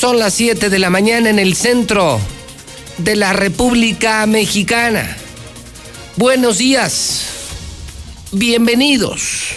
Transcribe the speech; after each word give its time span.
Son 0.00 0.18
las 0.18 0.32
7 0.32 0.70
de 0.70 0.78
la 0.78 0.88
mañana 0.88 1.28
en 1.28 1.38
el 1.38 1.54
centro 1.54 2.18
de 2.96 3.16
la 3.16 3.34
República 3.34 4.24
Mexicana. 4.24 5.14
Buenos 6.16 6.56
días. 6.56 7.24
Bienvenidos. 8.32 9.56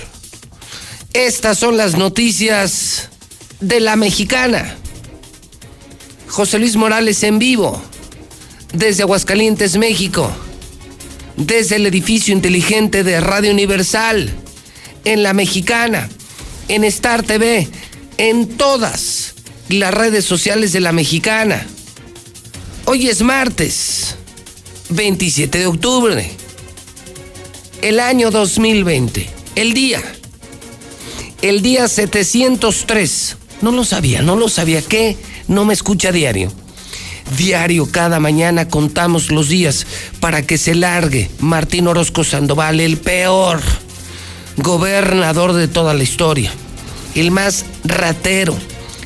Estas 1.14 1.58
son 1.58 1.78
las 1.78 1.96
noticias 1.96 3.08
de 3.62 3.80
la 3.80 3.96
mexicana. 3.96 4.76
José 6.28 6.60
Luis 6.60 6.76
Morales 6.76 7.24
en 7.24 7.40
vivo, 7.40 7.82
desde 8.74 9.04
Aguascalientes, 9.04 9.78
México, 9.78 10.30
desde 11.38 11.78
el 11.78 11.86
edificio 11.86 12.34
inteligente 12.34 13.06
de 13.06 13.22
Radio 13.22 13.50
Universal, 13.50 14.30
en 15.06 15.24
la 15.24 15.32
mexicana, 15.32 16.10
en 16.68 16.84
Star 16.84 17.24
TV, 17.24 17.70
en 18.18 18.58
todas 18.58 19.23
las 19.74 19.94
redes 19.94 20.26
sociales 20.26 20.74
de 20.74 20.80
la 20.80 20.92
mexicana. 20.92 21.66
Hoy 22.86 23.08
es 23.08 23.22
martes, 23.22 24.16
27 24.90 25.60
de 25.60 25.66
octubre, 25.68 26.30
el 27.82 28.00
año 28.00 28.32
2020, 28.32 29.30
el 29.56 29.74
día 29.74 30.02
el 31.44 31.62
día 31.62 31.90
703. 31.90 33.38
No 33.62 33.72
lo 33.72 33.84
sabía, 33.84 34.22
no 34.22 34.38
lo 34.38 34.48
sabía. 34.48 34.82
¿Qué? 34.82 35.18
No 35.50 35.66
me 35.66 35.74
escucha 35.74 36.12
diario. 36.12 36.52
Diario, 37.38 37.86
cada 37.92 38.20
mañana 38.22 38.70
contamos 38.70 39.30
los 39.30 39.50
días 39.50 39.86
para 40.22 40.44
que 40.44 40.58
se 40.58 40.74
largue 40.74 41.30
Martín 41.40 41.88
Orozco 41.88 42.24
Sandoval, 42.24 42.80
el 42.80 42.98
peor 42.98 43.62
gobernador 44.58 45.52
de 45.54 45.68
toda 45.68 45.94
la 45.94 46.04
historia, 46.04 46.52
el 47.16 47.32
más 47.32 47.66
ratero, 47.84 48.56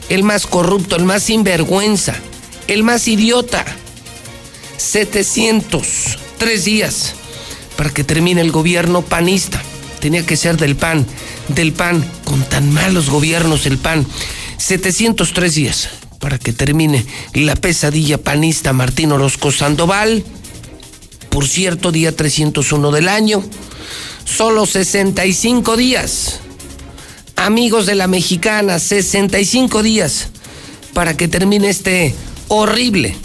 el 0.10 0.24
más 0.24 0.48
corrupto, 0.48 0.96
el 0.96 1.06
más 1.06 1.24
sinvergüenza, 1.24 2.16
el 2.68 2.84
más 2.84 3.08
idiota. 3.08 3.66
703 4.78 6.66
días 6.66 7.14
para 7.76 7.90
que 7.90 8.04
termine 8.04 8.42
el 8.42 8.52
gobierno 8.52 9.02
panista. 9.02 9.62
Tenía 10.00 10.26
que 10.26 10.38
ser 10.38 10.58
del 10.58 10.76
PAN 10.76 11.06
del 11.50 11.74
PAN, 11.74 12.06
con 12.26 12.44
tan 12.44 12.72
malos 12.72 13.10
gobiernos 13.10 13.66
el 13.66 13.78
PAN. 13.78 14.06
703 14.58 15.56
días 15.56 15.90
para 16.20 16.38
que 16.40 16.52
termine 16.52 17.06
la 17.34 17.56
pesadilla 17.56 18.18
panista 18.18 18.74
Martín 18.74 19.12
Orozco 19.12 19.52
Sandoval. 19.52 20.24
Por 21.30 21.48
cierto, 21.48 21.92
día 21.92 22.16
301 22.16 22.92
del 22.92 23.08
año. 23.08 23.44
Solo 24.26 24.66
65 24.66 25.78
días. 25.78 26.40
Amigos 27.38 27.86
de 27.86 27.96
la 27.96 28.08
mexicana, 28.08 28.78
65 28.78 29.82
días 29.82 30.30
para 30.94 31.16
que 31.16 31.28
termine 31.28 31.70
este 31.70 32.14
horrible 32.50 33.16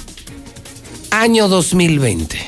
año 1.11 1.49
2020. 1.49 2.39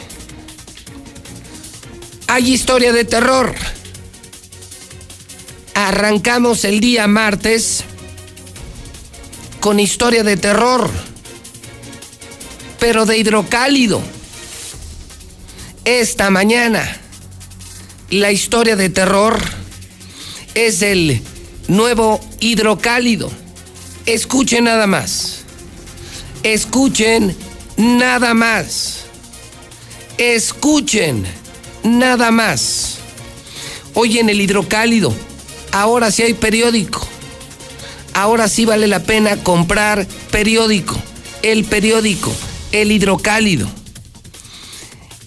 Hay 2.29 2.53
historia 2.53 2.93
de 2.93 3.05
terror 3.05 3.55
Arrancamos 5.75 6.65
el 6.65 6.79
día 6.79 7.09
martes 7.09 7.83
con 9.59 9.81
historia 9.81 10.23
de 10.23 10.37
terror, 10.37 10.89
pero 12.79 13.07
de 13.07 13.19
hidrocálido. 13.19 14.01
Esta 15.85 16.31
mañana 16.31 17.01
la 18.11 18.31
historia 18.31 18.77
de 18.77 18.89
terror 18.89 19.39
es 20.55 20.81
el 20.83 21.21
nuevo 21.69 22.21
hidrocálido. 22.41 23.31
Escuchen 24.07 24.65
nada 24.65 24.87
más. 24.87 25.45
Escuchen 26.43 27.37
nada 27.77 28.35
más. 28.35 29.05
Escuchen 30.19 31.25
nada 31.83 32.31
más. 32.31 32.99
Hoy 33.95 34.19
en 34.19 34.29
el 34.29 34.41
hidrocálido 34.41 35.15
ahora 35.75 36.11
sí 36.11 36.23
hay 36.23 36.35
periódico. 36.35 37.07
Ahora 38.15 38.49
sí 38.49 38.65
vale 38.65 38.87
la 38.87 39.01
pena 39.01 39.37
comprar 39.43 40.07
periódico. 40.31 40.97
El 41.43 41.65
periódico, 41.65 42.33
el 42.73 42.93
hidrocálido. 42.93 43.69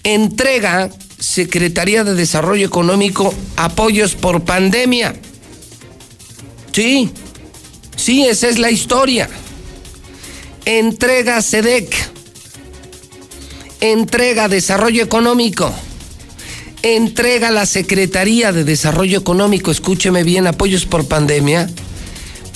Entrega 0.04 0.90
Secretaría 1.18 2.02
de 2.02 2.14
Desarrollo 2.14 2.66
Económico 2.66 3.34
apoyos 3.56 4.14
por 4.14 4.44
pandemia. 4.44 5.14
Sí, 6.72 7.10
sí, 7.96 8.26
esa 8.26 8.48
es 8.48 8.58
la 8.58 8.70
historia. 8.70 9.28
Entrega 10.64 11.40
SEDEC. 11.42 11.94
Entrega 13.80 14.48
Desarrollo 14.48 15.02
Económico 15.02 15.72
entrega 16.82 17.50
la 17.50 17.66
Secretaría 17.66 18.52
de 18.52 18.64
Desarrollo 18.64 19.18
Económico, 19.18 19.70
escúcheme 19.70 20.22
bien, 20.22 20.46
apoyos 20.46 20.86
por 20.86 21.06
pandemia, 21.06 21.68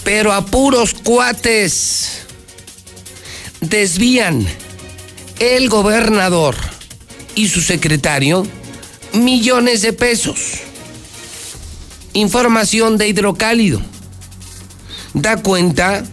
pero 0.05 0.33
a 0.33 0.47
puros 0.47 0.95
cuates 0.95 2.23
desvían 3.61 4.47
el 5.39 5.69
gobernador 5.69 6.57
y 7.35 7.49
su 7.49 7.61
secretario 7.61 8.47
millones 9.13 9.83
de 9.83 9.93
pesos. 9.93 10.61
Información 12.15 12.99
de 12.99 13.09
Hidrocálido. 13.09 13.81
Da 15.15 15.37
cuenta 15.37 16.05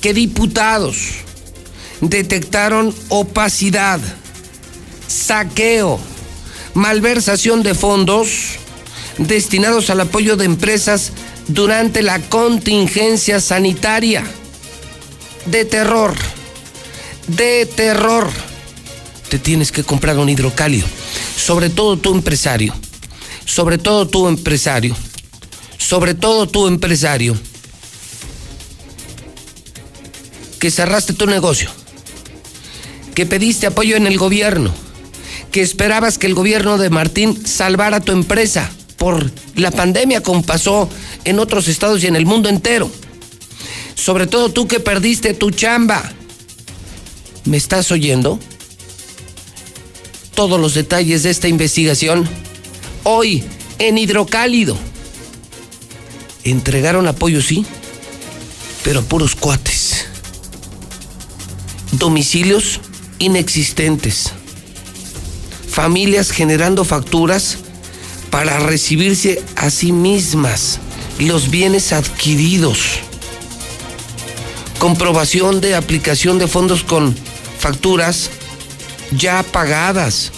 que 0.00 0.12
diputados 0.12 0.96
detectaron 2.00 2.94
opacidad, 3.08 4.00
saqueo, 5.06 5.98
malversación 6.74 7.62
de 7.62 7.74
fondos 7.74 8.58
destinados 9.18 9.90
al 9.90 10.00
apoyo 10.00 10.36
de 10.36 10.44
empresas 10.44 11.12
durante 11.48 12.02
la 12.02 12.20
contingencia 12.20 13.40
sanitaria. 13.40 14.24
De 15.46 15.64
terror, 15.64 16.14
de 17.28 17.66
terror. 17.66 18.28
Te 19.28 19.38
tienes 19.38 19.72
que 19.72 19.84
comprar 19.84 20.18
un 20.18 20.28
hidrocálido. 20.28 20.86
Sobre 21.36 21.70
todo 21.70 21.96
tu 21.96 22.12
empresario. 22.12 22.74
Sobre 23.44 23.78
todo 23.78 24.08
tu 24.08 24.28
empresario. 24.28 24.96
Sobre 25.78 26.14
todo 26.14 26.46
tu 26.46 26.66
empresario. 26.66 27.36
Que 30.58 30.70
cerraste 30.70 31.12
tu 31.12 31.26
negocio. 31.26 31.70
Que 33.14 33.26
pediste 33.26 33.66
apoyo 33.66 33.96
en 33.96 34.06
el 34.06 34.18
gobierno 34.18 34.72
que 35.56 35.62
esperabas 35.62 36.18
que 36.18 36.26
el 36.26 36.34
gobierno 36.34 36.76
de 36.76 36.90
Martín 36.90 37.46
salvara 37.46 38.00
tu 38.00 38.12
empresa 38.12 38.70
por 38.98 39.30
la 39.54 39.70
pandemia 39.70 40.22
como 40.22 40.42
pasó 40.42 40.86
en 41.24 41.38
otros 41.38 41.68
estados 41.68 42.04
y 42.04 42.08
en 42.08 42.14
el 42.14 42.26
mundo 42.26 42.50
entero. 42.50 42.90
Sobre 43.94 44.26
todo 44.26 44.50
tú 44.50 44.68
que 44.68 44.80
perdiste 44.80 45.32
tu 45.32 45.50
chamba. 45.50 46.12
¿Me 47.46 47.56
estás 47.56 47.90
oyendo? 47.90 48.38
Todos 50.34 50.60
los 50.60 50.74
detalles 50.74 51.22
de 51.22 51.30
esta 51.30 51.48
investigación 51.48 52.28
hoy 53.04 53.42
en 53.78 53.96
Hidrocálido. 53.96 54.76
Entregaron 56.46 57.06
apoyo, 57.06 57.42
sí, 57.42 57.66
pero 58.82 59.02
puros 59.04 59.34
cuates. 59.34 60.06
Domicilios 61.92 62.80
inexistentes 63.18 64.32
familias 65.76 66.30
generando 66.30 66.86
facturas 66.86 67.58
para 68.30 68.58
recibirse 68.60 69.42
a 69.56 69.68
sí 69.68 69.92
mismas 69.92 70.80
los 71.18 71.50
bienes 71.50 71.92
adquiridos. 71.92 72.78
Comprobación 74.78 75.60
de 75.60 75.74
aplicación 75.74 76.38
de 76.38 76.48
fondos 76.48 76.82
con 76.82 77.14
facturas 77.58 78.30
ya 79.10 79.42
pagadas. 79.42 80.32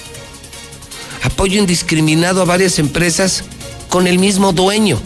Apoyo 1.22 1.60
indiscriminado 1.60 2.42
a 2.42 2.44
varias 2.44 2.80
empresas 2.80 3.44
con 3.88 4.08
el 4.08 4.18
mismo 4.18 4.52
dueño. 4.52 5.00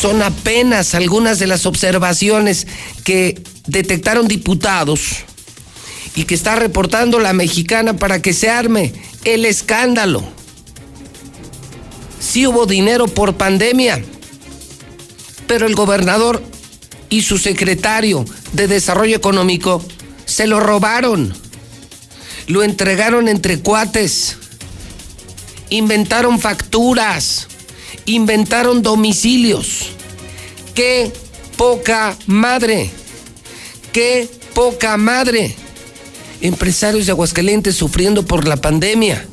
Son 0.00 0.22
apenas 0.22 0.94
algunas 0.94 1.38
de 1.38 1.46
las 1.46 1.64
observaciones 1.64 2.66
que 3.02 3.42
detectaron 3.66 4.28
diputados 4.28 5.24
y 6.14 6.24
que 6.24 6.34
está 6.34 6.54
reportando 6.54 7.18
la 7.18 7.32
mexicana 7.32 7.96
para 7.96 8.20
que 8.20 8.34
se 8.34 8.50
arme 8.50 8.92
el 9.24 9.46
escándalo. 9.46 10.22
Sí 12.20 12.46
hubo 12.46 12.66
dinero 12.66 13.06
por 13.06 13.36
pandemia, 13.36 14.04
pero 15.46 15.66
el 15.66 15.74
gobernador 15.74 16.42
y 17.08 17.22
su 17.22 17.38
secretario 17.38 18.24
de 18.52 18.68
Desarrollo 18.68 19.16
Económico 19.16 19.82
se 20.26 20.46
lo 20.46 20.60
robaron. 20.60 21.32
Lo 22.48 22.62
entregaron 22.62 23.28
entre 23.28 23.60
cuates. 23.60 24.36
Inventaron 25.70 26.38
facturas. 26.38 27.48
Inventaron 28.04 28.82
domicilios. 28.82 29.90
¡Qué 30.74 31.12
poca 31.56 32.16
madre! 32.26 32.90
¡Qué 33.92 34.28
poca 34.54 34.96
madre! 34.96 35.54
Empresarios 36.40 37.06
de 37.06 37.12
Aguascalientes 37.12 37.74
sufriendo 37.74 38.24
por 38.24 38.46
la 38.46 38.56
pandemia. 38.56 39.26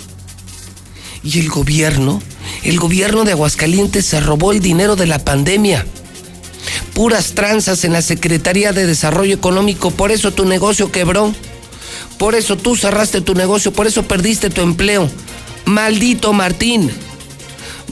Y 1.23 1.39
el 1.39 1.49
gobierno, 1.49 2.21
el 2.63 2.79
gobierno 2.79 3.23
de 3.23 3.31
Aguascalientes 3.31 4.05
se 4.05 4.19
robó 4.19 4.51
el 4.51 4.61
dinero 4.61 4.95
de 4.95 5.07
la 5.07 5.19
pandemia 5.19 5.85
puras 6.93 7.33
tranzas 7.33 7.83
en 7.85 7.93
la 7.93 8.01
Secretaría 8.01 8.71
de 8.71 8.85
Desarrollo 8.85 9.33
Económico, 9.33 9.91
por 9.91 10.11
eso 10.11 10.31
tu 10.31 10.45
negocio 10.45 10.91
quebró, 10.91 11.33
por 12.17 12.35
eso 12.35 12.55
tú 12.55 12.75
cerraste 12.75 13.21
tu 13.21 13.33
negocio, 13.33 13.73
por 13.73 13.87
eso 13.87 14.03
perdiste 14.03 14.49
tu 14.49 14.61
empleo. 14.61 15.09
Maldito 15.65 16.33
Martín, 16.33 16.91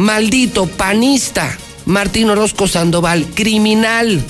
maldito 0.01 0.65
panista, 0.65 1.57
Martín 1.85 2.29
Orozco 2.29 2.67
Sandoval, 2.67 3.27
criminal, 3.33 4.23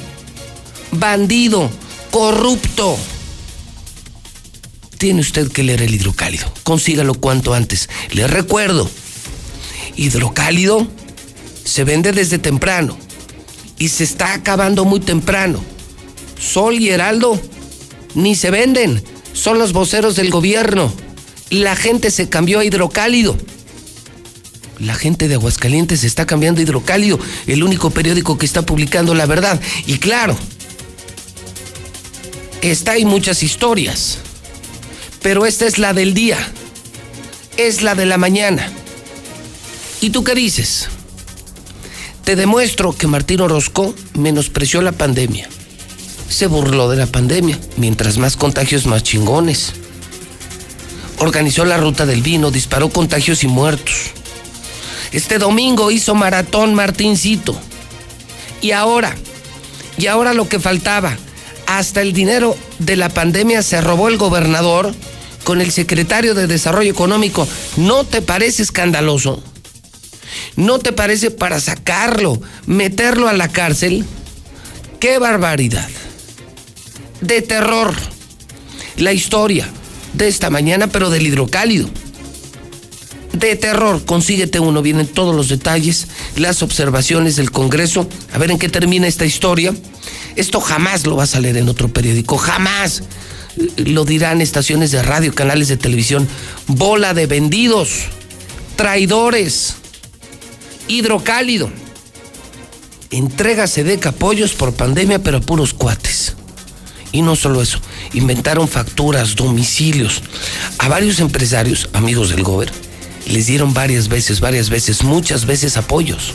bandido, 0.91 1.69
corrupto. 2.11 2.97
Tiene 4.97 5.21
usted 5.21 5.51
que 5.51 5.63
leer 5.63 5.81
el 5.81 5.95
hidrocálido, 5.95 6.51
consígalo 6.63 7.15
cuanto 7.15 7.53
antes. 7.53 7.89
Le 8.11 8.27
recuerdo, 8.27 8.89
hidrocálido 9.95 10.87
se 11.63 11.83
vende 11.83 12.11
desde 12.11 12.37
temprano 12.37 12.97
y 13.79 13.87
se 13.87 14.03
está 14.03 14.33
acabando 14.33 14.85
muy 14.85 14.99
temprano. 14.99 15.63
Sol 16.37 16.75
y 16.79 16.89
Heraldo 16.89 17.39
ni 18.13 18.35
se 18.35 18.51
venden, 18.51 19.01
son 19.33 19.57
los 19.57 19.73
voceros 19.73 20.15
del 20.15 20.29
gobierno. 20.29 20.93
La 21.49 21.75
gente 21.75 22.11
se 22.11 22.29
cambió 22.29 22.59
a 22.59 22.65
hidrocálido. 22.65 23.37
La 24.81 24.95
gente 24.95 25.27
de 25.27 25.35
Aguascalientes 25.35 26.03
está 26.03 26.25
cambiando 26.25 26.59
hidrocálido, 26.59 27.19
el 27.45 27.63
único 27.63 27.91
periódico 27.91 28.39
que 28.39 28.47
está 28.47 28.63
publicando 28.63 29.13
la 29.13 29.27
verdad. 29.27 29.61
Y 29.85 29.99
claro, 29.99 30.35
está 32.61 32.93
hay 32.93 33.05
muchas 33.05 33.43
historias, 33.43 34.17
pero 35.21 35.45
esta 35.45 35.67
es 35.67 35.77
la 35.77 35.93
del 35.93 36.15
día, 36.15 36.37
es 37.57 37.83
la 37.83 37.93
de 37.93 38.07
la 38.07 38.17
mañana. 38.17 38.71
¿Y 40.01 40.09
tú 40.09 40.23
qué 40.23 40.33
dices? 40.33 40.87
Te 42.23 42.35
demuestro 42.35 42.93
que 42.93 43.05
Martín 43.05 43.41
Orozco 43.41 43.93
menospreció 44.15 44.81
la 44.81 44.93
pandemia. 44.93 45.47
Se 46.27 46.47
burló 46.47 46.89
de 46.89 46.97
la 46.97 47.05
pandemia. 47.05 47.59
Mientras 47.77 48.17
más 48.17 48.35
contagios, 48.35 48.87
más 48.87 49.03
chingones. 49.03 49.73
Organizó 51.19 51.65
la 51.65 51.77
ruta 51.77 52.07
del 52.07 52.21
vino, 52.21 52.49
disparó 52.49 52.89
contagios 52.89 53.43
y 53.43 53.47
muertos. 53.47 54.11
Este 55.11 55.37
domingo 55.39 55.91
hizo 55.91 56.15
maratón 56.15 56.73
Martincito. 56.73 57.59
Y 58.61 58.71
ahora, 58.71 59.15
y 59.97 60.07
ahora 60.07 60.33
lo 60.33 60.47
que 60.47 60.59
faltaba, 60.59 61.17
hasta 61.65 62.01
el 62.01 62.13
dinero 62.13 62.57
de 62.79 62.95
la 62.95 63.09
pandemia 63.09 63.61
se 63.63 63.81
robó 63.81 64.07
el 64.07 64.17
gobernador 64.17 64.93
con 65.43 65.61
el 65.61 65.71
secretario 65.71 66.33
de 66.33 66.47
Desarrollo 66.47 66.91
Económico. 66.91 67.47
¿No 67.77 68.03
te 68.03 68.21
parece 68.21 68.63
escandaloso? 68.63 69.43
¿No 70.55 70.79
te 70.79 70.93
parece 70.93 71.31
para 71.31 71.59
sacarlo, 71.59 72.41
meterlo 72.65 73.27
a 73.27 73.33
la 73.33 73.49
cárcel? 73.49 74.05
¡Qué 74.99 75.17
barbaridad! 75.17 75.89
De 77.21 77.41
terror. 77.41 77.93
La 78.97 79.13
historia 79.13 79.67
de 80.13 80.27
esta 80.27 80.49
mañana, 80.49 80.87
pero 80.87 81.09
del 81.09 81.25
hidrocálido. 81.25 81.89
De 83.33 83.55
terror, 83.55 84.03
consíguete 84.05 84.59
uno, 84.59 84.81
vienen 84.81 85.07
todos 85.07 85.35
los 85.35 85.47
detalles, 85.47 86.07
las 86.35 86.61
observaciones 86.61 87.37
del 87.37 87.51
Congreso, 87.51 88.07
a 88.33 88.37
ver 88.37 88.51
en 88.51 88.59
qué 88.59 88.67
termina 88.67 89.07
esta 89.07 89.25
historia. 89.25 89.73
Esto 90.35 90.59
jamás 90.59 91.05
lo 91.05 91.15
vas 91.15 91.35
a 91.35 91.39
leer 91.39 91.57
en 91.57 91.69
otro 91.69 91.87
periódico, 91.87 92.37
jamás 92.37 93.03
lo 93.77 94.05
dirán 94.05 94.41
estaciones 94.41 94.91
de 94.91 95.01
radio, 95.01 95.33
canales 95.33 95.67
de 95.67 95.77
televisión. 95.77 96.27
Bola 96.67 97.13
de 97.13 97.25
vendidos, 97.25 98.07
traidores 98.75 99.75
hidrocálido. 100.87 101.69
Entrega 103.09 103.65
de 103.67 103.99
capollos 103.99 104.53
por 104.53 104.73
pandemia, 104.73 105.19
pero 105.19 105.41
puros 105.41 105.73
cuates. 105.73 106.35
Y 107.11 107.21
no 107.21 107.35
solo 107.35 107.61
eso, 107.61 107.79
inventaron 108.13 108.69
facturas, 108.69 109.35
domicilios. 109.35 110.21
A 110.77 110.87
varios 110.87 111.19
empresarios, 111.19 111.89
amigos 111.91 112.29
del 112.29 112.43
Gober, 112.43 112.71
les 113.31 113.47
dieron 113.47 113.73
varias 113.73 114.07
veces, 114.07 114.39
varias 114.39 114.69
veces, 114.69 115.03
muchas 115.03 115.45
veces 115.45 115.77
apoyos. 115.77 116.33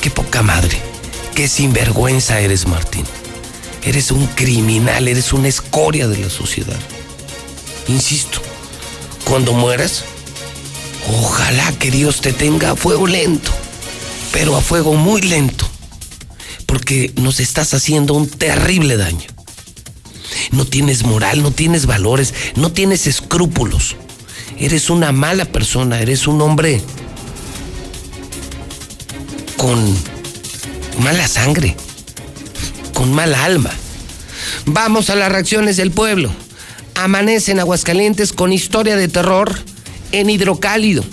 Qué 0.00 0.10
poca 0.10 0.42
madre, 0.42 0.80
qué 1.34 1.48
sinvergüenza 1.48 2.40
eres, 2.40 2.66
Martín. 2.66 3.04
Eres 3.82 4.10
un 4.10 4.26
criminal, 4.26 5.08
eres 5.08 5.32
una 5.32 5.48
escoria 5.48 6.08
de 6.08 6.18
la 6.18 6.30
sociedad. 6.30 6.78
Insisto, 7.88 8.40
cuando 9.24 9.52
mueras, 9.52 10.04
Ojalá 11.08 11.72
que 11.78 11.90
Dios 11.90 12.20
te 12.20 12.32
tenga 12.32 12.72
a 12.72 12.76
fuego 12.76 13.06
lento, 13.06 13.52
pero 14.32 14.56
a 14.56 14.60
fuego 14.60 14.94
muy 14.94 15.20
lento, 15.20 15.68
porque 16.66 17.12
nos 17.16 17.38
estás 17.38 17.74
haciendo 17.74 18.14
un 18.14 18.28
terrible 18.28 18.96
daño. 18.96 19.26
No 20.50 20.64
tienes 20.64 21.04
moral, 21.04 21.42
no 21.42 21.52
tienes 21.52 21.86
valores, 21.86 22.34
no 22.56 22.72
tienes 22.72 23.06
escrúpulos. 23.06 23.96
Eres 24.58 24.88
una 24.88 25.12
mala 25.12 25.44
persona, 25.44 26.00
eres 26.00 26.26
un 26.26 26.40
hombre 26.40 26.80
con 29.56 29.78
mala 31.02 31.28
sangre, 31.28 31.76
con 32.94 33.12
mala 33.12 33.44
alma. 33.44 33.70
Vamos 34.64 35.10
a 35.10 35.16
las 35.16 35.30
reacciones 35.30 35.76
del 35.76 35.90
pueblo. 35.90 36.30
Amanece 36.94 37.52
en 37.52 37.60
Aguascalientes 37.60 38.32
con 38.32 38.52
historia 38.52 38.96
de 38.96 39.08
terror 39.08 39.54
en 40.12 40.30
hidrocálido. 40.30 41.04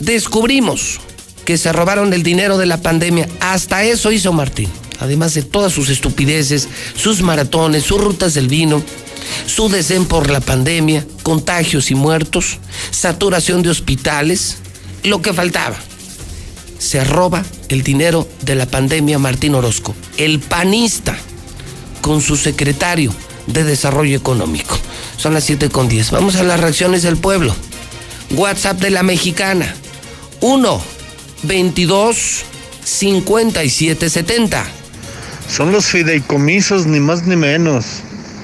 Descubrimos 0.00 1.00
que 1.44 1.56
se 1.56 1.72
robaron 1.72 2.12
el 2.12 2.24
dinero 2.24 2.58
de 2.58 2.66
la 2.66 2.78
pandemia. 2.78 3.28
Hasta 3.40 3.84
eso 3.84 4.10
hizo 4.10 4.32
Martín. 4.32 4.68
Además 4.98 5.34
de 5.34 5.42
todas 5.42 5.72
sus 5.72 5.88
estupideces, 5.88 6.68
sus 6.96 7.22
maratones, 7.22 7.84
sus 7.84 8.00
rutas 8.00 8.34
del 8.34 8.48
vino, 8.48 8.82
su 9.46 9.68
desdén 9.68 10.06
por 10.06 10.30
la 10.30 10.40
pandemia, 10.40 11.06
contagios 11.22 11.90
y 11.90 11.94
muertos, 11.94 12.58
saturación 12.90 13.62
de 13.62 13.70
hospitales, 13.70 14.58
lo 15.02 15.22
que 15.22 15.32
faltaba. 15.32 15.76
Se 16.78 17.04
roba 17.04 17.44
el 17.68 17.82
dinero 17.82 18.28
de 18.42 18.54
la 18.54 18.66
pandemia 18.66 19.18
Martín 19.18 19.54
Orozco, 19.54 19.94
el 20.16 20.40
panista, 20.40 21.16
con 22.00 22.20
su 22.20 22.36
secretario 22.36 23.14
de 23.46 23.64
Desarrollo 23.64 24.16
Económico. 24.16 24.78
Son 25.16 25.34
las 25.34 25.44
7 25.44 25.70
con 25.70 25.88
10. 25.88 26.10
Vamos 26.10 26.36
a 26.36 26.42
las 26.42 26.60
reacciones 26.60 27.02
del 27.02 27.16
pueblo. 27.16 27.54
WhatsApp 28.32 28.80
de 28.80 28.90
la 28.90 29.02
mexicana 29.02 29.74
1 30.40 30.82
22 31.44 32.44
57 32.84 34.10
70. 34.10 34.64
Son 35.48 35.72
los 35.72 35.86
fideicomisos, 35.86 36.86
ni 36.86 37.00
más 37.00 37.24
ni 37.24 37.36
menos. 37.36 37.84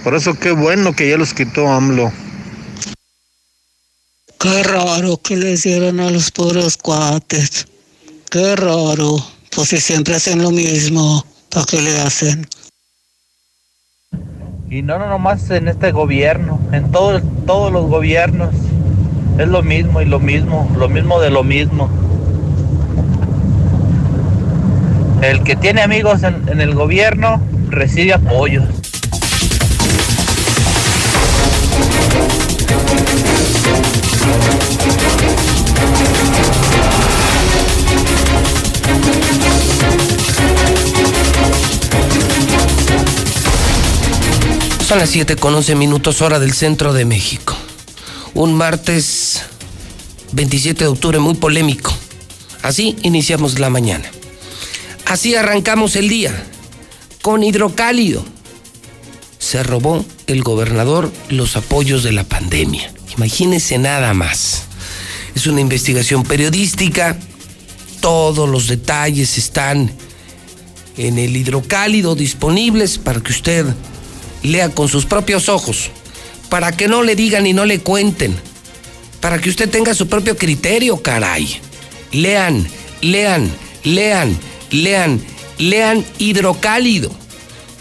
Por 0.05 0.15
eso 0.15 0.35
qué 0.35 0.53
bueno 0.53 0.95
que 0.95 1.09
ya 1.09 1.17
los 1.17 1.35
quitó 1.35 1.69
AMLO. 1.69 2.13
Qué 4.41 4.63
raro 4.63 5.21
que 5.21 5.37
les 5.37 5.65
dieron 5.65 5.99
a 5.99 6.11
los 6.11 6.31
pobres 6.31 6.77
cuates. 6.77 7.67
Qué 8.31 8.55
raro. 8.55 9.17
Pues 9.55 9.71
si 9.71 9.79
siempre 9.79 10.15
hacen 10.15 10.41
lo 10.41 10.53
mismo, 10.53 11.25
¿para 11.51 11.67
qué 11.67 11.83
le 11.83 11.99
hacen? 12.01 12.47
Y 14.71 14.83
no, 14.83 14.99
no 14.99 15.09
nomás 15.09 15.51
en 15.51 15.67
este 15.67 15.91
gobierno, 15.93 16.61
en 16.73 16.93
todo, 16.93 17.21
todos 17.47 17.73
los 17.73 17.87
gobiernos. 17.87 18.55
Es 19.39 19.49
lo 19.49 19.63
mismo 19.63 20.01
y 20.01 20.05
lo 20.05 20.21
mismo, 20.21 20.71
lo 20.79 20.89
mismo 20.89 21.21
de 21.21 21.31
lo 21.31 21.43
mismo. 21.43 21.91
El 25.23 25.43
que 25.43 25.57
tiene 25.57 25.83
amigos 25.83 26.23
en, 26.23 26.49
en 26.49 26.61
el 26.61 26.75
gobierno 26.75 27.43
recibe 27.71 28.15
apoyos. 28.15 28.88
Son 44.89 44.99
las 44.99 45.11
7 45.11 45.37
con 45.37 45.55
11 45.55 45.75
minutos 45.75 46.23
hora 46.23 46.39
del 46.39 46.55
centro 46.55 46.95
de 46.95 47.05
México. 47.05 47.55
Un 48.33 48.55
martes 48.55 49.43
27 50.33 50.85
de 50.85 50.89
octubre 50.89 51.19
muy 51.19 51.35
polémico. 51.35 51.95
Así 52.63 52.97
iniciamos 53.03 53.59
la 53.59 53.69
mañana. 53.69 54.11
Así 55.05 55.35
arrancamos 55.35 55.95
el 55.95 56.09
día. 56.09 56.43
Con 57.21 57.43
hidrocálido. 57.43 58.25
Se 59.39 59.63
robó 59.63 60.07
el 60.29 60.43
gobernador 60.43 61.11
los 61.29 61.57
apoyos 61.57 62.05
de 62.05 62.13
la 62.13 62.23
pandemia. 62.23 62.93
Imagínense 63.17 63.79
nada 63.79 64.15
más. 64.15 64.65
Es 65.35 65.47
una 65.47 65.61
investigación 65.61 66.23
periodística. 66.23 67.19
Todos 68.01 68.49
los 68.49 68.69
detalles 68.69 69.37
están 69.37 69.91
en 70.97 71.19
el 71.19 71.37
hidrocálido 71.37 72.15
disponibles 72.15 72.99
para 72.99 73.21
que 73.21 73.33
usted 73.33 73.67
lea 74.43 74.69
con 74.69 74.89
sus 74.89 75.07
propios 75.07 75.49
ojos, 75.49 75.91
para 76.49 76.73
que 76.73 76.87
no 76.89 77.03
le 77.03 77.17
digan 77.17 77.47
y 77.47 77.53
no 77.53 77.65
le 77.65 77.81
cuenten, 77.81 78.37
para 79.21 79.41
que 79.41 79.51
usted 79.51 79.69
tenga 79.69 79.95
su 79.95 80.09
propio 80.09 80.37
criterio, 80.37 81.03
caray. 81.03 81.61
Lean, 82.13 82.67
lean, 83.01 83.51
lean, 83.85 84.39
lean, 84.71 85.21
lean 85.59 86.05
hidrocálido. 86.19 87.11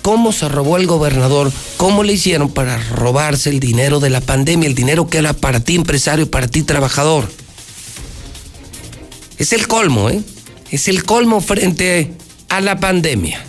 ¿Cómo 0.07 0.31
se 0.31 0.47
robó 0.47 0.77
el 0.77 0.87
gobernador? 0.87 1.51
¿Cómo 1.75 2.01
le 2.01 2.13
hicieron 2.13 2.49
para 2.49 2.81
robarse 2.91 3.49
el 3.49 3.59
dinero 3.59 3.99
de 3.99 4.09
la 4.09 4.21
pandemia, 4.21 4.69
el 4.69 4.73
dinero 4.73 5.09
que 5.09 5.17
era 5.17 5.33
para 5.33 5.59
ti 5.59 5.75
empresario, 5.75 6.31
para 6.31 6.47
ti 6.47 6.63
trabajador? 6.63 7.29
Es 9.37 9.51
el 9.51 9.67
colmo, 9.67 10.09
¿eh? 10.09 10.21
Es 10.71 10.87
el 10.87 11.03
colmo 11.03 11.41
frente 11.41 12.13
a 12.47 12.61
la 12.61 12.79
pandemia. 12.79 13.43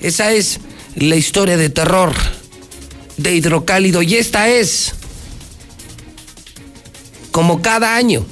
Esa 0.00 0.32
es 0.32 0.58
la 0.96 1.14
historia 1.14 1.56
de 1.56 1.70
terror 1.70 2.12
de 3.18 3.36
Hidrocálido 3.36 4.02
y 4.02 4.16
esta 4.16 4.48
es, 4.48 4.94
como 7.30 7.62
cada 7.62 7.94
año, 7.94 8.26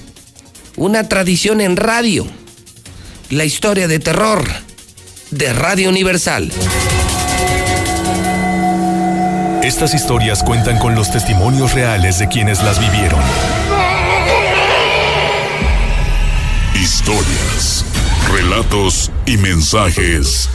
una 0.75 1.09
tradición 1.09 1.61
en 1.61 1.77
radio, 1.77 2.27
la 3.29 3.45
historia 3.45 3.87
de 3.87 4.01
terror 4.01 4.43
de 5.31 5.53
Radio 5.53 5.89
Universal. 5.89 6.53
Estas 9.63 9.95
historias 9.95 10.43
cuentan 10.43 10.79
con 10.79 10.95
los 10.95 11.11
testimonios 11.11 11.73
reales 11.73 12.19
de 12.19 12.29
quienes 12.29 12.63
las 12.63 12.81
vivieron. 12.81 13.21
Historias, 16.75 17.85
relatos 18.33 19.11
y 19.27 19.37
mensajes 19.37 20.49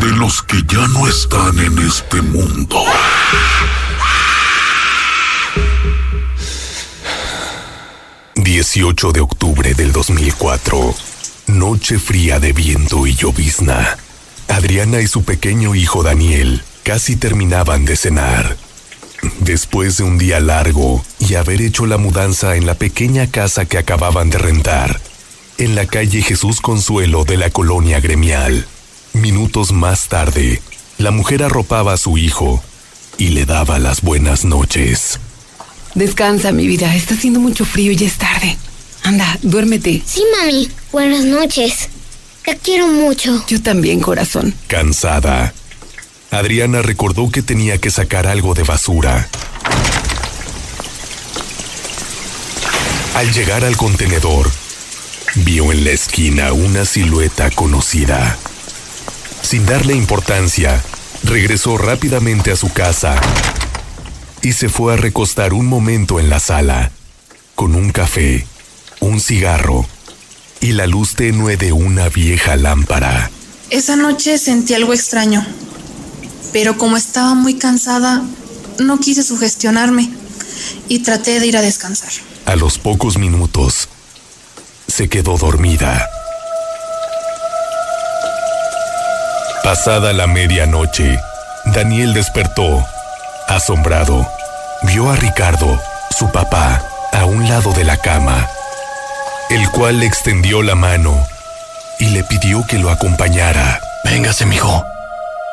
de 0.00 0.10
los 0.12 0.42
que 0.42 0.62
ya 0.66 0.86
no 0.88 1.06
están 1.08 1.58
en 1.58 1.78
este 1.78 2.22
mundo. 2.22 2.82
...18 8.34 9.12
de 9.12 9.20
octubre 9.20 9.74
del 9.74 9.92
2004... 9.92 10.94
...noche 11.48 11.98
fría 11.98 12.40
de 12.40 12.52
viento 12.52 13.06
y 13.06 13.14
llovizna... 13.14 13.98
...Adriana 14.48 15.00
y 15.00 15.06
su 15.06 15.22
pequeño 15.22 15.74
hijo 15.74 16.02
Daniel... 16.02 16.62
...casi 16.82 17.16
terminaban 17.16 17.84
de 17.84 17.96
cenar... 17.96 18.56
Después 19.40 19.96
de 19.96 20.04
un 20.04 20.16
día 20.16 20.38
largo 20.38 21.04
y 21.18 21.34
haber 21.34 21.60
hecho 21.60 21.86
la 21.86 21.98
mudanza 21.98 22.54
en 22.56 22.66
la 22.66 22.74
pequeña 22.74 23.28
casa 23.28 23.64
que 23.64 23.76
acababan 23.76 24.30
de 24.30 24.38
rentar, 24.38 25.00
en 25.58 25.74
la 25.74 25.86
calle 25.86 26.22
Jesús 26.22 26.60
Consuelo 26.60 27.24
de 27.24 27.36
la 27.36 27.50
colonia 27.50 27.98
gremial, 27.98 28.64
Minutos 29.14 29.72
más 29.72 30.08
tarde, 30.08 30.62
la 30.98 31.10
mujer 31.10 31.42
arropaba 31.42 31.94
a 31.94 31.96
su 31.96 32.18
hijo 32.18 32.62
y 33.16 33.30
le 33.30 33.46
daba 33.46 33.78
las 33.78 34.02
buenas 34.02 34.44
noches. 34.44 35.18
Descansa, 35.94 36.52
mi 36.52 36.66
vida. 36.66 36.94
Está 36.94 37.14
haciendo 37.14 37.40
mucho 37.40 37.64
frío 37.64 37.92
y 37.92 38.04
es 38.04 38.18
tarde. 38.18 38.56
Anda, 39.02 39.38
duérmete. 39.42 40.02
Sí, 40.06 40.22
mami. 40.38 40.68
Buenas 40.92 41.24
noches. 41.24 41.88
Te 42.48 42.56
quiero 42.56 42.88
mucho. 42.88 43.44
Yo 43.46 43.60
también, 43.60 44.00
corazón. 44.00 44.54
Cansada, 44.68 45.52
Adriana 46.30 46.80
recordó 46.80 47.30
que 47.30 47.42
tenía 47.42 47.76
que 47.76 47.90
sacar 47.90 48.26
algo 48.26 48.54
de 48.54 48.62
basura. 48.62 49.28
Al 53.16 53.30
llegar 53.34 53.66
al 53.66 53.76
contenedor, 53.76 54.50
vio 55.34 55.72
en 55.72 55.84
la 55.84 55.90
esquina 55.90 56.54
una 56.54 56.86
silueta 56.86 57.50
conocida. 57.50 58.38
Sin 59.42 59.66
darle 59.66 59.94
importancia, 59.94 60.82
regresó 61.24 61.76
rápidamente 61.76 62.50
a 62.50 62.56
su 62.56 62.72
casa 62.72 63.20
y 64.40 64.54
se 64.54 64.70
fue 64.70 64.94
a 64.94 64.96
recostar 64.96 65.52
un 65.52 65.66
momento 65.66 66.18
en 66.18 66.30
la 66.30 66.40
sala, 66.40 66.92
con 67.54 67.74
un 67.74 67.90
café, 67.90 68.46
un 69.00 69.20
cigarro 69.20 69.86
y 70.60 70.72
la 70.72 70.86
luz 70.86 71.14
tenue 71.14 71.56
de 71.56 71.72
una 71.72 72.08
vieja 72.08 72.56
lámpara. 72.56 73.30
Esa 73.70 73.96
noche 73.96 74.38
sentí 74.38 74.74
algo 74.74 74.94
extraño, 74.94 75.44
pero 76.52 76.78
como 76.78 76.96
estaba 76.96 77.34
muy 77.34 77.54
cansada, 77.54 78.22
no 78.78 78.98
quise 78.98 79.22
sugestionarme 79.22 80.10
y 80.88 81.00
traté 81.00 81.40
de 81.40 81.46
ir 81.46 81.56
a 81.56 81.62
descansar. 81.62 82.10
A 82.46 82.56
los 82.56 82.78
pocos 82.78 83.18
minutos, 83.18 83.88
se 84.86 85.08
quedó 85.08 85.36
dormida. 85.36 86.08
Pasada 89.62 90.12
la 90.14 90.26
medianoche, 90.26 91.20
Daniel 91.66 92.14
despertó. 92.14 92.84
Asombrado, 93.48 94.26
vio 94.82 95.10
a 95.10 95.16
Ricardo, 95.16 95.80
su 96.16 96.30
papá, 96.32 96.82
a 97.12 97.26
un 97.26 97.48
lado 97.48 97.72
de 97.72 97.84
la 97.84 97.98
cama, 97.98 98.48
el 99.50 99.70
cual 99.70 100.00
le 100.00 100.06
extendió 100.06 100.62
la 100.62 100.74
mano 100.74 101.26
y 101.98 102.06
le 102.06 102.22
pidió 102.24 102.64
que 102.66 102.78
lo 102.78 102.90
acompañara. 102.90 103.80
Véngase, 104.04 104.46
mijo. 104.46 104.84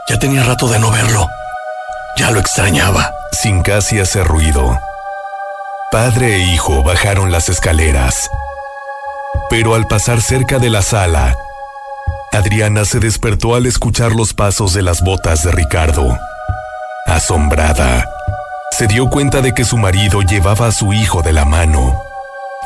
Ya 0.07 0.19
tenía 0.19 0.43
rato 0.43 0.67
de 0.67 0.79
no 0.79 0.91
verlo. 0.91 1.27
Ya 2.17 2.31
lo 2.31 2.39
extrañaba. 2.39 3.11
Sin 3.31 3.61
casi 3.61 3.99
hacer 3.99 4.25
ruido, 4.25 4.79
padre 5.91 6.35
e 6.35 6.39
hijo 6.53 6.83
bajaron 6.83 7.31
las 7.31 7.49
escaleras. 7.49 8.29
Pero 9.49 9.75
al 9.75 9.87
pasar 9.87 10.21
cerca 10.21 10.57
de 10.57 10.69
la 10.69 10.81
sala, 10.81 11.35
Adriana 12.31 12.85
se 12.85 12.99
despertó 12.99 13.55
al 13.55 13.65
escuchar 13.65 14.13
los 14.13 14.33
pasos 14.33 14.73
de 14.73 14.81
las 14.81 15.01
botas 15.01 15.43
de 15.43 15.51
Ricardo. 15.51 16.17
Asombrada, 17.05 18.05
se 18.71 18.87
dio 18.87 19.09
cuenta 19.09 19.41
de 19.41 19.53
que 19.53 19.65
su 19.65 19.77
marido 19.77 20.21
llevaba 20.21 20.67
a 20.67 20.71
su 20.71 20.93
hijo 20.93 21.21
de 21.21 21.33
la 21.33 21.45
mano. 21.45 22.01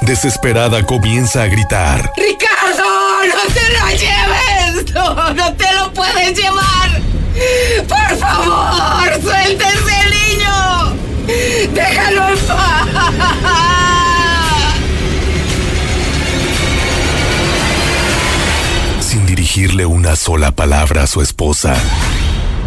Desesperada 0.01 0.83
comienza 0.83 1.43
a 1.43 1.47
gritar. 1.47 2.11
¡Ricardo! 2.17 2.83
¡No 3.27 3.53
te 3.53 3.65
lo 3.73 3.87
lleves! 3.97 4.93
¡No, 4.93 5.33
no 5.33 5.53
te 5.53 5.73
lo 5.73 5.93
puedes 5.93 6.37
llevar! 6.37 7.01
¡Por 7.87 8.17
favor! 8.17 9.21
¡Suelta 9.21 9.69
ese 9.69 9.99
niño! 10.09 10.95
¡Déjalo 11.73 12.29
en 12.29 12.39
paz! 12.47 12.79
dirigirle 19.29 19.85
una 19.85 20.15
sola 20.15 20.51
palabra 20.51 21.03
a 21.03 21.07
su 21.07 21.21
esposa 21.21 21.75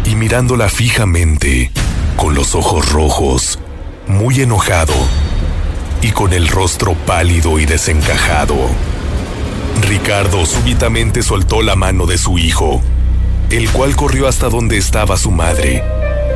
y 0.05 0.15
mirándola 0.15 0.69
fijamente, 0.69 1.71
con 2.15 2.35
los 2.35 2.55
ojos 2.55 2.89
rojos, 2.91 3.59
muy 4.07 4.41
enojado 4.41 4.93
y 6.03 6.11
con 6.11 6.33
el 6.33 6.47
rostro 6.49 6.93
pálido 6.93 7.59
y 7.59 7.65
desencajado. 7.65 8.55
Ricardo 9.87 10.45
súbitamente 10.45 11.23
soltó 11.23 11.61
la 11.61 11.75
mano 11.75 12.05
de 12.05 12.17
su 12.17 12.37
hijo, 12.37 12.81
el 13.49 13.69
cual 13.71 13.95
corrió 13.95 14.27
hasta 14.27 14.49
donde 14.49 14.77
estaba 14.77 15.17
su 15.17 15.31
madre 15.31 15.81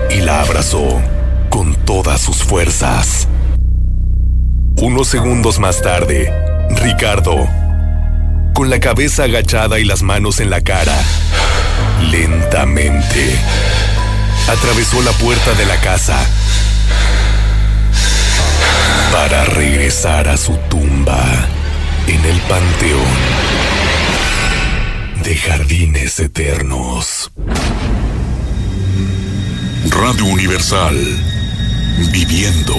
y 0.10 0.22
la 0.22 0.42
abrazó 0.42 1.02
con 1.50 1.76
todas 1.76 2.22
sus 2.22 2.38
fuerzas. 2.38 3.28
Unos 4.82 5.08
segundos 5.10 5.60
más 5.60 5.82
tarde, 5.82 6.34
Ricardo 6.82 7.48
con 8.58 8.72
la 8.72 8.80
cabeza 8.80 9.26
agachada 9.26 9.78
y 9.78 9.84
las 9.84 10.02
manos 10.02 10.40
en 10.40 10.50
la 10.50 10.62
cara. 10.62 10.98
Lentamente, 12.10 13.36
atravesó 14.50 15.00
la 15.04 15.12
puerta 15.12 15.54
de 15.54 15.68
la 15.68 15.80
casa 15.80 16.18
para 19.12 19.46
regresar 19.46 20.28
a 20.28 20.38
su 20.38 20.56
tumba 20.70 21.48
en 22.08 22.26
el 22.26 22.40
panteón 22.42 23.18
de 25.24 25.36
jardines 25.36 26.20
eternos. 26.20 27.32
Radio 29.90 30.26
Universal, 30.26 30.96
viviendo 32.12 32.76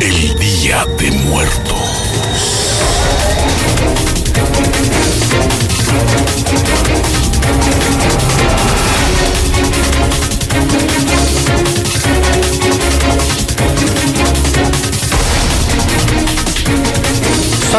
el 0.00 0.38
Día 0.38 0.84
de 0.98 1.10
Muertos. 1.10 1.82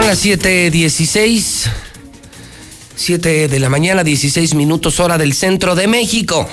Las 0.02 0.26
7.16. 0.26 1.70
7 2.96 3.48
de 3.48 3.60
la 3.60 3.70
mañana, 3.70 4.04
16 4.04 4.56
minutos 4.56 5.00
hora 5.00 5.20
del 5.20 5.34
centro 5.34 5.76
de 5.76 5.88
México. 5.88 6.50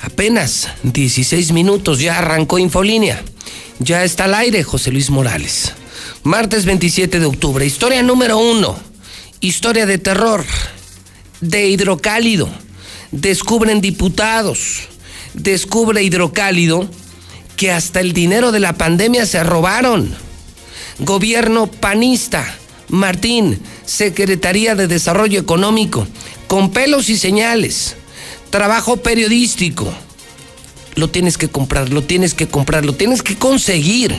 Apenas 0.00 0.68
16 0.82 1.52
minutos, 1.52 2.00
ya 2.00 2.18
arrancó 2.18 2.58
Infolínea. 2.58 3.22
Ya 3.78 4.02
está 4.02 4.24
al 4.24 4.34
aire 4.34 4.64
José 4.64 4.90
Luis 4.90 5.10
Morales. 5.10 5.74
Martes 6.24 6.64
27 6.64 7.20
de 7.20 7.26
octubre, 7.26 7.64
historia 7.64 8.02
número 8.02 8.36
uno. 8.36 8.76
Historia 9.40 9.86
de 9.86 9.98
terror, 9.98 10.44
de 11.40 11.68
hidrocálido. 11.68 12.48
Descubren 13.12 13.80
diputados, 13.80 14.88
descubre 15.34 16.02
hidrocálido 16.02 16.88
que 17.56 17.70
hasta 17.70 18.00
el 18.00 18.12
dinero 18.12 18.50
de 18.50 18.60
la 18.60 18.72
pandemia 18.72 19.24
se 19.24 19.44
robaron. 19.44 20.31
Gobierno 21.04 21.66
panista, 21.66 22.46
Martín, 22.88 23.60
Secretaría 23.84 24.74
de 24.74 24.88
Desarrollo 24.88 25.40
Económico, 25.40 26.06
con 26.46 26.70
pelos 26.70 27.08
y 27.08 27.16
señales 27.16 27.96
trabajo 28.52 28.98
periodístico. 28.98 29.92
Lo 30.94 31.10
tienes 31.10 31.38
que 31.38 31.48
comprar, 31.48 31.88
lo 31.88 32.04
tienes 32.04 32.34
que 32.34 32.46
comprar, 32.46 32.84
lo 32.84 32.94
tienes 32.94 33.22
que 33.22 33.36
conseguir. 33.36 34.16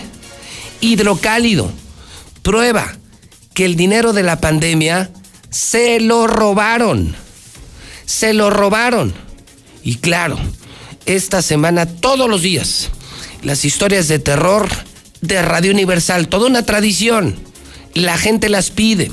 Hidrocálido. 0.82 1.72
Prueba 2.42 2.98
que 3.54 3.64
el 3.64 3.78
dinero 3.78 4.12
de 4.12 4.24
la 4.24 4.42
pandemia 4.42 5.12
se 5.50 6.02
lo 6.02 6.28
robaron. 6.28 7.16
Se 8.06 8.34
lo 8.34 8.50
robaron. 8.50 9.14
Y 9.84 9.98
claro, 9.98 10.38
esta 11.06 11.42
semana 11.42 11.86
todos 11.86 12.28
los 12.28 12.42
días, 12.42 12.90
las 13.44 13.64
historias 13.64 14.08
de 14.08 14.20
terror 14.20 14.68
de 15.24 15.42
Radio 15.42 15.72
Universal, 15.72 16.28
toda 16.28 16.48
una 16.48 16.66
tradición. 16.66 17.36
La 17.94 18.18
gente 18.18 18.50
las 18.50 18.70
pide. 18.72 19.12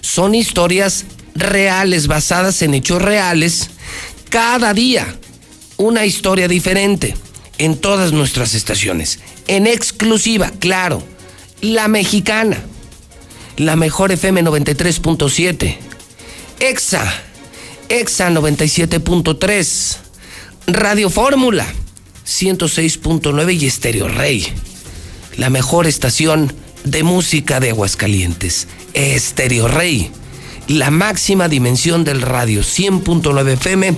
Son 0.00 0.34
historias 0.34 1.04
reales, 1.34 2.06
basadas 2.06 2.62
en 2.62 2.74
hechos 2.74 3.00
reales 3.00 3.70
cada 4.30 4.72
día 4.74 5.16
una 5.76 6.06
historia 6.06 6.48
diferente 6.48 7.14
en 7.58 7.76
todas 7.76 8.12
nuestras 8.12 8.54
estaciones. 8.54 9.18
En 9.48 9.66
exclusiva, 9.66 10.50
claro, 10.58 11.02
la 11.60 11.88
mexicana, 11.88 12.58
la 13.56 13.76
mejor 13.76 14.12
FM 14.12 14.42
93.7, 14.44 15.76
EXA, 16.60 17.22
EXA 17.88 18.30
97.3, 18.30 19.96
Radio 20.68 21.10
Fórmula 21.10 21.66
106.9 22.26 23.60
y 23.60 23.66
Estéreo 23.66 24.08
Rey, 24.08 24.46
la 25.36 25.50
mejor 25.50 25.86
estación 25.86 26.52
de 26.84 27.02
música 27.02 27.60
de 27.60 27.70
Aguascalientes, 27.70 28.68
Estéreo 28.94 29.68
Rey 29.68 30.10
la 30.70 30.92
máxima 30.92 31.48
dimensión 31.48 32.04
del 32.04 32.22
radio, 32.22 32.60
100.9 32.60 33.54
FM, 33.54 33.96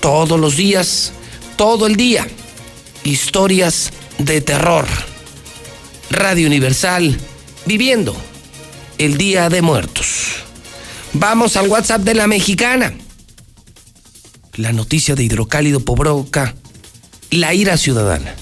todos 0.00 0.38
los 0.38 0.56
días, 0.56 1.12
todo 1.56 1.86
el 1.86 1.96
día. 1.96 2.28
Historias 3.02 3.92
de 4.18 4.42
terror. 4.42 4.86
Radio 6.10 6.46
Universal, 6.46 7.18
viviendo 7.64 8.14
el 8.98 9.16
Día 9.16 9.48
de 9.48 9.62
Muertos. 9.62 10.44
Vamos 11.14 11.56
al 11.56 11.68
WhatsApp 11.68 12.02
de 12.02 12.14
la 12.14 12.26
mexicana. 12.26 12.92
La 14.56 14.72
noticia 14.72 15.14
de 15.14 15.24
hidrocálido 15.24 15.80
provoca 15.80 16.54
la 17.30 17.54
ira 17.54 17.78
ciudadana. 17.78 18.34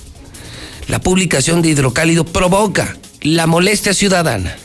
La 0.89 1.01
publicación 1.01 1.63
de 1.63 1.71
hidrocálido 1.71 2.25
provoca 2.25 2.97
la 3.23 3.47
molestia 3.47 3.95
ciudadana. 3.95 4.57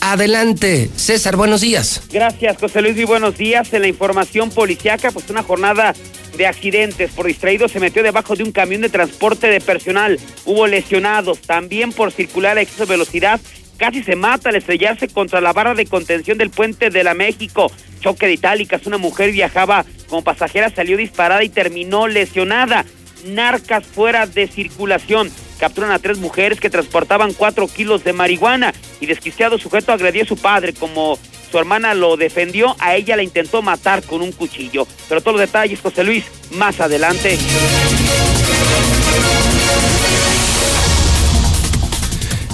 Adelante, 0.00 0.90
César, 0.96 1.36
buenos 1.36 1.60
días. 1.60 2.02
Gracias, 2.10 2.56
José 2.58 2.82
Luis, 2.82 2.96
y 2.96 3.04
buenos 3.04 3.36
días. 3.36 3.72
En 3.72 3.82
la 3.82 3.88
información 3.88 4.50
policiaca, 4.50 5.10
pues 5.10 5.28
una 5.28 5.42
jornada 5.42 5.94
de 6.36 6.46
accidentes. 6.46 7.10
Por 7.10 7.26
distraído 7.26 7.68
se 7.68 7.80
metió 7.80 8.02
debajo 8.02 8.36
de 8.36 8.44
un 8.44 8.52
camión 8.52 8.80
de 8.80 8.88
transporte 8.88 9.48
de 9.48 9.60
personal. 9.60 10.18
Hubo 10.44 10.66
lesionados. 10.66 11.40
También 11.40 11.92
por 11.92 12.12
circular 12.12 12.56
a 12.56 12.62
exceso 12.62 12.86
de 12.86 12.92
velocidad 12.92 13.40
casi 13.76 14.02
se 14.02 14.16
mata 14.16 14.48
al 14.48 14.56
estrellarse 14.56 15.08
contra 15.08 15.40
la 15.40 15.52
barra 15.52 15.74
de 15.74 15.86
contención 15.86 16.36
del 16.36 16.50
puente 16.50 16.90
de 16.90 17.04
la 17.04 17.14
México. 17.14 17.70
Choque 18.00 18.26
de 18.26 18.34
itálicas, 18.34 18.86
una 18.86 18.98
mujer 18.98 19.32
viajaba 19.32 19.84
como 20.08 20.22
pasajera, 20.22 20.70
salió 20.70 20.96
disparada 20.96 21.42
y 21.44 21.48
terminó 21.48 22.08
lesionada. 22.08 22.84
Narcas 23.24 23.86
fuera 23.86 24.26
de 24.26 24.46
circulación. 24.46 25.30
Capturan 25.58 25.90
a 25.90 25.98
tres 25.98 26.18
mujeres 26.18 26.60
que 26.60 26.70
transportaban 26.70 27.32
cuatro 27.32 27.66
kilos 27.68 28.04
de 28.04 28.12
marihuana 28.12 28.72
y 29.00 29.06
desquiciado 29.06 29.58
sujeto 29.58 29.92
agredió 29.92 30.22
a 30.22 30.26
su 30.26 30.36
padre 30.36 30.72
como 30.72 31.18
su 31.50 31.58
hermana 31.58 31.94
lo 31.94 32.16
defendió, 32.16 32.76
a 32.78 32.94
ella 32.94 33.16
la 33.16 33.22
intentó 33.22 33.62
matar 33.62 34.02
con 34.02 34.20
un 34.20 34.32
cuchillo. 34.32 34.86
Pero 35.08 35.20
todos 35.22 35.38
los 35.38 35.40
detalles, 35.40 35.80
José 35.80 36.04
Luis, 36.04 36.24
más 36.50 36.78
adelante. 36.80 37.38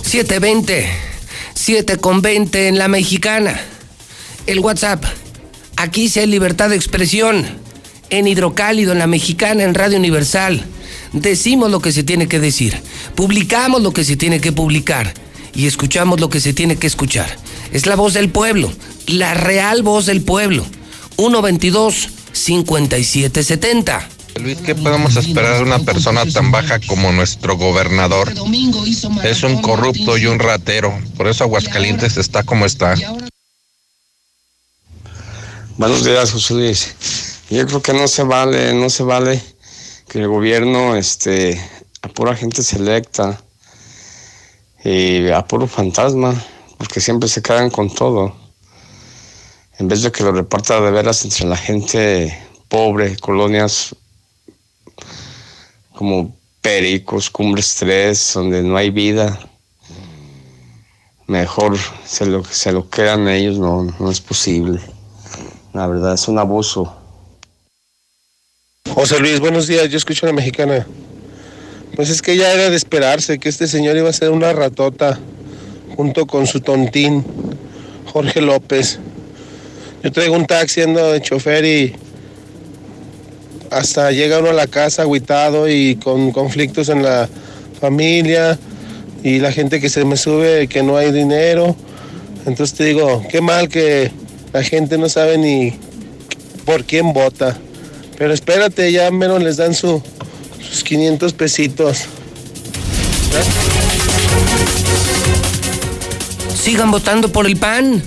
720, 0.04 0.88
7 1.54 1.96
con 1.96 2.22
20 2.22 2.68
en 2.68 2.78
la 2.78 2.86
mexicana. 2.86 3.60
El 4.46 4.60
WhatsApp 4.60 5.04
Aquí 5.76 6.08
se 6.08 6.20
hay 6.20 6.26
libertad 6.26 6.70
de 6.70 6.76
expresión. 6.76 7.44
En 8.10 8.28
Hidrocálido, 8.28 8.92
en 8.92 8.98
la 8.98 9.06
Mexicana, 9.06 9.64
en 9.64 9.74
Radio 9.74 9.98
Universal. 9.98 10.64
Decimos 11.14 11.70
lo 11.70 11.80
que 11.80 11.92
se 11.92 12.02
tiene 12.02 12.26
que 12.26 12.40
decir. 12.40 12.82
Publicamos 13.14 13.80
lo 13.80 13.92
que 13.92 14.04
se 14.04 14.16
tiene 14.16 14.40
que 14.40 14.50
publicar. 14.50 15.14
Y 15.54 15.66
escuchamos 15.66 16.18
lo 16.18 16.28
que 16.28 16.40
se 16.40 16.52
tiene 16.52 16.76
que 16.76 16.88
escuchar. 16.88 17.38
Es 17.72 17.86
la 17.86 17.94
voz 17.94 18.14
del 18.14 18.30
pueblo. 18.30 18.72
La 19.06 19.32
real 19.32 19.84
voz 19.84 20.06
del 20.06 20.22
pueblo. 20.22 20.66
122 21.16 22.08
5770. 22.32 24.08
Luis, 24.40 24.58
¿qué 24.58 24.74
podemos 24.74 25.14
esperar 25.14 25.58
de 25.58 25.62
una 25.62 25.78
persona 25.78 26.26
tan 26.26 26.50
baja 26.50 26.80
como 26.80 27.12
nuestro 27.12 27.56
gobernador? 27.56 28.34
Es 29.22 29.44
un 29.44 29.62
corrupto 29.62 30.18
y 30.18 30.26
un 30.26 30.40
ratero. 30.40 30.98
Por 31.16 31.28
eso 31.28 31.44
Aguascalientes 31.44 32.16
está 32.16 32.42
como 32.42 32.66
está. 32.66 32.96
Buenos 35.76 36.04
días, 36.04 36.32
José 36.32 36.54
Luis. 36.54 36.94
Yo 37.50 37.64
creo 37.68 37.80
que 37.80 37.92
no 37.92 38.08
se 38.08 38.24
vale, 38.24 38.74
no 38.74 38.90
se 38.90 39.04
vale 39.04 39.53
que 40.14 40.20
el 40.20 40.28
gobierno 40.28 40.94
este, 40.94 41.60
a 42.00 42.06
pura 42.06 42.36
gente 42.36 42.62
selecta 42.62 43.36
y 44.84 45.28
a 45.30 45.44
puro 45.44 45.66
fantasma, 45.66 46.32
porque 46.78 47.00
siempre 47.00 47.28
se 47.28 47.42
quedan 47.42 47.68
con 47.68 47.92
todo. 47.92 48.32
En 49.80 49.88
vez 49.88 50.02
de 50.02 50.12
que 50.12 50.22
lo 50.22 50.30
reparta 50.30 50.80
de 50.80 50.92
veras 50.92 51.24
entre 51.24 51.48
la 51.48 51.56
gente 51.56 52.32
pobre, 52.68 53.16
colonias 53.16 53.96
como 55.96 56.36
Pericos, 56.60 57.28
Cumbres 57.28 57.74
3, 57.80 58.34
donde 58.34 58.62
no 58.62 58.76
hay 58.76 58.90
vida. 58.90 59.36
Mejor 61.26 61.76
se 62.06 62.26
lo, 62.26 62.44
se 62.44 62.70
lo 62.70 62.88
quedan 62.88 63.26
ellos, 63.26 63.58
no, 63.58 63.82
no 63.82 64.10
es 64.12 64.20
posible. 64.20 64.80
La 65.72 65.88
verdad 65.88 66.14
es 66.14 66.28
un 66.28 66.38
abuso. 66.38 67.03
José 68.94 69.18
Luis, 69.18 69.40
buenos 69.40 69.66
días, 69.66 69.88
yo 69.88 69.96
escucho 69.96 70.24
a 70.24 70.28
la 70.28 70.32
mexicana. 70.32 70.86
Pues 71.96 72.10
es 72.10 72.22
que 72.22 72.36
ya 72.36 72.52
era 72.52 72.70
de 72.70 72.76
esperarse 72.76 73.40
que 73.40 73.48
este 73.48 73.66
señor 73.66 73.96
iba 73.96 74.08
a 74.08 74.12
ser 74.12 74.30
una 74.30 74.52
ratota 74.52 75.18
junto 75.96 76.28
con 76.28 76.46
su 76.46 76.60
tontín, 76.60 77.24
Jorge 78.12 78.40
López. 78.40 79.00
Yo 80.04 80.12
traigo 80.12 80.36
un 80.36 80.46
taxi, 80.46 80.82
ando 80.82 81.10
de 81.10 81.20
chofer 81.20 81.64
y 81.64 81.96
hasta 83.72 84.12
llega 84.12 84.38
uno 84.38 84.50
a 84.50 84.52
la 84.52 84.68
casa 84.68 85.02
aguitado 85.02 85.68
y 85.68 85.96
con 85.96 86.30
conflictos 86.30 86.88
en 86.88 87.02
la 87.02 87.28
familia 87.80 88.56
y 89.24 89.40
la 89.40 89.50
gente 89.50 89.80
que 89.80 89.88
se 89.88 90.04
me 90.04 90.16
sube 90.16 90.68
que 90.68 90.84
no 90.84 90.96
hay 90.96 91.10
dinero. 91.10 91.74
Entonces 92.46 92.76
te 92.76 92.84
digo, 92.84 93.24
qué 93.28 93.40
mal 93.40 93.68
que 93.68 94.12
la 94.52 94.62
gente 94.62 94.98
no 94.98 95.08
sabe 95.08 95.36
ni 95.36 95.76
por 96.64 96.84
quién 96.84 97.12
vota. 97.12 97.58
Pero 98.16 98.32
espérate, 98.32 98.92
ya 98.92 99.10
menos 99.10 99.42
les 99.42 99.56
dan 99.56 99.74
su, 99.74 100.02
sus 100.70 100.84
500 100.84 101.32
pesitos. 101.32 102.04
Sigan 106.62 106.90
votando 106.90 107.30
por 107.30 107.46
el 107.46 107.56
PAN. 107.56 108.02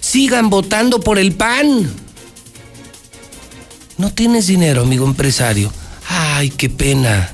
Sigan 0.00 0.50
votando 0.50 1.00
por 1.00 1.18
el 1.18 1.32
PAN. 1.32 1.92
No 3.98 4.12
tienes 4.12 4.46
dinero, 4.46 4.82
amigo 4.82 5.06
empresario. 5.06 5.72
Ay, 6.08 6.50
qué 6.50 6.68
pena. 6.68 7.32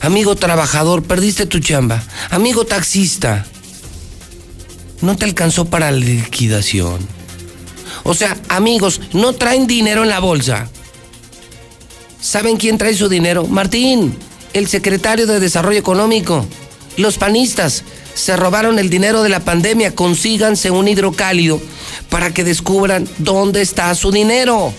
Amigo 0.00 0.36
trabajador, 0.36 1.02
perdiste 1.02 1.46
tu 1.46 1.58
chamba. 1.58 2.02
Amigo 2.30 2.64
taxista, 2.64 3.46
no 5.00 5.16
te 5.16 5.24
alcanzó 5.24 5.64
para 5.64 5.90
la 5.90 5.98
liquidación. 5.98 7.15
O 8.06 8.14
sea, 8.14 8.36
amigos, 8.48 9.00
no 9.12 9.32
traen 9.32 9.66
dinero 9.66 10.04
en 10.04 10.08
la 10.08 10.20
bolsa. 10.20 10.70
¿Saben 12.20 12.56
quién 12.56 12.78
trae 12.78 12.94
su 12.94 13.08
dinero? 13.08 13.46
Martín, 13.48 14.16
el 14.52 14.68
secretario 14.68 15.26
de 15.26 15.40
Desarrollo 15.40 15.78
Económico. 15.78 16.46
Los 16.96 17.18
panistas 17.18 17.82
se 18.14 18.36
robaron 18.36 18.78
el 18.78 18.90
dinero 18.90 19.24
de 19.24 19.28
la 19.28 19.40
pandemia. 19.40 19.94
Consíganse 19.94 20.70
un 20.70 20.86
hidrocálido 20.86 21.60
para 22.08 22.32
que 22.32 22.44
descubran 22.44 23.08
dónde 23.18 23.60
está 23.60 23.92
su 23.96 24.12
dinero. 24.12 24.72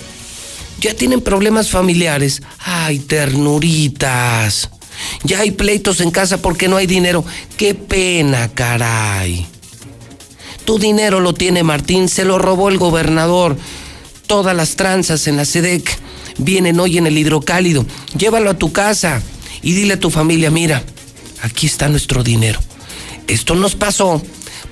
Ya 0.79 0.93
tienen 0.93 1.19
problemas 1.19 1.69
familiares. 1.69 2.41
Ay, 2.59 2.99
ternuritas. 2.99 4.69
Ya 5.23 5.39
hay 5.39 5.51
pleitos 5.51 5.99
en 5.99 6.11
casa 6.11 6.41
porque 6.41 6.69
no 6.69 6.77
hay 6.77 6.87
dinero. 6.87 7.25
Qué 7.57 7.75
pena, 7.75 8.49
caray. 8.53 9.45
Tu 10.67 10.79
dinero 10.79 11.21
lo 11.21 11.33
tiene 11.33 11.63
Martín, 11.63 12.09
se 12.09 12.25
lo 12.25 12.39
robó 12.39 12.67
el 12.67 12.77
gobernador. 12.77 13.57
Todas 14.27 14.53
las 14.53 14.75
tranzas 14.75 15.25
en 15.27 15.37
la 15.37 15.45
SEDEC 15.45 15.97
vienen 16.39 16.81
hoy 16.81 16.97
en 16.97 17.07
el 17.07 17.17
hidrocálido. 17.17 17.85
Llévalo 18.17 18.49
a 18.49 18.57
tu 18.57 18.73
casa 18.73 19.23
y 19.61 19.71
dile 19.71 19.93
a 19.93 19.99
tu 20.01 20.09
familia, 20.09 20.51
mira, 20.51 20.83
aquí 21.41 21.67
está 21.67 21.87
nuestro 21.87 22.21
dinero. 22.21 22.59
Esto 23.27 23.55
nos 23.55 23.75
pasó 23.75 24.21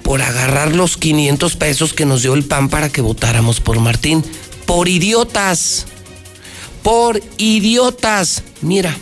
por 0.04 0.22
agarrar 0.22 0.76
los 0.76 0.98
500 0.98 1.56
pesos 1.56 1.94
que 1.94 2.06
nos 2.06 2.24
dio 2.24 2.34
el 2.34 2.44
PAN 2.44 2.68
para 2.68 2.90
que 2.90 3.00
votáramos 3.00 3.62
por 3.62 3.80
Martín. 3.80 4.22
Por 4.66 4.90
idiotas. 4.90 5.86
Por 6.84 7.24
idiotas. 7.38 8.44
Mira, 8.60 8.94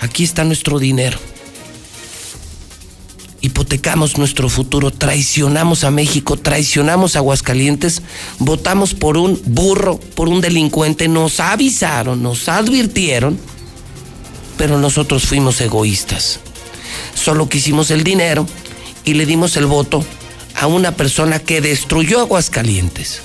aquí 0.00 0.24
está 0.24 0.44
nuestro 0.44 0.78
dinero 0.78 1.18
hipotecamos 3.40 4.18
nuestro 4.18 4.48
futuro, 4.48 4.90
traicionamos 4.90 5.84
a 5.84 5.90
México, 5.90 6.36
traicionamos 6.36 7.14
a 7.14 7.20
Aguascalientes, 7.20 8.02
votamos 8.38 8.94
por 8.94 9.16
un 9.16 9.40
burro, 9.46 9.98
por 9.98 10.28
un 10.28 10.40
delincuente, 10.40 11.08
nos 11.08 11.38
avisaron, 11.40 12.22
nos 12.22 12.48
advirtieron, 12.48 13.38
pero 14.56 14.78
nosotros 14.78 15.24
fuimos 15.24 15.60
egoístas. 15.60 16.40
Solo 17.14 17.48
quisimos 17.48 17.90
el 17.90 18.02
dinero 18.02 18.46
y 19.04 19.14
le 19.14 19.26
dimos 19.26 19.56
el 19.56 19.66
voto 19.66 20.04
a 20.54 20.66
una 20.66 20.92
persona 20.92 21.38
que 21.38 21.60
destruyó 21.60 22.20
Aguascalientes. 22.20 23.20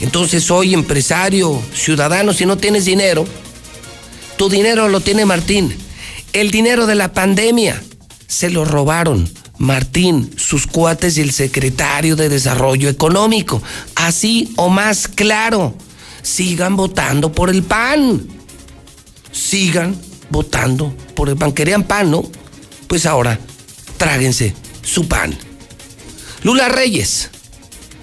Entonces 0.00 0.50
hoy 0.50 0.74
empresario, 0.74 1.62
ciudadano, 1.72 2.32
si 2.32 2.44
no 2.44 2.58
tienes 2.58 2.84
dinero, 2.84 3.24
tu 4.36 4.48
dinero 4.48 4.88
lo 4.88 5.00
tiene 5.00 5.24
Martín. 5.24 5.76
El 6.32 6.50
dinero 6.50 6.86
de 6.86 6.96
la 6.96 7.12
pandemia 7.12 7.80
se 8.26 8.50
lo 8.50 8.64
robaron 8.64 9.28
Martín, 9.58 10.32
sus 10.36 10.66
cuates 10.66 11.16
y 11.16 11.20
el 11.20 11.32
secretario 11.32 12.16
de 12.16 12.28
Desarrollo 12.28 12.88
Económico. 12.88 13.62
Así 13.94 14.52
o 14.56 14.68
más 14.68 15.08
claro, 15.08 15.74
sigan 16.22 16.76
votando 16.76 17.32
por 17.32 17.50
el 17.50 17.62
PAN. 17.62 18.26
Sigan 19.30 19.96
votando 20.30 20.94
por 21.14 21.28
el 21.28 21.36
PAN. 21.36 21.52
Querían 21.52 21.84
pan, 21.84 22.10
¿no? 22.10 22.22
Pues 22.88 23.06
ahora, 23.06 23.38
tráguense 23.96 24.54
su 24.82 25.06
pan. 25.06 25.36
Lula 26.42 26.68
Reyes, 26.68 27.30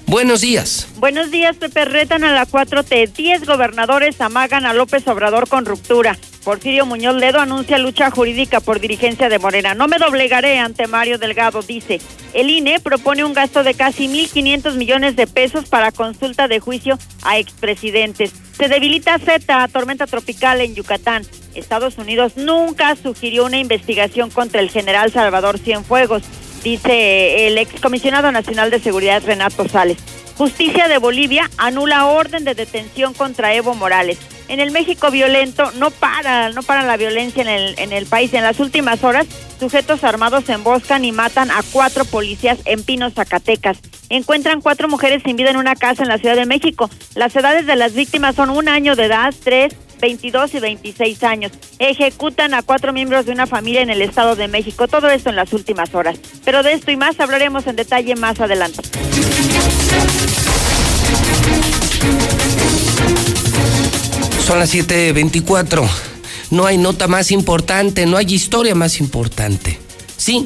buenos 0.07 0.41
días. 0.41 0.87
Buenos 0.97 1.31
días, 1.31 1.57
Pepe. 1.57 1.85
Retan 1.85 2.23
a 2.23 2.33
la 2.33 2.47
4T. 2.47 3.13
Diez 3.13 3.45
gobernadores 3.45 4.19
amagan 4.21 4.65
a 4.65 4.73
López 4.73 5.07
Obrador 5.07 5.47
con 5.47 5.65
ruptura. 5.65 6.17
Porfirio 6.43 6.87
Muñoz 6.87 7.15
Ledo 7.15 7.39
anuncia 7.39 7.77
lucha 7.77 8.09
jurídica 8.09 8.61
por 8.61 8.79
dirigencia 8.79 9.29
de 9.29 9.37
Morena. 9.37 9.75
No 9.75 9.87
me 9.87 9.99
doblegaré 9.99 10.57
ante 10.57 10.87
Mario 10.87 11.19
Delgado, 11.19 11.61
dice. 11.61 12.01
El 12.33 12.49
INE 12.49 12.79
propone 12.79 13.23
un 13.23 13.33
gasto 13.33 13.63
de 13.63 13.75
casi 13.75 14.07
1.500 14.07 14.75
millones 14.75 15.15
de 15.15 15.27
pesos 15.27 15.69
para 15.69 15.91
consulta 15.91 16.47
de 16.47 16.59
juicio 16.59 16.97
a 17.23 17.37
expresidentes. 17.37 18.33
Se 18.57 18.67
debilita 18.69 19.19
Z, 19.19 19.67
tormenta 19.67 20.07
tropical 20.07 20.61
en 20.61 20.73
Yucatán. 20.73 21.23
Estados 21.53 21.97
Unidos 21.97 22.37
nunca 22.37 22.95
sugirió 22.95 23.45
una 23.45 23.57
investigación 23.57 24.31
contra 24.31 24.61
el 24.61 24.69
general 24.69 25.11
Salvador 25.11 25.59
Cienfuegos, 25.59 26.23
dice 26.63 27.47
el 27.47 27.57
excomisionado 27.57 28.31
nacional 28.31 28.71
de 28.71 28.79
seguridad 28.79 29.21
Renato 29.23 29.67
Sales. 29.67 29.97
Justicia 30.37 30.87
de 30.87 30.97
Bolivia 30.97 31.51
anula 31.57 32.07
orden 32.07 32.45
de 32.45 32.55
detención 32.55 33.13
contra 33.13 33.53
Evo 33.53 33.75
Morales 33.75 34.17
en 34.51 34.59
el 34.59 34.71
México 34.71 35.09
violento 35.11 35.71
no 35.77 35.91
para, 35.91 36.49
no 36.49 36.61
para 36.61 36.83
la 36.83 36.97
violencia 36.97 37.41
en 37.41 37.47
el, 37.47 37.79
en 37.79 37.93
el 37.93 38.05
país. 38.05 38.33
En 38.33 38.43
las 38.43 38.59
últimas 38.59 39.01
horas, 39.01 39.25
sujetos 39.57 40.03
armados 40.03 40.49
emboscan 40.49 41.05
y 41.05 41.13
matan 41.13 41.49
a 41.51 41.63
cuatro 41.71 42.03
policías 42.03 42.59
en 42.65 42.83
Pinos, 42.83 43.13
Zacatecas. 43.13 43.79
Encuentran 44.09 44.59
cuatro 44.59 44.89
mujeres 44.89 45.23
sin 45.23 45.37
vida 45.37 45.51
en 45.51 45.57
una 45.57 45.77
casa 45.77 46.03
en 46.03 46.09
la 46.09 46.17
Ciudad 46.17 46.35
de 46.35 46.45
México. 46.45 46.89
Las 47.15 47.33
edades 47.33 47.65
de 47.65 47.77
las 47.77 47.93
víctimas 47.93 48.35
son 48.35 48.49
un 48.49 48.67
año 48.67 48.97
de 48.97 49.05
edad, 49.05 49.33
tres, 49.41 49.73
22 50.01 50.55
y 50.55 50.59
26 50.59 51.23
años. 51.23 51.53
Ejecutan 51.79 52.53
a 52.53 52.61
cuatro 52.61 52.91
miembros 52.91 53.25
de 53.25 53.31
una 53.31 53.47
familia 53.47 53.81
en 53.81 53.89
el 53.89 54.01
Estado 54.01 54.35
de 54.35 54.49
México. 54.49 54.89
Todo 54.89 55.09
esto 55.09 55.29
en 55.29 55.37
las 55.37 55.53
últimas 55.53 55.95
horas. 55.95 56.19
Pero 56.43 56.61
de 56.61 56.73
esto 56.73 56.91
y 56.91 56.97
más 56.97 57.17
hablaremos 57.21 57.67
en 57.67 57.77
detalle 57.77 58.17
más 58.17 58.41
adelante. 58.41 58.81
Son 64.51 64.59
las 64.59 64.73
7:24. 64.73 65.87
No 66.49 66.65
hay 66.65 66.77
nota 66.77 67.07
más 67.07 67.31
importante, 67.31 68.05
no 68.05 68.17
hay 68.17 68.33
historia 68.33 68.75
más 68.75 68.99
importante. 68.99 69.79
Sí, 70.17 70.45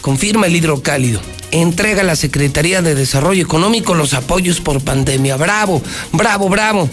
confirma 0.00 0.48
el 0.48 0.56
hidrocálido. 0.56 1.20
Entrega 1.52 2.00
a 2.00 2.04
la 2.04 2.16
Secretaría 2.16 2.82
de 2.82 2.96
Desarrollo 2.96 3.40
Económico 3.40 3.94
los 3.94 4.12
apoyos 4.12 4.60
por 4.60 4.82
pandemia. 4.82 5.36
Bravo, 5.36 5.80
bravo, 6.10 6.48
bravo. 6.48 6.90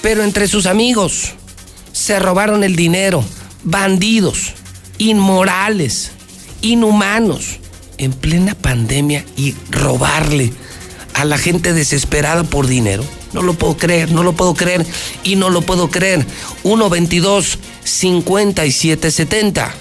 Pero 0.00 0.22
entre 0.22 0.46
sus 0.46 0.66
amigos 0.66 1.32
se 1.90 2.20
robaron 2.20 2.62
el 2.62 2.76
dinero. 2.76 3.24
Bandidos, 3.64 4.52
inmorales, 4.98 6.12
inhumanos, 6.62 7.58
en 7.98 8.12
plena 8.12 8.54
pandemia 8.54 9.24
y 9.36 9.56
robarle 9.72 10.52
a 11.14 11.24
la 11.24 11.36
gente 11.36 11.72
desesperada 11.72 12.44
por 12.44 12.68
dinero. 12.68 13.02
No 13.32 13.42
lo 13.42 13.54
puedo 13.54 13.76
creer, 13.76 14.10
no 14.10 14.22
lo 14.22 14.32
puedo 14.32 14.54
creer 14.54 14.84
y 15.22 15.36
no 15.36 15.50
lo 15.50 15.62
puedo 15.62 15.88
creer. 15.88 16.26
122 16.62 17.58
5770. 17.84 19.74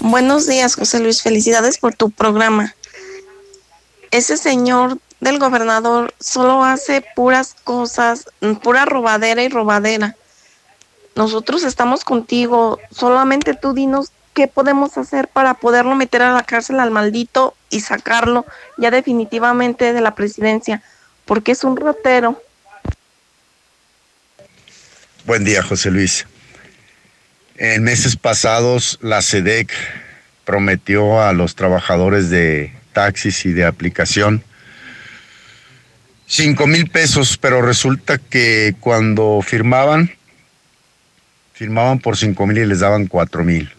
Buenos 0.00 0.46
días, 0.46 0.74
José 0.74 1.00
Luis. 1.00 1.22
Felicidades 1.22 1.78
por 1.78 1.94
tu 1.94 2.10
programa. 2.10 2.74
Ese 4.10 4.36
señor 4.36 4.98
del 5.20 5.38
gobernador 5.38 6.14
solo 6.20 6.62
hace 6.64 7.04
puras 7.16 7.56
cosas, 7.64 8.26
pura 8.62 8.84
robadera 8.84 9.42
y 9.42 9.48
robadera. 9.48 10.16
Nosotros 11.16 11.64
estamos 11.64 12.04
contigo. 12.04 12.78
Solamente 12.90 13.54
tú 13.54 13.72
dinos 13.72 14.12
qué 14.34 14.46
podemos 14.46 14.96
hacer 14.96 15.26
para 15.26 15.54
poderlo 15.54 15.96
meter 15.96 16.22
a 16.22 16.32
la 16.32 16.44
cárcel 16.44 16.78
al 16.78 16.92
maldito 16.92 17.54
y 17.70 17.80
sacarlo 17.80 18.46
ya 18.76 18.90
definitivamente 18.90 19.92
de 19.92 20.00
la 20.00 20.14
presidencia, 20.14 20.82
porque 21.24 21.52
es 21.52 21.64
un 21.64 21.76
ratero. 21.76 22.40
Buen 25.28 25.44
día, 25.44 25.62
José 25.62 25.90
Luis. 25.90 26.26
En 27.58 27.82
meses 27.84 28.16
pasados, 28.16 28.98
la 29.02 29.20
SEDEC 29.20 29.70
prometió 30.46 31.20
a 31.20 31.34
los 31.34 31.54
trabajadores 31.54 32.30
de 32.30 32.72
taxis 32.94 33.44
y 33.44 33.52
de 33.52 33.66
aplicación 33.66 34.42
cinco 36.26 36.66
mil 36.66 36.88
pesos, 36.88 37.36
pero 37.36 37.60
resulta 37.60 38.16
que 38.16 38.74
cuando 38.80 39.40
firmaban, 39.42 40.10
firmaban 41.52 41.98
por 41.98 42.16
cinco 42.16 42.46
mil 42.46 42.56
y 42.56 42.64
les 42.64 42.80
daban 42.80 43.06
cuatro 43.06 43.44
mil. 43.44 43.70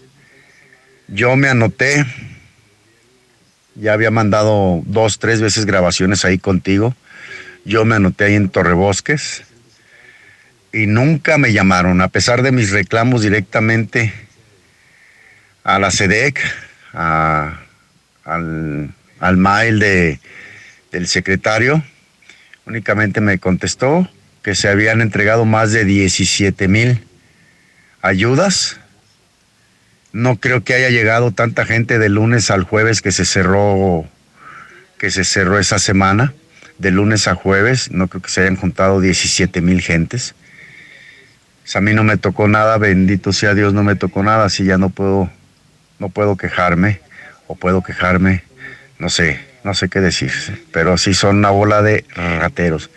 Yo 1.08 1.36
me 1.36 1.50
anoté, 1.50 2.06
ya 3.74 3.94
había 3.94 4.12
mandado 4.12 4.84
dos, 4.86 5.18
tres 5.18 5.42
veces 5.42 5.66
grabaciones 5.66 6.26
ahí 6.26 6.38
contigo. 6.38 6.96
Yo 7.66 7.86
me 7.86 7.96
anoté 7.96 8.26
ahí 8.26 8.36
en 8.36 8.50
Torrebosques 8.50 9.49
y 10.72 10.86
nunca 10.88 11.38
me 11.38 11.52
llamaron, 11.54 12.02
a 12.02 12.10
pesar 12.10 12.42
de 12.44 12.52
mis 12.52 12.72
reclamos 12.72 13.22
directamente 13.22 14.14
a 15.64 15.80
la 15.80 15.92
SEDEC, 15.92 16.40
a- 16.94 17.60
al, 18.24 18.94
al 19.20 19.38
mail 19.38 19.80
de, 19.80 20.20
del 20.92 21.08
secretario. 21.08 21.84
Únicamente 22.66 23.20
me 23.22 23.40
contestó 23.40 24.08
que 24.44 24.54
se 24.56 24.70
habían 24.70 25.02
entregado 25.02 25.46
más 25.46 25.72
de 25.72 25.86
17 25.86 26.68
mil 26.68 27.04
ayudas. 28.02 28.80
No 30.12 30.38
creo 30.38 30.64
que 30.64 30.74
haya 30.76 30.90
llegado 30.90 31.32
tanta 31.32 31.66
gente 31.66 32.00
de 32.00 32.10
lunes 32.10 32.52
al 32.52 32.64
jueves 32.64 33.02
que 33.02 33.12
se 33.12 33.26
cerró, 33.26 34.08
que 34.98 35.12
se 35.12 35.24
cerró 35.24 35.60
esa 35.60 35.80
semana. 35.80 36.34
De 36.78 36.92
lunes 36.92 37.28
a 37.28 37.36
jueves, 37.36 37.92
no 37.92 38.08
creo 38.08 38.22
que 38.22 38.30
se 38.30 38.42
hayan 38.42 38.56
juntado 38.56 39.02
17 39.02 39.60
mil 39.62 39.82
gentes. 39.82 40.34
A 41.74 41.82
mí 41.82 41.94
no 41.94 42.04
me 42.04 42.18
tocó 42.18 42.48
nada, 42.48 42.78
bendito 42.78 43.32
sea 43.32 43.54
Dios, 43.54 43.74
no 43.74 43.84
me 43.84 43.96
tocó 43.96 44.24
nada, 44.24 44.46
así 44.46 44.66
ya 44.66 44.78
no 44.78 44.90
puedo, 44.90 45.30
no 46.00 46.10
puedo 46.10 46.36
quejarme, 46.36 47.00
o 47.48 47.56
puedo 47.56 47.84
quejarme, 47.84 48.44
no 48.98 49.10
sé, 49.10 49.40
no 49.64 49.74
sé 49.74 49.90
qué 49.90 50.00
decir, 50.00 50.32
pero 50.72 50.98
sí 50.98 51.14
son 51.14 51.38
una 51.38 51.52
bola 51.52 51.82
de 51.82 52.06
rateros. 52.16 52.90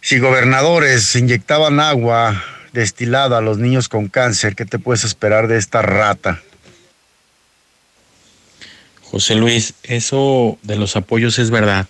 Si 0.00 0.18
gobernadores 0.18 1.14
inyectaban 1.16 1.80
agua 1.80 2.42
destilada 2.72 3.38
a 3.38 3.40
los 3.40 3.58
niños 3.58 3.88
con 3.88 4.08
cáncer, 4.08 4.54
¿qué 4.54 4.64
te 4.64 4.78
puedes 4.78 5.04
esperar 5.04 5.46
de 5.46 5.56
esta 5.56 5.82
rata? 5.82 6.42
José 9.14 9.36
Luis, 9.36 9.74
eso 9.84 10.58
de 10.64 10.74
los 10.74 10.96
apoyos 10.96 11.38
es 11.38 11.50
verdad. 11.50 11.86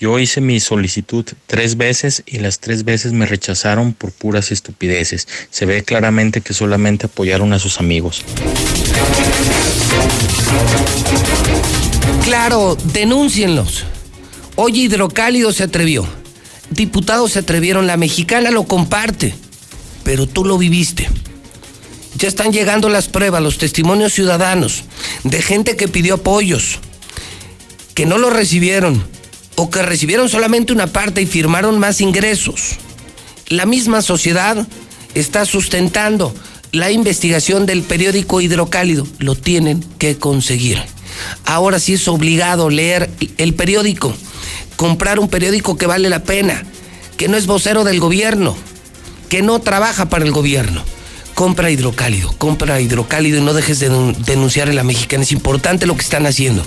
Yo 0.00 0.18
hice 0.18 0.40
mi 0.40 0.58
solicitud 0.58 1.24
tres 1.46 1.76
veces 1.76 2.24
y 2.26 2.40
las 2.40 2.58
tres 2.58 2.84
veces 2.84 3.12
me 3.12 3.26
rechazaron 3.26 3.92
por 3.92 4.10
puras 4.10 4.50
estupideces. 4.50 5.28
Se 5.50 5.66
ve 5.66 5.84
claramente 5.84 6.40
que 6.40 6.52
solamente 6.52 7.06
apoyaron 7.06 7.52
a 7.52 7.60
sus 7.60 7.78
amigos. 7.78 8.24
Claro, 12.24 12.76
denúncienlos. 12.92 13.84
Oye, 14.56 14.80
Hidrocálido 14.80 15.52
se 15.52 15.62
atrevió. 15.62 16.04
Diputados 16.70 17.34
se 17.34 17.38
atrevieron, 17.38 17.86
la 17.86 17.96
mexicana 17.96 18.50
lo 18.50 18.64
comparte. 18.64 19.32
Pero 20.02 20.26
tú 20.26 20.44
lo 20.44 20.58
viviste. 20.58 21.08
Ya 22.16 22.28
están 22.28 22.52
llegando 22.52 22.88
las 22.88 23.08
pruebas, 23.08 23.42
los 23.42 23.58
testimonios 23.58 24.12
ciudadanos 24.12 24.84
de 25.24 25.42
gente 25.42 25.76
que 25.76 25.88
pidió 25.88 26.14
apoyos, 26.14 26.78
que 27.94 28.06
no 28.06 28.18
lo 28.18 28.30
recibieron 28.30 29.04
o 29.56 29.70
que 29.70 29.82
recibieron 29.82 30.28
solamente 30.28 30.72
una 30.72 30.86
parte 30.86 31.22
y 31.22 31.26
firmaron 31.26 31.78
más 31.78 32.00
ingresos. 32.00 32.76
La 33.48 33.66
misma 33.66 34.02
sociedad 34.02 34.66
está 35.14 35.44
sustentando 35.44 36.34
la 36.72 36.90
investigación 36.90 37.66
del 37.66 37.82
periódico 37.82 38.40
Hidrocálido. 38.40 39.06
Lo 39.18 39.36
tienen 39.36 39.84
que 39.98 40.16
conseguir. 40.16 40.82
Ahora 41.44 41.78
sí 41.78 41.94
es 41.94 42.08
obligado 42.08 42.70
leer 42.70 43.10
el 43.38 43.54
periódico, 43.54 44.12
comprar 44.76 45.18
un 45.18 45.28
periódico 45.28 45.76
que 45.76 45.86
vale 45.86 46.08
la 46.08 46.24
pena, 46.24 46.64
que 47.16 47.28
no 47.28 47.36
es 47.36 47.46
vocero 47.46 47.84
del 47.84 48.00
gobierno, 48.00 48.56
que 49.28 49.42
no 49.42 49.60
trabaja 49.60 50.08
para 50.08 50.24
el 50.24 50.32
gobierno. 50.32 50.82
Compra 51.34 51.68
hidrocálido, 51.70 52.32
compra 52.38 52.80
hidrocálido 52.80 53.38
y 53.38 53.40
no 53.40 53.54
dejes 53.54 53.80
de 53.80 53.90
denun- 53.90 54.14
denunciar 54.16 54.68
en 54.68 54.76
la 54.76 54.84
mexicana. 54.84 55.24
Es 55.24 55.32
importante 55.32 55.84
lo 55.86 55.96
que 55.96 56.02
están 56.02 56.26
haciendo. 56.26 56.64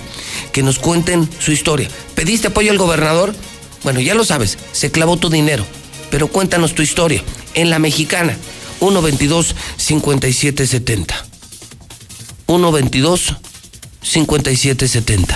Que 0.52 0.62
nos 0.62 0.78
cuenten 0.80 1.30
su 1.40 1.54
historia. 1.54 1.88
¿Pediste 2.16 2.48
apoyo 2.50 2.72
al 2.72 2.78
gobernador? 2.78 3.34
Bueno, 3.84 4.02
ya 4.02 4.14
lo 4.14 4.26
sabes, 4.26 4.58
se 4.74 4.92
clavó 4.92 5.16
tu 5.18 5.30
dinero. 5.30 5.66
Pero 6.12 6.28
cuéntanos 6.28 6.76
tu 6.76 6.82
historia. 6.82 7.24
En 7.54 7.70
la 7.70 7.80
mexicana, 7.80 8.36
122-5770. 8.82 11.16
122-5770. 12.48 15.36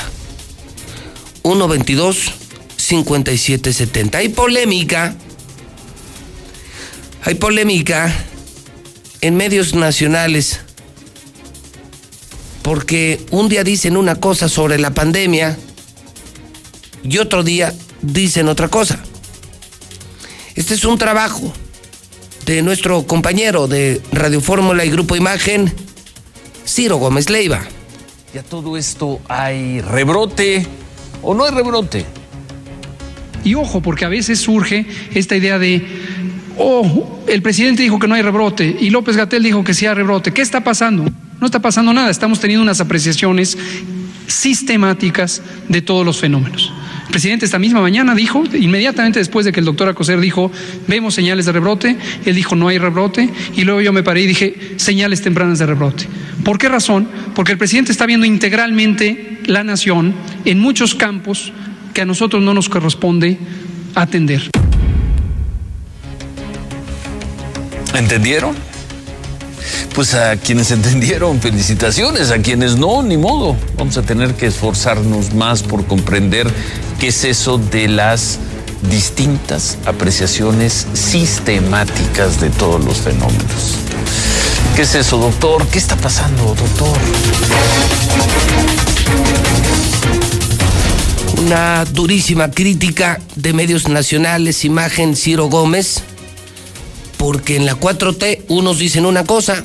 122-5770. 1.43 4.15
Hay 4.15 4.29
polémica. 4.29 5.15
Hay 7.23 7.35
polémica 7.35 8.11
en 9.21 9.35
medios 9.35 9.73
nacionales 9.75 10.59
porque 12.61 13.19
un 13.31 13.49
día 13.49 13.63
dicen 13.63 13.97
una 13.97 14.15
cosa 14.15 14.49
sobre 14.49 14.77
la 14.77 14.91
pandemia 14.91 15.57
y 17.03 17.17
otro 17.17 17.43
día 17.43 17.73
dicen 18.01 18.47
otra 18.47 18.67
cosa. 18.67 18.99
Este 20.55 20.73
es 20.73 20.83
un 20.83 20.97
trabajo 20.97 21.51
de 22.45 22.61
nuestro 22.61 23.03
compañero 23.03 23.67
de 23.67 24.01
Radio 24.11 24.41
Fórmula 24.41 24.85
y 24.85 24.91
Grupo 24.91 25.15
Imagen, 25.15 25.73
Ciro 26.65 26.97
Gómez 26.97 27.29
Leiva. 27.29 27.61
¿Y 28.33 28.37
a 28.37 28.43
todo 28.43 28.77
esto 28.77 29.19
hay 29.27 29.81
rebrote 29.81 30.65
o 31.21 31.33
no 31.33 31.45
hay 31.45 31.51
rebrote? 31.51 32.05
Y 33.43 33.55
ojo, 33.55 33.81
porque 33.81 34.05
a 34.05 34.09
veces 34.09 34.39
surge 34.39 34.85
esta 35.13 35.35
idea 35.35 35.57
de, 35.57 35.83
oh, 36.57 37.23
el 37.27 37.41
presidente 37.41 37.83
dijo 37.83 37.99
que 37.99 38.07
no 38.07 38.15
hay 38.15 38.21
rebrote 38.21 38.77
y 38.79 38.89
López 38.89 39.17
Gatel 39.17 39.43
dijo 39.43 39.63
que 39.63 39.73
sí 39.73 39.85
hay 39.85 39.93
rebrote. 39.93 40.31
¿Qué 40.31 40.41
está 40.41 40.63
pasando? 40.63 41.05
No 41.39 41.45
está 41.45 41.59
pasando 41.59 41.93
nada, 41.93 42.09
estamos 42.09 42.39
teniendo 42.39 42.63
unas 42.63 42.81
apreciaciones 42.81 43.57
sistemáticas 44.27 45.41
de 45.67 45.81
todos 45.81 46.05
los 46.05 46.19
fenómenos. 46.19 46.71
El 47.05 47.11
presidente 47.11 47.45
esta 47.45 47.59
misma 47.59 47.81
mañana 47.81 48.15
dijo, 48.15 48.43
inmediatamente 48.53 49.19
después 49.19 49.45
de 49.45 49.51
que 49.51 49.59
el 49.59 49.65
doctor 49.65 49.89
Acoser 49.89 50.19
dijo, 50.19 50.49
vemos 50.87 51.13
señales 51.13 51.45
de 51.45 51.51
rebrote, 51.51 51.97
él 52.25 52.35
dijo, 52.35 52.55
no 52.55 52.69
hay 52.69 52.77
rebrote, 52.77 53.29
y 53.53 53.63
luego 53.63 53.81
yo 53.81 53.91
me 53.91 54.01
paré 54.01 54.21
y 54.21 54.27
dije, 54.27 54.75
señales 54.77 55.21
tempranas 55.21 55.59
de 55.59 55.65
rebrote. 55.65 56.07
¿Por 56.45 56.57
qué 56.57 56.69
razón? 56.69 57.09
Porque 57.35 57.51
el 57.51 57.57
presidente 57.57 57.91
está 57.91 58.05
viendo 58.05 58.25
integralmente 58.25 59.39
la 59.45 59.63
nación 59.63 60.13
en 60.45 60.59
muchos 60.59 60.95
campos 60.95 61.51
que 61.93 62.01
a 62.01 62.05
nosotros 62.05 62.41
no 62.41 62.53
nos 62.53 62.69
corresponde 62.69 63.37
atender. 63.93 64.60
¿Entendieron? 67.93 68.55
Pues 69.93 70.13
a 70.13 70.37
quienes 70.37 70.71
entendieron, 70.71 71.39
felicitaciones, 71.39 72.31
a 72.31 72.39
quienes 72.39 72.77
no, 72.77 73.03
ni 73.03 73.17
modo. 73.17 73.55
Vamos 73.77 73.97
a 73.97 74.01
tener 74.01 74.33
que 74.35 74.47
esforzarnos 74.47 75.33
más 75.33 75.63
por 75.63 75.85
comprender 75.85 76.51
qué 76.99 77.07
es 77.07 77.23
eso 77.23 77.57
de 77.57 77.87
las 77.87 78.39
distintas 78.89 79.77
apreciaciones 79.85 80.87
sistemáticas 80.93 82.39
de 82.41 82.49
todos 82.49 82.83
los 82.83 82.97
fenómenos. 82.97 83.77
¿Qué 84.75 84.83
es 84.83 84.95
eso, 84.95 85.17
doctor? 85.17 85.67
¿Qué 85.67 85.77
está 85.77 85.95
pasando, 85.97 86.43
doctor? 86.55 86.97
Una 91.43 91.85
durísima 91.85 92.49
crítica 92.49 93.19
de 93.35 93.53
medios 93.53 93.89
nacionales, 93.89 94.63
imagen 94.63 95.15
Ciro 95.15 95.47
Gómez, 95.47 96.03
porque 97.21 97.55
en 97.55 97.67
la 97.67 97.79
4T 97.79 98.45
unos 98.47 98.79
dicen 98.79 99.05
una 99.05 99.25
cosa, 99.25 99.63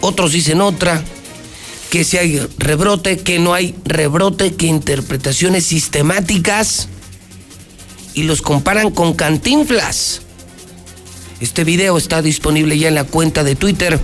otros 0.00 0.32
dicen 0.32 0.62
otra, 0.62 1.04
que 1.90 2.04
si 2.04 2.16
hay 2.16 2.40
rebrote, 2.56 3.18
que 3.18 3.38
no 3.38 3.52
hay 3.52 3.74
rebrote, 3.84 4.54
que 4.54 4.64
interpretaciones 4.64 5.66
sistemáticas 5.66 6.88
y 8.14 8.22
los 8.22 8.40
comparan 8.40 8.92
con 8.92 9.12
cantinflas. 9.12 10.22
Este 11.42 11.64
video 11.64 11.98
está 11.98 12.22
disponible 12.22 12.78
ya 12.78 12.88
en 12.88 12.94
la 12.94 13.04
cuenta 13.04 13.44
de 13.44 13.54
Twitter 13.54 14.00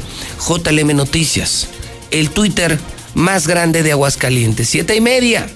JLM 0.47 0.95
Noticias, 0.95 1.69
el 2.11 2.29
Twitter 2.29 2.79
más 3.15 3.49
grande 3.49 3.83
de 3.83 3.93
Aguascalientes. 3.93 4.69
Siete 4.69 4.95
y 4.95 5.01
media. 5.01 5.49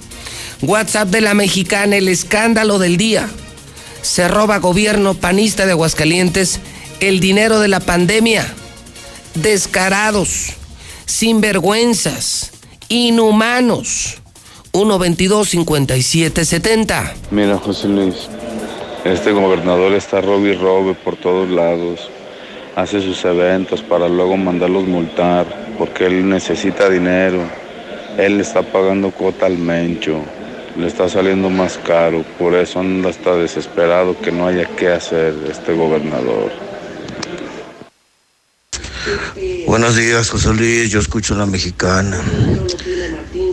WhatsApp 0.62 1.10
de 1.10 1.20
la 1.20 1.34
mexicana, 1.34 1.96
el 1.96 2.08
escándalo 2.08 2.78
del 2.78 2.96
día. 2.96 3.28
Se 4.02 4.28
roba 4.28 4.58
gobierno 4.58 5.14
panista 5.14 5.64
de 5.64 5.72
Aguascalientes 5.72 6.60
el 7.00 7.18
dinero 7.20 7.60
de 7.60 7.68
la 7.68 7.80
pandemia. 7.80 8.46
Descarados, 9.34 10.50
sinvergüenzas, 11.06 12.52
inhumanos. 12.88 14.18
122-5770. 14.72 17.12
Mira, 17.30 17.56
José 17.58 17.88
Luis, 17.88 18.28
este 19.04 19.32
gobernador 19.32 19.92
está 19.92 20.22
robe 20.22 20.52
y 20.52 20.54
robe 20.54 20.94
por 20.94 21.16
todos 21.16 21.50
lados. 21.50 22.08
Hace 22.74 23.02
sus 23.02 23.22
eventos 23.24 23.82
para 23.82 24.08
luego 24.08 24.38
mandarlos 24.38 24.84
multar 24.84 25.74
porque 25.78 26.06
él 26.06 26.28
necesita 26.28 26.88
dinero. 26.88 27.42
Él 28.16 28.40
está 28.40 28.62
pagando 28.62 29.10
cuota 29.10 29.46
al 29.46 29.58
mencho. 29.58 30.22
Le 30.76 30.86
está 30.86 31.08
saliendo 31.08 31.50
más 31.50 31.78
caro, 31.78 32.24
por 32.38 32.54
eso 32.54 32.80
anda 32.80 33.10
está 33.10 33.34
desesperado 33.34 34.18
que 34.18 34.32
no 34.32 34.46
haya 34.46 34.66
qué 34.76 34.88
hacer 34.88 35.34
este 35.50 35.74
gobernador. 35.74 36.50
Buenos 39.66 39.96
días, 39.96 40.30
José 40.30 40.52
Luis. 40.54 40.90
Yo 40.90 41.00
escucho 41.00 41.34
la 41.34 41.46
mexicana. 41.46 42.20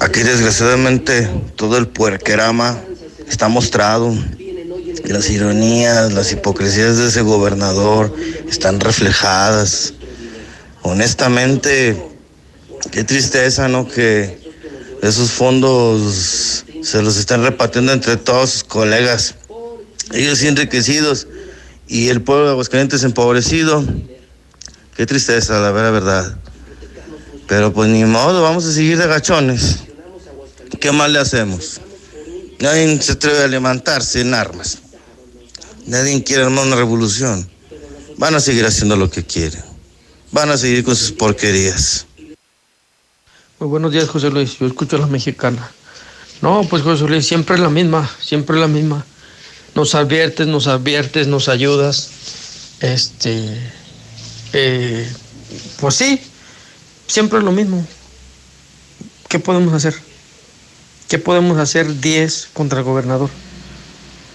Aquí, 0.01 0.21
desgraciadamente, 0.21 1.29
todo 1.55 1.77
el 1.77 1.87
puerquerama 1.87 2.77
está 3.27 3.47
mostrado. 3.47 4.13
Las 5.05 5.29
ironías, 5.29 6.13
las 6.13 6.31
hipocresías 6.31 6.97
de 6.97 7.07
ese 7.07 7.21
gobernador 7.21 8.13
están 8.47 8.79
reflejadas. 8.79 9.93
Honestamente, 10.83 12.01
qué 12.91 13.03
tristeza, 13.03 13.67
¿no? 13.67 13.87
Que 13.87 14.39
esos 15.01 15.31
fondos 15.31 16.65
se 16.83 17.01
los 17.01 17.17
están 17.17 17.43
repartiendo 17.43 17.91
entre 17.91 18.17
todos 18.17 18.51
sus 18.51 18.63
colegas. 18.63 19.35
Ellos 20.11 20.41
enriquecidos 20.43 21.27
y 21.87 22.09
el 22.09 22.21
pueblo 22.21 22.45
de 22.45 22.51
Aguascalientes 22.51 23.03
empobrecido. 23.03 23.83
Qué 24.95 25.05
tristeza, 25.05 25.59
la 25.59 25.71
verdad. 25.71 26.37
Pero 27.47 27.73
pues 27.73 27.89
ni 27.89 28.05
modo, 28.05 28.41
vamos 28.43 28.65
a 28.65 28.73
seguir 28.73 28.97
de 28.97 29.07
gachones. 29.07 29.77
¿Qué 30.79 30.91
más 30.91 31.09
le 31.09 31.19
hacemos? 31.19 31.81
Nadie 32.59 33.01
se 33.01 33.13
atreve 33.13 33.43
a 33.43 33.47
levantarse 33.47 34.21
en 34.21 34.33
armas. 34.33 34.79
Nadie 35.85 36.23
quiere 36.23 36.43
armar 36.43 36.67
una 36.67 36.75
revolución. 36.75 37.49
Van 38.17 38.35
a 38.35 38.39
seguir 38.39 38.65
haciendo 38.65 38.95
lo 38.95 39.09
que 39.09 39.25
quieren. 39.25 39.63
Van 40.31 40.51
a 40.51 40.57
seguir 40.57 40.83
con 40.83 40.95
sus 40.95 41.11
porquerías. 41.11 42.05
Muy 43.59 43.69
buenos 43.69 43.91
días, 43.91 44.07
José 44.07 44.29
Luis. 44.29 44.59
Yo 44.59 44.67
escucho 44.67 44.97
a 44.97 44.99
la 44.99 45.07
mexicana. 45.07 45.71
No, 46.41 46.63
pues 46.69 46.83
José 46.83 47.05
Luis, 47.05 47.27
siempre 47.27 47.55
es 47.55 47.61
la 47.61 47.69
misma, 47.69 48.09
siempre 48.21 48.55
es 48.55 48.61
la 48.61 48.67
misma. 48.67 49.05
Nos 49.75 49.93
adviertes, 49.95 50.47
nos 50.47 50.67
adviertes, 50.67 51.27
nos 51.27 51.49
ayudas. 51.49 52.09
Este, 52.79 53.57
eh, 54.53 55.11
pues 55.79 55.95
sí, 55.95 56.21
siempre 57.07 57.39
es 57.39 57.45
lo 57.45 57.51
mismo. 57.51 57.85
¿Qué 59.27 59.39
podemos 59.39 59.73
hacer? 59.73 59.95
¿Qué 61.09 61.19
podemos 61.19 61.57
hacer 61.57 61.99
10 61.99 62.49
contra 62.53 62.79
el 62.79 62.85
gobernador? 62.85 63.29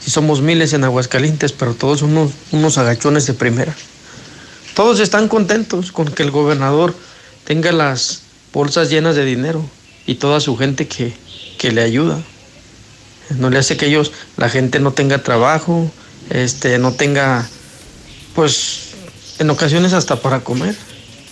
Si 0.04 0.10
somos 0.10 0.42
miles 0.42 0.72
en 0.74 0.84
Aguascalientes, 0.84 1.52
pero 1.52 1.74
todos 1.74 2.02
unos, 2.02 2.32
unos 2.52 2.76
agachones 2.76 3.26
de 3.26 3.34
primera. 3.34 3.74
Todos 4.74 5.00
están 5.00 5.28
contentos 5.28 5.92
con 5.92 6.12
que 6.12 6.22
el 6.22 6.30
gobernador 6.30 6.94
tenga 7.44 7.72
las 7.72 8.22
bolsas 8.52 8.90
llenas 8.90 9.16
de 9.16 9.24
dinero 9.24 9.64
y 10.06 10.16
toda 10.16 10.40
su 10.40 10.56
gente 10.56 10.86
que, 10.86 11.14
que 11.64 11.72
le 11.72 11.80
ayuda. 11.80 12.22
No 13.38 13.48
le 13.48 13.58
hace 13.58 13.78
que 13.78 13.86
ellos, 13.86 14.12
la 14.36 14.50
gente 14.50 14.80
no 14.80 14.92
tenga 14.92 15.22
trabajo, 15.22 15.90
este, 16.28 16.78
no 16.78 16.92
tenga, 16.92 17.48
pues, 18.34 18.90
en 19.38 19.48
ocasiones 19.48 19.94
hasta 19.94 20.16
para 20.16 20.40
comer. 20.40 20.76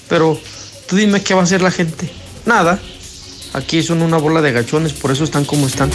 Pero 0.09 0.41
tú 0.89 0.97
dime 0.97 1.23
qué 1.23 1.35
va 1.35 1.41
a 1.41 1.45
hacer 1.45 1.61
la 1.61 1.71
gente. 1.71 2.11
Nada. 2.47 2.81
Aquí 3.53 3.83
son 3.83 4.01
una 4.01 4.17
bola 4.17 4.41
de 4.41 4.53
gachones, 4.53 4.95
por 4.95 5.11
eso 5.11 5.23
están 5.23 5.45
como 5.45 5.67
están. 5.67 5.91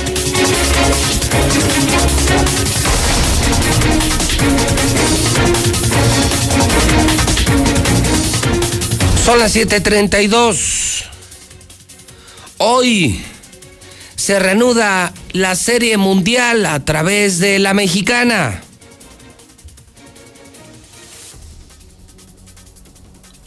Son 9.25 9.39
las 9.39 9.51
7:32. 9.55 11.05
Hoy 12.59 13.19
se 14.17 14.39
reanuda 14.39 15.13
la 15.31 15.55
Serie 15.55 15.95
Mundial 15.95 16.65
a 16.65 16.83
través 16.83 17.39
de 17.39 17.59
la 17.59 17.73
mexicana. 17.73 18.61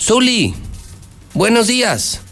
Zuli, 0.00 0.54
buenos 1.34 1.66
días. 1.66 2.22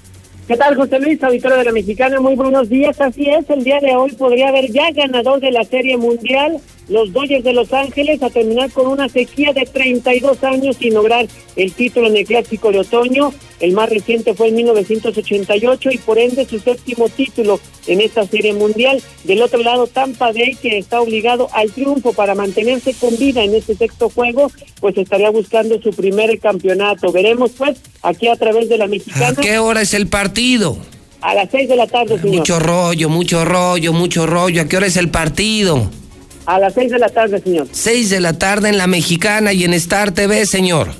¿Qué 0.46 0.56
tal, 0.56 0.76
José 0.76 0.98
Luis, 0.98 1.22
auditorio 1.22 1.58
de 1.58 1.64
la 1.64 1.72
Mexicana? 1.72 2.20
Muy 2.20 2.34
buenos 2.34 2.70
días. 2.70 2.98
Así 3.02 3.28
es, 3.28 3.50
el 3.50 3.64
día 3.64 3.80
de 3.80 3.94
hoy 3.94 4.12
podría 4.12 4.48
haber 4.48 4.70
ya 4.72 4.90
ganador 4.92 5.40
de 5.40 5.50
la 5.50 5.64
Serie 5.64 5.98
Mundial, 5.98 6.58
los 6.88 7.12
Dodgers 7.12 7.44
de 7.44 7.52
Los 7.52 7.72
Ángeles, 7.72 8.22
a 8.22 8.30
terminar 8.30 8.70
con 8.70 8.86
una 8.86 9.08
sequía 9.08 9.52
de 9.52 9.64
32 9.64 10.42
años 10.44 10.76
sin 10.76 10.94
lograr 10.94 11.26
el 11.56 11.72
título 11.72 12.08
en 12.08 12.16
el 12.16 12.26
Clásico 12.26 12.72
de 12.72 12.80
Otoño. 12.80 13.32
El 13.60 13.72
más 13.72 13.90
reciente 13.90 14.34
fue 14.34 14.48
en 14.48 14.56
1988 14.56 15.90
y 15.92 15.98
por 15.98 16.18
ende 16.18 16.46
su 16.46 16.58
séptimo 16.60 17.08
título 17.08 17.60
en 17.86 18.00
esta 18.00 18.24
Serie 18.26 18.52
Mundial. 18.54 19.02
Del 19.24 19.42
otro 19.42 19.60
lado, 19.62 19.86
Tampa 19.86 20.32
Bay, 20.32 20.54
que 20.54 20.78
está 20.78 21.00
obligado 21.00 21.48
al 21.52 21.70
triunfo 21.72 22.12
para 22.12 22.34
mantenerse 22.34 22.94
con 22.94 23.16
vida 23.18 23.42
en 23.42 23.54
este 23.54 23.74
sexto 23.74 24.08
juego, 24.10 24.50
pues 24.80 24.96
estaría 24.96 25.30
buscando 25.30 25.80
su 25.82 25.90
primer 25.90 26.38
campeonato. 26.38 27.10
Veremos, 27.10 27.50
pues, 27.58 27.78
aquí 28.02 28.28
a 28.28 28.36
través 28.36 28.68
de 28.68 28.78
la 28.78 28.86
Mexicana. 28.86 29.28
¿A 29.28 29.34
qué 29.34 29.58
hora 29.58 29.82
es 29.82 29.92
el 29.92 30.06
partido? 30.06 30.78
A 31.20 31.34
las 31.34 31.50
seis 31.50 31.68
de 31.68 31.74
la 31.74 31.88
tarde, 31.88 32.16
señor. 32.18 32.36
Mucho 32.36 32.60
rollo, 32.60 33.08
mucho 33.08 33.44
rollo, 33.44 33.92
mucho 33.92 34.24
rollo. 34.26 34.62
¿A 34.62 34.64
qué 34.66 34.76
hora 34.76 34.86
es 34.86 34.96
el 34.96 35.10
partido? 35.10 35.90
A 36.48 36.58
las 36.58 36.72
seis 36.72 36.90
de 36.90 36.98
la 36.98 37.10
tarde, 37.10 37.42
señor. 37.42 37.68
Seis 37.72 38.08
de 38.08 38.20
la 38.20 38.32
tarde 38.32 38.70
en 38.70 38.78
la 38.78 38.86
Mexicana 38.86 39.52
y 39.52 39.64
en 39.64 39.74
Star 39.74 40.12
TV, 40.12 40.46
señor. 40.46 40.94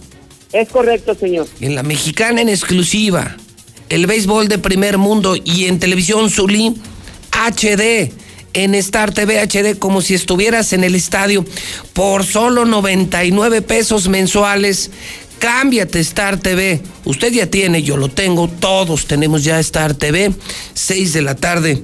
Es 0.52 0.68
correcto, 0.68 1.14
señor. 1.14 1.46
En 1.62 1.74
la 1.74 1.82
Mexicana 1.82 2.42
en 2.42 2.50
exclusiva. 2.50 3.34
El 3.88 4.06
béisbol 4.06 4.48
de 4.48 4.58
primer 4.58 4.98
mundo 4.98 5.36
y 5.42 5.64
en 5.64 5.78
televisión 5.78 6.28
Zulí 6.28 6.74
HD. 7.32 8.12
En 8.52 8.74
Star 8.74 9.14
TV 9.14 9.40
HD 9.40 9.78
como 9.78 10.02
si 10.02 10.12
estuvieras 10.12 10.74
en 10.74 10.84
el 10.84 10.94
estadio 10.94 11.46
por 11.94 12.26
solo 12.26 12.66
99 12.66 13.62
pesos 13.62 14.06
mensuales. 14.10 14.90
Cámbiate 15.38 16.00
Star 16.00 16.38
TV. 16.38 16.82
Usted 17.06 17.32
ya 17.32 17.46
tiene, 17.46 17.82
yo 17.82 17.96
lo 17.96 18.10
tengo, 18.10 18.48
todos 18.48 19.06
tenemos 19.06 19.44
ya 19.44 19.58
Star 19.60 19.94
TV. 19.94 20.30
Seis 20.74 21.14
de 21.14 21.22
la 21.22 21.36
tarde 21.36 21.82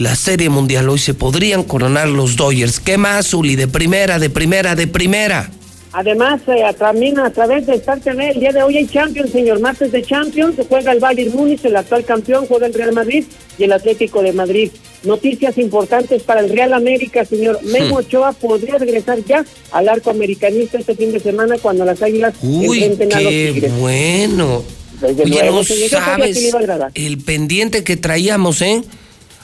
la 0.00 0.16
Serie 0.16 0.48
Mundial. 0.48 0.88
Hoy 0.88 0.98
se 0.98 1.12
podrían 1.12 1.62
coronar 1.62 2.08
los 2.08 2.34
Dodgers. 2.34 2.80
¿Qué 2.80 2.96
más, 2.96 3.28
Zuli? 3.28 3.54
De 3.54 3.68
primera, 3.68 4.18
de 4.18 4.30
primera, 4.30 4.74
de 4.74 4.86
primera. 4.86 5.50
Además, 5.92 6.40
eh, 6.46 6.62
también 6.78 7.18
a 7.18 7.30
través 7.30 7.66
de 7.66 7.74
Star 7.74 8.00
TV, 8.00 8.30
el 8.30 8.40
día 8.40 8.52
de 8.52 8.62
hoy 8.62 8.78
hay 8.78 8.86
Champions, 8.86 9.30
señor. 9.30 9.60
Martes 9.60 9.92
de 9.92 10.02
Champions, 10.02 10.56
se 10.56 10.64
juega 10.64 10.92
el 10.92 11.00
Bayern 11.00 11.32
Múnich, 11.34 11.64
el 11.64 11.76
actual 11.76 12.04
campeón, 12.04 12.46
juega 12.46 12.66
el 12.66 12.72
Real 12.72 12.92
Madrid 12.92 13.24
y 13.58 13.64
el 13.64 13.72
Atlético 13.72 14.22
de 14.22 14.32
Madrid. 14.32 14.70
Noticias 15.04 15.58
importantes 15.58 16.22
para 16.22 16.40
el 16.40 16.48
Real 16.48 16.72
América, 16.72 17.24
señor. 17.26 17.60
Memo 17.64 17.96
Ochoa 17.96 18.32
podría 18.32 18.78
regresar 18.78 19.18
ya 19.26 19.44
al 19.72 19.88
arco 19.88 20.10
americanista 20.10 20.78
este 20.78 20.94
fin 20.94 21.12
de 21.12 21.20
semana 21.20 21.56
cuando 21.60 21.84
las 21.84 22.00
Águilas 22.00 22.34
Uy, 22.42 22.84
enfrenten 22.84 23.12
a 23.12 23.20
los 23.20 23.32
Tigres. 23.32 23.78
bueno. 23.78 24.62
Desde 25.00 25.24
Oye, 25.24 25.42
luego, 25.42 25.56
no 25.56 25.64
señor, 25.64 25.88
sabes 25.90 26.54
el 26.94 27.18
pendiente 27.18 27.84
que 27.84 27.96
traíamos, 27.96 28.62
¿eh? 28.62 28.82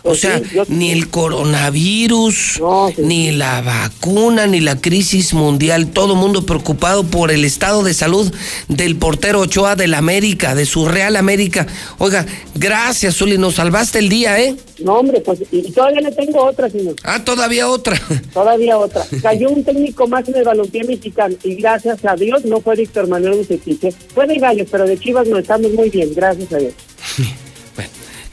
O 0.07 0.11
Pues 0.11 0.21
sea, 0.21 0.39
sí, 0.39 0.45
yo- 0.55 0.65
ni 0.69 0.93
el 0.93 1.09
coronavirus, 1.11 2.61
ni 2.99 3.33
la 3.33 3.61
vacuna, 3.61 4.47
ni 4.47 4.61
la 4.61 4.81
crisis 4.81 5.35
mundial, 5.35 5.89
todo 5.89 6.15
mundo 6.15 6.47
preocupado 6.47 7.03
por 7.05 7.33
el 7.33 7.45
estado 7.45 7.83
de 7.83 7.93
salud 7.93 8.33
del 8.69 8.95
portero 8.97 9.41
Ochoa 9.41 9.75
del 9.75 9.95
América, 9.95 10.55
de 10.55 10.65
su 10.65 10.87
Real 10.87 11.17
América. 11.17 11.67
Oiga, 11.99 12.25
gracias, 12.55 13.17
Zuli, 13.17 13.37
nos 13.37 13.57
salvaste 13.57 13.99
el 13.99 14.09
día, 14.09 14.41
¿eh? 14.41 14.55
No, 14.79 14.95
hombre, 14.95 15.21
pues 15.21 15.41
y 15.51 15.63
todavía 15.73 16.01
le 16.03 16.13
tengo 16.13 16.45
otra, 16.45 16.71
señor. 16.71 16.95
Ah, 17.03 17.25
todavía 17.25 17.69
otra. 17.69 18.01
Todavía 18.33 18.79
otra. 18.79 19.05
Cayó 19.23 19.49
un 19.51 19.65
técnico 19.65 20.07
más 20.07 20.29
en 20.29 20.37
el 20.37 20.45
balompié 20.45 20.85
mexicano 20.85 21.35
y 21.43 21.55
gracias 21.57 22.05
a 22.05 22.15
Dios 22.15 22.45
no 22.45 22.61
fue 22.61 22.77
Víctor 22.77 23.09
Manuel 23.09 23.39
Bucetich. 23.39 23.83
¿eh? 23.85 23.95
Fue 24.15 24.27
de 24.27 24.37
Gallos, 24.39 24.69
pero 24.71 24.85
de 24.87 24.99
Chivas 24.99 25.27
no 25.27 25.39
estamos 25.39 25.73
muy 25.73 25.91
bien, 25.91 26.11
gracias 26.15 26.53
a 26.53 26.59
Dios. 26.59 26.75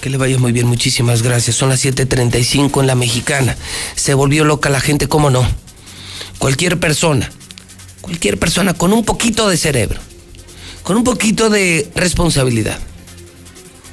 Que 0.04 0.10
le 0.10 0.18
vaya 0.18 0.38
muy 0.38 0.52
bien, 0.52 0.68
muchísimas 0.68 1.22
gracias. 1.22 1.56
Son 1.56 1.70
las 1.70 1.80
7:35 1.80 2.82
en 2.82 2.88
la 2.88 2.96
mexicana. 2.96 3.56
Se 3.96 4.14
volvió 4.14 4.44
loca 4.44 4.70
la 4.70 4.82
gente, 4.82 5.08
¿cómo 5.08 5.30
no? 5.30 5.48
Cualquier 6.40 6.78
persona, 6.78 7.32
cualquier 8.02 8.38
persona 8.38 8.74
con 8.74 8.92
un 8.92 9.06
poquito 9.06 9.48
de 9.48 9.56
cerebro, 9.56 10.02
con 10.84 10.98
un 10.98 11.06
poquito 11.06 11.50
de 11.50 11.90
responsabilidad, 11.96 12.80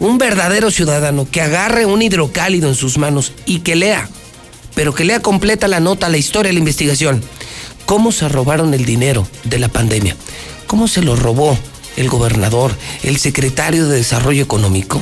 un 0.00 0.18
verdadero 0.18 0.72
ciudadano 0.72 1.30
que 1.30 1.42
agarre 1.42 1.86
un 1.86 2.02
hidrocálido 2.02 2.68
en 2.68 2.74
sus 2.74 2.98
manos 2.98 3.30
y 3.46 3.60
que 3.60 3.76
lea, 3.76 4.08
pero 4.74 4.92
que 4.92 5.04
lea 5.04 5.22
completa 5.22 5.68
la 5.68 5.78
nota, 5.78 6.08
la 6.08 6.16
historia, 6.16 6.52
la 6.52 6.58
investigación. 6.58 7.22
¿Cómo 7.86 8.10
se 8.10 8.28
robaron 8.28 8.74
el 8.74 8.84
dinero 8.84 9.28
de 9.44 9.60
la 9.60 9.68
pandemia? 9.68 10.16
¿Cómo 10.66 10.88
se 10.88 11.02
lo 11.02 11.14
robó 11.14 11.56
el 11.96 12.08
gobernador, 12.08 12.74
el 13.04 13.16
secretario 13.18 13.86
de 13.86 13.98
Desarrollo 13.98 14.42
Económico? 14.42 15.00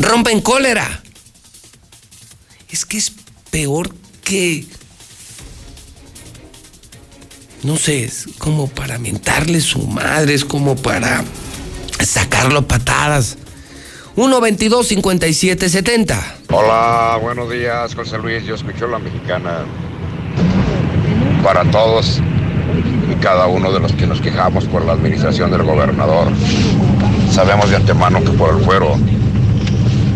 Rompen 0.00 0.40
cólera. 0.40 1.02
Es 2.70 2.84
que 2.84 2.98
es 2.98 3.12
peor 3.50 3.94
que... 4.24 4.66
No 7.62 7.76
sé, 7.76 8.04
es 8.04 8.26
como 8.38 8.68
para 8.68 8.98
mentarle 8.98 9.60
su 9.60 9.86
madre, 9.86 10.32
es 10.32 10.44
como 10.46 10.76
para 10.76 11.22
sacarlo 12.02 12.66
patadas. 12.66 13.36
1 14.16 14.40
22 14.40 14.88
57 14.88 15.68
70. 15.68 16.36
Hola, 16.50 17.18
buenos 17.20 17.50
días, 17.50 17.94
José 17.94 18.18
Luis. 18.18 18.44
Yo 18.44 18.54
escucho 18.54 18.86
la 18.86 18.98
mexicana. 18.98 19.66
Para 21.44 21.70
todos 21.70 22.20
y 23.10 23.14
cada 23.16 23.46
uno 23.46 23.72
de 23.72 23.80
los 23.80 23.92
que 23.92 24.06
nos 24.06 24.20
quejamos 24.20 24.64
por 24.64 24.84
la 24.84 24.92
administración 24.92 25.50
del 25.50 25.62
gobernador, 25.62 26.28
sabemos 27.30 27.70
de 27.70 27.76
antemano 27.76 28.22
que 28.22 28.30
por 28.30 28.56
el 28.56 28.64
fuero 28.64 28.96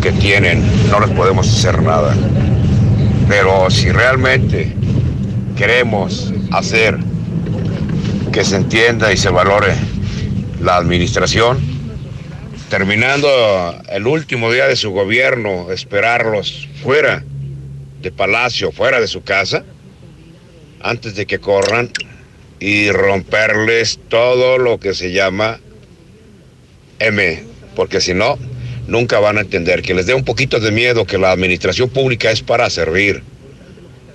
que 0.05 0.11
tienen 0.11 0.61
no 0.91 0.99
les 0.99 1.09
podemos 1.09 1.47
hacer 1.47 1.81
nada. 1.81 2.15
Pero 3.27 3.71
si 3.71 3.91
realmente 3.91 4.71
queremos 5.57 6.31
hacer 6.51 6.99
que 8.31 8.45
se 8.45 8.57
entienda 8.57 9.11
y 9.11 9.17
se 9.17 9.31
valore 9.31 9.73
la 10.61 10.75
administración, 10.75 11.57
terminando 12.69 13.27
el 13.89 14.05
último 14.05 14.51
día 14.51 14.67
de 14.67 14.75
su 14.75 14.91
gobierno, 14.91 15.71
esperarlos 15.71 16.69
fuera 16.83 17.23
de 17.99 18.11
palacio, 18.11 18.71
fuera 18.71 18.99
de 18.99 19.07
su 19.07 19.23
casa, 19.23 19.65
antes 20.81 21.15
de 21.15 21.25
que 21.25 21.39
corran 21.39 21.89
y 22.59 22.91
romperles 22.91 23.99
todo 24.07 24.59
lo 24.59 24.79
que 24.79 24.93
se 24.93 25.11
llama 25.11 25.59
M, 26.99 27.43
porque 27.75 27.99
si 28.01 28.13
no, 28.13 28.37
nunca 28.87 29.19
van 29.19 29.37
a 29.37 29.41
entender 29.41 29.81
que 29.81 29.93
les 29.93 30.05
dé 30.05 30.13
un 30.13 30.23
poquito 30.23 30.59
de 30.59 30.71
miedo 30.71 31.05
que 31.05 31.17
la 31.17 31.31
administración 31.31 31.89
pública 31.89 32.31
es 32.31 32.41
para 32.41 32.69
servir, 32.69 33.23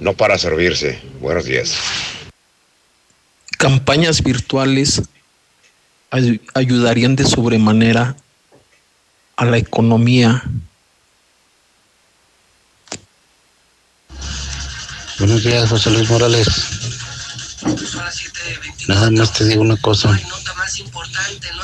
no 0.01 0.15
para 0.15 0.39
servirse. 0.39 1.01
Buenos 1.21 1.45
días. 1.45 1.75
Campañas 3.59 4.23
virtuales 4.23 5.03
ay- 6.11 6.41
ayudarían 6.55 7.17
de 7.17 7.25
sobremanera 7.27 8.17
a 9.37 9.45
la 9.45 9.59
economía. 9.59 10.43
Buenos 15.19 15.45
días, 15.45 15.69
José 15.69 15.91
Luis 15.91 16.09
Morales. 16.09 16.47
Nada 18.89 19.11
más 19.11 19.33
te 19.35 19.45
digo 19.45 19.61
una 19.61 19.77
cosa. 19.77 20.19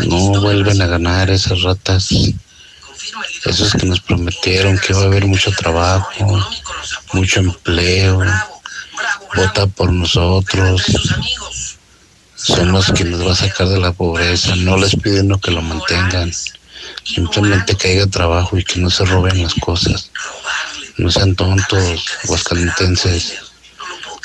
No 0.07 0.41
vuelven 0.43 0.83
a 0.83 0.87
ganar 0.87 1.31
esas 1.31 1.63
ratas. 1.63 2.09
Esos 3.45 3.73
que 3.73 3.87
nos 3.87 4.01
prometieron 4.01 4.79
que 4.79 4.93
iba 4.93 5.03
a 5.03 5.07
haber 5.07 5.27
mucho 5.27 5.51
trabajo, 5.53 6.47
mucho 7.13 7.41
empleo. 7.41 8.21
Vota 9.35 9.67
por 9.67 9.93
nosotros. 9.93 10.83
Son 12.35 12.73
los 12.73 12.93
que 12.93 13.05
nos 13.05 13.27
va 13.27 13.33
a 13.33 13.37
sacar 13.37 13.69
de 13.69 13.81
la 13.81 13.93
pobreza. 13.93 14.55
No 14.57 14.77
les 14.77 14.97
piden 14.97 15.29
lo 15.29 15.39
que 15.39 15.51
lo 15.51 15.63
mantengan. 15.63 16.33
Simplemente 17.05 17.77
que 17.77 17.89
haya 17.89 18.07
trabajo 18.07 18.59
y 18.59 18.65
que 18.65 18.81
no 18.81 18.91
se 18.91 19.05
roben 19.05 19.43
las 19.43 19.55
cosas. 19.55 20.11
No 20.97 21.11
sean 21.11 21.35
tontos, 21.35 22.05
aguascalentenses. 22.25 23.35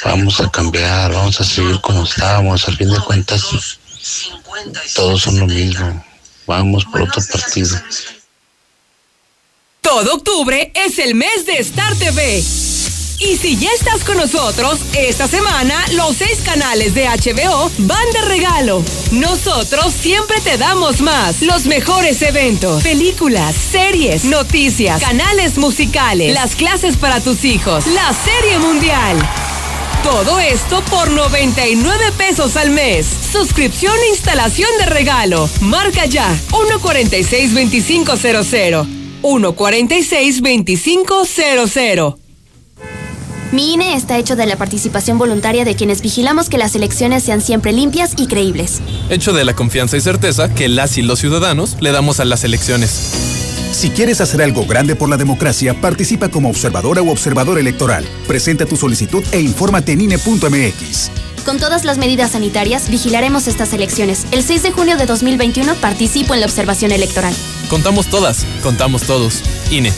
Vamos 0.04 0.40
a 0.40 0.50
cambiar, 0.50 1.14
vamos 1.14 1.40
a 1.40 1.44
seguir 1.44 1.80
como 1.82 2.04
estábamos. 2.04 2.68
Al 2.68 2.78
fin 2.78 2.90
de 2.90 3.00
cuentas, 3.00 3.44
todos 4.96 5.22
son 5.22 5.40
lo 5.40 5.48
mismo. 5.48 6.04
Vamos 6.48 6.86
por 6.86 7.04
otro 7.04 7.22
partido. 7.32 7.80
Todo 9.82 10.14
octubre 10.14 10.72
es 10.76 11.00
el 11.00 11.16
mes 11.16 11.48
de 11.48 11.58
Star 11.58 11.96
TV. 11.96 12.38
Y 12.38 13.36
si 13.36 13.58
ya 13.58 13.72
estás 13.72 14.04
con 14.04 14.16
nosotros, 14.16 14.78
esta 14.96 15.28
semana 15.28 15.74
los 15.94 16.18
seis 16.18 16.38
canales 16.46 16.94
de 16.94 17.08
HBO 17.08 17.72
van 17.80 18.12
de 18.14 18.22
regalo. 18.22 18.84
Nosotros 19.12 19.92
siempre 19.92 20.40
te 20.42 20.58
damos 20.58 21.02
más. 21.02 21.42
Los 21.42 21.66
mejores 21.66 22.22
eventos, 22.22 22.84
películas, 22.84 23.56
series, 23.56 24.26
noticias, 24.26 25.02
canales 25.02 25.58
musicales, 25.58 26.32
las 26.32 26.56
clases 26.56 26.96
para 26.96 27.20
tus 27.20 27.44
hijos, 27.44 27.88
la 27.88 28.14
serie 28.14 28.60
mundial. 28.60 29.18
Todo 30.04 30.40
esto 30.40 30.84
por 30.92 31.10
99 31.10 32.12
pesos 32.18 32.56
al 32.56 32.70
mes. 32.70 33.08
Suscripción 33.32 33.96
e 34.06 34.10
instalación 34.10 34.70
de 34.78 34.86
regalo. 34.86 35.50
Marca 35.60 36.06
ya 36.06 36.32
146-2500. 36.52 39.01
146-2500. 39.22 42.18
Mi 43.52 43.74
INE 43.74 43.96
está 43.96 44.18
hecho 44.18 44.38
de 44.38 44.46
la 44.46 44.56
participación 44.56 45.18
voluntaria 45.18 45.66
de 45.66 45.76
quienes 45.76 46.02
vigilamos 46.02 46.48
que 46.48 46.58
las 46.58 46.74
elecciones 46.74 47.24
sean 47.24 47.42
siempre 47.42 47.74
limpias 47.74 48.14
y 48.16 48.28
creíbles. 48.28 48.82
Hecho 49.10 49.34
de 49.34 49.44
la 49.44 49.54
confianza 49.54 49.98
y 49.98 50.02
certeza 50.02 50.54
que 50.54 50.70
las 50.70 50.98
y 50.98 51.02
los 51.02 51.20
ciudadanos 51.20 51.76
le 51.82 51.92
damos 51.92 52.22
a 52.22 52.26
las 52.26 52.46
elecciones. 52.46 52.90
Si 53.74 53.90
quieres 53.90 54.22
hacer 54.22 54.42
algo 54.42 54.66
grande 54.66 54.96
por 54.96 55.10
la 55.10 55.18
democracia, 55.18 55.80
participa 55.82 56.30
como 56.30 56.50
observadora 56.50 57.02
o 57.02 57.12
observador 57.12 57.60
electoral. 57.60 58.06
Presenta 58.26 58.66
tu 58.66 58.78
solicitud 58.78 59.24
e 59.34 59.42
infórmate 59.42 59.94
en 59.94 60.02
INE.mx. 60.02 61.12
Con 61.46 61.58
todas 61.58 61.86
las 61.86 61.98
medidas 61.98 62.32
sanitarias, 62.32 62.90
vigilaremos 62.90 63.48
estas 63.48 63.74
elecciones. 63.74 64.26
El 64.32 64.44
6 64.44 64.64
de 64.64 64.72
junio 64.72 64.96
de 64.96 65.06
2021 65.06 65.76
participo 65.76 66.34
en 66.34 66.42
la 66.42 66.46
observación 66.46 66.92
electoral. 66.92 67.34
Contamos 67.68 68.08
todas, 68.08 68.46
contamos 68.62 69.04
todos. 69.04 69.42
INE. 69.72 69.92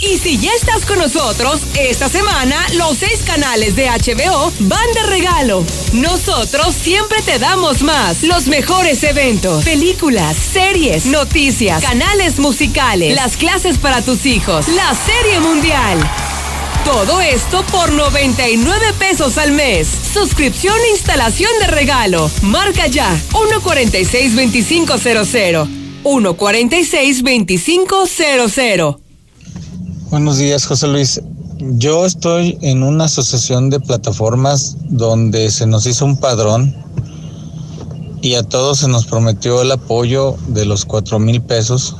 Y 0.00 0.18
si 0.18 0.38
ya 0.38 0.52
estás 0.54 0.84
con 0.84 0.98
nosotros, 0.98 1.60
esta 1.78 2.08
semana 2.08 2.56
los 2.74 2.96
seis 2.96 3.20
canales 3.24 3.76
de 3.76 3.90
HBO 3.90 4.52
van 4.58 4.92
de 4.92 5.04
regalo. 5.04 5.64
Nosotros 5.92 6.74
siempre 6.74 7.22
te 7.22 7.38
damos 7.38 7.82
más. 7.82 8.24
Los 8.24 8.48
mejores 8.48 9.04
eventos, 9.04 9.64
películas, 9.64 10.36
series, 10.36 11.06
noticias, 11.06 11.80
canales 11.80 12.40
musicales, 12.40 13.14
las 13.14 13.36
clases 13.36 13.78
para 13.78 14.02
tus 14.02 14.26
hijos, 14.26 14.66
la 14.66 14.96
serie 14.96 15.38
mundial. 15.38 16.00
Todo 16.90 17.20
esto 17.20 17.62
por 17.70 17.92
99 17.92 18.94
pesos 18.98 19.36
al 19.36 19.52
mes. 19.52 19.86
Suscripción 19.86 20.74
e 20.88 20.92
instalación 20.92 21.50
de 21.60 21.66
regalo. 21.66 22.30
Marca 22.40 22.86
ya 22.86 23.14
146-2500. 23.30 25.68
146-2500. 26.02 28.98
Buenos 30.10 30.38
días, 30.38 30.64
José 30.64 30.88
Luis. 30.88 31.20
Yo 31.58 32.06
estoy 32.06 32.56
en 32.62 32.82
una 32.82 33.04
asociación 33.04 33.68
de 33.68 33.80
plataformas 33.80 34.78
donde 34.84 35.50
se 35.50 35.66
nos 35.66 35.84
hizo 35.84 36.06
un 36.06 36.18
padrón 36.18 36.74
y 38.22 38.36
a 38.36 38.42
todos 38.42 38.78
se 38.78 38.88
nos 38.88 39.04
prometió 39.04 39.60
el 39.60 39.72
apoyo 39.72 40.36
de 40.46 40.64
los 40.64 40.86
cuatro 40.86 41.18
mil 41.18 41.42
pesos. 41.42 41.96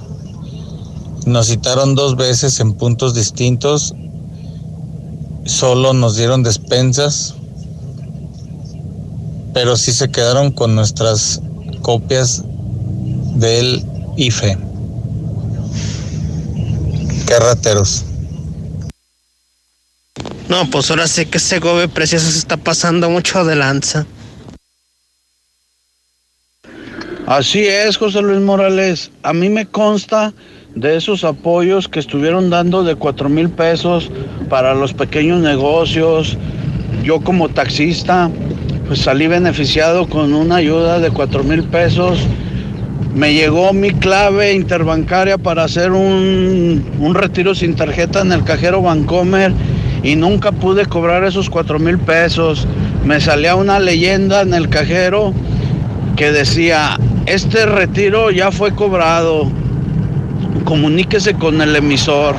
Nos 1.27 1.49
citaron 1.49 1.95
dos 1.95 2.17
veces 2.17 2.59
en 2.61 2.73
puntos 2.73 3.13
distintos. 3.13 3.95
Solo 5.49 5.95
nos 5.95 6.15
dieron 6.17 6.43
despensas, 6.43 7.35
pero 9.55 9.79
sí 9.79 9.93
se 9.93 10.11
quedaron 10.11 10.53
con 10.53 10.75
nuestras 10.75 11.41
copias 11.81 12.45
del 13.35 13.83
IFE. 14.19 14.59
Qué 17.27 17.39
rateros. 17.41 18.05
No, 20.49 20.69
pues 20.71 20.91
ahora 20.91 21.09
sí 21.09 21.25
que 21.25 21.39
ese 21.39 21.61
gobe 21.61 21.89
precioso 21.89 22.31
se 22.31 22.39
está 22.39 22.59
pasando 22.59 23.09
mucho 23.09 23.43
de 23.45 23.57
lanza. 23.57 24.07
Así 27.27 27.67
es, 27.67 27.97
José 27.97 28.21
Luis 28.21 28.41
Morales. 28.41 29.11
A 29.23 29.33
mí 29.33 29.49
me 29.49 29.67
consta 29.67 30.35
de 30.75 30.97
esos 30.97 31.25
apoyos 31.25 31.89
que 31.89 31.99
estuvieron 31.99 32.51
dando 32.51 32.85
de 32.85 32.95
cuatro 32.95 33.29
mil 33.29 33.49
pesos 33.49 34.11
para 34.49 34.75
los 34.75 34.93
pequeños 34.95 35.41
negocios. 35.41 36.37
Yo 37.03 37.21
como 37.21 37.49
taxista, 37.49 38.31
pues 38.87 39.01
salí 39.01 39.27
beneficiado 39.27 40.09
con 40.09 40.33
una 40.33 40.57
ayuda 40.57 40.99
de 41.01 41.11
cuatro 41.11 41.43
mil 41.43 41.65
pesos. 41.65 42.21
Me 43.15 43.33
llegó 43.35 43.73
mi 43.73 43.91
clave 43.91 44.53
interbancaria 44.53 45.39
para 45.39 45.65
hacer 45.65 45.93
un, 45.93 46.85
un 47.01 47.15
retiro 47.15 47.55
sin 47.55 47.75
tarjeta 47.75 48.21
en 48.21 48.33
el 48.33 48.45
cajero 48.45 48.83
Bancomer 48.83 49.53
y 50.03 50.15
nunca 50.15 50.53
pude 50.53 50.87
cobrar 50.87 51.25
esos 51.25 51.51
cuatro 51.51 51.79
mil 51.79 51.99
pesos. 51.99 52.67
Me 53.05 53.21
salía 53.21 53.57
una 53.57 53.81
leyenda 53.81 54.43
en 54.43 54.55
el 54.55 54.69
cajero 54.69 55.33
que 56.17 56.31
decía, 56.31 56.99
este 57.27 57.65
retiro 57.67 58.31
ya 58.31 58.51
fue 58.51 58.75
cobrado, 58.75 59.51
comuníquese 60.69 61.33
con 61.33 61.63
el 61.63 61.75
emisor. 61.75 62.37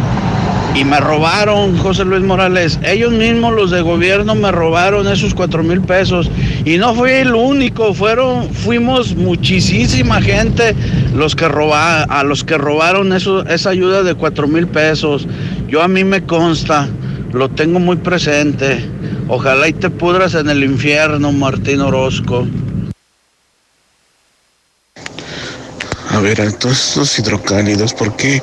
Y 0.75 0.86
me 0.86 0.99
robaron, 0.99 1.75
José 1.80 2.05
Luis 2.05 2.21
Morales. 2.21 2.80
Ellos 2.84 3.11
mismos, 3.11 3.55
los 3.55 3.71
de 3.71 3.82
gobierno, 3.82 4.36
me 4.36 4.51
robaron 4.51 5.07
esos 5.07 5.34
cuatro 5.34 5.63
mil 5.63 5.82
pesos. 5.82 6.30
Y 6.63 6.77
no 6.77 6.93
fui 6.93 7.09
el 7.09 7.34
único, 7.34 7.91
fueron, 7.91 8.47
fuimos 8.53 9.15
muchísima 9.15 10.21
gente 10.21 10.75
los 11.15 11.36
que 11.36 11.47
roba, 11.47 12.03
a 12.03 12.23
los 12.23 12.43
que 12.43 12.59
robaron 12.59 13.13
eso, 13.13 13.43
esa 13.47 13.71
ayuda 13.71 14.03
de 14.03 14.13
cuatro 14.13 14.47
mil 14.47 14.67
pesos. 14.67 15.27
Yo 15.67 15.82
a 15.82 15.88
mí 15.88 16.03
me 16.03 16.23
consta, 16.23 16.88
lo 17.34 17.49
tengo 17.49 17.80
muy 17.80 17.95
presente. 17.95 18.86
Ojalá 19.27 19.67
y 19.67 19.73
te 19.73 19.89
pudras 19.89 20.36
en 20.36 20.49
el 20.49 20.63
infierno, 20.63 21.32
Martín 21.32 21.82
Orozco. 21.82 22.45
A 26.12 26.20
ver, 26.22 26.41
a 26.41 26.51
todos 26.51 26.89
estos 26.89 27.20
hidrocálidos, 27.20 27.93
¿por 27.93 28.16
qué 28.16 28.41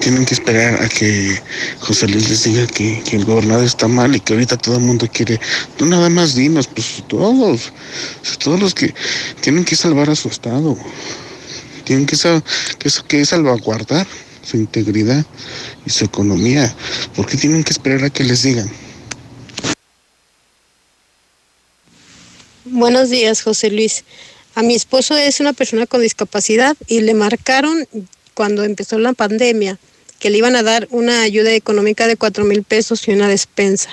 tienen 0.00 0.26
que 0.26 0.34
esperar 0.34 0.82
a 0.82 0.88
que 0.88 1.40
José 1.78 2.06
Luis 2.06 2.28
les 2.28 2.44
diga 2.44 2.66
que, 2.66 3.02
el 3.12 3.24
gobernador 3.24 3.64
está 3.64 3.88
mal 3.88 4.14
y 4.14 4.20
que 4.20 4.34
ahorita 4.34 4.58
todo 4.58 4.76
el 4.76 4.82
mundo 4.82 5.08
quiere? 5.10 5.40
No 5.78 5.86
nada 5.86 6.10
más 6.10 6.34
dinos, 6.34 6.66
pues 6.66 7.02
todos, 7.08 7.72
todos 8.38 8.60
los 8.60 8.74
que 8.74 8.94
tienen 9.40 9.64
que 9.64 9.76
salvar 9.76 10.10
a 10.10 10.14
su 10.14 10.28
estado, 10.28 10.76
tienen 11.84 12.04
que, 12.04 12.18
que, 12.78 12.90
que 13.08 13.24
salvaguardar 13.24 14.06
su 14.42 14.58
integridad 14.58 15.24
y 15.86 15.90
su 15.90 16.04
economía. 16.04 16.74
¿Por 17.16 17.24
qué 17.24 17.38
tienen 17.38 17.64
que 17.64 17.72
esperar 17.72 18.04
a 18.04 18.10
que 18.10 18.24
les 18.24 18.42
digan? 18.42 18.70
Buenos 22.66 23.08
días, 23.08 23.40
José 23.40 23.70
Luis. 23.70 24.04
A 24.60 24.62
mi 24.62 24.74
esposo 24.74 25.16
es 25.16 25.40
una 25.40 25.54
persona 25.54 25.86
con 25.86 26.02
discapacidad 26.02 26.76
y 26.86 27.00
le 27.00 27.14
marcaron 27.14 27.88
cuando 28.34 28.62
empezó 28.62 28.98
la 28.98 29.14
pandemia 29.14 29.78
que 30.18 30.28
le 30.28 30.36
iban 30.36 30.54
a 30.54 30.62
dar 30.62 30.86
una 30.90 31.22
ayuda 31.22 31.54
económica 31.54 32.06
de 32.06 32.18
cuatro 32.18 32.44
mil 32.44 32.62
pesos 32.62 33.08
y 33.08 33.12
una 33.12 33.26
despensa. 33.26 33.88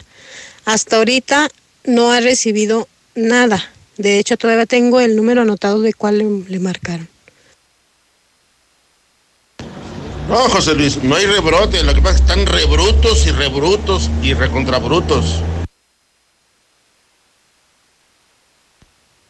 Hasta 0.66 0.98
ahorita 0.98 1.48
no 1.86 2.12
ha 2.12 2.20
recibido 2.20 2.90
nada. 3.16 3.64
De 3.96 4.20
hecho, 4.20 4.36
todavía 4.36 4.66
tengo 4.66 5.00
el 5.00 5.16
número 5.16 5.44
anotado 5.44 5.80
de 5.80 5.94
cuál 5.94 6.18
le, 6.18 6.26
le 6.50 6.60
marcaron. 6.60 7.08
No, 10.28 10.36
José 10.50 10.76
Luis, 10.76 11.02
no 11.02 11.16
hay 11.16 11.28
rebrote. 11.28 11.82
Lo 11.84 11.94
que 11.94 12.02
pasa 12.02 12.16
es 12.16 12.22
que 12.24 12.28
están 12.28 12.46
rebrutos 12.46 13.26
y 13.26 13.32
rebrutos 13.32 14.10
y 14.22 14.34
recontrabrutos. 14.34 15.42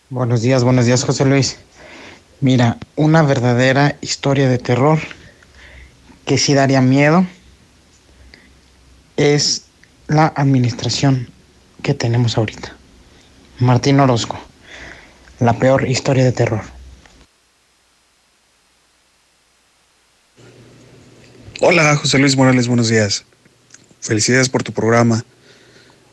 Buenos 0.10 0.42
días, 0.42 0.64
buenos 0.64 0.86
días, 0.86 1.04
José 1.04 1.26
Luis. 1.26 1.58
Mira, 2.40 2.78
una 2.96 3.24
verdadera 3.24 3.98
historia 4.00 4.48
de 4.48 4.58
terror 4.58 5.00
que 6.24 6.38
sí 6.38 6.54
daría 6.54 6.80
miedo 6.80 7.28
es 9.18 9.64
la 10.08 10.32
administración 10.34 11.30
que 11.84 11.94
tenemos 11.94 12.38
ahorita. 12.38 12.74
Martín 13.60 14.00
Orozco, 14.00 14.40
la 15.42 15.60
peor 15.60 15.86
historia 15.90 16.24
de 16.24 16.32
terror. 16.32 16.62
Hola, 21.60 21.98
José 21.98 22.18
Luis 22.18 22.38
Morales, 22.38 22.70
buenos 22.70 22.88
días. 22.88 23.26
Felicidades 24.00 24.48
por 24.48 24.64
tu 24.64 24.72
programa. 24.72 25.26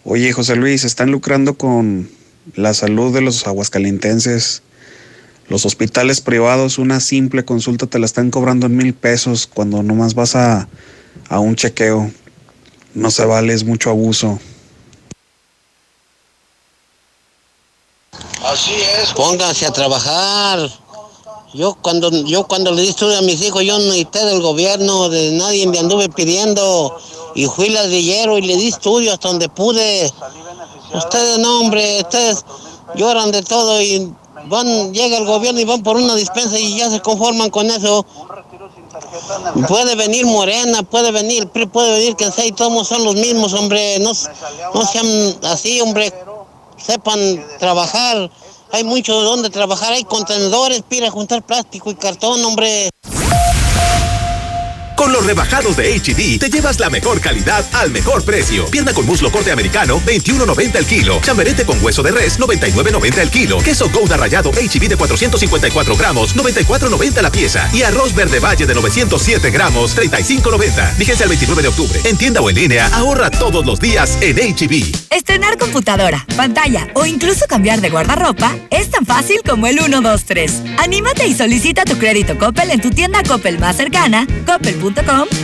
Oye, 0.03 0.33
José 0.33 0.57
Luis, 0.57 0.83
están 0.83 1.13
lucrando 1.13 1.55
con 1.55 2.11
la 2.55 2.75
salud 2.75 3.13
de 3.13 3.21
los 3.21 3.47
aguascalintenses. 3.47 4.63
Los 5.49 5.67
hospitales 5.67 6.21
privados, 6.21 6.79
una 6.79 7.01
simple 7.01 7.45
consulta 7.45 7.87
te 7.87 7.99
la 7.99 8.07
están 8.07 8.31
cobrando 8.31 8.67
en 8.67 8.77
mil 8.77 8.95
pesos 8.95 9.47
cuando 9.47 9.83
nomás 9.83 10.15
vas 10.15 10.37
a, 10.37 10.69
a 11.29 11.39
un 11.39 11.55
chequeo. 11.55 12.11
No 12.95 13.11
se 13.11 13.25
vale, 13.25 13.53
es 13.53 13.65
mucho 13.65 13.91
abuso. 13.91 14.39
Así 18.45 18.73
es. 19.03 19.13
Pónganse 19.13 19.67
a 19.67 19.73
trabajar. 19.73 20.71
Yo 21.55 21.75
cuando 21.81 22.11
yo 22.25 22.47
cuando 22.49 22.73
le 22.73 22.83
di 22.83 22.89
estudio 22.89 23.19
a 23.19 23.23
mis 23.23 23.41
hijos, 23.43 23.63
yo 23.63 23.79
no 23.79 23.85
necesité 23.85 24.25
del 24.25 24.41
gobierno, 24.41 25.09
de 25.09 25.33
nadie 25.33 25.67
me 25.67 25.79
anduve 25.79 26.09
pidiendo. 26.09 26.97
Y 27.35 27.47
fui 27.47 27.69
ladrillero 27.69 28.39
y 28.39 28.43
le 28.43 28.57
di 28.57 28.69
estudio 28.69 29.13
hasta 29.13 29.29
donde 29.29 29.49
pude. 29.49 30.11
Ustedes 30.95 31.39
no, 31.39 31.61
hombre, 31.61 32.01
ustedes 32.01 32.45
lloran 32.95 33.33
de 33.33 33.43
todo 33.43 33.81
y 33.81 34.13
van, 34.47 34.93
llega 34.93 35.19
el 35.19 35.25
gobierno 35.25 35.61
y 35.61 35.65
van 35.65 35.83
por 35.83 35.97
una 35.97 36.15
dispensa 36.15 36.59
y 36.59 36.77
ya 36.77 36.91
se 36.91 37.01
conforman 37.01 37.51
con 37.51 37.71
eso. 37.71 38.07
Puede 39.69 39.97
venir 39.97 40.27
Morena, 40.27 40.83
puede 40.83 41.11
venir, 41.11 41.49
puede 41.49 41.93
venir 41.93 42.17
quien 42.17 42.33
sea 42.33 42.47
y 42.47 42.53
todos 42.53 42.87
son 42.87 43.05
los 43.05 43.15
mismos, 43.15 43.53
hombre. 43.55 43.99
No, 44.01 44.13
no 44.75 44.87
sean 44.87 45.37
así, 45.45 45.81
hombre. 45.81 46.13
Sepan 46.77 47.45
trabajar. 47.59 48.31
Hay 48.73 48.85
mucho 48.85 49.23
donde 49.23 49.51
trabajar, 49.51 49.93
hay 49.93 50.05
contenedores, 50.05 50.83
pira 50.83 51.11
juntar 51.11 51.43
plástico 51.43 51.91
y 51.91 51.95
cartón, 51.95 52.45
hombre. 52.45 52.91
Con 54.97 55.13
los 55.13 55.27
rebajados 55.27 55.77
de 55.77 55.99
HD, 55.99 56.39
te 56.39 56.49
llevas 56.49 56.79
la 56.79 56.89
mejor 56.89 57.21
calidad 57.21 57.65
al 57.73 57.91
mejor 57.91 58.25
precio. 58.25 58.67
Pierna 58.67 58.95
con 58.95 59.05
muslo 59.07 59.31
corte 59.31 59.51
americano, 59.51 60.01
21.90 60.07 60.77
el 60.77 60.87
kilo. 60.87 61.21
Chamberete 61.21 61.65
con 61.65 61.83
hueso 61.83 62.03
de 62.03 62.13
res, 62.13 62.39
99.90 62.39 63.19
el 63.19 63.31
kilo. 63.31 63.59
Queso 63.59 63.91
Gouda 63.91 64.17
rallado 64.17 64.53
HB 64.53 64.89
de 64.89 64.97
454 64.97 65.97
gramos, 65.97 66.37
94.90 66.37 67.23
la 67.23 67.33
pieza. 67.33 67.69
Y 67.73 67.83
arroz 67.83 68.15
verde 68.15 68.39
valle 68.39 68.67
de 68.67 68.75
907 68.75 69.51
gramos, 69.51 69.97
35.90. 69.97 70.97
Vigencia 70.97 71.25
el 71.25 71.31
29 71.31 71.63
de 71.63 71.69
octubre. 71.69 72.01
En 72.05 72.17
tienda 72.17 72.41
o 72.41 72.49
en 72.49 72.57
línea, 72.57 72.87
ahorra 72.95 73.31
todos 73.31 73.67
los 73.67 73.81
días 73.81 74.17
en 74.21 74.37
HB. 74.37 74.95
Estrenar 75.11 75.59
computadora, 75.59 76.25
pantalla 76.37 76.89
o 76.95 77.05
incluso 77.05 77.47
cambiar 77.49 77.81
de 77.81 77.91
guardarropa 77.91 78.57
es 78.71 78.91
tan 78.91 79.05
fácil 79.05 79.41
como 79.45 79.67
el 79.67 79.79
123. 79.79 80.63
Anímate 80.79 81.27
y 81.27 81.35
solicita 81.35 81.85
tu 81.85 81.99
crédito 81.99 82.39
Coppel 82.39 82.71
en 82.71 82.81
tu 82.81 82.91
tienda 82.91 83.23
Coppel 83.25 83.59
más 83.59 83.77
cercana, 83.77 84.27
coppel.com 84.47 84.94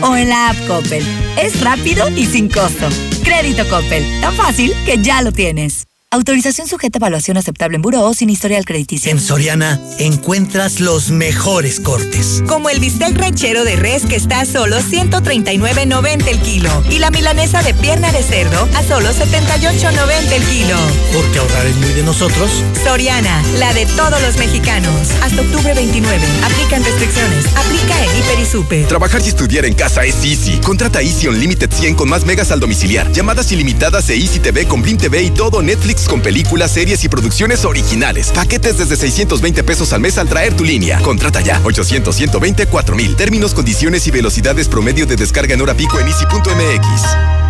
o 0.03 0.17
en 0.17 0.29
la 0.29 0.51
app 0.51 0.57
Coppel. 0.67 1.05
Es 1.39 1.61
rápido 1.61 2.09
y 2.17 2.27
sin 2.27 2.49
costo. 2.49 2.89
Crédito 3.23 3.69
Coppel, 3.69 4.05
tan 4.21 4.35
fácil 4.35 4.73
que 4.85 4.99
ya 4.99 5.23
lo 5.23 5.33
tienes. 5.33 5.90
Autorización 6.13 6.67
sujeta 6.67 6.97
a 6.97 6.99
evaluación 6.99 7.37
aceptable 7.37 7.77
en 7.77 7.83
buró 7.83 8.03
o 8.03 8.15
sin 8.15 8.31
historial 8.31 8.65
crediticio. 8.65 9.13
En 9.13 9.21
Soriana 9.21 9.81
encuentras 10.01 10.81
los 10.81 11.13
mejores 11.13 11.79
cortes. 11.79 12.43
Como 12.49 12.69
el 12.69 12.81
bistec 12.81 13.17
ranchero 13.17 13.63
de 13.63 13.77
res 13.77 14.07
que 14.07 14.17
está 14.17 14.41
a 14.41 14.45
solo 14.45 14.81
139.90 14.81 16.27
el 16.27 16.41
kilo 16.41 16.69
y 16.91 16.99
la 16.99 17.13
milanesa 17.13 17.63
de 17.63 17.75
pierna 17.75 18.11
de 18.11 18.25
cerdo 18.25 18.69
a 18.75 18.83
solo 18.83 19.09
78.90 19.11 20.33
el 20.33 20.43
kilo. 20.47 20.77
Porque 21.15 21.39
ahorrar 21.39 21.67
es 21.67 21.77
muy 21.77 21.93
de 21.93 22.03
nosotros. 22.03 22.51
Soriana, 22.83 23.41
la 23.61 23.73
de 23.73 23.87
todos 23.87 24.21
los 24.21 24.37
mexicanos. 24.37 25.13
Hasta 25.23 25.41
octubre 25.43 25.75
29. 25.75 26.21
Aplican 26.43 26.83
restricciones. 26.83 27.47
Aplica 27.55 28.05
en 28.05 28.19
Hiper 28.19 28.41
y 28.41 28.47
Super. 28.47 28.89
Trabajar 28.89 29.23
y 29.25 29.29
estudiar 29.29 29.65
en 29.65 29.75
casa 29.75 30.05
es 30.05 30.25
easy. 30.25 30.59
Contrata 30.59 31.03
Easy 31.03 31.29
Unlimited 31.29 31.71
100 31.73 31.95
con 31.95 32.09
más 32.09 32.27
megas 32.27 32.51
al 32.51 32.59
domiciliar, 32.59 33.13
llamadas 33.13 33.53
ilimitadas 33.53 34.11
e 34.11 34.17
Easy 34.17 34.41
TV 34.41 34.67
con 34.67 34.83
Blim 34.83 34.97
TV 34.99 35.23
y 35.23 35.31
todo 35.31 35.63
Netflix 35.63 36.00
con 36.09 36.23
películas, 36.23 36.73
series 36.73 37.05
y 37.05 37.09
producciones 37.09 37.65
originales. 37.65 38.31
Paquetes 38.33 38.79
desde 38.79 38.97
620 38.97 39.63
pesos 39.65 39.93
al 39.93 40.01
mes 40.01 40.19
al 40.19 40.29
traer 40.29 40.55
tu 40.55 40.65
línea. 40.65 41.01
Contrata 41.03 41.41
ya 41.41 41.61
800 41.65 42.15
120 42.15 42.67
4000. 42.67 43.17
Términos, 43.17 43.55
condiciones 43.55 44.07
y 44.07 44.11
velocidades 44.11 44.69
promedio 44.69 45.07
de 45.07 45.17
descarga 45.17 45.55
en 45.55 45.61
hora 45.63 45.75
pico 45.75 45.99
en 45.99 46.09
easy.mx. 46.09 47.50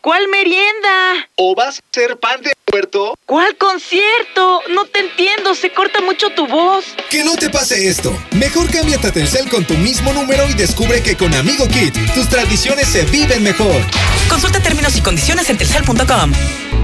¿Cuál 0.00 0.28
merienda? 0.28 1.28
¿O 1.34 1.56
vas 1.56 1.78
a 1.78 1.82
hacer 1.90 2.16
pan 2.18 2.40
de 2.42 2.52
puerto? 2.64 3.14
¿Cuál 3.26 3.56
concierto? 3.56 4.62
No 4.70 4.84
te 4.86 5.00
entiendo, 5.00 5.56
se 5.56 5.70
corta 5.72 6.00
mucho 6.00 6.30
tu 6.30 6.46
voz. 6.46 6.84
Que 7.10 7.24
no 7.24 7.34
te 7.34 7.50
pase 7.50 7.88
esto. 7.88 8.16
Mejor 8.30 8.70
cámbiate 8.70 9.08
a 9.08 9.12
Telcel 9.12 9.48
con 9.48 9.64
tu 9.64 9.74
mismo 9.74 10.12
número 10.12 10.48
y 10.48 10.54
descubre 10.54 11.02
que 11.02 11.16
con 11.16 11.34
Amigo 11.34 11.66
Kit 11.66 11.94
tus 12.14 12.28
tradiciones 12.28 12.86
se 12.86 13.02
viven 13.06 13.42
mejor. 13.42 13.82
Consulta 14.28 14.60
términos 14.62 14.96
y 14.96 15.02
condiciones 15.02 15.50
en 15.50 15.58
telcel.com. 15.58 16.32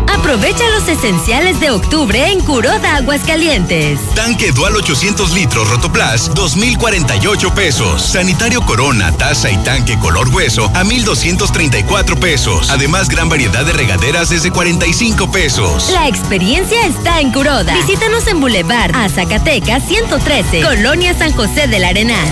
Aprovecha 0.09 0.64
los 0.70 0.88
esenciales 0.88 1.61
de 1.61 1.70
octubre 1.70 2.32
en 2.32 2.40
Curoda 2.40 2.96
Aguascalientes. 2.96 3.98
Tanque 4.14 4.52
Dual 4.52 4.76
800 4.76 5.32
litros 5.32 5.68
Rotoplas, 5.68 6.30
2,048 6.34 7.55
pesos. 7.55 8.02
Sanitario 8.02 8.62
Corona, 8.62 9.12
taza 9.12 9.50
y 9.50 9.57
tanque 9.59 9.98
color 9.98 10.28
hueso 10.28 10.70
a 10.74 10.84
1,234 10.84 12.16
pesos. 12.16 12.70
Además, 12.70 13.09
gran 13.09 13.28
variedad 13.28 13.64
de 13.64 13.72
regaderas 13.72 14.30
desde 14.30 14.50
45 14.50 15.30
pesos. 15.30 15.90
La 15.90 16.09
experiencia 16.09 16.86
está 16.86 17.20
en 17.20 17.32
Curoda. 17.32 17.74
Visítanos 17.74 18.26
en 18.26 18.40
Boulevard 18.40 18.94
a 18.94 19.09
Zacatecas 19.09 19.86
113, 19.86 20.62
Colonia 20.62 21.14
San 21.16 21.32
José 21.32 21.66
del 21.66 21.84
Arenal. 21.84 22.28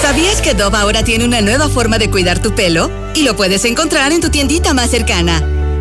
¿Sabías 0.00 0.42
que 0.42 0.54
Dove 0.54 0.76
ahora 0.76 1.04
tiene 1.04 1.24
una 1.24 1.40
nueva 1.40 1.68
forma 1.68 1.96
de 1.96 2.10
cuidar 2.10 2.40
tu 2.40 2.54
pelo? 2.54 2.90
Y 3.14 3.22
lo 3.22 3.36
puedes 3.36 3.64
encontrar 3.64 4.12
en 4.12 4.20
tu 4.20 4.30
tiendita 4.30 4.74
más 4.74 4.90
cercana. 4.90 5.42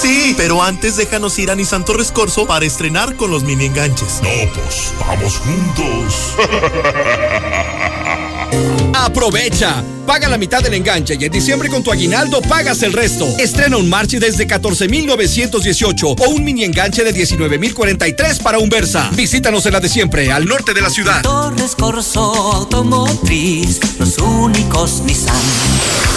Sí, 0.00 0.34
pero 0.36 0.62
antes 0.62 0.96
déjanos 0.96 1.36
ir 1.40 1.50
a 1.50 1.56
Nissan 1.56 1.84
Torres 1.84 2.12
Corso 2.12 2.46
para 2.46 2.64
estrenar 2.64 3.16
con 3.16 3.32
los 3.32 3.42
mini 3.42 3.66
enganches. 3.66 4.20
No, 4.22 4.52
pues 4.54 4.94
vamos 5.00 5.38
juntos. 5.38 6.34
Aprovecha. 8.94 9.82
Paga 10.06 10.28
la 10.28 10.38
mitad 10.38 10.62
del 10.62 10.74
enganche 10.74 11.16
y 11.20 11.24
en 11.24 11.32
diciembre 11.32 11.68
con 11.68 11.82
tu 11.82 11.92
aguinaldo 11.92 12.40
pagas 12.40 12.82
el 12.82 12.92
resto. 12.92 13.26
Estrena 13.38 13.76
un 13.76 13.88
March 13.88 14.12
desde 14.12 14.46
14,918 14.46 16.08
o 16.08 16.28
un 16.30 16.44
mini 16.44 16.64
enganche 16.64 17.04
de 17.04 17.12
19,043 17.12 18.38
para 18.38 18.58
un 18.58 18.68
Versa. 18.68 19.10
Visítanos 19.12 19.66
en 19.66 19.72
la 19.72 19.80
de 19.80 19.88
siempre, 19.88 20.32
al 20.32 20.46
norte 20.46 20.72
de 20.72 20.80
la 20.80 20.90
ciudad. 20.90 21.22
Torres 21.22 21.74
Corso 21.74 22.20
Automotriz, 22.22 23.80
los 23.98 24.18
únicos 24.18 25.02
Nissan 25.04 25.36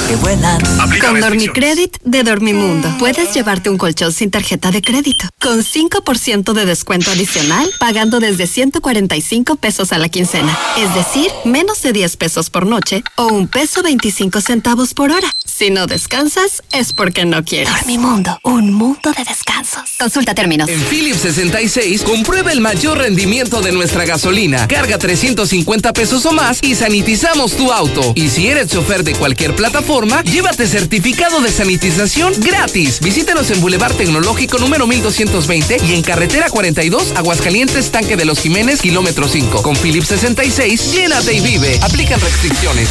que 0.08 0.16
vuelan. 0.18 0.62
Con 1.00 1.20
Dormicredit 1.20 1.98
de 2.04 2.24
Dormimundo, 2.24 2.90
puedes 3.00 3.34
llevarte 3.34 3.70
un 3.70 3.78
colchón 3.78 4.12
sin 4.12 4.32
tarjeta 4.32 4.72
de 4.72 4.82
crédito, 4.82 5.28
con 5.40 5.64
5% 5.64 6.54
de 6.54 6.66
descuento 6.66 7.12
adicional, 7.12 7.70
pagando 7.80 8.20
desde 8.20 8.48
145 8.48 9.56
pesos 9.56 9.92
a 9.94 9.98
la 9.98 10.10
quincena. 10.10 10.58
Es 10.78 10.94
decir, 10.96 11.30
menos 11.46 11.82
de 11.82 11.94
10 11.94 12.18
pesos 12.22 12.52
por 12.52 12.68
noche 12.68 13.04
o 13.16 13.30
un 13.34 13.48
peso 13.48 13.82
25 13.82 14.42
centavos 14.42 14.94
por 14.94 15.10
hora. 15.10 15.28
Si 15.44 15.72
no 15.72 15.88
descansas, 15.88 16.62
es 16.72 16.94
porque 16.94 17.26
no 17.26 17.44
quieres. 17.44 17.74
Dormimundo, 17.74 18.40
un 18.44 18.72
mundo 18.72 19.12
de 19.18 19.24
descansos. 19.24 19.96
Consulta 20.00 20.36
términos. 20.36 20.70
En 20.70 20.80
Philips 20.82 21.22
66, 21.22 22.04
comprueba 22.04 22.52
el 22.52 22.62
mayor 22.62 23.00
rendimiento 23.00 23.62
de 23.62 23.72
nuestra 23.72 24.06
gasolina. 24.06 24.68
Carga 24.68 25.00
350 25.00 25.94
pesos 25.94 26.24
o 26.28 26.32
más 26.32 26.60
y 26.62 26.76
sanitizamos 26.76 27.54
tu 27.54 27.72
auto. 27.72 28.14
Y 28.14 28.30
si 28.30 28.50
eres 28.50 28.68
chofer 28.68 29.04
de 29.04 29.16
cualquier 29.16 29.56
plataforma, 29.56 30.22
llévate 30.22 30.68
certificado 30.68 31.42
de 31.42 31.52
sanitización 31.52 32.34
gratis. 32.38 33.00
Visítanos 33.00 33.50
en 33.50 33.62
Boulevard 33.62 33.96
Tecnológico 33.96 34.60
número 34.60 34.86
1220 34.86 35.78
y 35.88 35.96
en 35.96 36.04
Carretera 36.04 36.52
42, 36.52 37.14
Aguascalientes, 37.16 37.90
Tanque 37.90 38.16
de 38.16 38.26
los 38.26 38.40
Jiménez, 38.40 38.80
kilómetro 38.80 39.28
5. 39.28 39.64
Con 39.64 39.76
Philips 39.76 40.10
66, 40.10 40.92
llénate 40.92 41.34
y 41.34 41.40
vive. 41.40 41.80
Restricciones. 42.20 42.90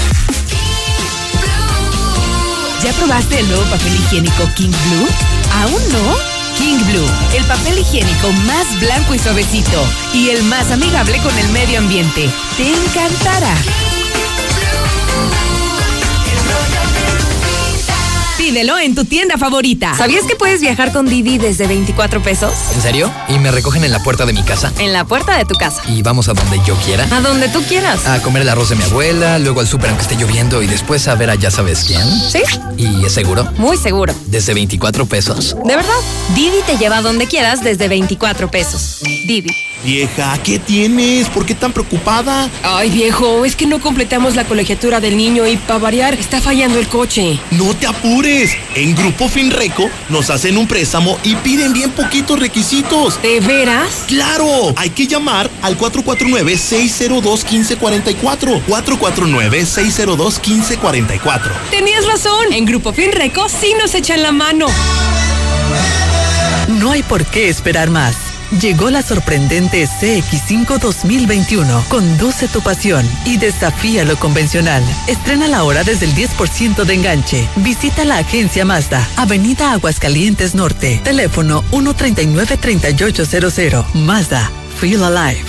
¿Ya 2.82 2.90
probaste 2.94 3.38
el 3.38 3.48
nuevo 3.48 3.62
papel 3.64 3.94
higiénico 3.94 4.48
King 4.56 4.70
Blue? 4.70 5.08
¿Aún 5.62 5.92
no? 5.92 6.16
King 6.56 6.78
Blue, 6.86 7.06
el 7.36 7.44
papel 7.44 7.78
higiénico 7.78 8.32
más 8.46 8.80
blanco 8.80 9.14
y 9.14 9.18
suavecito 9.18 9.84
y 10.14 10.30
el 10.30 10.42
más 10.44 10.70
amigable 10.70 11.18
con 11.18 11.38
el 11.38 11.48
medio 11.50 11.80
ambiente. 11.80 12.30
Te 12.56 12.68
encantará. 12.72 13.54
Pídelo 18.50 18.80
en 18.80 18.96
tu 18.96 19.04
tienda 19.04 19.38
favorita. 19.38 19.94
¿Sabías 19.96 20.24
que 20.24 20.34
puedes 20.34 20.60
viajar 20.60 20.92
con 20.92 21.06
Didi 21.06 21.38
desde 21.38 21.68
24 21.68 22.20
pesos? 22.20 22.52
¿En 22.74 22.82
serio? 22.82 23.08
¿Y 23.28 23.38
me 23.38 23.52
recogen 23.52 23.84
en 23.84 23.92
la 23.92 24.02
puerta 24.02 24.26
de 24.26 24.32
mi 24.32 24.42
casa? 24.42 24.72
En 24.80 24.92
la 24.92 25.04
puerta 25.04 25.38
de 25.38 25.44
tu 25.44 25.54
casa. 25.54 25.80
¿Y 25.86 26.02
vamos 26.02 26.28
a 26.28 26.32
donde 26.32 26.60
yo 26.66 26.74
quiera? 26.84 27.06
A 27.16 27.20
donde 27.20 27.48
tú 27.48 27.62
quieras. 27.62 28.04
A 28.08 28.20
comer 28.22 28.42
el 28.42 28.48
arroz 28.48 28.70
de 28.70 28.74
mi 28.74 28.82
abuela, 28.82 29.38
luego 29.38 29.60
al 29.60 29.68
súper 29.68 29.90
aunque 29.90 30.02
esté 30.02 30.16
lloviendo 30.16 30.64
y 30.64 30.66
después 30.66 31.06
a 31.06 31.14
ver 31.14 31.30
a 31.30 31.36
ya 31.36 31.52
sabes 31.52 31.84
quién. 31.84 32.02
¿Sí? 32.02 32.40
¿Y 32.76 33.04
es 33.04 33.12
seguro? 33.12 33.48
Muy 33.56 33.76
seguro. 33.76 34.12
¿Desde 34.26 34.52
24 34.52 35.06
pesos? 35.06 35.54
¿De 35.64 35.76
verdad? 35.76 35.94
Didi 36.34 36.60
te 36.66 36.76
lleva 36.76 36.96
a 36.96 37.02
donde 37.02 37.28
quieras 37.28 37.62
desde 37.62 37.86
24 37.86 38.50
pesos. 38.50 38.98
Didi. 39.28 39.54
Vieja, 39.84 40.36
¿qué 40.42 40.58
tienes? 40.58 41.28
¿Por 41.28 41.46
qué 41.46 41.54
tan 41.54 41.72
preocupada? 41.72 42.50
Ay, 42.62 42.90
viejo, 42.90 43.46
es 43.46 43.56
que 43.56 43.66
no 43.66 43.80
completamos 43.80 44.34
la 44.34 44.44
colegiatura 44.44 45.00
del 45.00 45.16
niño 45.16 45.46
y 45.46 45.56
para 45.56 45.78
variar 45.78 46.14
está 46.14 46.40
fallando 46.40 46.78
el 46.78 46.86
coche. 46.86 47.38
No 47.52 47.74
te 47.74 47.86
apures. 47.86 48.39
En 48.74 48.94
Grupo 48.94 49.28
Finreco 49.28 49.90
nos 50.08 50.30
hacen 50.30 50.56
un 50.56 50.66
préstamo 50.66 51.18
y 51.24 51.34
piden 51.36 51.74
bien 51.74 51.90
poquitos 51.90 52.38
requisitos. 52.38 53.20
¿De 53.20 53.38
veras? 53.40 54.04
¡Claro! 54.08 54.72
Hay 54.76 54.88
que 54.90 55.06
llamar 55.06 55.50
al 55.60 55.76
449-602-1544. 55.76 58.62
449-602-1544. 58.66 61.52
Tenías 61.70 62.06
razón. 62.06 62.50
En 62.52 62.64
Grupo 62.64 62.94
Finreco 62.94 63.46
sí 63.50 63.74
nos 63.78 63.94
echan 63.94 64.22
la 64.22 64.32
mano. 64.32 64.68
No 66.68 66.92
hay 66.92 67.02
por 67.02 67.26
qué 67.26 67.50
esperar 67.50 67.90
más. 67.90 68.16
Llegó 68.58 68.90
la 68.90 69.02
sorprendente 69.02 69.86
CX5 69.86 70.78
2021. 70.78 71.84
Conduce 71.88 72.48
tu 72.48 72.60
pasión 72.62 73.08
y 73.24 73.36
desafía 73.36 74.04
lo 74.04 74.18
convencional. 74.18 74.82
Estrena 75.06 75.46
la 75.46 75.62
hora 75.62 75.84
desde 75.84 76.06
el 76.06 76.14
10% 76.14 76.82
de 76.84 76.94
enganche. 76.94 77.46
Visita 77.56 78.04
la 78.04 78.18
agencia 78.18 78.64
Mazda, 78.64 79.06
Avenida 79.16 79.70
Aguascalientes 79.72 80.56
Norte. 80.56 81.00
Teléfono 81.04 81.62
139-3800. 81.70 83.84
Mazda. 83.94 84.50
Feel 84.80 85.04
Alive. 85.04 85.44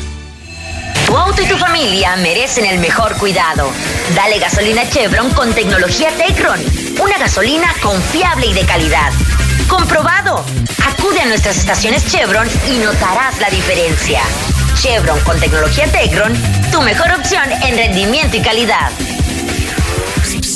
Tu 1.07 1.17
auto 1.17 1.41
y 1.41 1.45
tu 1.45 1.57
familia 1.57 2.15
merecen 2.17 2.65
el 2.65 2.77
mejor 2.79 3.17
cuidado. 3.17 3.71
Dale 4.15 4.37
gasolina 4.39 4.87
Chevron 4.87 5.31
con 5.31 5.51
tecnología 5.53 6.09
Tecron. 6.15 6.59
Una 7.01 7.17
gasolina 7.17 7.73
confiable 7.81 8.45
y 8.47 8.53
de 8.53 8.61
calidad. 8.61 9.11
¡Comprobado! 9.71 10.43
Acude 10.85 11.21
a 11.21 11.25
nuestras 11.27 11.55
estaciones 11.55 12.05
Chevron 12.05 12.45
y 12.67 12.77
notarás 12.79 13.39
la 13.39 13.49
diferencia. 13.49 14.19
Chevron 14.75 15.17
con 15.21 15.39
tecnología 15.39 15.87
Tecron, 15.87 16.33
tu 16.73 16.81
mejor 16.81 17.09
opción 17.11 17.49
en 17.63 17.77
rendimiento 17.77 18.35
y 18.35 18.41
calidad. 18.41 18.91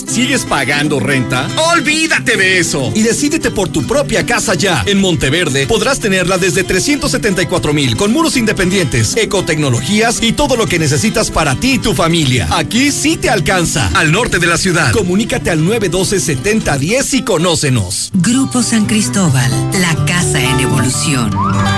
¿Sigues 0.08 0.45
pagando 0.45 0.99
renta? 0.99 1.47
¡Olvídate 1.74 2.38
de 2.38 2.60
eso! 2.60 2.91
Y 2.95 3.01
decídete 3.01 3.51
por 3.51 3.70
tu 3.70 3.86
propia 3.86 4.26
casa 4.26 4.53
ya. 4.53 4.84
En 4.86 5.01
Monteverde 5.01 5.68
podrás 5.68 5.99
tenerla 5.99 6.38
desde 6.38 6.64
374 6.64 7.74
mil 7.74 7.97
con 7.97 8.14
muros 8.14 8.38
independientes, 8.38 9.16
ecotecnologías 9.18 10.22
y 10.22 10.34
todo 10.34 10.56
lo 10.56 10.68
que 10.68 10.80
necesitas 10.80 11.32
para 11.32 11.56
ti 11.56 11.74
y 11.74 11.80
tu 11.80 11.93
familia. 11.93 12.47
Aquí 12.51 12.91
sí 12.91 13.18
te 13.18 13.30
alcanza. 13.30 13.89
Al 13.93 14.12
norte 14.12 14.39
de 14.39 14.47
la 14.47 14.58
ciudad. 14.58 14.91
Comunícate 14.91 15.49
al 15.49 15.62
912-7010 15.62 17.14
y 17.14 17.22
conócenos. 17.24 18.12
Grupo 18.14 18.64
San 18.64 18.86
Cristóbal, 18.86 19.51
la 19.80 19.95
casa 20.06 20.41
en 20.41 20.60
evolución. 20.60 21.32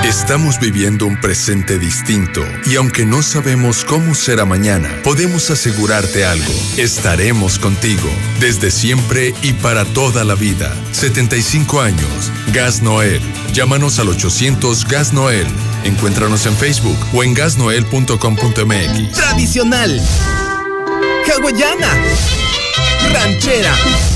Estamos 0.04 0.60
viviendo 0.60 1.06
un 1.06 1.20
presente 1.20 1.80
distinto 1.80 2.44
y 2.66 2.76
aunque 2.76 3.06
no 3.06 3.22
sabemos 3.24 3.84
cómo 3.84 4.16
será 4.16 4.46
mañana, 4.46 4.90
podemos 5.04 5.50
asegurarte 5.50 6.26
algo. 6.26 6.54
Estaremos 6.78 7.60
contigo 7.60 8.08
desde 8.40 8.72
siempre 8.72 9.34
y 9.42 9.54
para 9.54 9.86
toda 9.86 10.24
la 10.24 10.36
vida. 10.36 10.76
75 10.92 11.82
años. 11.82 12.32
Gas 12.54 12.82
Noel. 12.82 13.22
Llámanos 13.54 14.00
al 14.00 14.10
800 14.10 14.88
Gas 14.88 15.14
Noel. 15.14 15.48
Encuéntranos 15.84 16.46
en 16.46 16.56
Facebook 16.56 16.98
o 17.14 17.24
en 17.24 17.34
gasnoel.com.mx. 17.34 19.12
Tradicional. 19.14 20.02
Hawaiana. 21.32 21.90
Ranchera. 23.12 23.74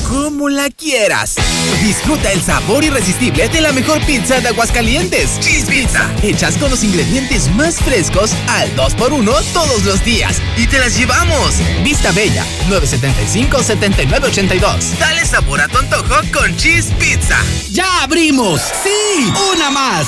Como 0.07 0.49
la 0.49 0.69
quieras. 0.69 1.35
Disfruta 1.81 2.31
el 2.31 2.41
sabor 2.41 2.83
irresistible 2.83 3.47
de 3.49 3.61
la 3.61 3.71
mejor 3.71 3.99
pizza 4.05 4.39
de 4.41 4.49
Aguascalientes. 4.49 5.39
Cheese 5.39 5.65
Pizza. 5.65 6.09
Hechas 6.21 6.57
con 6.57 6.69
los 6.69 6.83
ingredientes 6.83 7.49
más 7.55 7.77
frescos 7.77 8.31
al 8.47 8.75
2x1 8.75 9.43
todos 9.53 9.83
los 9.83 10.03
días. 10.03 10.37
Y 10.57 10.67
te 10.67 10.79
las 10.79 10.97
llevamos. 10.97 11.55
Vista 11.83 12.11
Bella, 12.11 12.45
975-7982. 12.69 14.97
Dale 14.99 15.25
sabor 15.25 15.61
a 15.61 15.67
tu 15.67 15.77
antojo 15.77 16.15
con 16.33 16.55
Cheese 16.57 16.91
Pizza. 16.99 17.37
¡Ya 17.71 18.03
abrimos! 18.03 18.61
¡Sí! 18.83 19.31
¡Una 19.53 19.71
más! 19.71 20.07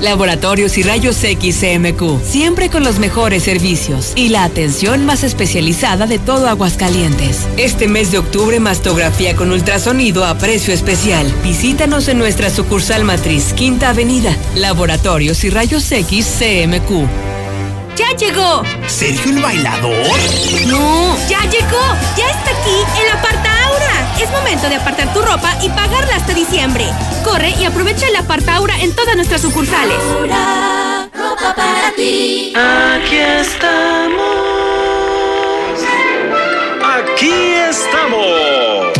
Laboratorios 0.00 0.78
y 0.78 0.82
Rayos 0.82 1.22
X 1.22 1.60
CMQ, 1.60 2.22
siempre 2.24 2.70
con 2.70 2.84
los 2.84 2.98
mejores 2.98 3.42
servicios 3.42 4.12
y 4.16 4.30
la 4.30 4.44
atención 4.44 5.04
más 5.04 5.24
especializada 5.24 6.06
de 6.06 6.18
todo 6.18 6.48
Aguascalientes. 6.48 7.46
Este 7.56 7.88
mes 7.88 8.10
de 8.10 8.18
octubre, 8.18 8.60
mastografía 8.60 9.36
con 9.36 9.52
ultrasonido 9.52 10.24
a 10.24 10.38
precio 10.38 10.72
especial. 10.72 11.32
Visítanos 11.42 12.08
en 12.08 12.18
nuestra 12.18 12.50
sucursal 12.50 13.04
matriz, 13.04 13.52
Quinta 13.52 13.90
Avenida. 13.90 14.36
Laboratorios 14.54 15.44
y 15.44 15.50
Rayos 15.50 15.90
X 15.92 16.26
CMQ. 16.38 17.06
¡Ya 17.96 18.16
llegó! 18.16 18.62
¿Sergio 18.86 19.32
el 19.32 19.42
bailador? 19.42 19.92
No, 20.66 21.16
ya 21.28 21.42
llegó. 21.50 21.82
Ya 22.16 22.30
está 22.30 22.50
aquí 22.50 23.02
el 23.02 23.10
Aparta 23.18 23.59
Es 24.20 24.30
momento 24.30 24.68
de 24.68 24.76
apartar 24.76 25.12
tu 25.14 25.22
ropa 25.22 25.56
y 25.62 25.70
pagarla 25.70 26.16
hasta 26.16 26.34
diciembre. 26.34 26.84
Corre 27.24 27.54
y 27.58 27.64
aprovecha 27.64 28.06
el 28.06 28.16
Aparta 28.16 28.56
Aura 28.56 28.78
en 28.80 28.94
todas 28.94 29.16
nuestras 29.16 29.40
sucursales. 29.40 29.96
Aura, 30.18 31.08
ropa 31.14 31.54
para 31.54 31.90
ti. 31.96 32.52
Aquí 32.54 33.16
estamos. 33.16 34.20
Aquí 36.84 37.32
estamos. 37.70 38.99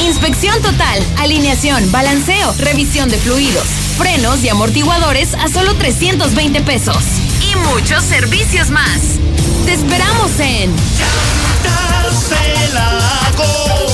Inspección 0.00 0.60
total, 0.62 1.02
alineación, 1.18 1.90
balanceo, 1.92 2.54
revisión 2.58 3.08
de 3.08 3.18
fluidos, 3.18 3.66
frenos 3.96 4.42
y 4.44 4.48
amortiguadores 4.48 5.34
a 5.34 5.48
solo 5.48 5.74
320 5.74 6.60
pesos. 6.62 6.96
Y 7.40 7.56
muchos 7.72 8.02
servicios 8.04 8.70
más. 8.70 9.00
Te 9.64 9.72
esperamos 9.74 10.38
en. 10.40 10.74
No 13.38 13.93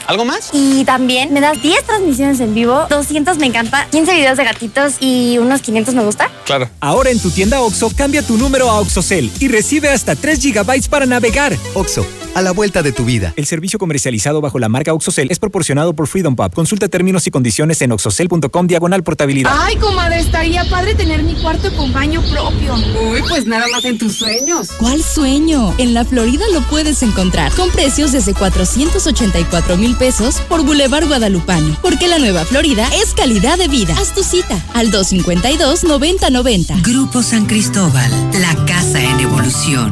¿Algo 0.11 0.25
más? 0.25 0.49
Y 0.51 0.83
también 0.83 1.31
me 1.31 1.39
das 1.39 1.61
10 1.61 1.85
transmisiones 1.85 2.41
en 2.41 2.53
vivo, 2.53 2.85
200 2.89 3.37
me 3.37 3.45
encanta, 3.45 3.87
15 3.91 4.13
videos 4.13 4.35
de 4.35 4.43
gatitos 4.43 4.95
y 4.99 5.37
unos 5.37 5.61
500 5.61 5.95
me 5.95 6.03
gusta. 6.03 6.29
Claro. 6.43 6.69
Ahora 6.81 7.11
en 7.11 7.19
tu 7.21 7.31
tienda 7.31 7.61
OXO, 7.61 7.91
cambia 7.95 8.21
tu 8.21 8.37
número 8.37 8.69
a 8.69 8.81
OXOCEL 8.81 9.31
y 9.39 9.47
recibe 9.47 9.87
hasta 9.87 10.17
3 10.17 10.43
GB 10.43 10.89
para 10.89 11.05
navegar. 11.05 11.55
OXO, 11.75 12.05
a 12.35 12.41
la 12.41 12.51
vuelta 12.51 12.83
de 12.83 12.91
tu 12.91 13.05
vida. 13.05 13.33
El 13.37 13.45
servicio 13.45 13.79
comercializado 13.79 14.41
bajo 14.41 14.59
la 14.59 14.67
marca 14.67 14.93
OXOCEL 14.93 15.31
es 15.31 15.39
proporcionado 15.39 15.93
por 15.93 16.07
Freedom 16.07 16.35
Pub. 16.35 16.53
Consulta 16.53 16.89
términos 16.89 17.25
y 17.27 17.31
condiciones 17.31 17.81
en 17.81 17.93
oxocel.com 17.93 18.67
diagonal 18.67 19.03
portabilidad. 19.03 19.53
Ay, 19.55 19.77
comadre, 19.77 20.19
estaría 20.19 20.65
padre 20.69 20.93
tener 20.93 21.23
mi 21.23 21.35
cuarto 21.35 21.73
con 21.77 21.93
baño 21.93 22.21
propio. 22.29 22.75
Uy, 23.09 23.21
pues 23.29 23.45
nada 23.45 23.65
más 23.71 23.85
en 23.85 23.97
tus 23.97 24.17
sueños. 24.17 24.71
¿Cuál 24.77 25.01
sueño? 25.01 25.73
En 25.77 25.93
la 25.93 26.03
Florida 26.03 26.43
lo 26.51 26.59
puedes 26.67 27.01
encontrar 27.01 27.53
con 27.53 27.71
precios 27.71 28.11
desde 28.11 28.33
484 28.33 29.77
mil 29.77 29.95
pesos 30.01 30.41
por 30.49 30.65
Boulevard 30.65 31.05
Guadalupano. 31.05 31.77
Porque 31.79 32.07
la 32.07 32.17
nueva 32.17 32.43
Florida 32.43 32.89
es 32.91 33.13
calidad 33.13 33.59
de 33.59 33.67
vida. 33.67 33.93
Haz 33.99 34.15
tu 34.15 34.23
cita 34.23 34.59
al 34.73 34.91
252-9090. 34.91 36.81
Grupo 36.81 37.21
San 37.21 37.45
Cristóbal, 37.45 38.09
la 38.33 38.65
casa 38.65 38.99
en 38.99 39.19
evolución. 39.19 39.91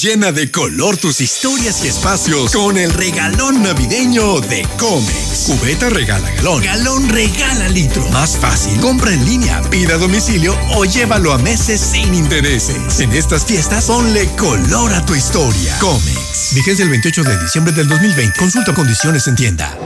Llena 0.00 0.30
de 0.30 0.48
color 0.48 0.96
tus 0.96 1.20
historias 1.20 1.84
y 1.84 1.88
espacios 1.88 2.52
con 2.52 2.78
el 2.78 2.92
regalón 2.92 3.64
navideño 3.64 4.40
de 4.42 4.64
Comex. 4.78 5.46
Cubeta 5.46 5.90
regala 5.90 6.30
galón. 6.36 6.62
Galón 6.62 7.08
regala 7.08 7.68
litro. 7.68 8.08
Más 8.10 8.36
fácil. 8.36 8.78
Compra 8.80 9.12
en 9.12 9.24
línea, 9.24 9.60
pida 9.70 9.94
a 9.94 9.98
domicilio 9.98 10.56
o 10.76 10.84
llévalo 10.84 11.32
a 11.32 11.38
meses 11.38 11.80
sin 11.80 12.14
intereses. 12.14 13.00
En 13.00 13.10
estas 13.10 13.44
fiestas, 13.44 13.86
ponle 13.86 14.28
color 14.36 14.94
a 14.94 15.04
tu 15.04 15.16
historia. 15.16 15.76
Comex. 15.80 16.54
Vigencia 16.54 16.84
el 16.84 16.90
28 16.90 17.24
de 17.24 17.42
diciembre 17.42 17.72
del 17.72 17.88
2020. 17.88 18.38
Consulta 18.38 18.72
condiciones 18.72 19.26
en 19.26 19.34
tienda. 19.34 19.76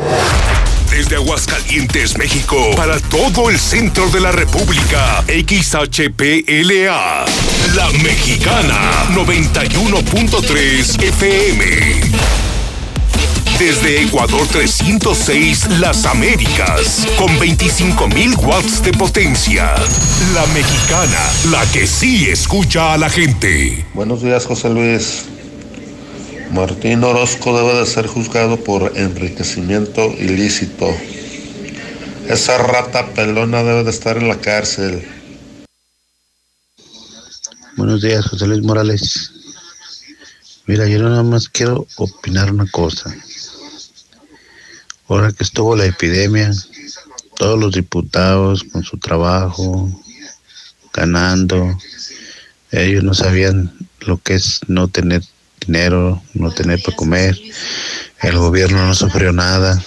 Desde 0.90 1.16
Aguascalientes, 1.16 2.18
México, 2.18 2.72
para 2.76 3.00
todo 3.00 3.48
el 3.48 3.58
centro 3.58 4.10
de 4.10 4.20
la 4.20 4.30
República. 4.30 5.24
XHPLA. 5.26 7.24
La 7.76 7.88
Mexicana. 8.02 9.08
91.3 9.14 11.02
FM. 11.02 11.64
Desde 13.58 14.02
Ecuador 14.02 14.46
306, 14.48 15.78
Las 15.78 16.04
Américas, 16.04 17.06
con 17.16 17.28
25.000 17.38 18.36
watts 18.44 18.82
de 18.82 18.92
potencia. 18.92 19.74
La 20.34 20.44
mexicana, 20.48 21.18
la 21.50 21.64
que 21.72 21.86
sí 21.86 22.28
escucha 22.28 22.92
a 22.92 22.98
la 22.98 23.08
gente. 23.08 23.84
Buenos 23.94 24.22
días, 24.22 24.44
José 24.44 24.68
Luis. 24.68 25.24
Martín 26.52 27.02
Orozco 27.04 27.56
debe 27.56 27.80
de 27.80 27.86
ser 27.86 28.06
juzgado 28.06 28.58
por 28.58 28.92
enriquecimiento 28.96 30.12
ilícito. 30.18 30.94
Esa 32.28 32.58
rata 32.58 33.06
pelona 33.14 33.62
debe 33.62 33.84
de 33.84 33.90
estar 33.90 34.18
en 34.18 34.28
la 34.28 34.36
cárcel. 34.36 35.06
Buenos 37.82 38.00
días, 38.00 38.24
José 38.26 38.46
Luis 38.46 38.62
Morales. 38.62 39.32
Mira, 40.66 40.86
yo 40.86 41.00
nada 41.00 41.24
más 41.24 41.48
quiero 41.48 41.84
opinar 41.96 42.52
una 42.52 42.70
cosa. 42.70 43.12
Ahora 45.08 45.32
que 45.32 45.42
estuvo 45.42 45.74
la 45.74 45.86
epidemia, 45.86 46.52
todos 47.34 47.58
los 47.58 47.74
diputados 47.74 48.62
con 48.62 48.84
su 48.84 48.98
trabajo, 48.98 49.90
ganando, 50.92 51.76
ellos 52.70 53.02
no 53.02 53.14
sabían 53.14 53.76
lo 53.98 54.16
que 54.18 54.34
es 54.34 54.60
no 54.68 54.86
tener 54.86 55.24
dinero, 55.66 56.22
no 56.34 56.52
tener 56.52 56.80
para 56.84 56.96
comer, 56.96 57.36
el 58.20 58.38
gobierno 58.38 58.86
no 58.86 58.94
sufrió 58.94 59.32
nada 59.32 59.82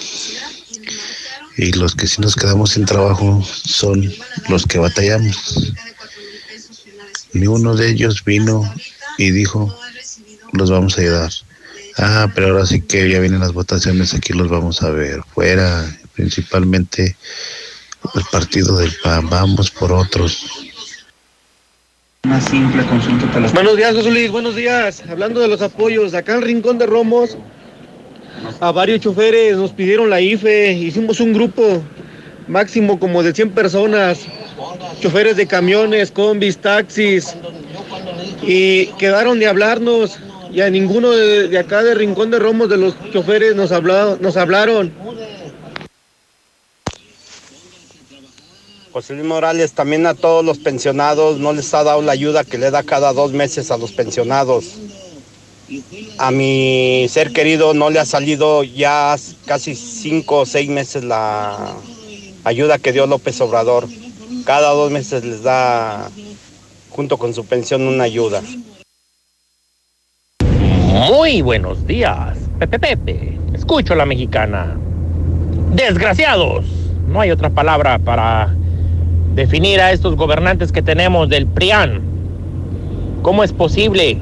y 1.55 1.71
los 1.71 1.95
que 1.95 2.07
sí 2.07 2.19
nos 2.19 2.35
quedamos 2.35 2.71
sin 2.71 2.83
trabajo 2.83 3.41
son 3.63 4.13
los 4.49 4.65
que 4.65 4.79
batallamos. 4.79 5.71
Ni 7.35 7.47
uno 7.47 7.75
de 7.75 7.89
ellos 7.89 8.23
vino 8.23 8.63
y 9.17 9.29
dijo, 9.31 9.77
los 10.53 10.71
vamos 10.71 10.97
a 10.97 11.01
ayudar. 11.01 11.31
Ah, 11.97 12.31
pero 12.33 12.47
ahora 12.47 12.65
sí 12.65 12.79
que 12.79 13.09
ya 13.09 13.19
vienen 13.19 13.41
las 13.41 13.51
votaciones, 13.51 14.13
aquí 14.13 14.31
los 14.31 14.47
vamos 14.47 14.81
a 14.81 14.89
ver. 14.89 15.19
Fuera, 15.33 15.85
principalmente 16.13 17.17
el 18.15 18.23
partido 18.31 18.77
del 18.77 18.93
PAN, 19.03 19.29
vamos 19.29 19.69
por 19.69 19.91
otros. 19.91 20.45
Una 22.23 22.39
simple 22.39 22.85
consulta 22.85 23.51
Buenos 23.53 23.75
días, 23.75 23.93
José 23.93 24.11
Luis, 24.11 24.31
buenos 24.31 24.55
días. 24.55 25.03
Hablando 25.09 25.41
de 25.41 25.49
los 25.49 25.61
apoyos, 25.61 26.13
acá 26.13 26.35
en 26.35 26.41
Rincón 26.41 26.77
de 26.77 26.85
Romos, 26.85 27.37
a 28.61 28.71
varios 28.71 29.01
choferes 29.01 29.57
nos 29.57 29.73
pidieron 29.73 30.09
la 30.09 30.21
IFE, 30.21 30.71
hicimos 30.71 31.19
un 31.19 31.33
grupo 31.33 31.83
máximo 32.47 32.99
como 32.99 33.23
de 33.23 33.33
100 33.33 33.51
personas, 33.51 34.19
choferes 34.99 35.35
de 35.35 35.47
camiones, 35.47 36.11
combis, 36.11 36.57
taxis, 36.57 37.35
y 38.41 38.87
quedaron 38.97 39.39
de 39.39 39.47
hablarnos 39.47 40.17
y 40.51 40.61
a 40.61 40.69
ninguno 40.69 41.11
de, 41.11 41.47
de 41.47 41.59
acá 41.59 41.83
de 41.83 41.95
Rincón 41.95 42.31
de 42.31 42.39
Romos 42.39 42.69
de 42.69 42.77
los 42.77 42.95
choferes 43.11 43.55
nos, 43.55 43.71
hablado, 43.71 44.17
nos 44.21 44.37
hablaron. 44.37 44.93
José 48.93 49.13
Luis 49.13 49.25
Morales, 49.25 49.73
también 49.73 50.05
a 50.05 50.13
todos 50.13 50.45
los 50.45 50.57
pensionados 50.57 51.39
no 51.39 51.51
les 51.51 51.73
ha 51.73 51.83
dado 51.83 52.01
la 52.01 52.13
ayuda 52.13 52.45
que 52.45 52.57
le 52.57 52.71
da 52.71 52.83
cada 52.83 53.11
dos 53.11 53.33
meses 53.33 53.69
a 53.69 53.77
los 53.77 53.91
pensionados. 53.91 54.75
A 56.17 56.31
mi 56.31 57.05
ser 57.09 57.33
querido 57.33 57.73
no 57.73 57.89
le 57.89 57.99
ha 57.99 58.05
salido 58.05 58.63
ya 58.63 59.17
casi 59.45 59.75
cinco 59.75 60.41
o 60.41 60.45
seis 60.45 60.69
meses 60.69 61.03
la 61.03 61.75
ayuda 62.45 62.77
que 62.77 62.93
dio 62.93 63.07
López 63.07 63.41
Obrador. 63.41 63.87
Cada 64.45 64.69
dos 64.69 64.91
meses 64.91 65.25
les 65.25 65.43
da, 65.43 66.09
junto 66.91 67.17
con 67.17 67.33
su 67.33 67.45
pensión, 67.45 67.81
una 67.81 68.05
ayuda. 68.05 68.41
Muy 71.09 71.41
buenos 71.41 71.85
días, 71.85 72.37
Pepe 72.59 72.79
Pepe. 72.79 73.37
Escucho 73.53 73.93
a 73.93 73.97
la 73.97 74.05
mexicana. 74.05 74.77
Desgraciados. 75.73 76.65
No 77.07 77.19
hay 77.19 77.31
otra 77.31 77.49
palabra 77.49 77.99
para 77.99 78.55
definir 79.33 79.81
a 79.81 79.91
estos 79.91 80.15
gobernantes 80.15 80.71
que 80.71 80.81
tenemos 80.81 81.27
del 81.27 81.47
PRIAN. 81.47 82.01
¿Cómo 83.21 83.43
es 83.43 83.51
posible? 83.51 84.17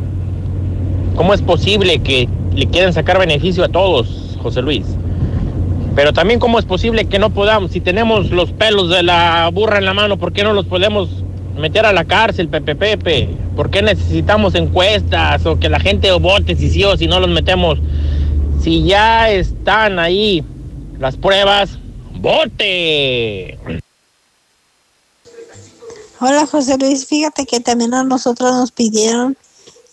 ¿Cómo 1.15 1.34
es 1.34 1.41
posible 1.41 2.01
que 2.01 2.28
le 2.55 2.67
quieran 2.67 2.93
sacar 2.93 3.19
beneficio 3.19 3.63
a 3.63 3.69
todos, 3.69 4.38
José 4.41 4.61
Luis? 4.61 4.86
Pero 5.96 6.12
también 6.12 6.39
cómo 6.39 6.58
es 6.58 6.66
posible 6.66 7.06
que 7.06 7.20
no 7.20 7.30
podamos, 7.30 7.72
si 7.72 7.80
tenemos 7.80 8.32
los 8.32 8.52
pelos 8.52 8.89
de 8.89 9.04
la 9.04 9.50
burra 9.54 9.78
en 9.78 9.86
la 9.86 9.94
mano, 9.94 10.18
¿por 10.18 10.34
qué 10.34 10.44
no 10.44 10.54
los 10.54 10.66
podemos 10.66 11.10
meter 11.56 11.86
a 11.86 11.94
la 11.94 12.06
cárcel, 12.06 12.50
Pepe 12.50 12.76
Pepe? 12.76 13.30
¿Por 13.56 13.70
qué 13.70 13.84
necesitamos 13.84 14.56
encuestas 14.56 15.46
o 15.46 15.60
que 15.60 15.70
la 15.70 15.80
gente 15.80 16.12
vote 16.14 16.56
si 16.56 16.72
sí 16.72 16.84
o 16.84 16.98
si 16.98 17.06
no 17.06 17.20
los 17.20 17.30
metemos? 17.30 17.80
Si 18.64 18.84
ya 18.84 19.30
están 19.30 20.00
ahí 20.00 20.44
las 20.98 21.16
pruebas, 21.16 21.78
vote. 22.16 23.60
Hola 26.20 26.48
José 26.48 26.78
Luis, 26.80 27.06
fíjate 27.06 27.46
que 27.46 27.60
también 27.60 27.94
a 27.94 28.04
nosotros 28.04 28.52
nos 28.52 28.72
pidieron 28.72 29.38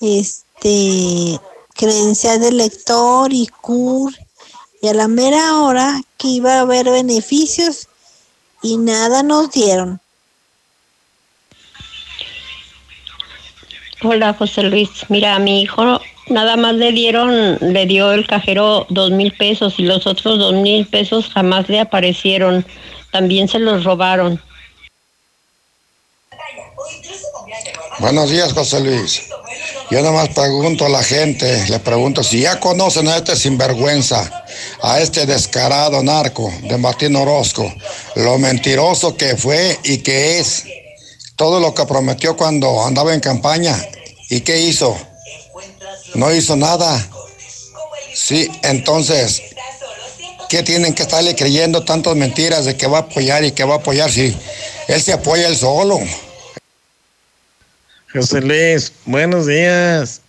este 0.00 1.38
credencial 1.74 2.40
de 2.40 2.52
lector 2.52 3.32
y 3.32 3.48
CUR 3.60 4.12
y 4.80 4.88
a 4.88 4.94
la 4.94 5.08
mera 5.08 5.58
hora 5.58 6.00
que 6.16 6.28
iba 6.28 6.54
a 6.54 6.60
haber 6.60 6.86
beneficios 6.86 7.88
y 8.62 8.76
nada 8.76 9.22
nos 9.22 9.50
dieron. 9.50 10.00
Hola 14.02 14.32
José 14.32 14.62
Luis, 14.62 14.88
mira, 15.08 15.34
a 15.34 15.38
mi 15.38 15.62
hijo 15.62 16.00
nada 16.28 16.56
más 16.56 16.74
le 16.74 16.92
dieron, 16.92 17.58
le 17.60 17.86
dio 17.86 18.12
el 18.12 18.26
cajero 18.26 18.86
dos 18.88 19.10
mil 19.10 19.32
pesos 19.32 19.74
y 19.78 19.82
los 19.82 20.06
otros 20.06 20.38
dos 20.38 20.54
mil 20.54 20.86
pesos 20.86 21.28
jamás 21.28 21.68
le 21.68 21.80
aparecieron, 21.80 22.64
también 23.10 23.48
se 23.48 23.58
los 23.58 23.84
robaron. 23.84 24.40
Buenos 27.98 28.30
días, 28.30 28.54
José 28.54 28.80
Luis. 28.80 29.28
Yo 29.90 30.00
nada 30.02 30.12
más 30.12 30.28
pregunto 30.28 30.86
a 30.86 30.88
la 30.88 31.02
gente, 31.02 31.66
le 31.68 31.80
pregunto 31.80 32.22
si 32.22 32.42
ya 32.42 32.60
conocen 32.60 33.08
a 33.08 33.16
este 33.16 33.34
sinvergüenza, 33.34 34.44
a 34.82 35.00
este 35.00 35.26
descarado 35.26 36.00
narco 36.04 36.52
de 36.62 36.78
Martín 36.78 37.16
Orozco, 37.16 37.74
lo 38.14 38.38
mentiroso 38.38 39.16
que 39.16 39.36
fue 39.36 39.76
y 39.82 39.98
que 39.98 40.38
es, 40.38 40.62
todo 41.34 41.58
lo 41.58 41.74
que 41.74 41.86
prometió 41.86 42.36
cuando 42.36 42.86
andaba 42.86 43.12
en 43.14 43.18
campaña. 43.18 43.76
¿Y 44.28 44.42
qué 44.42 44.60
hizo? 44.60 44.96
No 46.14 46.32
hizo 46.32 46.54
nada. 46.54 47.04
Sí, 48.14 48.48
entonces, 48.62 49.42
¿qué 50.48 50.62
tienen 50.62 50.94
que 50.94 51.02
estarle 51.02 51.34
creyendo 51.34 51.84
tantas 51.84 52.14
mentiras 52.14 52.64
de 52.64 52.76
que 52.76 52.86
va 52.86 52.98
a 52.98 53.00
apoyar 53.00 53.42
y 53.42 53.50
que 53.50 53.64
va 53.64 53.74
a 53.74 53.78
apoyar 53.78 54.08
si 54.08 54.36
él 54.86 55.02
se 55.02 55.12
apoya 55.12 55.48
él 55.48 55.56
solo? 55.56 55.98
José 58.12 58.40
Luis, 58.40 58.92
buenos 59.06 59.46
días. 59.46 60.20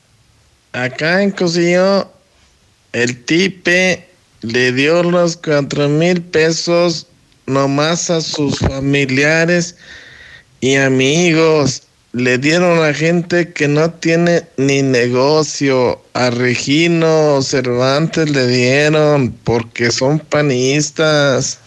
Acá 0.72 1.24
en 1.24 1.32
Cosillo, 1.32 2.12
el 2.94 3.26
tipe 3.26 4.08
le 4.42 4.72
dio 4.72 5.02
los 5.02 5.36
cuatro 5.36 5.90
mil 5.90 6.22
pesos 6.22 7.08
nomás 7.48 8.12
a 8.12 8.22
sus 8.22 8.60
familiares 8.60 9.76
y 10.60 10.76
amigos. 10.76 11.82
Le 12.14 12.38
dieron 12.38 12.84
a 12.84 12.94
gente 12.94 13.52
que 13.52 13.68
no 13.68 13.90
tiene 13.90 14.44
ni 14.58 14.84
negocio. 14.84 16.04
A 16.14 16.30
Regino 16.30 17.42
Cervantes 17.42 18.30
le 18.30 18.46
dieron 18.46 19.32
porque 19.44 19.90
son 19.90 20.20
panistas. 20.20 21.58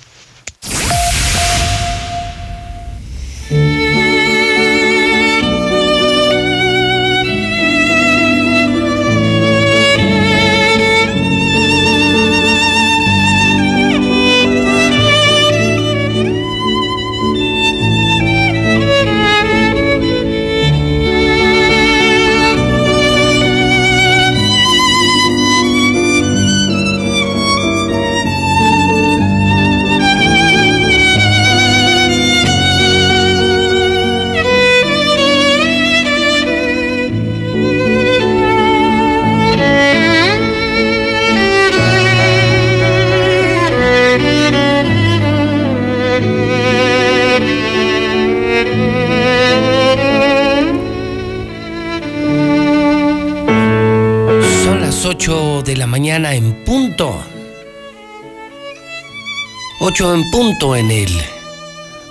8 59.94 60.12
en 60.12 60.30
punto 60.32 60.74
en 60.74 60.90
el 60.90 61.08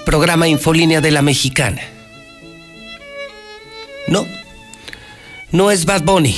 programa 0.06 0.48
Infolínea 0.48 1.02
de 1.02 1.12
la 1.12 1.22
Mexicana. 1.22 1.82
No, 4.08 4.26
no 5.52 5.70
es 5.70 5.84
Bad 5.84 6.04
Bunny. 6.04 6.34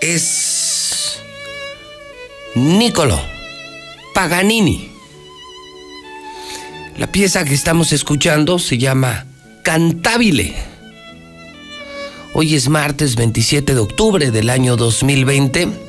Es 0.00 1.20
Nicolo 2.54 3.20
Paganini. 4.14 4.88
La 6.96 7.12
pieza 7.12 7.44
que 7.44 7.52
estamos 7.52 7.92
escuchando 7.92 8.58
se 8.58 8.78
llama 8.78 9.26
Cantabile. 9.62 10.54
Hoy 12.32 12.54
es 12.54 12.70
martes 12.70 13.14
27 13.14 13.74
de 13.74 13.80
octubre 13.80 14.30
del 14.30 14.48
año 14.48 14.76
2020 14.78 15.83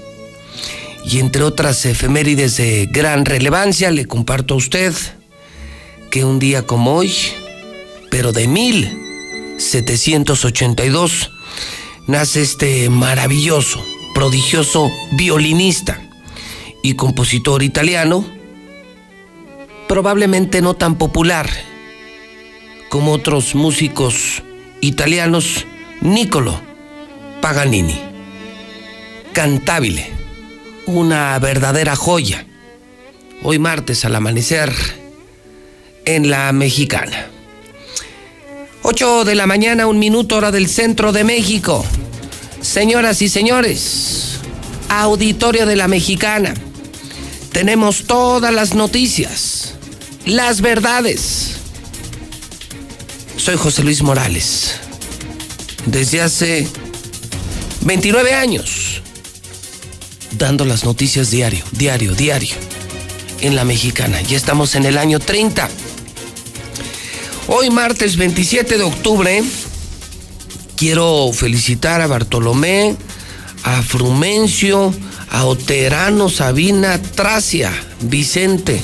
y 1.07 1.19
entre 1.19 1.43
otras 1.43 1.85
efemérides 1.85 2.57
de 2.57 2.89
gran 2.91 3.25
relevancia 3.25 3.91
le 3.91 4.05
comparto 4.05 4.55
a 4.55 4.57
usted 4.57 4.91
que 6.09 6.25
un 6.25 6.39
día 6.39 6.65
como 6.65 6.95
hoy, 6.95 7.13
pero 8.09 8.31
de 8.31 8.47
1782, 8.47 11.29
nace 12.07 12.41
este 12.41 12.89
maravilloso, 12.89 13.85
prodigioso 14.13 14.91
violinista 15.11 16.01
y 16.81 16.95
compositor 16.95 17.61
italiano, 17.63 18.25
probablemente 19.87 20.61
no 20.61 20.75
tan 20.75 20.97
popular 20.97 21.49
como 22.89 23.11
otros 23.11 23.55
músicos 23.55 24.43
italianos, 24.81 25.65
Niccolo 26.01 26.59
Paganini. 27.41 27.99
Cantabile, 29.33 30.14
una 30.85 31.37
verdadera 31.39 31.95
joya. 31.95 32.45
Hoy 33.43 33.59
martes 33.59 34.05
al 34.05 34.15
amanecer 34.15 34.73
en 36.05 36.29
la 36.29 36.51
mexicana. 36.51 37.27
8 38.83 39.25
de 39.25 39.35
la 39.35 39.47
mañana, 39.47 39.87
un 39.87 39.99
minuto 39.99 40.37
hora 40.37 40.51
del 40.51 40.67
centro 40.67 41.11
de 41.11 41.23
México. 41.23 41.85
Señoras 42.61 43.21
y 43.21 43.29
señores, 43.29 44.39
auditorio 44.89 45.65
de 45.65 45.75
la 45.75 45.87
mexicana. 45.87 46.53
Tenemos 47.51 48.03
todas 48.05 48.53
las 48.53 48.75
noticias, 48.75 49.73
las 50.25 50.61
verdades. 50.61 51.55
Soy 53.37 53.57
José 53.57 53.83
Luis 53.83 54.01
Morales 54.01 54.79
desde 55.85 56.21
hace 56.21 56.67
29 57.81 58.33
años, 58.33 59.01
dando 60.37 60.65
las 60.65 60.83
noticias 60.83 61.31
diario, 61.31 61.63
diario, 61.71 62.13
diario, 62.13 62.55
en 63.41 63.55
la 63.55 63.63
mexicana. 63.63 64.21
Ya 64.21 64.37
estamos 64.37 64.75
en 64.75 64.85
el 64.85 64.97
año 64.97 65.19
30. 65.19 65.69
Hoy 67.47 67.69
martes 67.69 68.17
27 68.17 68.77
de 68.77 68.83
octubre, 68.83 69.43
quiero 70.75 71.31
felicitar 71.33 72.01
a 72.01 72.07
Bartolomé, 72.07 72.95
a 73.63 73.81
Frumencio, 73.81 74.93
a 75.29 75.45
Oterano, 75.45 76.29
Sabina, 76.29 77.01
Tracia, 77.01 77.71
Vicente. 78.01 78.81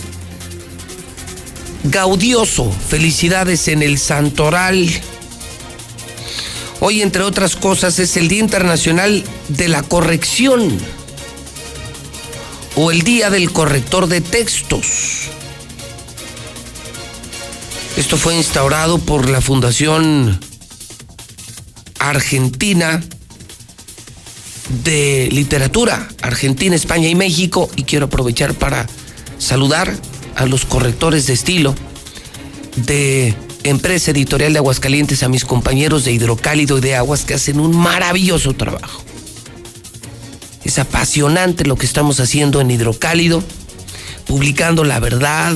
Gaudioso, 1.83 2.71
felicidades 2.71 3.67
en 3.67 3.81
el 3.81 3.97
Santoral. 3.97 4.87
Hoy, 6.79 7.01
entre 7.01 7.23
otras 7.23 7.55
cosas, 7.55 7.99
es 7.99 8.17
el 8.17 8.27
Día 8.27 8.39
Internacional 8.39 9.23
de 9.49 9.67
la 9.67 9.83
Corrección 9.83 10.79
o 12.75 12.91
el 12.91 13.01
Día 13.01 13.29
del 13.29 13.51
Corrector 13.51 14.07
de 14.07 14.21
Textos. 14.21 15.29
Esto 17.97 18.17
fue 18.17 18.35
instaurado 18.35 18.97
por 18.99 19.29
la 19.29 19.41
Fundación 19.41 20.39
Argentina 21.99 23.01
de 24.83 25.29
Literatura, 25.31 26.07
Argentina, 26.21 26.75
España 26.75 27.09
y 27.09 27.15
México, 27.15 27.69
y 27.75 27.83
quiero 27.83 28.05
aprovechar 28.05 28.53
para 28.53 28.87
saludar 29.37 29.93
a 30.35 30.45
los 30.45 30.65
correctores 30.65 31.27
de 31.27 31.33
estilo 31.33 31.75
de 32.75 33.35
Empresa 33.63 34.11
Editorial 34.11 34.53
de 34.53 34.59
Aguascalientes, 34.59 35.23
a 35.23 35.29
mis 35.29 35.45
compañeros 35.45 36.05
de 36.05 36.13
Hidrocálido 36.13 36.77
y 36.77 36.81
de 36.81 36.95
Aguas 36.95 37.25
que 37.25 37.33
hacen 37.33 37.59
un 37.59 37.75
maravilloso 37.75 38.53
trabajo. 38.53 39.03
Es 40.63 40.79
apasionante 40.79 41.65
lo 41.65 41.75
que 41.75 41.85
estamos 41.85 42.19
haciendo 42.19 42.61
en 42.61 42.71
Hidrocálido, 42.71 43.43
publicando 44.27 44.83
la 44.83 44.99
verdad, 44.99 45.55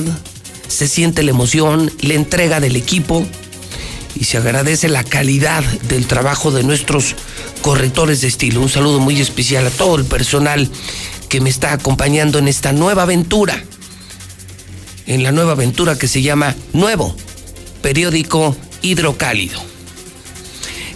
se 0.68 0.88
siente 0.88 1.22
la 1.22 1.30
emoción, 1.30 1.92
la 2.00 2.14
entrega 2.14 2.60
del 2.60 2.76
equipo 2.76 3.26
y 4.18 4.24
se 4.24 4.38
agradece 4.38 4.88
la 4.88 5.04
calidad 5.04 5.62
del 5.88 6.06
trabajo 6.06 6.50
de 6.50 6.64
nuestros 6.64 7.14
correctores 7.62 8.20
de 8.20 8.28
estilo. 8.28 8.60
Un 8.60 8.68
saludo 8.68 8.98
muy 8.98 9.20
especial 9.20 9.66
a 9.66 9.70
todo 9.70 9.96
el 9.96 10.04
personal 10.04 10.68
que 11.28 11.40
me 11.40 11.50
está 11.50 11.72
acompañando 11.72 12.38
en 12.38 12.48
esta 12.48 12.72
nueva 12.72 13.02
aventura, 13.02 13.62
en 15.06 15.22
la 15.22 15.32
nueva 15.32 15.52
aventura 15.52 15.98
que 15.98 16.08
se 16.08 16.22
llama 16.22 16.54
Nuevo 16.72 17.16
Periódico 17.82 18.56
Hidrocálido. 18.82 19.60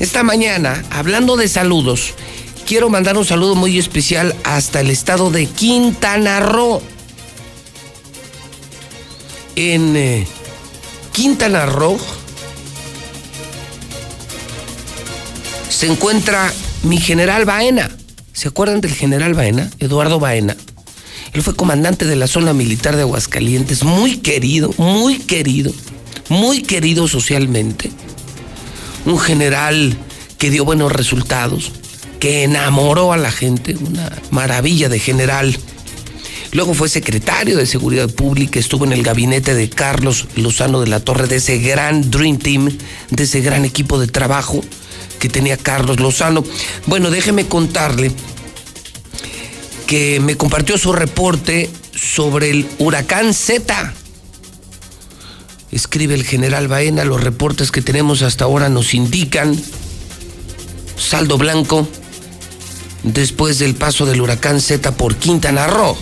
Esta 0.00 0.22
mañana, 0.22 0.82
hablando 0.90 1.36
de 1.36 1.46
saludos, 1.46 2.14
quiero 2.70 2.88
mandar 2.88 3.18
un 3.18 3.24
saludo 3.24 3.56
muy 3.56 3.80
especial 3.80 4.32
hasta 4.44 4.78
el 4.78 4.90
estado 4.90 5.32
de 5.32 5.46
Quintana 5.46 6.38
Roo. 6.38 6.80
En 9.56 9.96
eh, 9.96 10.24
Quintana 11.10 11.66
Roo 11.66 11.98
se 15.68 15.88
encuentra 15.88 16.52
mi 16.84 16.98
general 16.98 17.44
Baena. 17.44 17.90
¿Se 18.32 18.46
acuerdan 18.46 18.80
del 18.80 18.94
general 18.94 19.34
Baena? 19.34 19.68
Eduardo 19.80 20.20
Baena. 20.20 20.56
Él 21.32 21.42
fue 21.42 21.56
comandante 21.56 22.04
de 22.04 22.14
la 22.14 22.28
zona 22.28 22.52
militar 22.52 22.94
de 22.94 23.02
Aguascalientes, 23.02 23.82
muy 23.82 24.18
querido, 24.18 24.72
muy 24.78 25.18
querido, 25.18 25.72
muy 26.28 26.62
querido 26.62 27.08
socialmente. 27.08 27.90
Un 29.06 29.18
general 29.18 29.98
que 30.38 30.50
dio 30.50 30.64
buenos 30.64 30.92
resultados, 30.92 31.72
que 32.20 32.44
enamoró 32.44 33.12
a 33.12 33.16
la 33.16 33.32
gente, 33.32 33.74
una 33.76 34.12
maravilla 34.30 34.88
de 34.88 35.00
general. 35.00 35.58
Luego 36.52 36.74
fue 36.74 36.88
secretario 36.88 37.56
de 37.56 37.64
Seguridad 37.64 38.10
Pública, 38.10 38.60
estuvo 38.60 38.84
en 38.84 38.92
el 38.92 39.02
gabinete 39.02 39.54
de 39.54 39.70
Carlos 39.70 40.26
Lozano 40.36 40.80
de 40.80 40.88
la 40.88 41.00
Torre, 41.00 41.26
de 41.26 41.36
ese 41.36 41.58
gran 41.58 42.10
Dream 42.10 42.38
Team, 42.38 42.76
de 43.10 43.22
ese 43.24 43.40
gran 43.40 43.64
equipo 43.64 43.98
de 43.98 44.06
trabajo 44.06 44.60
que 45.18 45.28
tenía 45.28 45.56
Carlos 45.56 45.98
Lozano. 45.98 46.44
Bueno, 46.86 47.10
déjeme 47.10 47.46
contarle 47.46 48.12
que 49.86 50.20
me 50.20 50.36
compartió 50.36 50.76
su 50.76 50.92
reporte 50.92 51.70
sobre 51.94 52.50
el 52.50 52.68
huracán 52.78 53.32
Z. 53.32 53.94
Escribe 55.72 56.14
el 56.14 56.24
general 56.24 56.68
Baena, 56.68 57.04
los 57.04 57.22
reportes 57.22 57.70
que 57.70 57.80
tenemos 57.80 58.22
hasta 58.22 58.44
ahora 58.44 58.68
nos 58.68 58.92
indican 58.92 59.58
saldo 60.96 61.38
blanco 61.38 61.88
después 63.02 63.58
del 63.58 63.74
paso 63.74 64.06
del 64.06 64.20
huracán 64.20 64.60
Z 64.60 64.92
por 64.92 65.16
Quintana 65.16 65.66
Roo. 65.66 65.96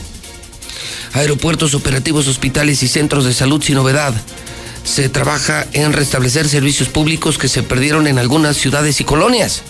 Aeropuertos 1.13 1.75
operativos, 1.75 2.29
hospitales 2.29 2.83
y 2.83 2.89
centros 2.89 3.25
de 3.25 3.35
salud 3.35 3.63
sin 3.63 3.77
novedad. 3.77 4.15
Se 4.85 5.09
trabaja 5.09 5.67
en 5.73 5.93
restablecer 5.93 6.49
servicios 6.49 6.89
públicos 6.89 7.39
que 7.39 7.49
se 7.49 7.63
perdieron 7.63 8.07
en 8.07 8.19
algunas 8.19 8.57
ciudades 8.57 9.01
y 9.01 9.05
colonias. 9.05 9.63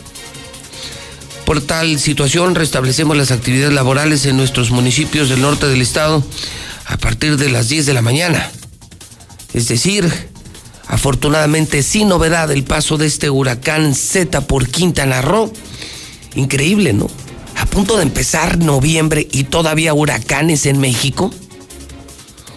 Por 1.44 1.60
tal 1.60 1.98
situación, 1.98 2.54
restablecemos 2.54 3.16
las 3.16 3.30
actividades 3.30 3.72
laborales 3.72 4.26
en 4.26 4.36
nuestros 4.36 4.70
municipios 4.70 5.28
del 5.28 5.40
norte 5.40 5.66
del 5.66 5.80
estado 5.80 6.22
a 6.84 6.98
partir 6.98 7.36
de 7.36 7.48
las 7.48 7.68
10 7.68 7.86
de 7.86 7.94
la 7.94 8.02
mañana. 8.02 8.50
Es 9.54 9.68
decir, 9.68 10.10
afortunadamente 10.86 11.82
sin 11.82 12.08
novedad 12.08 12.50
el 12.50 12.64
paso 12.64 12.98
de 12.98 13.06
este 13.06 13.30
huracán 13.30 13.94
Z 13.94 14.42
por 14.42 14.68
Quintana 14.68 15.22
Roo. 15.22 15.52
Increíble, 16.34 16.92
¿no? 16.92 17.08
A 17.56 17.66
punto 17.66 17.96
de 17.96 18.02
empezar 18.02 18.58
noviembre 18.58 19.26
y 19.30 19.44
todavía 19.44 19.94
huracanes 19.94 20.66
en 20.66 20.78
México. 20.78 21.30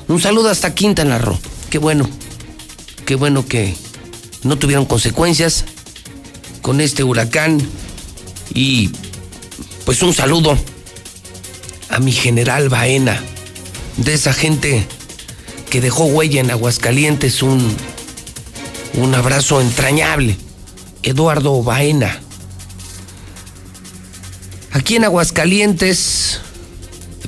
Un 0.07 0.21
saludo 0.21 0.49
hasta 0.49 0.75
Quintana 0.75 1.17
Roo. 1.17 1.39
Qué 1.69 1.77
bueno. 1.77 2.09
Qué 3.05 3.15
bueno 3.15 3.45
que 3.45 3.75
no 4.43 4.57
tuvieron 4.57 4.85
consecuencias 4.85 5.65
con 6.61 6.81
este 6.81 7.03
huracán. 7.03 7.61
Y 8.53 8.91
pues 9.85 10.03
un 10.03 10.13
saludo 10.13 10.57
a 11.89 11.99
mi 11.99 12.11
general 12.11 12.69
Baena, 12.69 13.21
de 13.97 14.13
esa 14.13 14.33
gente 14.33 14.85
que 15.69 15.81
dejó 15.81 16.05
huella 16.05 16.39
en 16.39 16.51
Aguascalientes, 16.51 17.43
un, 17.43 17.75
un 18.95 19.15
abrazo 19.15 19.61
entrañable. 19.61 20.37
Eduardo 21.03 21.63
Baena. 21.63 22.20
Aquí 24.73 24.95
en 24.95 25.03
Aguascalientes, 25.03 26.39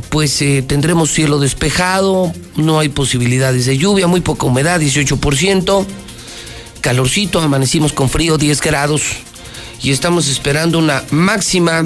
pues 0.09 0.41
eh, 0.41 0.63
tendremos 0.65 1.11
cielo 1.11 1.39
despejado, 1.39 2.31
no 2.55 2.79
hay 2.79 2.87
posibilidades 2.87 3.65
de 3.65 3.77
lluvia, 3.77 4.07
muy 4.07 4.21
poca 4.21 4.45
humedad, 4.45 4.79
18%, 4.79 5.85
calorcito, 6.79 7.41
amanecimos 7.41 7.91
con 7.91 8.09
frío, 8.09 8.37
10 8.37 8.61
grados, 8.61 9.01
y 9.81 9.91
estamos 9.91 10.29
esperando 10.29 10.79
una 10.79 11.03
máxima 11.11 11.83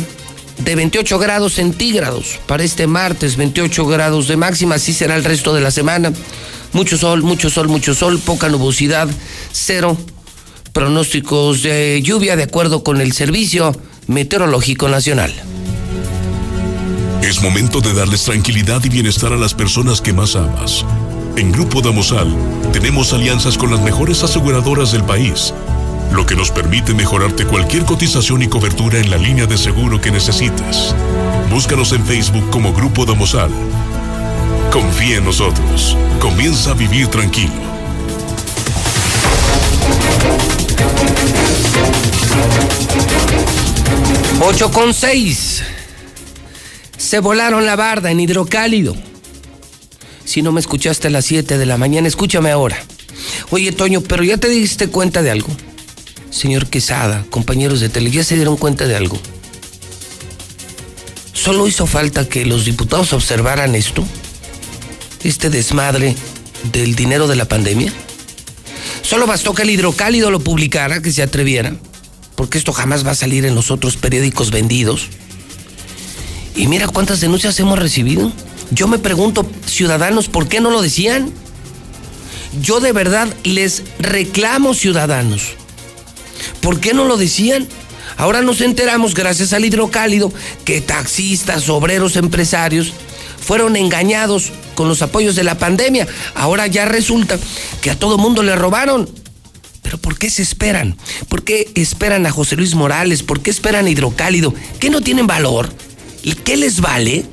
de 0.60 0.76
28 0.76 1.18
grados 1.18 1.54
centígrados 1.54 2.40
para 2.46 2.64
este 2.64 2.86
martes, 2.86 3.36
28 3.36 3.86
grados 3.88 4.28
de 4.28 4.38
máxima, 4.38 4.76
así 4.76 4.94
será 4.94 5.16
el 5.16 5.24
resto 5.24 5.56
de 5.56 5.62
la 5.62 5.72
semana. 5.72 6.14
Mucho 6.74 7.00
sol, 7.00 7.24
mucho 7.24 7.50
sol, 7.50 7.68
mucho 7.68 7.96
sol, 7.96 8.20
poca 8.20 8.50
nubosidad, 8.50 9.08
cero 9.52 9.98
pronósticos 10.72 11.64
de 11.64 12.04
lluvia 12.04 12.36
de 12.36 12.44
acuerdo 12.44 12.84
con 12.84 13.02
el 13.02 13.12
Servicio 13.14 13.76
Meteorológico 14.08 14.88
Nacional. 14.88 15.34
Es 17.22 17.42
momento 17.42 17.82
de 17.82 17.94
darles 17.94 18.24
tranquilidad 18.24 18.82
y 18.86 18.90
bienestar 18.90 19.34
a 19.34 19.36
las 19.36 19.54
personas 19.54 20.00
que 20.00 20.14
más 20.14 20.38
amas. 20.38 20.86
En 21.36 21.52
Grupo 21.52 21.82
Damosal 21.82 22.34
tenemos 22.72 23.12
alianzas 23.12 23.58
con 23.58 23.70
las 23.70 23.82
mejores 23.82 24.24
aseguradoras 24.24 24.94
del 24.94 25.04
país, 25.04 25.54
lo 26.14 26.26
que 26.26 26.38
nos 26.38 26.52
permite 26.52 26.94
mejorarte 26.94 27.46
cualquier 27.46 27.84
cotización 27.84 28.42
y 28.44 28.48
cobertura 28.48 28.98
en 28.98 29.10
la 29.10 29.18
línea 29.18 29.46
de 29.46 29.58
seguro 29.58 30.00
que 30.00 30.10
necesites. 30.10 30.96
Búscanos 31.52 31.92
en 31.92 32.06
Facebook 32.06 32.50
como 32.50 32.72
Grupo 32.72 33.06
Damosal. 33.06 33.52
Confía 34.72 35.18
en 35.18 35.26
nosotros. 35.26 35.98
Comienza 36.22 36.72
a 36.72 36.76
vivir 36.76 37.08
tranquilo. 37.08 37.68
8 44.40 44.72
con 44.72 44.94
6. 44.94 45.64
Se 46.96 47.20
volaron 47.20 47.66
la 47.66 47.76
barda 47.76 48.12
en 48.12 48.20
hidrocálido. 48.20 48.96
Si 50.26 50.44
no 50.44 50.52
me 50.52 50.60
escuchaste 50.60 51.08
a 51.08 51.12
las 51.12 51.26
7 51.26 51.58
de 51.58 51.66
la 51.66 51.78
mañana, 51.78 52.08
escúchame 52.08 52.52
ahora. 52.52 52.78
Oye, 53.50 53.72
Toño, 53.72 54.02
pero 54.02 54.24
ya 54.24 54.38
te 54.38 54.48
diste 54.48 54.90
cuenta 54.90 55.24
de 55.24 55.32
algo. 55.32 55.50
Señor 56.30 56.68
Quesada, 56.68 57.26
compañeros 57.32 57.80
de 57.80 57.90
tele, 57.90 58.12
ya 58.12 58.24
se 58.24 58.36
dieron 58.36 58.58
cuenta 58.58 58.88
de 58.88 58.96
algo. 58.96 59.18
Solo 61.34 61.68
hizo 61.68 61.88
falta 61.88 62.30
que 62.30 62.46
los 62.46 62.66
diputados 62.66 63.14
observaran 63.14 63.74
esto, 63.74 64.06
este 65.24 65.50
desmadre 65.50 66.16
del 66.72 66.96
dinero 66.96 67.28
de 67.28 67.38
la 67.38 67.46
pandemia. 67.46 67.92
Solo 69.02 69.26
bastó 69.26 69.56
que 69.56 69.64
el 69.64 69.72
hidrocálido 69.72 70.30
lo 70.30 70.42
publicara, 70.42 71.02
que 71.02 71.12
se 71.12 71.24
atreviera, 71.24 71.76
porque 72.38 72.60
esto 72.60 72.72
jamás 72.72 73.06
va 73.06 73.12
a 73.12 73.16
salir 73.16 73.46
en 73.46 73.56
los 73.56 73.72
otros 73.72 73.98
periódicos 73.98 74.52
vendidos. 74.52 75.08
Y 76.56 76.68
mira 76.68 76.88
cuántas 76.88 77.20
denuncias 77.20 77.60
hemos 77.60 77.80
recibido. 77.80 78.32
Yo 78.70 78.88
me 78.88 79.00
pregunto, 79.00 79.46
ciudadanos, 79.66 80.30
¿por 80.30 80.48
qué 80.48 80.62
no 80.62 80.70
lo 80.70 80.84
decían? 80.84 81.34
Yo 82.62 82.80
de 82.80 82.92
verdad 82.94 83.28
les 83.44 83.82
reclamo, 84.00 84.76
ciudadanos. 84.76 85.56
¿Por 86.62 86.80
qué 86.80 86.94
no 86.94 87.06
lo 87.06 87.18
decían? 87.18 87.68
Ahora 88.18 88.42
nos 88.42 88.62
enteramos, 88.62 89.16
gracias 89.16 89.52
al 89.52 89.66
hidrocálido, 89.66 90.32
que 90.64 90.80
taxistas, 90.80 91.68
obreros, 91.70 92.18
empresarios 92.18 92.94
fueron 93.40 93.76
engañados 93.76 94.52
con 94.76 94.88
los 94.88 95.02
apoyos 95.02 95.36
de 95.36 95.44
la 95.44 95.58
pandemia. 95.58 96.08
Ahora 96.36 96.68
ya 96.68 96.86
resulta 96.86 97.40
que 97.82 97.90
a 97.90 97.98
todo 97.98 98.20
mundo 98.20 98.44
le 98.44 98.56
robaron. 98.56 99.10
Pero 99.88 100.00
¿por 100.00 100.18
qué 100.20 100.30
se 100.30 100.42
esperan? 100.42 100.98
¿Por 101.30 101.46
qué 101.46 101.72
esperan 101.76 102.26
a 102.26 102.32
José 102.32 102.58
Luis 102.58 102.76
Morales? 102.76 103.24
¿Por 103.24 103.40
qué 103.40 103.50
esperan 103.50 103.86
a 103.86 103.90
Hidrocálido? 103.90 104.54
¿Qué 104.82 104.90
no 104.90 105.00
tienen 105.00 105.28
valor? 105.28 105.72
¿Y 106.24 106.34
qué 106.34 106.58
les 106.58 106.82
vale? 106.82 107.24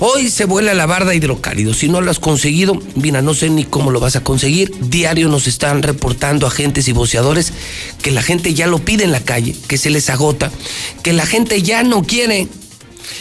Hoy 0.00 0.28
se 0.28 0.44
vuela 0.44 0.74
la 0.74 0.84
barda 0.84 1.14
hidrocálido. 1.14 1.72
Si 1.72 1.88
no 1.88 2.02
lo 2.02 2.10
has 2.10 2.18
conseguido, 2.18 2.78
mira, 2.94 3.22
no 3.22 3.32
sé 3.32 3.48
ni 3.48 3.64
cómo 3.64 3.90
lo 3.90 4.00
vas 4.00 4.16
a 4.16 4.22
conseguir. 4.22 4.70
Diario 4.82 5.30
nos 5.30 5.46
están 5.46 5.82
reportando 5.82 6.46
agentes 6.46 6.86
y 6.88 6.92
voceadores 6.92 7.54
que 8.02 8.10
la 8.10 8.20
gente 8.20 8.52
ya 8.52 8.66
lo 8.66 8.78
pide 8.78 9.04
en 9.04 9.12
la 9.12 9.20
calle, 9.20 9.56
que 9.68 9.78
se 9.78 9.88
les 9.88 10.10
agota, 10.10 10.52
que 11.02 11.14
la 11.14 11.24
gente 11.24 11.62
ya 11.62 11.84
no 11.84 12.02
quiere. 12.02 12.48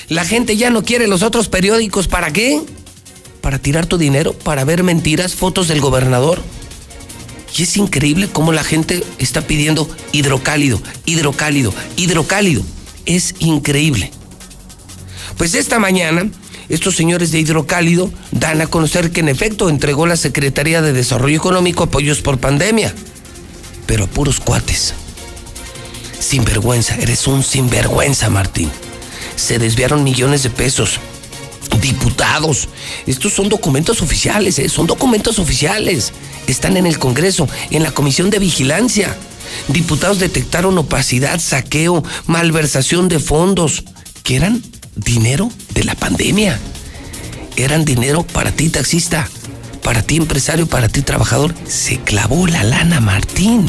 La 0.09 0.26
gente 0.26 0.57
ya 0.57 0.72
no 0.72 0.84
quiere 0.84 1.07
los 1.07 1.24
otros 1.24 1.47
periódicos. 1.47 2.09
¿Para 2.09 2.34
qué? 2.34 2.61
Para 3.39 3.59
tirar 3.59 3.86
tu 3.86 3.97
dinero, 3.97 4.34
para 4.34 4.65
ver 4.65 4.84
mentiras, 4.84 5.36
fotos 5.36 5.69
del 5.69 5.80
gobernador. 5.80 6.41
Y 7.57 7.63
es 7.63 7.77
increíble 7.77 8.29
cómo 8.31 8.51
la 8.51 8.63
gente 8.63 9.03
está 9.19 9.41
pidiendo 9.41 9.89
hidrocálido, 10.11 10.81
hidrocálido, 11.05 11.73
hidrocálido. 11.97 12.63
Es 13.05 13.35
increíble. 13.39 14.11
Pues 15.37 15.55
esta 15.55 15.79
mañana, 15.79 16.29
estos 16.69 16.95
señores 16.95 17.31
de 17.31 17.39
Hidrocálido 17.39 18.11
dan 18.31 18.61
a 18.61 18.67
conocer 18.67 19.11
que 19.11 19.21
en 19.21 19.29
efecto 19.29 19.69
entregó 19.69 20.05
la 20.05 20.15
Secretaría 20.15 20.81
de 20.81 20.93
Desarrollo 20.93 21.35
Económico 21.35 21.83
apoyos 21.83 22.21
por 22.21 22.39
pandemia. 22.39 22.93
Pero 23.85 24.05
a 24.05 24.07
puros 24.07 24.39
cuates. 24.39 24.93
Sinvergüenza, 26.19 26.95
eres 26.95 27.27
un 27.27 27.43
sinvergüenza, 27.43 28.29
Martín. 28.29 28.69
Se 29.35 29.57
desviaron 29.57 30.03
millones 30.03 30.43
de 30.43 30.51
pesos. 30.51 30.99
Diputados. 31.80 32.67
Estos 33.07 33.34
son 33.34 33.49
documentos 33.49 34.01
oficiales, 34.01 34.59
¿eh? 34.59 34.69
son 34.69 34.88
documentos 34.88 35.39
oficiales. 35.39 36.13
Están 36.47 36.78
en 36.78 36.86
el 36.86 36.99
Congreso, 36.99 37.47
en 37.69 37.84
la 37.84 37.91
Comisión 37.91 38.30
de 38.30 38.39
Vigilancia. 38.39 39.15
Diputados 39.67 40.19
detectaron 40.19 40.78
opacidad, 40.78 41.39
saqueo, 41.39 42.03
malversación 42.28 43.07
de 43.07 43.19
fondos, 43.19 43.84
que 44.24 44.36
eran 44.36 44.61
dinero 44.95 45.51
de 45.74 45.84
la 45.84 45.95
pandemia. 45.95 46.59
Eran 47.55 47.86
dinero 47.86 48.24
para 48.24 48.51
ti 48.51 48.69
taxista, 48.69 49.30
para 49.84 50.01
ti 50.01 50.17
empresario, 50.17 50.67
para 50.67 50.89
ti 50.89 51.01
trabajador. 51.01 51.53
Se 51.67 51.99
clavó 51.99 52.47
la 52.47 52.63
lana, 52.63 52.99
Martín. 52.99 53.65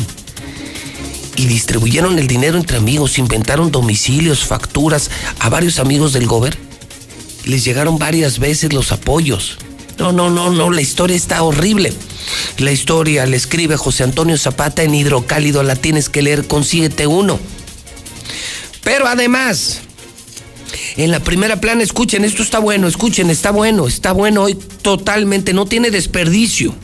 Y 1.37 1.47
distribuyeron 1.47 2.19
el 2.19 2.27
dinero 2.27 2.59
entre 2.59 2.77
amigos, 2.77 3.19
inventaron 3.19 3.73
domicilios, 3.73 4.45
facturas 4.45 5.11
a 5.39 5.49
varios 5.49 5.79
amigos 5.79 6.13
del 6.13 6.27
gober. 6.27 6.59
Les 7.45 7.65
llegaron 7.65 7.99
varias 7.99 8.39
veces 8.39 8.73
los 8.73 8.93
apoyos. 8.93 9.59
No, 9.99 10.13
no, 10.13 10.31
no, 10.31 10.51
no, 10.51 10.71
la 10.71 10.81
historia 10.81 11.17
está 11.17 11.43
horrible. 11.43 11.93
La 12.59 12.73
historia 12.73 13.27
la 13.27 13.37
escribe 13.37 13.77
José 13.77 14.05
Antonio 14.05 14.39
Zapata 14.39 14.83
en 14.83 14.95
Hidrocálido, 14.95 15.63
la 15.63 15.77
tienes 15.77 16.09
que 16.09 16.23
leer 16.23 16.47
con 16.47 16.63
7-1. 16.63 17.39
Pero 18.83 19.07
además, 19.07 19.81
en 20.97 21.11
la 21.11 21.21
primera 21.21 21.61
plana, 21.61 21.83
escuchen, 21.83 22.25
esto 22.25 22.43
está 22.43 22.59
bueno, 22.59 22.89
escuchen, 22.89 23.31
está 23.31 23.51
bueno, 23.51 23.87
está 23.87 24.13
bueno 24.13 24.43
hoy 24.43 24.55
totalmente, 24.55 25.53
no 25.53 25.67
tiene 25.67 25.91
desperdicio. 25.91 26.75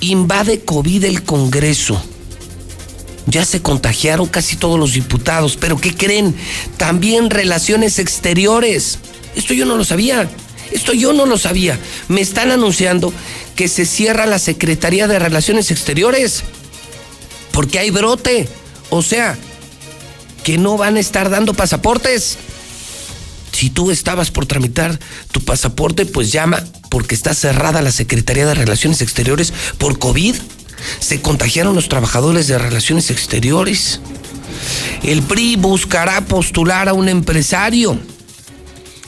Invade 0.00 0.60
COVID 0.60 1.04
el 1.04 1.22
Congreso. 1.22 2.02
Ya 3.26 3.44
se 3.44 3.60
contagiaron 3.60 4.28
casi 4.28 4.56
todos 4.56 4.78
los 4.78 4.92
diputados, 4.92 5.56
pero 5.56 5.78
¿qué 5.78 5.94
creen? 5.94 6.34
También 6.76 7.30
relaciones 7.30 7.98
exteriores. 7.98 8.98
Esto 9.36 9.54
yo 9.54 9.64
no 9.66 9.76
lo 9.76 9.84
sabía. 9.84 10.28
Esto 10.72 10.92
yo 10.92 11.12
no 11.12 11.26
lo 11.26 11.38
sabía. 11.38 11.78
Me 12.08 12.20
están 12.20 12.50
anunciando 12.50 13.12
que 13.54 13.68
se 13.68 13.86
cierra 13.86 14.26
la 14.26 14.38
Secretaría 14.38 15.06
de 15.06 15.18
Relaciones 15.18 15.70
Exteriores 15.70 16.42
porque 17.52 17.78
hay 17.78 17.90
brote. 17.90 18.48
O 18.90 19.02
sea, 19.02 19.36
que 20.42 20.58
no 20.58 20.76
van 20.76 20.96
a 20.96 21.00
estar 21.00 21.30
dando 21.30 21.54
pasaportes. 21.54 22.38
Si 23.52 23.70
tú 23.70 23.90
estabas 23.90 24.30
por 24.30 24.46
tramitar 24.46 24.98
tu 25.30 25.40
pasaporte, 25.40 26.04
pues 26.04 26.32
llama 26.32 26.62
porque 26.90 27.14
está 27.14 27.34
cerrada 27.34 27.82
la 27.82 27.92
Secretaría 27.92 28.46
de 28.46 28.54
Relaciones 28.54 29.00
Exteriores 29.00 29.52
por 29.78 29.98
COVID. 29.98 30.34
Se 31.00 31.20
contagiaron 31.22 31.74
los 31.74 31.88
trabajadores 31.88 32.48
de 32.48 32.58
Relaciones 32.58 33.10
Exteriores. 33.10 34.00
El 35.02 35.22
PRI 35.22 35.56
buscará 35.56 36.20
postular 36.22 36.88
a 36.88 36.92
un 36.92 37.08
empresario. 37.08 37.98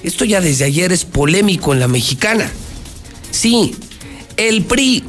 Esto 0.02 0.24
ya 0.24 0.40
desde 0.40 0.64
ayer 0.64 0.92
es 0.92 1.04
polémico 1.04 1.72
en 1.72 1.80
la 1.80 1.88
mexicana. 1.88 2.50
Sí, 3.30 3.74
el 4.36 4.64
PRI. 4.64 5.04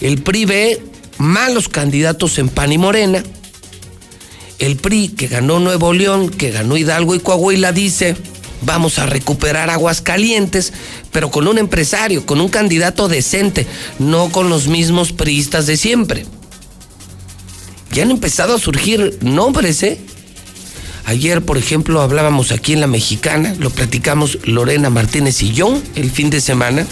El 0.00 0.22
PRI 0.22 0.44
ve 0.44 0.82
malos 1.18 1.68
candidatos 1.68 2.38
en 2.38 2.48
PAN 2.48 2.72
y 2.72 2.78
Morena. 2.78 3.22
El 4.58 4.76
PRI 4.76 5.08
que 5.08 5.26
ganó 5.26 5.60
Nuevo 5.60 5.92
León, 5.92 6.28
que 6.28 6.50
ganó 6.50 6.76
Hidalgo 6.76 7.14
y 7.14 7.20
Coahuila, 7.20 7.72
dice, 7.72 8.16
vamos 8.62 8.98
a 8.98 9.06
recuperar 9.06 9.70
Aguascalientes, 9.70 10.72
pero 11.10 11.30
con 11.30 11.48
un 11.48 11.58
empresario, 11.58 12.26
con 12.26 12.40
un 12.40 12.48
candidato 12.48 13.08
decente, 13.08 13.66
no 13.98 14.30
con 14.30 14.48
los 14.48 14.68
mismos 14.68 15.12
priistas 15.12 15.66
de 15.66 15.76
siempre. 15.76 16.26
Ya 17.92 18.02
han 18.02 18.10
empezado 18.10 18.54
a 18.54 18.58
surgir 18.58 19.18
nombres, 19.22 19.82
¿eh? 19.82 20.00
Ayer, 21.06 21.44
por 21.44 21.58
ejemplo, 21.58 22.00
hablábamos 22.00 22.50
aquí 22.50 22.72
en 22.72 22.80
la 22.80 22.86
mexicana, 22.86 23.54
lo 23.58 23.70
platicamos 23.70 24.38
Lorena 24.44 24.88
Martínez 24.88 25.42
y 25.42 25.52
yo 25.52 25.80
el 25.94 26.10
fin 26.10 26.30
de 26.30 26.40
semana. 26.40 26.86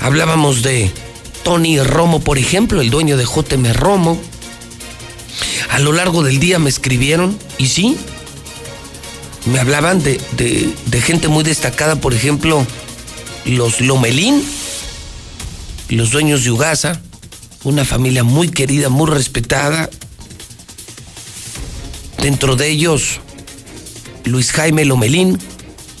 Hablábamos 0.00 0.62
de 0.62 0.90
Tony 1.42 1.80
Romo, 1.80 2.20
por 2.20 2.36
ejemplo, 2.36 2.82
el 2.82 2.90
dueño 2.90 3.16
de 3.16 3.24
JM 3.24 3.72
Romo. 3.72 4.20
A 5.70 5.78
lo 5.78 5.92
largo 5.92 6.22
del 6.22 6.38
día 6.38 6.58
me 6.58 6.68
escribieron 6.68 7.38
y 7.56 7.68
sí, 7.68 7.96
me 9.46 9.58
hablaban 9.58 10.02
de, 10.02 10.20
de, 10.36 11.00
gente 11.00 11.28
muy 11.28 11.44
destacada, 11.44 11.96
por 11.96 12.12
ejemplo, 12.12 12.66
los 13.44 13.80
Lomelín, 13.80 14.42
los 15.88 16.10
dueños 16.10 16.44
de 16.44 16.50
Ugasa, 16.50 17.00
una 17.64 17.84
familia 17.84 18.24
muy 18.24 18.48
querida, 18.48 18.88
muy 18.88 19.08
respetada. 19.08 19.88
Dentro 22.20 22.56
de 22.56 22.68
ellos, 22.68 23.20
Luis 24.26 24.50
Jaime 24.50 24.84
Lomelín, 24.84 25.38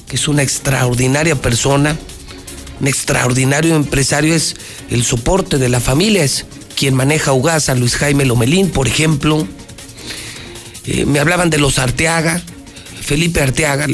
que 0.08 0.16
es 0.16 0.26
una 0.26 0.42
extraordinaria 0.42 1.36
persona, 1.36 1.96
un 2.80 2.88
extraordinario 2.88 3.76
empresario, 3.76 4.34
es 4.34 4.56
el 4.90 5.04
soporte 5.04 5.58
de 5.58 5.68
la 5.68 5.78
familia, 5.78 6.24
es 6.24 6.44
quien 6.74 6.94
maneja 6.94 7.32
Ugasa, 7.32 7.76
Luis 7.76 7.94
Jaime 7.96 8.24
Lomelín, 8.24 8.70
por 8.70 8.88
ejemplo. 8.88 9.46
Eh, 10.86 11.06
me 11.06 11.20
hablaban 11.20 11.50
de 11.50 11.58
los 11.58 11.78
Arteaga, 11.78 12.42
Felipe 13.00 13.40
Arteaga, 13.40 13.86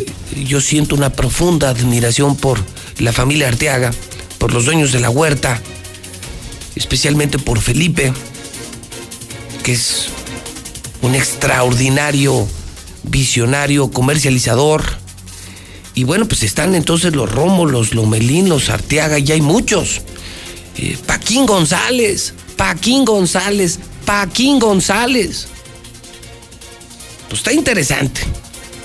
yo 0.47 0.63
siento 0.63 0.95
una 0.95 1.11
profunda 1.11 1.69
admiración 1.69 2.35
por 2.35 2.59
la 2.99 3.13
familia 3.13 3.49
Arteaga, 3.49 3.93
por 4.39 4.55
los 4.55 4.65
dueños 4.65 4.93
de 4.93 5.01
la 5.01 5.11
huerta, 5.11 5.61
especialmente 6.75 7.39
por 7.39 7.61
Felipe, 7.61 8.15
que 9.63 9.73
es 9.73 10.07
un 11.03 11.15
extraordinario 11.15 12.49
visionario, 13.05 13.91
comercializador. 13.91 14.83
Y 15.95 16.05
bueno, 16.05 16.27
pues 16.27 16.43
están 16.43 16.75
entonces 16.75 17.15
los 17.15 17.31
Romo, 17.31 17.67
los 17.67 17.95
Lomelín, 17.95 18.49
los 18.49 18.71
Arteaga, 18.71 19.19
y 19.19 19.31
hay 19.33 19.41
muchos. 19.41 20.01
Eh, 20.77 20.97
Paquín 21.07 21.45
González, 21.45 22.35
Paquín 22.57 23.05
González, 23.05 23.79
Paquín 24.07 24.59
González. 24.59 25.49
Pues 27.29 27.41
está 27.41 27.53
interesante. 27.53 28.23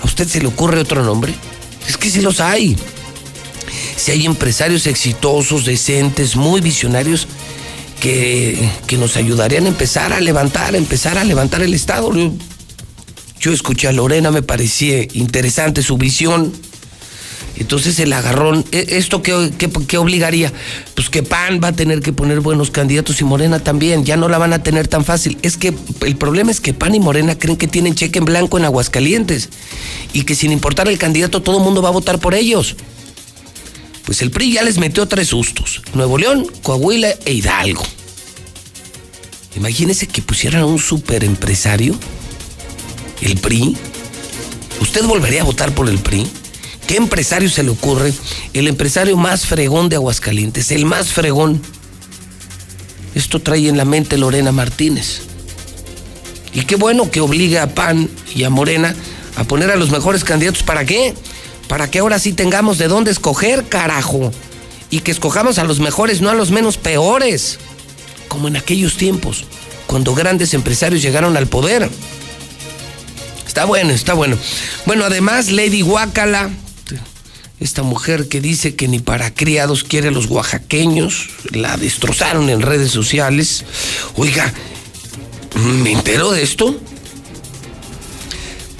¿A 0.02 0.06
usted 0.06 0.26
se 0.28 0.40
le 0.40 0.48
ocurre 0.48 0.80
otro 0.80 1.02
nombre? 1.02 1.34
Es 1.86 1.96
que 1.96 2.10
sí 2.10 2.20
los 2.20 2.40
hay. 2.40 2.76
Si 3.96 4.10
hay 4.10 4.26
empresarios 4.26 4.86
exitosos, 4.86 5.64
decentes, 5.64 6.36
muy 6.36 6.60
visionarios, 6.60 7.26
que, 8.00 8.70
que, 8.86 8.96
nos 8.96 9.16
ayudarían 9.16 9.64
a 9.64 9.68
empezar 9.68 10.12
a 10.12 10.20
levantar, 10.20 10.74
a 10.74 10.78
empezar 10.78 11.18
a 11.18 11.24
levantar 11.24 11.62
el 11.62 11.74
Estado. 11.74 12.12
Yo, 13.48 13.54
escuché 13.54 13.88
a 13.88 13.92
Lorena, 13.92 14.30
me 14.30 14.42
parecía 14.42 15.04
interesante 15.14 15.82
su 15.82 15.96
visión. 15.96 16.52
Entonces 17.56 17.98
el 17.98 18.12
agarrón, 18.12 18.62
¿esto 18.72 19.22
qué, 19.22 19.50
qué, 19.56 19.70
qué, 19.70 19.96
obligaría? 19.96 20.52
Pues 20.94 21.08
que 21.08 21.22
PAN 21.22 21.58
va 21.64 21.68
a 21.68 21.72
tener 21.72 22.00
que 22.00 22.12
poner 22.12 22.40
buenos 22.40 22.70
candidatos 22.70 23.22
y 23.22 23.24
Morena 23.24 23.58
también, 23.58 24.04
ya 24.04 24.18
no 24.18 24.28
la 24.28 24.36
van 24.36 24.52
a 24.52 24.62
tener 24.62 24.86
tan 24.86 25.02
fácil. 25.02 25.38
Es 25.40 25.56
que 25.56 25.72
el 26.02 26.16
problema 26.16 26.50
es 26.50 26.60
que 26.60 26.74
PAN 26.74 26.94
y 26.96 27.00
Morena 27.00 27.38
creen 27.38 27.56
que 27.56 27.66
tienen 27.66 27.94
cheque 27.94 28.18
en 28.18 28.26
blanco 28.26 28.58
en 28.58 28.66
Aguascalientes 28.66 29.48
y 30.12 30.24
que 30.24 30.34
sin 30.34 30.52
importar 30.52 30.86
el 30.86 30.98
candidato 30.98 31.40
todo 31.40 31.56
el 31.56 31.64
mundo 31.64 31.80
va 31.80 31.88
a 31.88 31.92
votar 31.92 32.18
por 32.18 32.34
ellos. 32.34 32.76
Pues 34.04 34.20
el 34.20 34.30
PRI 34.30 34.52
ya 34.52 34.62
les 34.62 34.76
metió 34.76 35.08
tres 35.08 35.28
sustos, 35.28 35.80
Nuevo 35.94 36.18
León, 36.18 36.46
Coahuila 36.62 37.14
e 37.24 37.32
Hidalgo. 37.32 37.82
Imagínense 39.56 40.06
que 40.06 40.20
pusieran 40.20 40.60
a 40.60 40.66
un 40.66 40.78
super 40.78 41.24
empresario, 41.24 41.98
el 43.20 43.36
PRI. 43.38 43.76
¿Usted 44.80 45.04
volvería 45.04 45.42
a 45.42 45.44
votar 45.44 45.74
por 45.74 45.88
el 45.88 45.98
PRI? 45.98 46.26
¿Qué 46.86 46.96
empresario 46.96 47.50
se 47.50 47.62
le 47.62 47.70
ocurre? 47.70 48.12
El 48.54 48.68
empresario 48.68 49.16
más 49.16 49.46
fregón 49.46 49.88
de 49.88 49.96
Aguascalientes, 49.96 50.70
el 50.70 50.86
más 50.86 51.08
fregón. 51.08 51.60
Esto 53.14 53.40
trae 53.40 53.68
en 53.68 53.76
la 53.76 53.84
mente 53.84 54.16
Lorena 54.16 54.52
Martínez. 54.52 55.22
Y 56.54 56.62
qué 56.62 56.76
bueno 56.76 57.10
que 57.10 57.20
obliga 57.20 57.62
a 57.62 57.74
PAN 57.74 58.08
y 58.34 58.44
a 58.44 58.50
Morena 58.50 58.94
a 59.36 59.44
poner 59.44 59.70
a 59.70 59.76
los 59.76 59.90
mejores 59.90 60.24
candidatos. 60.24 60.62
¿Para 60.62 60.84
qué? 60.84 61.14
Para 61.68 61.90
que 61.90 61.98
ahora 61.98 62.18
sí 62.18 62.32
tengamos 62.32 62.78
de 62.78 62.88
dónde 62.88 63.10
escoger, 63.10 63.68
carajo. 63.68 64.32
Y 64.90 65.00
que 65.00 65.10
escojamos 65.10 65.58
a 65.58 65.64
los 65.64 65.80
mejores, 65.80 66.20
no 66.20 66.30
a 66.30 66.34
los 66.34 66.50
menos 66.50 66.78
peores. 66.78 67.58
Como 68.28 68.48
en 68.48 68.56
aquellos 68.56 68.96
tiempos, 68.96 69.44
cuando 69.86 70.14
grandes 70.14 70.54
empresarios 70.54 71.02
llegaron 71.02 71.36
al 71.36 71.46
poder. 71.46 71.88
Está 73.48 73.64
bueno, 73.64 73.90
está 73.90 74.12
bueno. 74.12 74.38
Bueno, 74.84 75.04
además, 75.04 75.50
Lady 75.50 75.82
Huacala, 75.82 76.50
esta 77.58 77.82
mujer 77.82 78.28
que 78.28 78.40
dice 78.40 78.76
que 78.76 78.86
ni 78.86 79.00
para 79.00 79.34
criados 79.34 79.82
quiere 79.82 80.08
a 80.08 80.10
los 80.12 80.26
oaxaqueños, 80.26 81.30
la 81.50 81.76
destrozaron 81.76 82.50
en 82.50 82.60
redes 82.60 82.92
sociales. 82.92 83.64
Oiga, 84.14 84.52
¿me 85.82 85.90
entero 85.90 86.30
de 86.30 86.42
esto? 86.42 86.78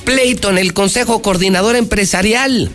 Pleito 0.04 0.50
en 0.50 0.58
el 0.58 0.74
Consejo 0.74 1.22
Coordinador 1.22 1.74
Empresarial. 1.74 2.70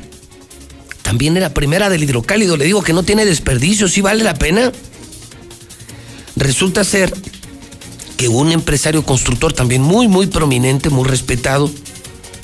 También 1.04 1.38
era 1.38 1.54
primera 1.54 1.90
del 1.90 2.04
hidrocálido. 2.04 2.58
Le 2.58 2.66
digo 2.66 2.84
que 2.84 2.94
no 2.94 3.04
tiene 3.04 3.24
desperdicio, 3.24 3.88
¿sí 3.88 4.02
vale 4.02 4.24
la 4.24 4.34
pena? 4.34 4.72
Resulta 6.36 6.84
ser 6.84 7.14
que 8.18 8.28
un 8.28 8.52
empresario 8.52 9.06
constructor 9.06 9.54
también 9.54 9.82
muy, 9.82 10.08
muy 10.08 10.28
prominente, 10.28 10.90
muy 10.90 11.08
respetado, 11.08 11.72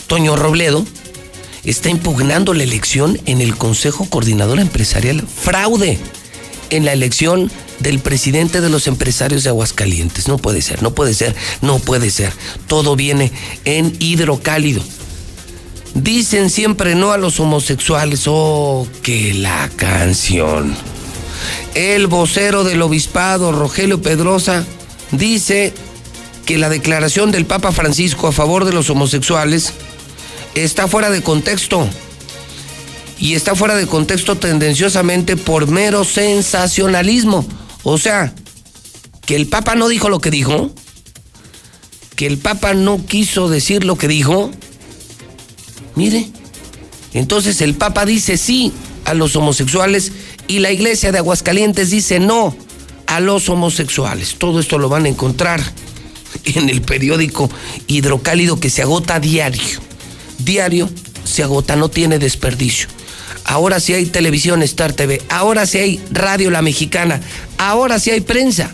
Toño 0.10 0.36
Robledo, 0.36 0.84
está 1.64 1.90
impugnando 1.90 2.56
la 2.56 2.64
elección 2.64 3.22
en 3.28 3.42
el 3.42 3.56
Consejo 3.56 4.10
Coordinador 4.10 4.60
Empresarial. 4.60 5.22
Fraude 5.22 6.00
en 6.72 6.84
la 6.84 6.94
elección 6.94 7.52
del 7.78 8.00
presidente 8.00 8.60
de 8.60 8.70
los 8.70 8.88
empresarios 8.88 9.44
de 9.44 9.50
Aguascalientes. 9.50 10.28
No 10.28 10.40
puede 10.40 10.64
ser, 10.64 10.82
no 10.82 10.96
puede 10.96 11.14
ser, 11.14 11.36
no 11.62 11.78
puede 11.78 12.10
ser. 12.10 12.34
Todo 12.66 12.96
viene 12.96 13.32
en 13.66 13.96
hidrocálido. 14.00 14.82
Dicen 15.94 16.50
siempre 16.50 16.96
no 16.96 17.12
a 17.12 17.20
los 17.20 17.40
homosexuales. 17.40 18.24
Oh, 18.26 18.88
que 19.04 19.36
la 19.36 19.70
canción. 19.76 20.76
El 21.76 22.08
vocero 22.08 22.64
del 22.64 22.82
obispado, 22.82 23.52
Rogelio 23.52 24.02
Pedrosa, 24.02 24.66
dice 25.12 25.72
que 26.48 26.58
la 26.58 26.70
declaración 26.70 27.32
del 27.32 27.46
Papa 27.46 27.72
Francisco 27.72 28.26
a 28.26 28.32
favor 28.32 28.66
de 28.66 28.74
los 28.74 28.90
homosexuales 28.90 29.72
está 30.56 30.88
fuera 30.88 31.10
de 31.10 31.22
contexto. 31.22 31.88
Y 33.18 33.34
está 33.34 33.56
fuera 33.56 33.76
de 33.76 33.86
contexto 33.86 34.38
tendenciosamente 34.38 35.36
por 35.36 35.68
mero 35.68 36.06
sensacionalismo. 36.06 37.46
O 37.84 37.98
sea, 37.98 38.34
que 39.26 39.36
el 39.36 39.48
Papa 39.48 39.76
no 39.76 39.90
dijo 39.90 40.10
lo 40.10 40.20
que 40.20 40.32
dijo, 40.32 40.72
que 42.16 42.28
el 42.28 42.38
Papa 42.38 42.74
no 42.74 43.06
quiso 43.06 43.50
decir 43.50 43.84
lo 43.84 43.98
que 43.98 44.08
dijo. 44.08 44.52
Mire, 45.96 46.30
entonces 47.14 47.62
el 47.62 47.76
Papa 47.76 48.06
dice 48.06 48.38
sí 48.38 48.72
a 49.06 49.14
los 49.14 49.36
homosexuales 49.36 50.12
y 50.48 50.60
la 50.60 50.72
iglesia 50.72 51.12
de 51.12 51.18
Aguascalientes 51.20 51.92
dice 51.92 52.20
no 52.20 52.56
a 53.08 53.20
los 53.20 53.50
homosexuales. 53.50 54.36
Todo 54.38 54.60
esto 54.60 54.78
lo 54.78 54.90
van 54.90 55.06
a 55.06 55.10
encontrar 55.10 55.62
en 56.46 56.70
el 56.70 56.82
periódico 56.82 57.50
Hidrocálido 57.88 58.60
que 58.60 58.70
se 58.70 58.82
agota 58.82 59.16
a 59.16 59.20
diario. 59.20 59.89
Diario 60.40 60.90
se 61.24 61.44
agota, 61.44 61.76
no 61.76 61.90
tiene 61.90 62.20
desperdicio. 62.20 62.88
Ahora 63.46 63.80
sí 63.80 63.94
hay 63.94 64.06
televisión 64.06 64.62
Star 64.64 64.94
TV, 64.94 65.22
ahora 65.30 65.66
sí 65.66 65.78
hay 65.78 66.02
radio 66.12 66.52
La 66.52 66.62
Mexicana, 66.62 67.22
ahora 67.58 68.00
sí 68.00 68.12
hay 68.12 68.22
prensa 68.22 68.74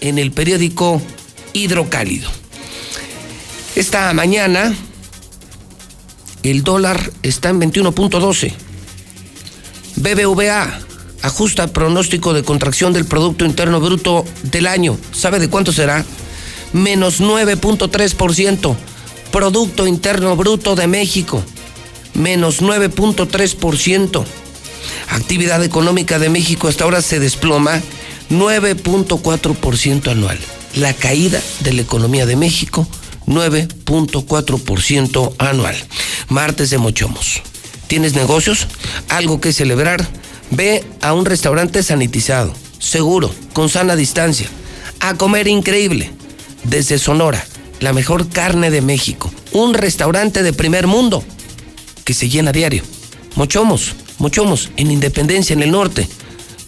en 0.00 0.18
el 0.18 0.32
periódico 0.32 1.00
Hidrocálido. 1.52 2.30
Esta 3.76 4.12
mañana 4.12 4.74
el 6.42 6.62
dólar 6.62 7.12
está 7.22 7.50
en 7.50 7.60
21.12. 7.60 8.52
BBVA 9.96 10.80
ajusta 11.22 11.66
pronóstico 11.66 12.32
de 12.32 12.42
contracción 12.42 12.92
del 12.92 13.04
Producto 13.04 13.44
Interno 13.44 13.80
Bruto 13.80 14.24
del 14.42 14.66
año. 14.66 14.96
¿Sabe 15.12 15.38
de 15.38 15.48
cuánto 15.48 15.72
será? 15.72 16.04
Menos 16.72 17.20
9.3%. 17.20 18.76
Producto 19.30 19.86
Interno 19.86 20.34
Bruto 20.34 20.74
de 20.74 20.88
México, 20.88 21.42
menos 22.14 22.62
9.3%. 22.62 24.24
Actividad 25.08 25.62
económica 25.62 26.18
de 26.18 26.28
México 26.28 26.66
hasta 26.66 26.82
ahora 26.84 27.00
se 27.00 27.20
desploma 27.20 27.80
9.4% 28.30 30.10
anual. 30.10 30.38
La 30.74 30.94
caída 30.94 31.40
de 31.60 31.72
la 31.72 31.82
economía 31.82 32.26
de 32.26 32.34
México, 32.34 32.88
9.4% 33.26 35.34
anual. 35.38 35.76
Martes 36.28 36.70
de 36.70 36.78
Mochomos. 36.78 37.42
¿Tienes 37.86 38.14
negocios? 38.14 38.66
¿Algo 39.08 39.40
que 39.40 39.52
celebrar? 39.52 40.08
Ve 40.50 40.84
a 41.02 41.12
un 41.12 41.24
restaurante 41.24 41.84
sanitizado, 41.84 42.52
seguro, 42.80 43.32
con 43.52 43.68
sana 43.68 43.94
distancia, 43.94 44.48
a 44.98 45.14
comer 45.14 45.46
increíble, 45.46 46.10
desde 46.64 46.98
Sonora 46.98 47.44
la 47.80 47.92
mejor 47.92 48.28
carne 48.28 48.70
de 48.70 48.82
México. 48.82 49.32
Un 49.52 49.74
restaurante 49.74 50.42
de 50.42 50.52
primer 50.52 50.86
mundo 50.86 51.24
que 52.04 52.14
se 52.14 52.28
llena 52.28 52.52
diario. 52.52 52.82
Mochomos, 53.36 53.94
Mochomos, 54.18 54.70
en 54.76 54.90
Independencia, 54.90 55.54
en 55.54 55.62
el 55.62 55.70
norte, 55.70 56.08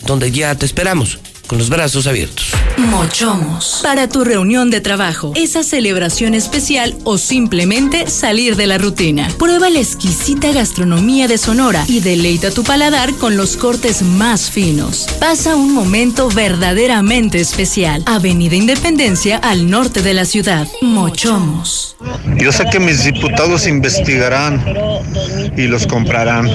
donde 0.06 0.32
ya 0.32 0.54
te 0.54 0.66
esperamos, 0.66 1.18
con 1.46 1.58
los 1.58 1.68
brazos 1.68 2.06
abiertos. 2.06 2.46
Mochomos. 2.76 3.80
Para 3.82 4.08
tu 4.08 4.24
reunión 4.24 4.70
de 4.70 4.80
trabajo, 4.80 5.32
esa 5.34 5.62
celebración 5.62 6.34
especial 6.34 6.94
o 7.04 7.18
simplemente 7.18 8.08
salir 8.08 8.56
de 8.56 8.66
la 8.66 8.78
rutina. 8.78 9.28
Prueba 9.38 9.70
la 9.70 9.78
exquisita 9.80 10.52
gastronomía 10.52 11.28
de 11.28 11.38
Sonora 11.38 11.84
y 11.88 12.00
deleita 12.00 12.50
tu 12.50 12.64
paladar 12.64 13.14
con 13.14 13.36
los 13.36 13.56
cortes 13.56 14.02
más 14.02 14.50
finos. 14.50 15.06
Pasa 15.20 15.56
un 15.56 15.72
momento 15.72 16.28
verdaderamente 16.28 17.40
especial. 17.40 18.02
Avenida 18.06 18.56
Independencia 18.56 19.36
al 19.38 19.70
norte 19.70 20.02
de 20.02 20.14
la 20.14 20.24
ciudad. 20.24 20.68
Mochomos. 20.80 21.96
Yo 22.38 22.52
sé 22.52 22.64
que 22.70 22.80
mis 22.80 23.04
diputados 23.04 23.66
investigarán 23.66 24.64
y 25.56 25.62
los 25.62 25.86
comprarán. 25.86 26.50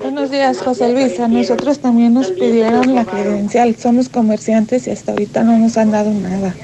Buenos 0.00 0.30
días, 0.30 0.62
José 0.62 0.92
Luis. 0.92 1.20
A 1.20 1.28
nosotros 1.28 1.78
también 1.78 2.14
nos 2.14 2.30
pidieron 2.30 2.94
la 2.94 3.04
credencial. 3.04 3.76
Somos 3.76 4.08
comerciantes 4.08 4.86
y 4.86 4.90
hasta 4.90 5.12
ahorita 5.12 5.42
no 5.42 5.58
nos 5.58 5.76
han 5.76 5.90
dado 5.90 6.10
nada. 6.10 6.54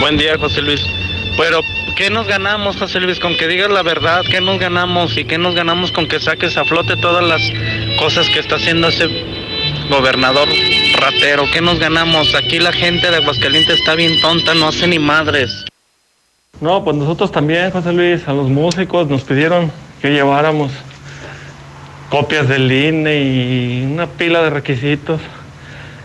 Buen 0.00 0.18
día, 0.18 0.38
José 0.38 0.60
Luis. 0.60 0.82
Pero, 1.38 1.60
¿qué 1.96 2.10
nos 2.10 2.28
ganamos, 2.28 2.76
José 2.76 3.00
Luis? 3.00 3.18
Con 3.18 3.36
que 3.38 3.48
digas 3.48 3.70
la 3.70 3.82
verdad, 3.82 4.22
¿qué 4.30 4.42
nos 4.42 4.60
ganamos? 4.60 5.16
¿Y 5.16 5.24
qué 5.24 5.38
nos 5.38 5.54
ganamos 5.54 5.92
con 5.92 6.08
que 6.08 6.20
saques 6.20 6.58
a 6.58 6.64
flote 6.64 6.94
todas 6.96 7.24
las 7.24 7.40
cosas 7.98 8.28
que 8.28 8.40
está 8.40 8.56
haciendo 8.56 8.88
ese 8.88 9.08
gobernador 9.88 10.48
ratero? 11.00 11.44
¿Qué 11.54 11.62
nos 11.62 11.78
ganamos? 11.78 12.34
Aquí 12.34 12.58
la 12.58 12.72
gente 12.72 13.10
de 13.10 13.16
Aguascalientes 13.16 13.78
está 13.78 13.94
bien 13.94 14.20
tonta, 14.20 14.54
no 14.54 14.68
hace 14.68 14.86
ni 14.86 14.98
madres. 14.98 15.64
No, 16.60 16.84
pues 16.84 16.96
nosotros 16.96 17.32
también, 17.32 17.70
José 17.70 17.94
Luis, 17.94 18.28
a 18.28 18.34
los 18.34 18.50
músicos 18.50 19.08
nos 19.08 19.22
pidieron 19.22 19.72
que 20.02 20.10
lleváramos 20.10 20.70
copias 22.12 22.46
del 22.46 22.70
INE 22.70 23.22
y 23.22 23.88
una 23.90 24.06
pila 24.06 24.42
de 24.42 24.50
requisitos, 24.50 25.18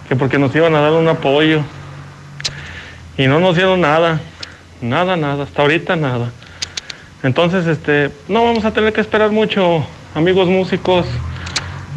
que 0.07 0.15
porque 0.15 0.39
nos 0.39 0.55
iban 0.55 0.73
a 0.73 0.79
dar 0.79 0.93
un 0.93 1.09
apoyo. 1.09 1.63
Y 3.17 3.27
no 3.27 3.41
nos 3.41 3.57
dieron 3.57 3.81
nada, 3.81 4.21
nada, 4.79 5.17
nada, 5.17 5.43
hasta 5.43 5.61
ahorita 5.61 5.97
nada. 5.97 6.31
Entonces, 7.23 7.67
este, 7.67 8.09
no 8.29 8.45
vamos 8.45 8.63
a 8.63 8.71
tener 8.71 8.93
que 8.93 9.01
esperar 9.01 9.31
mucho, 9.31 9.85
amigos 10.15 10.47
músicos, 10.47 11.05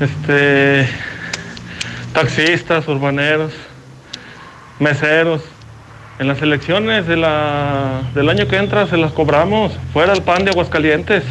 este, 0.00 0.88
taxistas, 2.12 2.88
urbaneros, 2.88 3.52
meseros. 4.80 5.40
En 6.18 6.26
las 6.26 6.42
elecciones 6.42 7.06
de 7.06 7.16
la, 7.16 8.02
del 8.12 8.28
año 8.28 8.48
que 8.48 8.56
entra 8.56 8.88
se 8.88 8.96
las 8.96 9.12
cobramos, 9.12 9.72
fuera 9.92 10.12
el 10.14 10.22
pan 10.22 10.44
de 10.44 10.50
Aguascalientes. 10.50 11.22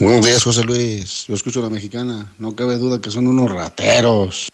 Buenos 0.00 0.24
días, 0.24 0.44
José 0.44 0.62
Luis. 0.62 1.24
Yo 1.26 1.34
escucho 1.34 1.58
a 1.58 1.64
la 1.64 1.70
mexicana. 1.70 2.32
No 2.38 2.54
cabe 2.54 2.76
duda 2.76 3.00
que 3.00 3.10
son 3.10 3.26
unos 3.26 3.50
rateros. 3.50 4.48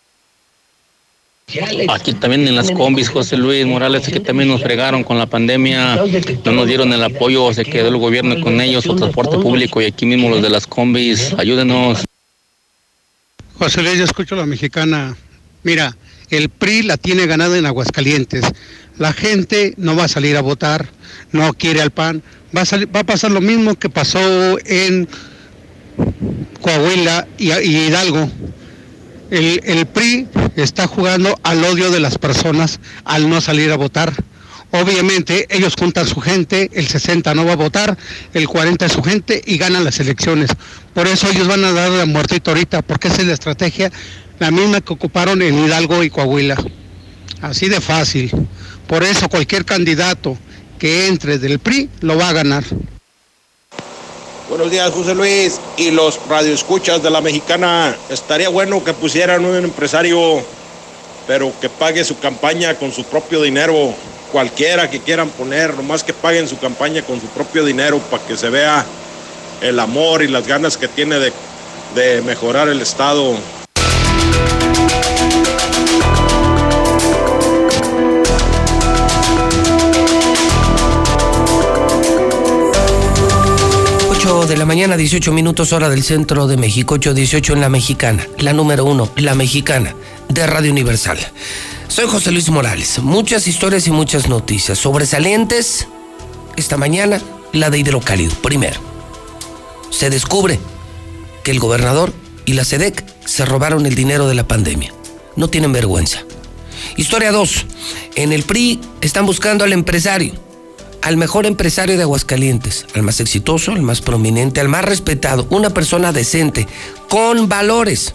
Aquí 1.90 2.14
también 2.14 2.48
en 2.48 2.56
las 2.56 2.70
combis, 2.70 3.10
José 3.10 3.36
Luis 3.36 3.66
Morales, 3.66 4.08
que 4.08 4.20
también 4.20 4.48
nos 4.48 4.62
fregaron 4.62 5.04
con 5.04 5.18
la 5.18 5.26
pandemia, 5.26 5.96
no 6.46 6.52
nos 6.52 6.66
dieron 6.66 6.90
el 6.94 7.04
apoyo, 7.04 7.52
se 7.52 7.66
quedó 7.66 7.88
el 7.88 7.98
gobierno 7.98 8.40
con 8.40 8.58
ellos, 8.62 8.86
o 8.86 8.96
transporte 8.96 9.36
público, 9.36 9.82
y 9.82 9.84
aquí 9.84 10.06
mismo 10.06 10.30
los 10.30 10.40
de 10.40 10.48
las 10.48 10.66
combis, 10.66 11.34
ayúdenos. 11.36 12.06
José 13.58 13.82
Luis, 13.82 13.98
yo 13.98 14.04
escucho 14.04 14.36
a 14.36 14.38
la 14.38 14.46
mexicana. 14.46 15.14
Mira, 15.62 15.94
el 16.30 16.48
PRI 16.48 16.84
la 16.84 16.96
tiene 16.96 17.26
ganada 17.26 17.58
en 17.58 17.66
Aguascalientes. 17.66 18.46
La 18.96 19.12
gente 19.12 19.74
no 19.76 19.94
va 19.94 20.04
a 20.04 20.08
salir 20.08 20.38
a 20.38 20.40
votar, 20.40 20.88
no 21.32 21.52
quiere 21.52 21.82
al 21.82 21.90
PAN. 21.90 22.22
Va 22.56 22.62
a, 22.62 22.64
salir, 22.64 22.88
va 22.94 23.00
a 23.00 23.04
pasar 23.04 23.30
lo 23.30 23.42
mismo 23.42 23.74
que 23.74 23.90
pasó 23.90 24.58
en 24.64 25.08
Coahuila 26.60 27.26
y, 27.38 27.50
Hidalgo. 27.50 28.30
El, 29.30 29.86
PRI 29.86 30.28
está 30.56 30.86
jugando 30.86 31.38
al 31.42 31.64
odio 31.64 31.90
de 31.90 32.00
las 32.00 32.18
personas 32.18 32.80
al 33.04 33.28
no 33.28 33.40
salir 33.40 33.70
a 33.72 33.76
votar. 33.76 34.12
Obviamente 34.70 35.46
ellos 35.50 35.74
juntan 35.78 36.06
su 36.06 36.20
gente, 36.20 36.70
el 36.72 36.88
60 36.88 37.34
no 37.34 37.44
va 37.44 37.52
a 37.52 37.56
votar, 37.56 37.96
el 38.32 38.48
40 38.48 38.86
es 38.86 38.92
su 38.92 39.02
gente 39.02 39.40
y 39.44 39.56
ganan 39.56 39.84
las 39.84 40.00
elecciones. 40.00 40.50
Por 40.94 41.06
eso 41.06 41.28
ellos 41.30 41.46
van 41.46 41.64
a 41.64 41.72
dar 41.72 41.90
la 41.90 42.06
muertito 42.06 42.50
ahorita, 42.50 42.82
porque 42.82 43.08
esa 43.08 43.22
es 43.22 43.28
la 43.28 43.34
estrategia, 43.34 43.92
la 44.38 44.50
misma 44.50 44.80
que 44.80 44.92
ocuparon 44.92 45.42
en 45.42 45.58
Hidalgo 45.64 46.02
y 46.02 46.10
Coahuila. 46.10 46.56
Así 47.40 47.68
de 47.68 47.80
fácil. 47.80 48.30
Por 48.86 49.04
eso 49.04 49.28
cualquier 49.28 49.64
candidato 49.64 50.36
que 50.78 51.06
entre 51.06 51.38
del 51.38 51.58
PRI 51.58 51.88
lo 52.00 52.16
va 52.16 52.30
a 52.30 52.32
ganar. 52.32 52.64
Buenos 54.46 54.70
días, 54.70 54.90
José 54.92 55.14
Luis. 55.14 55.58
Y 55.78 55.90
los 55.90 56.20
radioescuchas 56.28 57.02
de 57.02 57.10
la 57.10 57.22
mexicana, 57.22 57.96
estaría 58.10 58.50
bueno 58.50 58.84
que 58.84 58.92
pusieran 58.92 59.42
un 59.44 59.56
empresario, 59.56 60.42
pero 61.26 61.50
que 61.60 61.70
pague 61.70 62.04
su 62.04 62.18
campaña 62.18 62.74
con 62.74 62.92
su 62.92 63.04
propio 63.04 63.40
dinero. 63.40 63.94
Cualquiera 64.32 64.90
que 64.90 65.00
quieran 65.00 65.30
poner, 65.30 65.74
nomás 65.74 66.04
que 66.04 66.12
paguen 66.12 66.46
su 66.46 66.58
campaña 66.58 67.02
con 67.02 67.20
su 67.20 67.26
propio 67.28 67.64
dinero 67.64 67.98
para 68.10 68.22
que 68.24 68.36
se 68.36 68.50
vea 68.50 68.84
el 69.62 69.80
amor 69.80 70.22
y 70.22 70.28
las 70.28 70.46
ganas 70.46 70.76
que 70.76 70.88
tiene 70.88 71.18
de, 71.18 71.32
de 71.94 72.20
mejorar 72.20 72.68
el 72.68 72.82
Estado. 72.82 73.36
De 84.46 84.56
la 84.58 84.66
mañana, 84.66 84.96
18 84.96 85.32
minutos 85.32 85.72
hora 85.72 85.88
del 85.88 86.02
centro 86.02 86.46
de 86.46 86.58
México, 86.58 86.96
8.18 86.96 87.54
en 87.54 87.60
La 87.62 87.70
Mexicana, 87.70 88.26
la 88.38 88.52
número 88.52 88.84
uno, 88.84 89.08
La 89.16 89.34
Mexicana, 89.34 89.94
de 90.28 90.46
Radio 90.46 90.70
Universal. 90.70 91.18
Soy 91.88 92.06
José 92.06 92.30
Luis 92.30 92.50
Morales. 92.50 92.98
Muchas 92.98 93.46
historias 93.48 93.86
y 93.86 93.90
muchas 93.90 94.28
noticias 94.28 94.78
sobresalientes. 94.78 95.88
Esta 96.56 96.76
mañana, 96.76 97.22
la 97.52 97.70
de 97.70 97.78
Hidrocálido. 97.78 98.34
Primero, 98.42 98.80
se 99.90 100.10
descubre 100.10 100.58
que 101.42 101.50
el 101.50 101.58
gobernador 101.58 102.12
y 102.44 102.52
la 102.52 102.64
SEDEC 102.64 103.02
se 103.24 103.46
robaron 103.46 103.86
el 103.86 103.94
dinero 103.94 104.28
de 104.28 104.34
la 104.34 104.46
pandemia. 104.46 104.92
No 105.36 105.48
tienen 105.48 105.72
vergüenza. 105.72 106.22
Historia 106.96 107.32
2. 107.32 107.66
En 108.16 108.32
el 108.32 108.42
PRI 108.42 108.80
están 109.00 109.24
buscando 109.24 109.64
al 109.64 109.72
empresario 109.72 110.34
al 111.04 111.16
mejor 111.18 111.44
empresario 111.44 111.98
de 111.98 112.02
Aguascalientes, 112.02 112.86
al 112.94 113.02
más 113.02 113.20
exitoso, 113.20 113.72
al 113.72 113.82
más 113.82 114.00
prominente, 114.00 114.62
al 114.62 114.70
más 114.70 114.86
respetado, 114.86 115.46
una 115.50 115.68
persona 115.68 116.12
decente, 116.12 116.66
con 117.10 117.46
valores, 117.46 118.14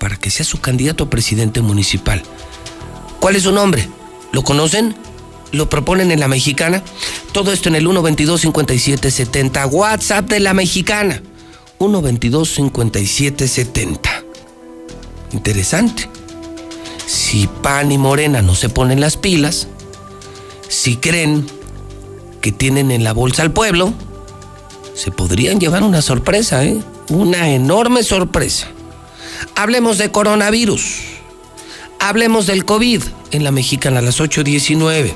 para 0.00 0.16
que 0.16 0.30
sea 0.30 0.46
su 0.46 0.62
candidato 0.62 1.04
a 1.04 1.10
presidente 1.10 1.60
municipal. 1.60 2.22
¿Cuál 3.20 3.36
es 3.36 3.42
su 3.42 3.52
nombre? 3.52 3.86
¿Lo 4.32 4.42
conocen? 4.42 4.96
¿Lo 5.52 5.68
proponen 5.68 6.10
en 6.10 6.20
la 6.20 6.28
mexicana? 6.28 6.82
Todo 7.32 7.52
esto 7.52 7.68
en 7.68 7.74
el 7.74 7.86
122-5770. 7.86 9.70
WhatsApp 9.70 10.30
de 10.30 10.40
la 10.40 10.54
mexicana. 10.54 11.20
122-5770. 11.80 13.98
Interesante. 15.32 16.08
Si 17.06 17.46
Pan 17.46 17.92
y 17.92 17.98
Morena 17.98 18.40
no 18.40 18.54
se 18.54 18.70
ponen 18.70 19.02
las 19.02 19.18
pilas, 19.18 19.68
si 20.68 20.96
creen 20.96 21.46
que 22.44 22.52
tienen 22.52 22.90
en 22.90 23.04
la 23.04 23.14
bolsa 23.14 23.40
al 23.40 23.52
pueblo, 23.52 23.94
se 24.92 25.10
podrían 25.10 25.58
llevar 25.60 25.82
una 25.82 26.02
sorpresa, 26.02 26.62
¿eh? 26.62 26.76
Una 27.08 27.48
enorme 27.48 28.02
sorpresa. 28.02 28.68
Hablemos 29.56 29.96
de 29.96 30.12
coronavirus. 30.12 31.04
Hablemos 32.00 32.46
del 32.46 32.66
COVID 32.66 33.02
en 33.30 33.44
la 33.44 33.50
mexicana 33.50 34.00
a 34.00 34.02
las 34.02 34.20
8.19. 34.20 35.12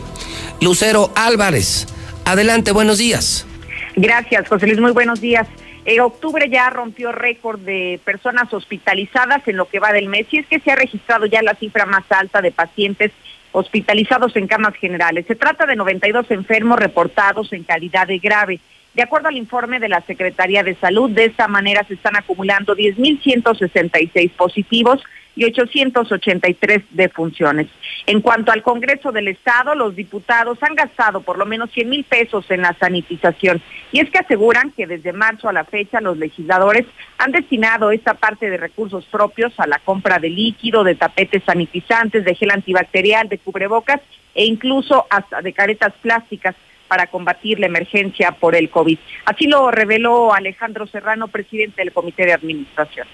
Lucero 0.62 1.12
Álvarez, 1.16 1.86
adelante, 2.24 2.72
buenos 2.72 2.96
días. 2.96 3.46
Gracias, 3.94 4.48
José 4.48 4.66
Luis, 4.66 4.80
muy 4.80 4.92
buenos 4.92 5.20
días. 5.20 5.46
En 5.84 6.00
octubre 6.00 6.48
ya 6.50 6.70
rompió 6.70 7.12
récord 7.12 7.60
de 7.60 8.00
personas 8.06 8.55
hospitalizadas 8.55 9.46
en 9.46 9.59
lo 9.59 9.68
que 9.68 9.80
va 9.80 9.92
del 9.92 10.09
mes 10.09 10.26
y 10.30 10.38
es 10.38 10.46
que 10.46 10.60
se 10.60 10.70
ha 10.70 10.76
registrado 10.76 11.26
ya 11.26 11.42
la 11.42 11.55
cifra 11.56 11.84
más 11.84 12.05
alta 12.09 12.40
de 12.40 12.52
pacientes 12.52 13.12
hospitalizados 13.52 14.36
en 14.36 14.46
camas 14.46 14.74
generales. 14.74 15.26
Se 15.26 15.34
trata 15.34 15.66
de 15.66 15.76
92 15.76 16.30
enfermos 16.30 16.78
reportados 16.78 17.52
en 17.52 17.64
calidad 17.64 18.06
de 18.06 18.18
grave. 18.18 18.60
De 18.94 19.02
acuerdo 19.02 19.28
al 19.28 19.36
informe 19.36 19.78
de 19.78 19.88
la 19.88 20.00
Secretaría 20.02 20.62
de 20.62 20.74
Salud, 20.74 21.10
de 21.10 21.26
esta 21.26 21.46
manera 21.46 21.84
se 21.84 21.94
están 21.94 22.16
acumulando 22.16 22.74
10.166 22.74 24.30
positivos 24.32 25.02
y 25.36 25.44
883 25.44 26.82
defunciones. 26.90 27.68
En 28.06 28.20
cuanto 28.20 28.50
al 28.50 28.62
Congreso 28.62 29.12
del 29.12 29.28
Estado, 29.28 29.76
los 29.76 29.94
diputados 29.94 30.58
han 30.62 30.74
gastado 30.74 31.20
por 31.20 31.38
lo 31.38 31.46
menos 31.46 31.70
100 31.70 31.88
mil 31.88 32.04
pesos 32.04 32.44
en 32.50 32.62
la 32.62 32.74
sanitización. 32.74 33.62
Y 33.93 34.01
es 34.01 34.10
que 34.10 34.19
aseguran 34.19 34.73
que 34.73 34.86
desde 34.86 35.12
marzo 35.12 35.48
a 35.48 35.52
la 35.52 35.65
fecha 35.65 36.01
los 36.01 36.19
legisladores 36.19 36.86
han 37.16 37.32
destinado 37.32 37.90
esta 37.90 38.15
parte 38.15 38.51
de 38.51 38.56
recursos 38.56 39.05
propios 39.06 39.52
a 39.59 39.66
la 39.66 39.78
compra 39.78 40.19
de 40.19 40.31
líquido, 40.31 40.85
de 40.85 40.94
tapetes 40.94 41.43
sanitizantes, 41.44 42.24
de 42.24 42.35
gel 42.35 42.51
antibacterial, 42.51 43.28
de 43.28 43.39
cubrebocas 43.39 44.01
e 44.35 44.44
incluso 44.44 45.06
hasta 45.10 45.40
de 45.40 45.52
caretas 45.52 45.93
plásticas 46.02 46.55
para 46.86 47.06
combatir 47.06 47.60
la 47.60 47.66
emergencia 47.66 48.32
por 48.32 48.56
el 48.56 48.70
COVID. 48.70 48.98
Así 49.27 49.47
lo 49.47 49.70
reveló 49.70 50.35
Alejandro 50.35 50.86
Serrano, 50.86 51.28
presidente 51.28 51.82
del 51.82 51.93
Comité 51.93 52.24
de 52.24 52.32
Administración. 52.32 53.06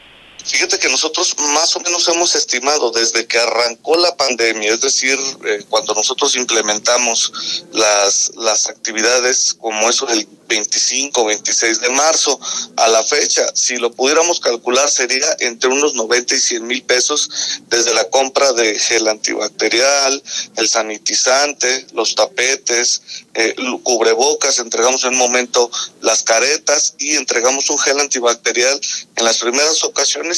Fíjate 0.45 0.79
que 0.79 0.91
nosotros 0.91 1.35
más 1.55 1.75
o 1.75 1.81
menos 1.81 2.07
hemos 2.09 2.35
estimado 2.35 2.91
desde 2.91 3.27
que 3.27 3.39
arrancó 3.39 3.97
la 3.97 4.15
pandemia, 4.15 4.75
es 4.75 4.81
decir, 4.81 5.19
eh, 5.47 5.65
cuando 5.71 5.95
nosotros 5.95 6.37
implementamos 6.37 7.33
las, 7.73 8.31
las 8.37 8.69
actividades 8.69 9.55
como 9.55 9.89
eso 9.89 10.05
del 10.05 10.29
25, 10.47 11.25
26 11.25 11.81
de 11.81 11.91
marzo 11.91 12.39
a 12.77 12.89
la 12.89 13.03
fecha, 13.03 13.47
si 13.55 13.77
lo 13.77 13.91
pudiéramos 13.93 14.41
calcular 14.41 14.91
sería 14.91 15.27
entre 15.41 15.71
unos 15.71 15.95
90 15.95 16.35
y 16.35 16.39
100 16.39 16.67
mil 16.67 16.83
pesos 16.83 17.31
desde 17.69 17.95
la 17.95 18.05
compra 18.11 18.53
de 18.53 18.79
gel 18.79 19.09
antibacterial, 19.09 20.23
el 20.57 20.69
sanitizante, 20.69 21.87
los 21.93 22.15
tapetes, 22.15 23.03
eh, 23.35 23.55
cubrebocas, 23.83 24.59
entregamos 24.59 25.05
en 25.05 25.11
un 25.11 25.19
momento 25.19 25.71
las 26.03 26.23
caretas 26.23 26.95
y 26.99 27.17
entregamos 27.17 27.71
un 27.71 27.79
gel 27.79 27.99
antibacterial 28.01 28.79
en 29.17 29.25
las 29.25 29.39
primeras 29.39 29.83
ocasiones. 29.85 30.34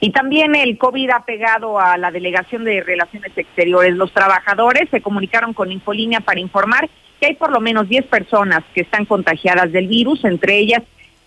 Y 0.00 0.10
también 0.10 0.54
el 0.54 0.78
COVID 0.78 1.10
ha 1.10 1.24
pegado 1.24 1.80
a 1.80 1.96
la 1.96 2.10
Delegación 2.10 2.64
de 2.64 2.82
Relaciones 2.82 3.32
Exteriores. 3.36 3.96
Los 3.96 4.12
trabajadores 4.12 4.88
se 4.90 5.00
comunicaron 5.00 5.52
con 5.54 5.72
Infolínea 5.72 6.20
para 6.20 6.40
informar 6.40 6.88
que 7.20 7.26
hay 7.26 7.34
por 7.34 7.50
lo 7.50 7.60
menos 7.60 7.88
10 7.88 8.06
personas 8.06 8.62
que 8.74 8.82
están 8.82 9.04
contagiadas 9.04 9.72
del 9.72 9.88
virus, 9.88 10.24
entre 10.24 10.58
ellas, 10.58 10.82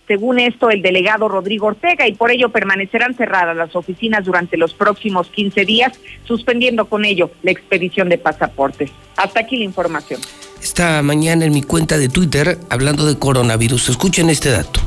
según 0.08 0.40
esto, 0.40 0.70
el 0.70 0.82
delegado 0.82 1.28
Rodrigo 1.28 1.68
Ortega, 1.68 2.08
y 2.08 2.14
por 2.14 2.32
ello 2.32 2.50
permanecerán 2.50 3.14
cerradas 3.16 3.56
las 3.56 3.76
oficinas 3.76 4.26
durante 4.26 4.58
los 4.58 4.74
próximos 4.74 5.30
15 5.30 5.66
días, 5.66 6.00
suspendiendo 6.24 6.86
con 6.86 7.06
ello 7.06 7.32
la 7.44 7.52
expedición 7.52 8.10
de 8.10 8.18
pasaportes. 8.18 8.92
Hasta 9.18 9.42
aquí 9.42 9.58
la 9.58 9.66
información. 9.66 10.22
Esta 10.62 11.02
mañana 11.02 11.46
en 11.46 11.54
mi 11.54 11.62
cuenta 11.62 11.98
de 11.98 12.10
Twitter, 12.10 12.58
hablando 12.70 13.06
de 13.06 13.18
coronavirus, 13.18 13.90
escuchen 13.90 14.30
este 14.30 14.50
dato. 14.50 14.80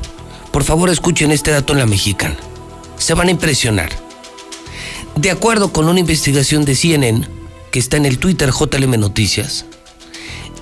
Por 0.52 0.62
favor, 0.62 0.88
escuchen 0.88 1.30
este 1.30 1.50
dato 1.50 1.72
en 1.72 1.80
la 1.80 1.86
mexicana 1.86 2.36
se 2.98 3.14
van 3.14 3.28
a 3.28 3.32
impresionar. 3.32 3.90
De 5.16 5.30
acuerdo 5.30 5.72
con 5.72 5.88
una 5.88 6.00
investigación 6.00 6.64
de 6.64 6.74
CNN, 6.74 7.28
que 7.70 7.78
está 7.78 7.96
en 7.96 8.06
el 8.06 8.18
Twitter 8.18 8.50
JLM 8.50 8.98
Noticias, 8.98 9.66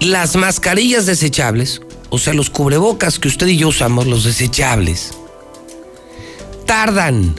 las 0.01 0.37
mascarillas 0.37 1.07
desechables, 1.07 1.81
o 2.11 2.19
sea, 2.19 2.35
los 2.35 2.51
cubrebocas 2.51 3.19
que 3.19 3.29
usted 3.29 3.47
y 3.47 3.57
yo 3.57 3.69
usamos, 3.69 4.07
los 4.07 4.25
desechables, 4.25 5.15
tardan 6.67 7.35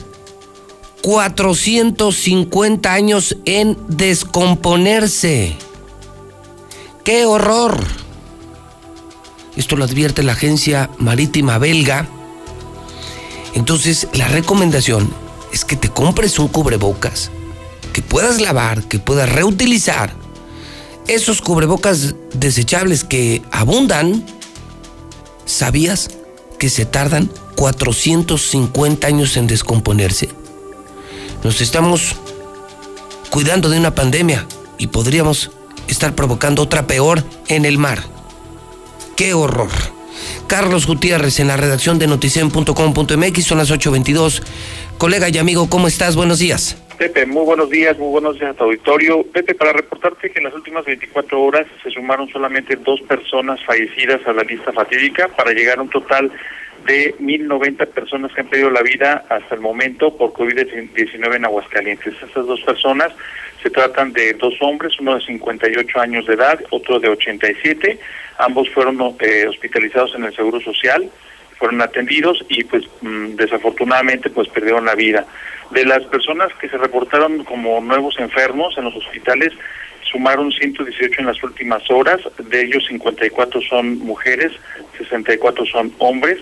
450 1.02 2.92
años 2.92 3.36
en 3.44 3.76
descomponerse. 3.88 5.54
¡Qué 7.04 7.26
horror! 7.26 7.84
Esto 9.56 9.76
lo 9.76 9.84
advierte 9.84 10.22
la 10.22 10.32
agencia 10.32 10.90
marítima 10.98 11.58
belga 11.58 12.08
entonces, 13.54 14.08
la 14.12 14.26
recomendación 14.26 15.08
es 15.52 15.64
que 15.64 15.76
te 15.76 15.88
compres 15.88 16.38
un 16.40 16.48
cubrebocas, 16.48 17.30
que 17.92 18.02
puedas 18.02 18.40
lavar, 18.40 18.82
que 18.82 18.98
puedas 18.98 19.30
reutilizar. 19.30 20.12
Esos 21.06 21.40
cubrebocas 21.40 22.16
desechables 22.34 23.04
que 23.04 23.42
abundan, 23.52 24.26
¿sabías 25.44 26.10
que 26.58 26.68
se 26.68 26.84
tardan 26.84 27.30
450 27.54 29.06
años 29.06 29.36
en 29.36 29.46
descomponerse? 29.46 30.28
Nos 31.44 31.60
estamos 31.60 32.16
cuidando 33.30 33.68
de 33.68 33.78
una 33.78 33.94
pandemia 33.94 34.48
y 34.78 34.88
podríamos 34.88 35.52
estar 35.86 36.16
provocando 36.16 36.62
otra 36.62 36.88
peor 36.88 37.22
en 37.46 37.64
el 37.64 37.78
mar. 37.78 38.02
¡Qué 39.14 39.34
horror! 39.34 39.93
Carlos 40.46 40.86
Gutiérrez 40.86 41.40
en 41.40 41.48
la 41.48 41.56
redacción 41.56 41.98
de 41.98 42.06
noticien.com.mx, 42.06 43.44
son 43.44 43.58
las 43.58 43.70
8.22. 43.70 44.42
Colega 44.98 45.28
y 45.28 45.38
amigo, 45.38 45.68
¿cómo 45.68 45.88
estás? 45.88 46.16
Buenos 46.16 46.38
días. 46.38 46.76
Pepe, 46.98 47.26
muy 47.26 47.44
buenos 47.44 47.70
días, 47.70 47.98
muy 47.98 48.08
buenos 48.08 48.38
días 48.38 48.52
a 48.52 48.54
tu 48.54 48.64
auditorio. 48.64 49.24
Pepe, 49.24 49.54
para 49.54 49.72
reportarte 49.72 50.30
que 50.30 50.38
en 50.38 50.44
las 50.44 50.54
últimas 50.54 50.84
24 50.84 51.42
horas 51.42 51.66
se 51.82 51.90
sumaron 51.90 52.28
solamente 52.28 52.76
dos 52.76 53.00
personas 53.02 53.58
fallecidas 53.64 54.20
a 54.26 54.32
la 54.32 54.44
lista 54.44 54.72
fatídica 54.72 55.28
para 55.28 55.50
llegar 55.52 55.78
a 55.78 55.82
un 55.82 55.90
total 55.90 56.30
de 56.86 57.14
1.090 57.18 57.86
personas 57.88 58.32
que 58.32 58.42
han 58.42 58.48
perdido 58.48 58.70
la 58.70 58.82
vida 58.82 59.24
hasta 59.28 59.54
el 59.54 59.60
momento 59.60 60.16
por 60.16 60.32
COVID-19 60.32 61.36
en 61.36 61.44
Aguascalientes. 61.44 62.14
Estas 62.22 62.46
dos 62.46 62.60
personas 62.62 63.12
se 63.62 63.70
tratan 63.70 64.12
de 64.12 64.34
dos 64.34 64.54
hombres, 64.60 64.98
uno 65.00 65.14
de 65.14 65.24
58 65.24 66.00
años 66.00 66.26
de 66.26 66.34
edad, 66.34 66.60
otro 66.70 67.00
de 67.00 67.08
87. 67.08 67.98
Ambos 68.38 68.68
fueron 68.70 68.98
eh, 69.20 69.46
hospitalizados 69.48 70.14
en 70.14 70.24
el 70.24 70.36
Seguro 70.36 70.60
Social, 70.60 71.08
fueron 71.58 71.80
atendidos 71.80 72.44
y 72.48 72.64
pues 72.64 72.84
mm, 73.00 73.36
desafortunadamente 73.36 74.28
pues 74.28 74.48
perdieron 74.48 74.84
la 74.84 74.94
vida. 74.94 75.24
De 75.70 75.84
las 75.86 76.04
personas 76.04 76.52
que 76.60 76.68
se 76.68 76.76
reportaron 76.76 77.44
como 77.44 77.80
nuevos 77.80 78.18
enfermos 78.18 78.76
en 78.76 78.84
los 78.84 78.96
hospitales, 78.96 79.52
sumaron 80.12 80.52
118 80.52 81.20
en 81.20 81.26
las 81.26 81.42
últimas 81.42 81.90
horas, 81.90 82.20
de 82.38 82.62
ellos 82.62 82.84
54 82.86 83.62
son 83.62 83.98
mujeres, 84.00 84.52
64 84.98 85.64
son 85.64 85.92
hombres 85.98 86.38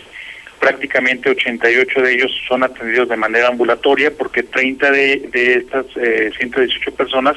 prácticamente 0.63 1.29
88 1.29 2.03
de 2.03 2.13
ellos 2.13 2.31
son 2.47 2.63
atendidos 2.63 3.09
de 3.09 3.17
manera 3.17 3.49
ambulatoria 3.49 4.13
porque 4.17 4.45
30 4.45 4.93
de, 4.93 5.17
de 5.33 5.55
estas 5.55 5.87
118 6.39 6.89
eh, 6.89 6.93
personas 6.93 7.37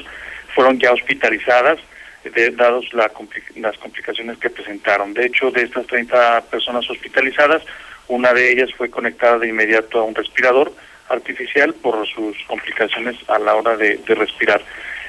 fueron 0.54 0.78
ya 0.78 0.92
hospitalizadas 0.92 1.80
de, 2.22 2.50
dados 2.52 2.86
la, 2.92 3.10
las 3.56 3.76
complicaciones 3.78 4.38
que 4.38 4.48
presentaron. 4.48 5.12
De 5.12 5.26
hecho, 5.26 5.50
de 5.50 5.62
estas 5.62 5.88
30 5.88 6.42
personas 6.42 6.88
hospitalizadas, 6.88 7.62
una 8.06 8.32
de 8.32 8.52
ellas 8.52 8.70
fue 8.76 8.90
conectada 8.90 9.40
de 9.40 9.48
inmediato 9.48 9.98
a 9.98 10.04
un 10.04 10.14
respirador 10.14 10.72
artificial 11.08 11.74
por 11.74 12.06
sus 12.06 12.36
complicaciones 12.46 13.16
a 13.26 13.40
la 13.40 13.56
hora 13.56 13.76
de, 13.76 13.96
de 14.06 14.14
respirar. 14.14 14.62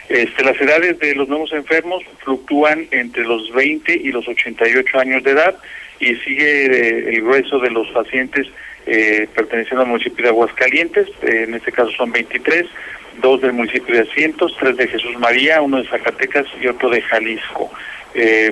Este, 0.09 0.43
las 0.43 0.59
edades 0.59 0.97
de 0.97 1.13
los 1.13 1.27
nuevos 1.27 1.53
enfermos 1.53 2.01
fluctúan 2.23 2.87
entre 2.89 3.25
los 3.25 3.53
20 3.53 3.93
y 3.93 4.11
los 4.11 4.27
88 4.27 4.99
años 4.99 5.21
de 5.21 5.31
edad 5.31 5.55
y 5.99 6.15
sigue 6.17 6.65
eh, 6.65 7.09
el 7.09 7.21
grueso 7.21 7.59
de 7.59 7.69
los 7.69 7.87
pacientes 7.89 8.47
eh, 8.85 9.27
perteneciendo 9.35 9.81
al 9.81 9.89
municipio 9.89 10.23
de 10.23 10.29
Aguascalientes, 10.29 11.07
eh, 11.21 11.45
en 11.47 11.55
este 11.55 11.71
caso 11.71 11.91
son 11.91 12.11
23, 12.11 12.65
dos 13.21 13.41
del 13.41 13.53
municipio 13.53 13.95
de 13.95 14.09
Asientos, 14.09 14.55
tres 14.59 14.77
de 14.77 14.87
Jesús 14.87 15.17
María, 15.19 15.61
uno 15.61 15.81
de 15.81 15.89
Zacatecas 15.89 16.45
y 16.61 16.67
otro 16.67 16.89
de 16.89 17.01
Jalisco. 17.01 17.71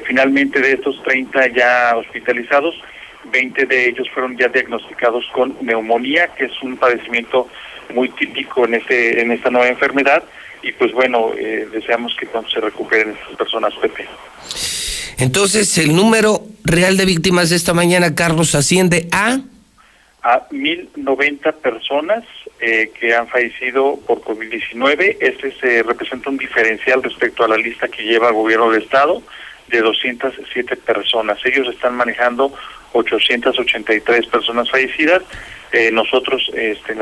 finalmente 0.06 0.60
de 0.60 0.74
estos 0.74 1.02
30 1.04 1.48
ya 1.48 1.96
hospitalizados, 1.96 2.76
20 3.32 3.66
de 3.66 3.90
ellos 3.90 4.08
fueron 4.14 4.38
ya 4.38 4.48
diagnosticados 4.48 5.26
con 5.32 5.56
neumonía, 5.62 6.28
que 6.36 6.46
es 6.46 6.62
un 6.62 6.78
padecimiento 6.78 7.48
muy 7.94 8.10
típico 8.10 8.66
en 8.66 8.76
este 8.76 9.22
en 9.22 9.32
esta 9.32 9.50
nueva 9.50 9.68
enfermedad 9.68 10.24
y 10.62 10.72
pues 10.72 10.92
bueno, 10.92 11.32
deseamos 11.72 12.16
que 12.16 12.26
cuando 12.26 12.50
se 12.50 12.60
recuperen 12.60 13.12
estas 13.12 13.36
personas, 13.36 13.74
Pepe. 13.76 14.06
Entonces, 15.18 15.78
el 15.78 15.96
número 15.96 16.42
real 16.64 16.98
de 16.98 17.06
víctimas 17.06 17.50
de 17.50 17.56
esta 17.56 17.74
mañana, 17.74 18.16
Carlos, 18.16 18.56
asciende 18.56 19.08
a... 19.12 19.40
A 20.22 20.50
1.090 20.50 21.54
personas 21.54 22.24
eh, 22.60 22.92
que 23.00 23.16
han 23.16 23.28
fallecido 23.28 24.00
por 24.08 24.22
COVID-19. 24.22 25.18
Este 25.20 25.54
se 25.60 25.84
representa 25.84 26.30
un 26.32 26.38
diferencial 26.38 27.04
respecto 27.04 27.44
a 27.44 27.48
la 27.48 27.58
lista 27.58 27.88
que 27.88 28.04
lleva 28.04 28.30
el 28.30 28.34
gobierno 28.34 28.72
del 28.72 28.82
Estado 28.82 29.22
de 29.68 29.82
207 29.82 30.76
personas. 30.78 31.38
Ellos 31.46 31.68
están 31.68 31.96
manejando 31.96 32.54
883 32.94 34.28
personas 34.28 34.70
fallecidas. 34.70 35.22
Eh, 35.72 35.92
nosotros 35.92 36.50
este, 36.56 36.96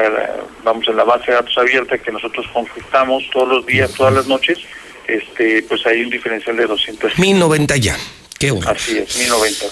vamos 0.63 0.87
en 0.87 0.95
la 0.97 1.03
base 1.03 1.27
de 1.27 1.33
datos 1.33 1.57
abierta 1.57 1.97
que 1.97 2.11
nosotros 2.11 2.45
consultamos 2.51 3.23
todos 3.31 3.47
los 3.47 3.65
días, 3.65 3.93
todas 3.93 4.13
las 4.13 4.27
noches 4.27 4.59
este, 5.07 5.63
pues 5.63 5.85
hay 5.85 6.03
un 6.03 6.09
diferencial 6.09 6.57
de 6.57 6.65
200. 6.65 7.17
1090 7.17 7.77
ya. 7.77 7.97
Qué 8.39 8.51
bueno. 8.51 8.69
Así 8.69 8.97
es, 8.97 9.17
1090. 9.17 9.65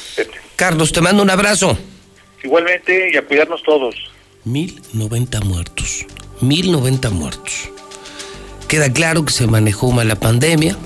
Carlos, 0.55 0.91
te 0.91 1.01
mando 1.01 1.23
un 1.23 1.29
abrazo. 1.29 1.77
Igualmente 2.43 3.11
y 3.13 3.17
a 3.17 3.25
cuidarnos 3.25 3.61
todos. 3.63 3.95
1090 4.45 5.41
muertos. 5.41 6.05
1090 6.41 7.09
muertos. 7.09 7.69
Queda 8.67 8.91
claro 8.91 9.25
que 9.25 9.33
se 9.33 9.47
manejó 9.47 9.91
mal 9.91 10.07
la 10.07 10.15
pandemia. 10.15 10.77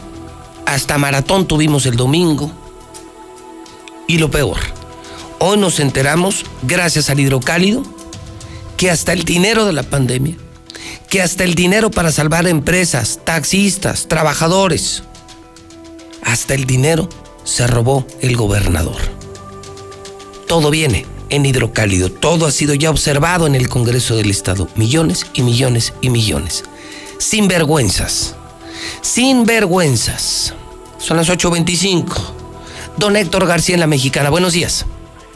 Hasta 0.65 0.97
maratón 0.97 1.47
tuvimos 1.47 1.85
el 1.85 1.95
domingo. 1.95 2.51
Y 4.07 4.17
lo 4.17 4.29
peor, 4.29 4.57
hoy 5.39 5.57
nos 5.57 5.79
enteramos, 5.79 6.45
gracias 6.63 7.09
al 7.09 7.19
hidrocálido, 7.19 7.83
que 8.77 8.91
hasta 8.91 9.13
el 9.13 9.23
dinero 9.23 9.65
de 9.65 9.73
la 9.73 9.83
pandemia 9.83 10.37
que 11.09 11.21
hasta 11.21 11.43
el 11.43 11.55
dinero 11.55 11.91
para 11.91 12.11
salvar 12.11 12.47
empresas, 12.47 13.19
taxistas, 13.23 14.07
trabajadores, 14.07 15.03
hasta 16.23 16.53
el 16.53 16.65
dinero 16.65 17.07
se 17.43 17.67
robó 17.67 18.05
el 18.21 18.35
gobernador. 18.35 18.97
Todo 20.47 20.69
viene 20.69 21.05
en 21.29 21.45
hidrocálido, 21.45 22.11
todo 22.11 22.45
ha 22.45 22.51
sido 22.51 22.73
ya 22.73 22.89
observado 22.89 23.47
en 23.47 23.55
el 23.55 23.69
Congreso 23.69 24.15
del 24.15 24.29
Estado, 24.29 24.67
millones 24.75 25.25
y 25.33 25.43
millones 25.43 25.93
y 26.01 26.09
millones. 26.09 26.63
Sin 27.17 27.47
vergüenzas, 27.47 28.35
sin 29.01 29.45
vergüenzas. 29.45 30.53
Son 30.97 31.17
las 31.17 31.29
8.25. 31.29 32.05
Don 32.97 33.15
Héctor 33.15 33.45
García 33.45 33.75
en 33.75 33.81
la 33.81 33.87
Mexicana, 33.87 34.29
buenos 34.29 34.53
días. 34.53 34.85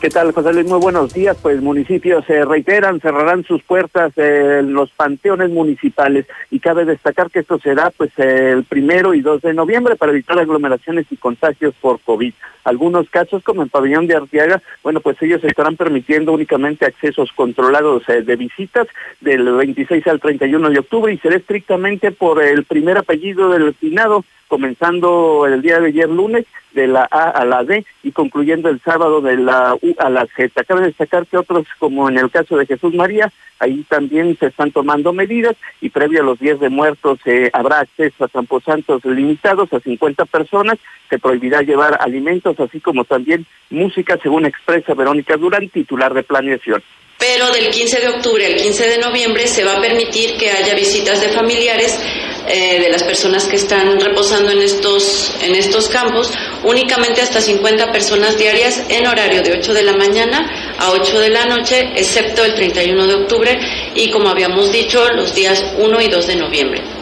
¿Qué 0.02 0.10
tal, 0.10 0.32
José 0.32 0.54
Luis? 0.54 0.66
Muy 0.66 0.80
buenos 0.80 1.14
días. 1.14 1.36
Pues 1.42 1.62
municipios 1.62 2.24
se 2.24 2.46
reiteran, 2.46 3.02
cerrarán 3.02 3.44
sus 3.44 3.62
puertas 3.64 4.18
en 4.18 4.72
los 4.72 4.90
panteones 4.92 5.50
municipales 5.50 6.26
y 6.50 6.62
cabe 6.62 6.86
destacar 6.86 7.30
que 7.30 7.40
esto 7.40 7.60
será 7.60 7.92
pues 7.92 8.12
el 8.18 8.64
primero 8.64 9.14
y 9.14 9.20
2 9.20 9.42
de 9.42 9.54
noviembre 9.54 9.98
para 9.98 10.14
evitar 10.14 10.40
aglomeraciones 10.40 11.06
y 11.10 11.18
contagios 11.18 11.76
por 11.82 12.00
COVID. 12.00 12.34
Algunos 12.64 13.10
casos, 13.10 13.44
como 13.44 13.62
en 13.62 13.68
Pabellón 13.68 14.08
de 14.08 14.16
Arteaga, 14.16 14.62
bueno, 14.84 15.02
pues 15.02 15.22
ellos 15.22 15.44
estarán 15.44 15.76
permitiendo 15.76 16.32
únicamente 16.32 16.86
accesos 16.86 17.34
controlados 17.34 18.08
eh, 18.08 18.22
de 18.22 18.38
visitas 18.38 18.88
del 19.20 19.52
26 19.52 20.08
al 20.08 20.22
31 20.22 20.70
de 20.70 20.80
octubre 20.80 21.12
y 21.12 21.18
será 21.18 21.36
estrictamente 21.36 22.14
por 22.14 22.42
el 22.42 22.64
primer 22.64 23.00
apellido 23.00 23.50
del 23.50 23.74
finado 23.74 24.24
comenzando 24.50 25.46
el 25.46 25.62
día 25.62 25.80
de 25.80 25.88
ayer 25.88 26.10
lunes 26.10 26.46
de 26.74 26.88
la 26.88 27.08
A 27.10 27.30
a 27.30 27.46
la 27.46 27.64
D 27.64 27.86
y 28.04 28.12
concluyendo 28.12 28.70
el 28.70 28.80
sábado 28.82 29.22
de 29.22 29.38
la 29.38 29.76
U 29.82 29.96
a 29.98 30.10
la 30.10 30.26
Z. 30.36 30.64
Cabe 30.64 30.82
destacar 30.82 31.26
que 31.28 31.38
otros, 31.38 31.68
como 31.80 32.10
en 32.10 32.18
el 32.18 32.30
caso 32.30 32.58
de 32.58 32.66
Jesús 32.66 32.94
María, 32.94 33.32
ahí 33.60 33.86
también 33.90 34.38
se 34.40 34.48
están 34.48 34.72
tomando 34.72 35.14
medidas 35.14 35.56
y 35.82 35.90
previo 35.90 36.22
a 36.22 36.26
los 36.26 36.40
días 36.40 36.60
de 36.60 36.70
muertos 36.70 37.20
eh, 37.26 37.50
habrá 37.54 37.80
acceso 37.80 38.24
a 38.24 38.30
camposantos 38.30 39.04
limitados 39.06 39.72
a 39.74 39.80
50 39.80 40.26
personas, 40.26 40.78
se 41.10 41.20
prohibirá 41.20 41.62
llevar 41.62 41.98
alimentos, 42.02 42.60
así 42.60 42.80
como 42.80 43.04
también 43.04 43.46
música, 43.70 44.18
según 44.22 44.46
expresa 44.46 44.94
Verónica 44.94 45.38
Durán, 45.38 45.70
titular 45.70 46.14
de 46.14 46.24
planeación 46.24 46.82
pero 47.20 47.52
del 47.52 47.70
15 47.70 48.00
de 48.00 48.08
octubre 48.08 48.46
al 48.46 48.56
15 48.56 48.88
de 48.88 48.98
noviembre 48.98 49.46
se 49.46 49.66
va 49.66 49.74
a 49.74 49.82
permitir 49.82 50.38
que 50.38 50.50
haya 50.50 50.74
visitas 50.74 51.20
de 51.20 51.28
familiares 51.30 52.00
eh, 52.48 52.80
de 52.80 52.90
las 52.90 53.04
personas 53.04 53.46
que 53.46 53.58
están 53.58 54.00
reposando 54.00 54.52
en 54.52 54.62
estos, 54.62 55.36
en 55.42 55.54
estos 55.54 55.90
campos, 55.90 56.32
únicamente 56.64 57.22
hasta 57.22 57.42
50 57.42 57.92
personas 57.92 58.38
diarias 58.38 58.82
en 58.88 59.06
horario 59.06 59.44
de 59.44 59.52
8 59.52 59.74
de 59.74 59.84
la 59.84 59.94
mañana 59.94 60.76
a 60.80 60.92
8 60.92 61.20
de 61.20 61.30
la 61.30 61.46
noche, 61.46 61.92
excepto 61.96 62.44
el 62.44 62.56
31 62.56 63.06
de 63.06 63.14
octubre 63.14 63.60
y, 63.94 64.10
como 64.10 64.30
habíamos 64.30 64.72
dicho, 64.72 65.10
los 65.10 65.36
días 65.36 65.64
1 65.78 66.02
y 66.02 66.08
2 66.08 66.28
de 66.28 66.36
noviembre. 66.38 66.99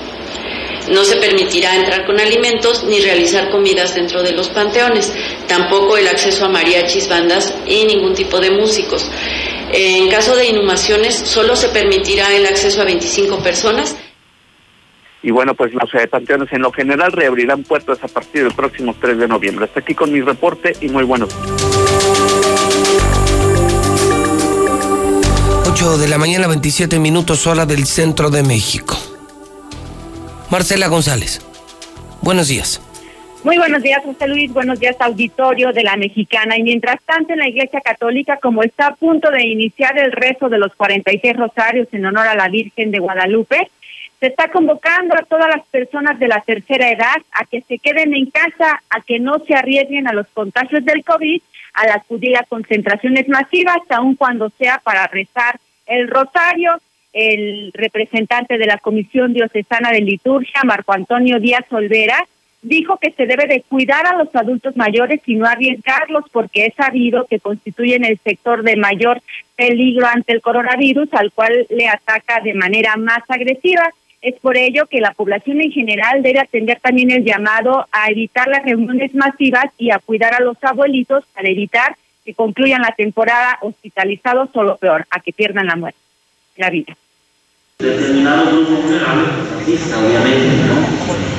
No 0.90 1.04
se 1.04 1.18
permitirá 1.18 1.76
entrar 1.76 2.06
con 2.06 2.20
alimentos 2.20 2.84
ni 2.84 3.00
realizar 3.00 3.50
comidas 3.50 3.94
dentro 3.94 4.24
de 4.24 4.32
los 4.32 4.50
panteones, 4.50 5.14
tampoco 5.48 5.98
el 5.98 6.08
acceso 6.08 6.46
a 6.46 6.50
mariachis, 6.50 7.10
bandas 7.10 7.54
y 7.66 7.86
ningún 7.86 8.14
tipo 8.14 8.40
de 8.40 8.52
músicos. 8.52 9.10
En 9.74 10.10
caso 10.10 10.36
de 10.36 10.48
inhumaciones, 10.48 11.16
solo 11.16 11.56
se 11.56 11.70
permitirá 11.70 12.34
el 12.34 12.46
acceso 12.46 12.82
a 12.82 12.86
25 12.86 13.40
personas. 13.40 13.98
Y 15.22 15.32
bueno, 15.32 15.56
pues 15.56 15.74
los 15.74 15.94
eh, 15.96 16.08
panteones 16.08 16.48
en 16.54 16.62
lo 16.62 16.72
general 16.72 17.12
reabrirán 17.12 17.64
puertas 17.64 18.02
a 18.02 18.08
partir 18.08 18.44
del 18.44 18.54
próximo 18.54 18.96
3 19.00 19.18
de 19.18 19.28
noviembre. 19.28 19.66
Hasta 19.66 19.82
aquí 19.82 19.94
con 19.94 20.12
mi 20.12 20.22
reporte 20.22 20.74
y 20.80 20.88
muy 20.88 21.04
buenos. 21.04 21.36
8 25.70 25.98
de 25.98 26.08
la 26.08 26.18
mañana, 26.18 26.48
27 26.48 26.98
minutos 26.98 27.46
hora 27.46 27.66
del 27.66 27.86
centro 27.86 28.30
de 28.30 28.44
México. 28.44 29.17
Marcela 30.50 30.88
González, 30.88 31.42
buenos 32.22 32.48
días. 32.48 32.82
Muy 33.44 33.58
buenos 33.58 33.84
días, 33.84 34.02
José 34.04 34.28
Luis. 34.28 34.52
Buenos 34.52 34.80
días, 34.80 34.96
auditorio 35.00 35.74
de 35.74 35.84
la 35.84 35.98
Mexicana. 35.98 36.58
Y 36.58 36.64
mientras 36.64 37.02
tanto, 37.04 37.34
en 37.34 37.40
la 37.40 37.50
Iglesia 37.50 37.82
Católica, 37.82 38.38
como 38.42 38.64
está 38.64 38.88
a 38.88 38.96
punto 38.96 39.30
de 39.30 39.46
iniciar 39.46 39.98
el 40.00 40.12
rezo 40.12 40.50
de 40.50 40.58
los 40.58 40.74
46 40.76 41.36
rosarios 41.36 41.88
en 41.92 42.06
honor 42.06 42.28
a 42.28 42.36
la 42.36 42.48
Virgen 42.48 42.92
de 42.92 43.00
Guadalupe, 43.00 43.70
se 44.20 44.28
está 44.28 44.50
convocando 44.50 45.16
a 45.16 45.24
todas 45.24 45.48
las 45.54 45.66
personas 45.68 46.18
de 46.18 46.28
la 46.28 46.42
tercera 46.42 46.90
edad 46.90 47.18
a 47.32 47.46
que 47.46 47.62
se 47.62 47.78
queden 47.78 48.16
en 48.16 48.32
casa, 48.32 48.82
a 48.90 49.02
que 49.02 49.20
no 49.20 49.40
se 49.40 49.54
arriesguen 49.54 50.08
a 50.08 50.14
los 50.14 50.28
contagios 50.28 50.84
del 50.84 51.04
COVID, 51.04 51.42
al 51.74 51.92
acudir 51.92 52.38
a 52.38 52.44
concentraciones 52.44 53.28
masivas, 53.28 53.80
aun 53.90 54.16
cuando 54.16 54.50
sea 54.58 54.80
para 54.84 55.08
rezar 55.08 55.60
el 55.86 56.08
rosario. 56.08 56.82
El 57.20 57.72
representante 57.74 58.60
de 58.60 58.68
la 58.68 58.78
Comisión 58.78 59.34
Diocesana 59.34 59.90
de 59.90 60.02
Liturgia, 60.02 60.62
Marco 60.64 60.94
Antonio 60.94 61.40
Díaz 61.40 61.66
Olvera, 61.72 62.24
dijo 62.62 62.98
que 62.98 63.10
se 63.10 63.26
debe 63.26 63.48
de 63.48 63.64
cuidar 63.64 64.06
a 64.06 64.18
los 64.18 64.36
adultos 64.36 64.78
mayores 64.78 65.22
y 65.26 65.34
no 65.34 65.48
arriesgarlos 65.48 66.26
porque 66.32 66.68
es 66.68 66.76
sabido 66.76 67.26
que 67.26 67.40
constituyen 67.40 68.06
el 68.06 68.20
sector 68.20 68.62
de 68.62 68.76
mayor 68.76 69.20
peligro 69.56 70.06
ante 70.06 70.32
el 70.32 70.42
coronavirus 70.42 71.12
al 71.14 71.32
cual 71.32 71.66
le 71.72 71.88
ataca 71.88 72.40
de 72.42 72.54
manera 72.54 72.96
más 72.98 73.24
agresiva. 73.30 73.90
Es 74.22 74.36
por 74.36 74.56
ello 74.56 74.86
que 74.86 75.02
la 75.02 75.14
población 75.14 75.60
en 75.62 75.72
general 75.72 76.22
debe 76.22 76.40
atender 76.40 76.80
también 76.80 77.10
el 77.10 77.26
llamado 77.26 77.88
a 77.92 78.12
evitar 78.12 78.48
las 78.48 78.64
reuniones 78.64 79.16
masivas 79.16 79.66
y 79.80 79.90
a 79.90 79.98
cuidar 79.98 80.36
a 80.36 80.44
los 80.44 80.64
abuelitos 80.64 81.26
para 81.34 81.50
evitar 81.50 81.96
que 82.24 82.36
concluyan 82.36 82.84
la 82.84 82.94
temporada 82.96 83.58
hospitalizados 83.62 84.50
o 84.54 84.62
lo 84.62 84.78
peor, 84.78 85.08
a 85.10 85.20
que 85.20 85.34
pierdan 85.34 85.66
la 85.66 85.78
muerte, 85.78 85.98
la 86.58 86.70
vida 86.70 86.96
determinados 87.80 88.54
grupos 88.54 88.86
vulnerables, 88.86 89.30
pues 89.38 89.78
asista, 89.78 90.00
obviamente, 90.00 90.50
¿no? 90.66 90.82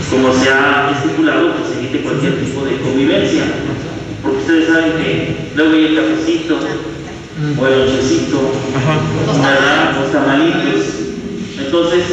Como 0.08 0.32
se 0.32 0.48
ha 0.50 0.92
estipulado, 0.94 1.54
pues 1.54 1.66
se 1.66 1.80
evite 1.80 2.02
cualquier 2.02 2.38
tipo 2.44 2.64
de 2.64 2.78
convivencia. 2.78 3.42
Porque 4.22 4.38
ustedes 4.38 4.68
saben 4.68 4.92
que 4.92 5.50
luego 5.56 5.74
hay 5.74 5.84
el 5.86 5.96
cafecito, 5.96 6.60
o 7.58 7.66
el 7.66 7.80
onchecito, 7.80 8.52
¿verdad? 9.42 9.98
Los 9.98 10.12
tamalitos. 10.12 10.86
Entonces, 11.58 12.04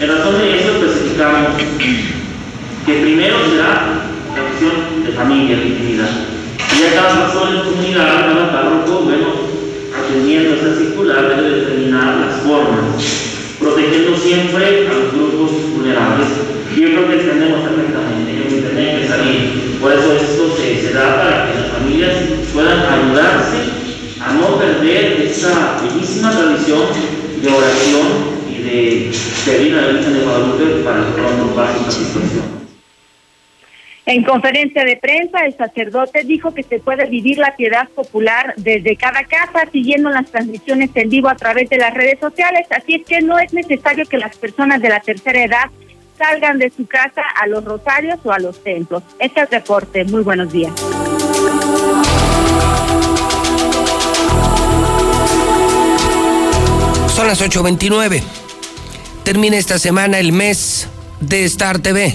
en 0.00 0.08
razón 0.08 0.38
de 0.38 0.58
eso 0.58 0.72
especificamos 0.72 1.62
que 2.84 2.94
primero 2.94 3.36
será 3.48 4.10
la 4.34 4.42
cuestión 4.42 5.04
de 5.06 5.12
familia, 5.12 5.56
de 5.56 5.66
intimidad. 5.66 6.10
Y 6.74 6.80
ya 6.82 6.94
cada 7.00 7.26
persona 7.26 7.60
en 7.60 7.70
comunidad, 7.70 8.26
cada 8.26 8.50
párroco, 8.50 9.02
bueno, 9.04 9.26
atendiendo 9.96 10.56
esa 10.56 10.76
circular, 10.76 11.36
debe 11.36 11.60
determinar 11.60 12.16
las 12.16 12.42
formas 12.42 13.37
protegiendo 13.58 14.16
siempre 14.16 14.88
a 14.88 14.92
los 14.92 15.12
grupos 15.12 15.50
vulnerables. 15.74 16.28
Y 16.74 16.80
yo 16.80 16.88
creo 16.88 17.08
que 17.08 17.20
entendemos 17.20 17.60
perfectamente, 17.62 18.30
ellos 18.32 18.72
tienen 18.74 19.00
que 19.00 19.08
salir. 19.08 19.78
Por 19.80 19.92
eso 19.92 20.12
esto 20.12 20.56
se, 20.56 20.92
da 20.92 21.16
para 21.16 21.46
que 21.46 21.60
las 21.60 21.72
familias 21.72 22.14
puedan 22.52 22.78
ayudarse 22.78 23.56
a 24.20 24.32
no 24.34 24.58
perder 24.58 25.22
esa 25.22 25.80
bellísima 25.82 26.30
tradición 26.32 26.82
de 27.42 27.48
oración 27.48 28.06
y 28.50 28.62
de 28.62 29.12
servir 29.12 29.74
a 29.74 29.82
la 29.82 29.88
Virgen 29.88 30.14
de 30.14 30.20
Guadalupe 30.20 30.64
para 30.84 31.06
que 31.06 31.12
pronto 31.12 31.54
pase 31.54 31.78
esta 31.78 31.90
situación. 31.92 32.57
En 34.08 34.24
conferencia 34.24 34.86
de 34.86 34.96
prensa, 34.96 35.44
el 35.44 35.54
sacerdote 35.54 36.24
dijo 36.24 36.54
que 36.54 36.62
se 36.62 36.78
puede 36.78 37.04
vivir 37.10 37.36
la 37.36 37.54
piedad 37.56 37.86
popular 37.90 38.54
desde 38.56 38.96
cada 38.96 39.22
casa, 39.24 39.68
siguiendo 39.70 40.08
las 40.08 40.30
transmisiones 40.30 40.88
en 40.94 41.10
vivo 41.10 41.28
a 41.28 41.34
través 41.34 41.68
de 41.68 41.76
las 41.76 41.92
redes 41.92 42.18
sociales. 42.18 42.66
Así 42.70 42.94
es 42.94 43.06
que 43.06 43.20
no 43.20 43.38
es 43.38 43.52
necesario 43.52 44.06
que 44.06 44.16
las 44.16 44.34
personas 44.38 44.80
de 44.80 44.88
la 44.88 45.00
tercera 45.00 45.44
edad 45.44 45.70
salgan 46.16 46.58
de 46.58 46.70
su 46.70 46.86
casa 46.86 47.20
a 47.38 47.46
los 47.48 47.62
rosarios 47.62 48.18
o 48.24 48.32
a 48.32 48.38
los 48.38 48.64
templos. 48.64 49.02
Este 49.18 49.42
es 49.42 49.52
el 49.52 49.58
reporte. 49.60 50.02
Muy 50.04 50.22
buenos 50.22 50.50
días. 50.50 50.72
Son 57.14 57.26
las 57.26 57.42
8.29. 57.42 58.22
Termina 59.22 59.58
esta 59.58 59.78
semana 59.78 60.18
el 60.18 60.32
mes 60.32 60.88
de 61.20 61.44
Star 61.44 61.80
TV. 61.80 62.14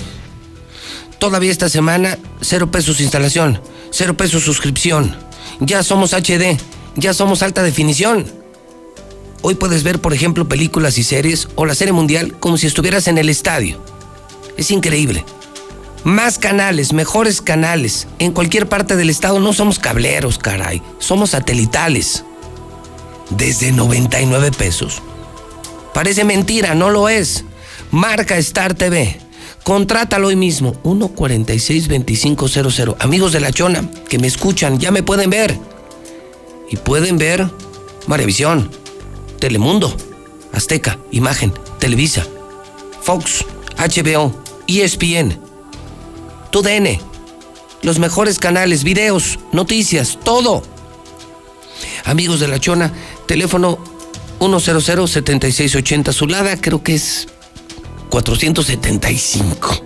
Todavía 1.24 1.52
esta 1.52 1.70
semana, 1.70 2.20
cero 2.42 2.70
pesos 2.70 3.00
instalación, 3.00 3.62
cero 3.92 4.18
pesos 4.18 4.44
suscripción. 4.44 5.16
Ya 5.62 5.82
somos 5.82 6.12
HD, 6.12 6.58
ya 6.98 7.14
somos 7.14 7.42
alta 7.44 7.64
definición. 7.64 8.26
Hoy 9.42 9.56
puedes 9.56 9.84
ver, 9.84 10.02
por 10.02 10.14
ejemplo, 10.14 10.50
películas 10.50 10.98
y 10.98 11.04
series 11.04 11.48
o 11.56 11.66
la 11.66 11.76
serie 11.76 11.94
mundial 11.94 12.38
como 12.42 12.58
si 12.58 12.68
estuvieras 12.68 13.08
en 13.08 13.18
el 13.18 13.30
estadio. 13.30 13.80
Es 14.58 14.70
increíble. 14.70 15.24
Más 16.04 16.40
canales, 16.40 16.92
mejores 16.92 17.42
canales. 17.42 18.06
En 18.20 18.34
cualquier 18.34 18.68
parte 18.68 18.98
del 18.98 19.10
estado 19.10 19.40
no 19.40 19.54
somos 19.54 19.80
cableros, 19.80 20.38
caray. 20.38 20.82
Somos 21.00 21.30
satelitales. 21.30 22.26
Desde 23.30 23.72
99 23.72 24.52
pesos. 24.52 25.02
Parece 25.94 26.26
mentira, 26.26 26.76
no 26.76 26.90
lo 26.90 27.08
es. 27.08 27.46
Marca 27.92 28.36
Star 28.36 28.74
TV. 28.74 29.24
Contrátalo 29.64 30.28
hoy 30.28 30.36
mismo. 30.36 30.74
146-2500. 30.84 32.98
Amigos 33.00 33.32
de 33.32 33.40
La 33.40 33.52
Chona, 33.52 33.90
que 34.10 34.20
me 34.20 34.28
escuchan, 34.28 34.80
ya 34.80 34.92
me 34.92 35.04
pueden 35.04 35.30
ver. 35.30 35.58
Y 36.70 36.76
pueden 36.78 37.18
ver 37.18 37.50
Marevisión, 38.08 38.70
Telemundo, 39.40 39.96
Azteca, 40.52 40.98
Imagen, 41.12 41.54
Televisa, 41.80 42.26
Fox, 43.02 43.46
HBO, 43.78 44.34
ESPN, 44.68 45.40
TUDN, 46.52 47.00
los 47.84 48.00
mejores 48.00 48.40
canales, 48.40 48.84
videos, 48.84 49.40
noticias, 49.52 50.18
todo. 50.24 50.64
Amigos 52.06 52.40
de 52.40 52.48
La 52.48 52.60
Chona, 52.60 52.92
teléfono 53.28 53.78
100-7680 54.40 56.12
Zulada, 56.12 56.60
creo 56.60 56.84
que 56.84 56.96
es 56.96 57.28
475. 58.14 59.84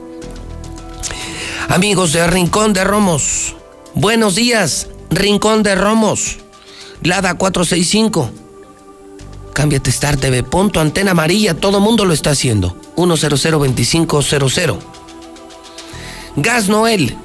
Amigos 1.70 2.12
de 2.12 2.28
Rincón 2.28 2.74
de 2.74 2.84
Romos, 2.84 3.56
buenos 3.94 4.36
días, 4.36 4.90
Rincón 5.10 5.64
de 5.64 5.76
Romos. 5.76 6.40
Lada 7.04 7.36
465. 7.36 8.30
Cámbiate 9.54 9.90
Star 9.92 10.18
TV, 10.18 10.44
pon 10.44 10.70
tu 10.72 10.82
antena 10.82 11.12
amarilla, 11.12 11.54
todo 11.54 11.80
mundo 11.80 12.04
lo 12.04 12.14
está 12.14 12.32
haciendo. 12.32 12.76
1002500. 12.98 14.78
Gas 16.36 16.68
Noel. 16.68 17.16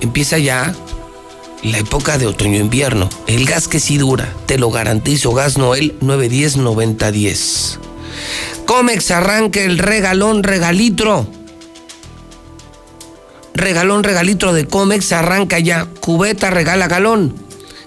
Empieza 0.00 0.38
ya 0.38 0.74
la 1.62 1.76
época 1.76 2.16
de 2.16 2.26
otoño-invierno. 2.26 3.10
El 3.26 3.44
gas 3.44 3.68
que 3.68 3.80
sí 3.80 3.98
dura, 3.98 4.32
te 4.46 4.56
lo 4.56 4.70
garantizo. 4.70 5.34
Gas 5.34 5.58
Noel 5.58 5.94
910-9010. 6.00 7.89
Comex 8.66 9.10
arranca 9.10 9.60
el 9.60 9.78
regalón 9.78 10.42
regalitro. 10.42 11.26
Regalón 13.54 14.04
regalitro 14.04 14.52
de 14.52 14.66
Comex 14.66 15.12
arranca 15.12 15.58
ya. 15.58 15.86
Cubeta 16.00 16.50
regala 16.50 16.88
galón. 16.88 17.34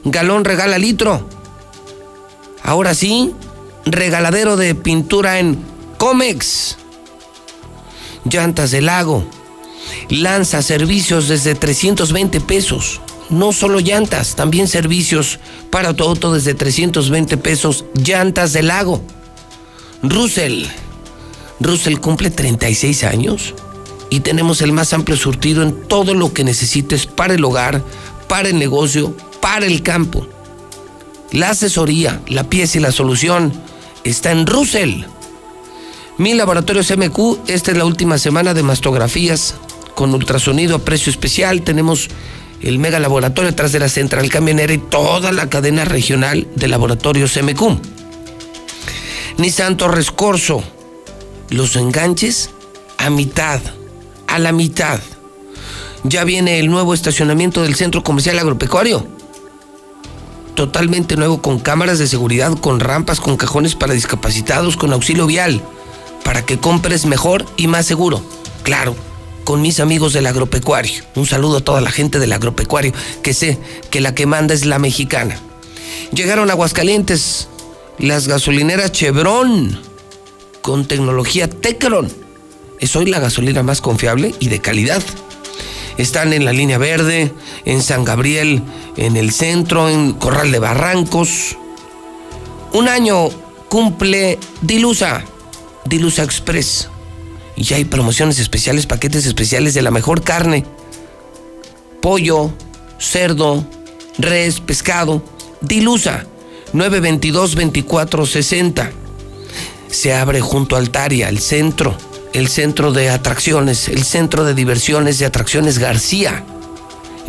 Galón 0.03 0.45
regala 0.45 0.77
litro. 0.77 1.27
Ahora 2.61 2.93
sí, 2.93 3.33
regaladero 3.85 4.55
de 4.55 4.75
pintura 4.75 5.39
en 5.39 5.57
Comex. 5.97 6.77
Llantas 8.25 8.71
del 8.71 8.85
lago. 8.85 9.25
Lanza 10.09 10.61
servicios 10.61 11.27
desde 11.27 11.55
320 11.55 12.39
pesos. 12.41 13.01
No 13.29 13.51
solo 13.51 13.79
llantas, 13.79 14.35
también 14.35 14.67
servicios 14.67 15.39
para 15.69 15.93
tu 15.93 16.03
auto 16.03 16.33
desde 16.33 16.53
320 16.53 17.37
pesos. 17.37 17.85
Llantas 17.95 18.53
del 18.53 18.67
lago. 18.67 19.01
Russell. 20.03 20.65
Russell 21.61 21.97
cumple 21.97 22.29
36 22.29 23.05
años 23.05 23.53
y 24.09 24.19
tenemos 24.19 24.61
el 24.61 24.73
más 24.73 24.91
amplio 24.91 25.15
surtido 25.15 25.63
en 25.63 25.87
todo 25.87 26.13
lo 26.13 26.33
que 26.33 26.43
necesites 26.43 27.05
para 27.05 27.35
el 27.35 27.45
hogar, 27.45 27.81
para 28.27 28.49
el 28.49 28.59
negocio, 28.59 29.15
para 29.41 29.65
el 29.65 29.81
campo. 29.81 30.27
La 31.31 31.51
asesoría, 31.51 32.21
la 32.27 32.43
pieza 32.49 32.79
y 32.79 32.81
la 32.81 32.91
solución 32.91 33.53
está 34.03 34.31
en 34.31 34.45
Russell. 34.45 35.03
Mi 36.17 36.33
laboratorios 36.33 36.91
MQ, 36.95 37.47
esta 37.47 37.71
es 37.71 37.77
la 37.77 37.85
última 37.85 38.17
semana 38.17 38.53
de 38.53 38.61
mastografías 38.61 39.55
con 39.95 40.13
ultrasonido 40.13 40.75
a 40.75 40.79
precio 40.79 41.11
especial. 41.11 41.61
Tenemos 41.61 42.09
el 42.61 42.77
mega 42.77 42.99
laboratorio 42.99 43.51
detrás 43.51 43.71
de 43.71 43.79
la 43.79 43.87
central 43.87 44.29
camionera 44.29 44.73
y 44.73 44.79
toda 44.79 45.31
la 45.31 45.49
cadena 45.49 45.85
regional 45.85 46.45
de 46.55 46.67
laboratorios 46.67 47.39
MQ. 47.41 48.02
Nissan 49.37 49.77
Torres 49.77 50.11
Corso, 50.11 50.63
los 51.49 51.75
enganches 51.75 52.51
a 52.97 53.09
mitad, 53.09 53.59
a 54.27 54.37
la 54.37 54.51
mitad. 54.51 54.99
Ya 56.03 56.23
viene 56.23 56.59
el 56.59 56.69
nuevo 56.69 56.93
estacionamiento 56.93 57.63
del 57.63 57.75
centro 57.75 58.03
comercial 58.03 58.37
agropecuario. 58.37 59.07
Totalmente 60.53 61.15
nuevo 61.15 61.41
con 61.41 61.59
cámaras 61.59 61.97
de 61.97 62.07
seguridad, 62.07 62.55
con 62.59 62.79
rampas, 62.79 63.19
con 63.19 63.35
cajones 63.35 63.73
para 63.73 63.93
discapacitados, 63.93 64.77
con 64.77 64.93
auxilio 64.93 65.25
vial, 65.25 65.63
para 66.23 66.45
que 66.45 66.59
compres 66.59 67.07
mejor 67.07 67.43
y 67.57 67.65
más 67.65 67.87
seguro. 67.87 68.23
Claro, 68.61 68.95
con 69.45 69.63
mis 69.63 69.79
amigos 69.79 70.13
del 70.13 70.27
agropecuario. 70.27 71.03
Un 71.15 71.25
saludo 71.25 71.57
a 71.57 71.61
toda 71.61 71.81
la 71.81 71.89
gente 71.89 72.19
del 72.19 72.33
agropecuario, 72.33 72.93
que 73.23 73.33
sé 73.33 73.57
que 73.89 73.99
la 73.99 74.13
que 74.13 74.27
manda 74.27 74.53
es 74.53 74.65
la 74.65 74.77
mexicana. 74.77 75.39
Llegaron 76.11 76.49
a 76.49 76.53
Aguascalientes 76.53 77.47
las 77.99 78.27
gasolineras 78.27 78.91
Chevron 78.91 79.79
con 80.61 80.85
tecnología 80.85 81.49
Tecron. 81.49 82.11
Es 82.79 82.95
hoy 82.95 83.05
la 83.05 83.19
gasolina 83.19 83.63
más 83.63 83.81
confiable 83.81 84.33
y 84.39 84.49
de 84.49 84.59
calidad. 84.59 85.03
Están 85.97 86.33
en 86.33 86.43
la 86.43 86.53
línea 86.53 86.77
verde, 86.77 87.31
en 87.65 87.81
San 87.81 88.03
Gabriel, 88.03 88.63
en 88.97 89.15
el 89.15 89.31
centro, 89.31 89.89
en 89.89 90.13
Corral 90.13 90.51
de 90.51 90.59
Barrancos. 90.59 91.55
Un 92.73 92.89
año 92.89 93.29
cumple 93.69 94.39
Dilusa, 94.61 95.23
Dilusa 95.85 96.23
Express. 96.23 96.89
Y 97.55 97.63
ya 97.63 97.75
hay 97.75 97.85
promociones 97.85 98.39
especiales, 98.39 98.87
paquetes 98.87 99.27
especiales 99.27 99.75
de 99.75 99.83
la 99.83 99.91
mejor 99.91 100.23
carne. 100.23 100.65
Pollo, 102.01 102.51
cerdo, 102.99 103.65
res, 104.17 104.59
pescado. 104.59 105.23
Dilusa, 105.61 106.25
922-2460. 106.73 108.91
Se 109.89 110.13
abre 110.13 110.41
junto 110.41 110.75
a 110.75 110.79
Altaria, 110.79 111.29
el 111.29 111.39
centro, 111.39 111.95
el 112.33 112.47
centro 112.47 112.91
de 112.91 113.09
atracciones, 113.09 113.87
el 113.87 114.03
centro 114.03 114.43
de 114.43 114.55
diversiones 114.55 115.21
y 115.21 115.23
atracciones 115.23 115.77
García. 115.77 116.43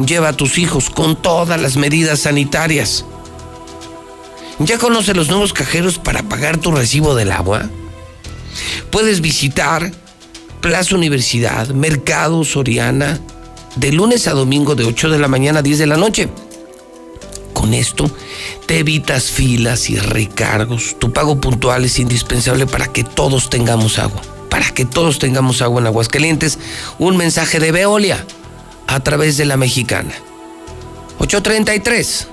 Lleva 0.04 0.30
a 0.30 0.36
tus 0.36 0.58
hijos 0.58 0.90
con 0.90 1.20
todas 1.20 1.60
las 1.60 1.76
medidas 1.76 2.20
sanitarias. 2.20 3.04
¿Ya 4.58 4.78
conoce 4.78 5.14
los 5.14 5.28
nuevos 5.28 5.52
cajeros 5.52 5.98
para 5.98 6.22
pagar 6.22 6.58
tu 6.58 6.72
recibo 6.72 7.14
del 7.14 7.32
agua? 7.32 7.68
Puedes 8.90 9.20
visitar 9.20 9.92
Plaza 10.60 10.94
Universidad, 10.94 11.68
Mercado 11.68 12.44
Soriana, 12.44 13.20
de 13.76 13.92
lunes 13.92 14.28
a 14.28 14.32
domingo 14.32 14.74
de 14.74 14.84
8 14.84 15.10
de 15.10 15.18
la 15.18 15.28
mañana 15.28 15.58
a 15.58 15.62
10 15.62 15.78
de 15.78 15.86
la 15.86 15.96
noche. 15.96 16.28
Con 17.64 17.72
esto 17.72 18.10
te 18.66 18.80
evitas 18.80 19.30
filas 19.30 19.88
y 19.88 19.96
recargos. 19.96 20.96
Tu 20.98 21.14
pago 21.14 21.40
puntual 21.40 21.86
es 21.86 21.98
indispensable 21.98 22.66
para 22.66 22.88
que 22.88 23.04
todos 23.04 23.48
tengamos 23.48 23.98
agua. 23.98 24.20
Para 24.50 24.68
que 24.68 24.84
todos 24.84 25.18
tengamos 25.18 25.62
agua 25.62 25.80
en 25.80 25.86
Aguascalientes. 25.86 26.58
Un 26.98 27.16
mensaje 27.16 27.60
de 27.60 27.72
Veolia 27.72 28.22
a 28.86 29.00
través 29.00 29.38
de 29.38 29.46
la 29.46 29.56
mexicana. 29.56 30.12
833. 31.20 32.28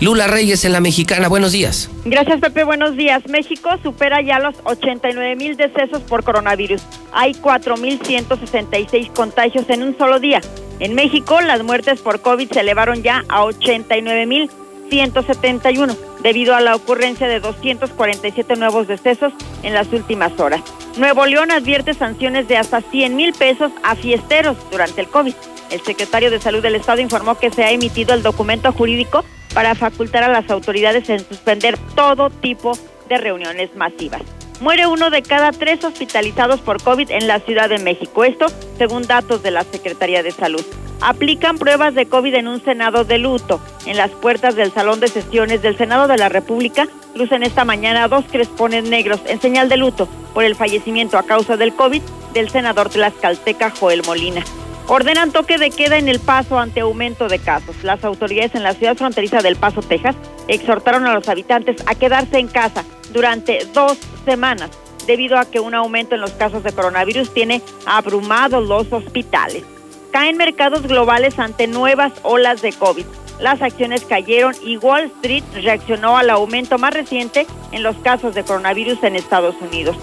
Lula 0.00 0.26
Reyes 0.26 0.64
en 0.64 0.72
la 0.72 0.80
mexicana. 0.80 1.28
Buenos 1.28 1.52
días. 1.52 1.90
Gracias, 2.06 2.40
Pepe. 2.40 2.64
Buenos 2.64 2.96
días. 2.96 3.22
México 3.28 3.68
supera 3.82 4.22
ya 4.22 4.38
los 4.38 4.54
89 4.64 5.36
mil 5.36 5.56
decesos 5.58 6.00
por 6.02 6.24
coronavirus. 6.24 6.80
Hay 7.12 7.34
4.166 7.34 9.12
contagios 9.12 9.68
en 9.68 9.82
un 9.82 9.98
solo 9.98 10.18
día. 10.18 10.40
En 10.78 10.94
México, 10.94 11.38
las 11.42 11.62
muertes 11.62 12.00
por 12.00 12.22
COVID 12.22 12.50
se 12.50 12.60
elevaron 12.60 13.02
ya 13.02 13.24
a 13.28 13.44
89 13.44 14.26
mil 14.26 14.50
171 14.88 15.94
debido 16.22 16.54
a 16.54 16.60
la 16.60 16.74
ocurrencia 16.74 17.28
de 17.28 17.38
247 17.38 18.56
nuevos 18.56 18.88
decesos 18.88 19.34
en 19.62 19.74
las 19.74 19.92
últimas 19.92 20.38
horas. 20.40 20.62
Nuevo 20.96 21.26
León 21.26 21.50
advierte 21.50 21.92
sanciones 21.92 22.48
de 22.48 22.56
hasta 22.56 22.80
100 22.80 23.14
mil 23.14 23.34
pesos 23.34 23.70
a 23.82 23.94
fiesteros 23.96 24.56
durante 24.70 25.02
el 25.02 25.08
COVID. 25.08 25.34
El 25.70 25.80
secretario 25.82 26.30
de 26.30 26.40
Salud 26.40 26.62
del 26.62 26.74
Estado 26.74 27.02
informó 27.02 27.38
que 27.38 27.50
se 27.50 27.64
ha 27.64 27.70
emitido 27.70 28.14
el 28.14 28.22
documento 28.22 28.72
jurídico 28.72 29.24
para 29.54 29.74
facultar 29.74 30.22
a 30.22 30.28
las 30.28 30.50
autoridades 30.50 31.08
en 31.08 31.20
suspender 31.20 31.78
todo 31.94 32.30
tipo 32.30 32.72
de 33.08 33.18
reuniones 33.18 33.74
masivas. 33.76 34.22
Muere 34.60 34.86
uno 34.86 35.08
de 35.08 35.22
cada 35.22 35.52
tres 35.52 35.82
hospitalizados 35.84 36.60
por 36.60 36.82
COVID 36.82 37.10
en 37.10 37.26
la 37.26 37.40
Ciudad 37.40 37.70
de 37.70 37.78
México. 37.78 38.24
Esto 38.24 38.46
según 38.76 39.06
datos 39.06 39.42
de 39.42 39.50
la 39.50 39.64
Secretaría 39.64 40.22
de 40.22 40.32
Salud. 40.32 40.64
Aplican 41.00 41.56
pruebas 41.56 41.94
de 41.94 42.04
COVID 42.04 42.34
en 42.34 42.46
un 42.46 42.62
Senado 42.62 43.04
de 43.04 43.16
luto. 43.16 43.58
En 43.86 43.96
las 43.96 44.10
puertas 44.10 44.56
del 44.56 44.70
Salón 44.70 45.00
de 45.00 45.08
Sesiones 45.08 45.62
del 45.62 45.78
Senado 45.78 46.08
de 46.08 46.18
la 46.18 46.28
República 46.28 46.88
lucen 47.14 47.42
esta 47.42 47.64
mañana 47.64 48.06
dos 48.06 48.26
crespones 48.30 48.84
negros 48.84 49.20
en 49.26 49.40
señal 49.40 49.70
de 49.70 49.78
luto 49.78 50.08
por 50.34 50.44
el 50.44 50.54
fallecimiento 50.54 51.16
a 51.16 51.24
causa 51.24 51.56
del 51.56 51.74
COVID 51.74 52.02
del 52.34 52.50
senador 52.50 52.90
tlaxcalteca 52.90 53.70
Joel 53.70 54.02
Molina. 54.06 54.44
Ordenan 54.92 55.30
toque 55.30 55.56
de 55.56 55.70
queda 55.70 55.98
en 55.98 56.08
El 56.08 56.18
Paso 56.18 56.58
ante 56.58 56.80
aumento 56.80 57.28
de 57.28 57.38
casos. 57.38 57.76
Las 57.84 58.02
autoridades 58.02 58.56
en 58.56 58.64
la 58.64 58.74
ciudad 58.74 58.96
fronteriza 58.96 59.40
del 59.40 59.54
Paso, 59.54 59.82
Texas, 59.82 60.16
exhortaron 60.48 61.06
a 61.06 61.14
los 61.14 61.28
habitantes 61.28 61.76
a 61.86 61.94
quedarse 61.94 62.40
en 62.40 62.48
casa 62.48 62.84
durante 63.12 63.64
dos 63.72 63.96
semanas 64.24 64.70
debido 65.06 65.38
a 65.38 65.44
que 65.44 65.60
un 65.60 65.76
aumento 65.76 66.16
en 66.16 66.20
los 66.20 66.32
casos 66.32 66.64
de 66.64 66.72
coronavirus 66.72 67.32
tiene 67.32 67.62
abrumados 67.86 68.66
los 68.66 68.92
hospitales. 68.92 69.62
Caen 70.10 70.36
mercados 70.36 70.82
globales 70.82 71.38
ante 71.38 71.68
nuevas 71.68 72.12
olas 72.24 72.60
de 72.60 72.72
COVID. 72.72 73.06
Las 73.38 73.62
acciones 73.62 74.04
cayeron 74.04 74.56
y 74.60 74.76
Wall 74.76 75.04
Street 75.04 75.44
reaccionó 75.54 76.18
al 76.18 76.30
aumento 76.30 76.78
más 76.78 76.94
reciente 76.94 77.46
en 77.70 77.84
los 77.84 77.94
casos 77.98 78.34
de 78.34 78.42
coronavirus 78.42 79.04
en 79.04 79.14
Estados 79.14 79.54
Unidos. 79.60 79.94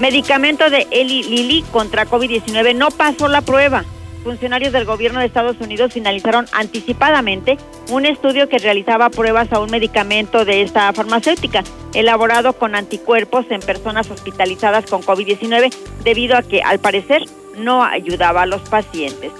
Medicamento 0.00 0.68
de 0.68 0.86
Eli 0.90 1.22
Lilly 1.22 1.62
contra 1.72 2.04
COVID-19 2.04 2.74
no 2.74 2.90
pasó 2.90 3.26
la 3.28 3.40
prueba 3.40 3.86
funcionarios 4.24 4.72
del 4.72 4.86
gobierno 4.86 5.20
de 5.20 5.26
Estados 5.26 5.60
Unidos 5.60 5.92
finalizaron 5.92 6.46
anticipadamente 6.52 7.58
un 7.90 8.06
estudio 8.06 8.48
que 8.48 8.58
realizaba 8.58 9.10
pruebas 9.10 9.52
a 9.52 9.60
un 9.60 9.70
medicamento 9.70 10.44
de 10.44 10.62
esta 10.62 10.92
farmacéutica, 10.92 11.62
elaborado 11.92 12.54
con 12.54 12.74
anticuerpos 12.74 13.46
en 13.50 13.60
personas 13.60 14.10
hospitalizadas 14.10 14.86
con 14.86 15.02
COVID-19, 15.02 15.72
debido 16.02 16.36
a 16.36 16.42
que, 16.42 16.62
al 16.62 16.80
parecer, 16.80 17.22
no 17.58 17.84
ayudaba 17.84 18.42
a 18.42 18.46
los 18.46 18.62
pacientes. 18.62 19.30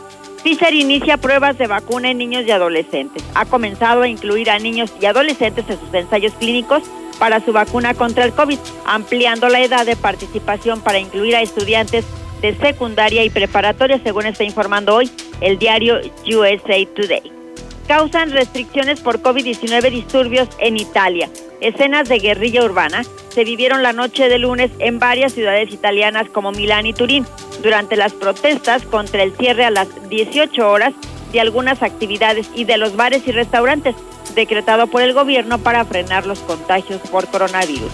Pfizer 0.44 0.74
inicia 0.74 1.16
pruebas 1.16 1.56
de 1.56 1.66
vacuna 1.66 2.10
en 2.10 2.18
niños 2.18 2.44
y 2.46 2.50
adolescentes. 2.50 3.24
Ha 3.34 3.46
comenzado 3.46 4.02
a 4.02 4.08
incluir 4.08 4.50
a 4.50 4.58
niños 4.58 4.92
y 5.00 5.06
adolescentes 5.06 5.64
en 5.70 5.80
sus 5.80 5.92
ensayos 5.94 6.34
clínicos 6.34 6.82
para 7.18 7.40
su 7.40 7.52
vacuna 7.52 7.94
contra 7.94 8.24
el 8.24 8.34
COVID, 8.34 8.58
ampliando 8.84 9.48
la 9.48 9.62
edad 9.62 9.86
de 9.86 9.96
participación 9.96 10.82
para 10.82 10.98
incluir 10.98 11.34
a 11.34 11.40
estudiantes 11.40 12.04
de 12.44 12.54
secundaria 12.56 13.24
y 13.24 13.30
preparatoria, 13.30 13.98
según 14.04 14.26
está 14.26 14.44
informando 14.44 14.94
hoy 14.94 15.10
el 15.40 15.58
diario 15.58 15.98
USA 16.26 16.86
Today. 16.94 17.22
causan 17.88 18.32
restricciones 18.32 19.00
por 19.00 19.22
COVID-19 19.22 19.90
disturbios 19.90 20.48
en 20.58 20.76
Italia. 20.76 21.30
Escenas 21.62 22.06
de 22.06 22.18
guerrilla 22.18 22.62
urbana 22.62 23.02
se 23.30 23.44
vivieron 23.44 23.82
la 23.82 23.94
noche 23.94 24.28
de 24.28 24.38
lunes 24.38 24.70
en 24.78 24.98
varias 24.98 25.32
ciudades 25.32 25.72
italianas 25.72 26.28
como 26.28 26.52
Milán 26.52 26.84
y 26.84 26.92
Turín, 26.92 27.24
durante 27.62 27.96
las 27.96 28.12
protestas 28.12 28.82
contra 28.82 29.22
el 29.22 29.34
cierre 29.36 29.64
a 29.64 29.70
las 29.70 29.88
18 30.10 30.70
horas 30.70 30.92
de 31.32 31.40
algunas 31.40 31.82
actividades 31.82 32.50
y 32.54 32.64
de 32.64 32.76
los 32.76 32.94
bares 32.94 33.26
y 33.26 33.32
restaurantes, 33.32 33.96
decretado 34.34 34.86
por 34.88 35.00
el 35.00 35.14
gobierno 35.14 35.56
para 35.60 35.86
frenar 35.86 36.26
los 36.26 36.40
contagios 36.40 37.00
por 37.10 37.26
coronavirus. 37.26 37.90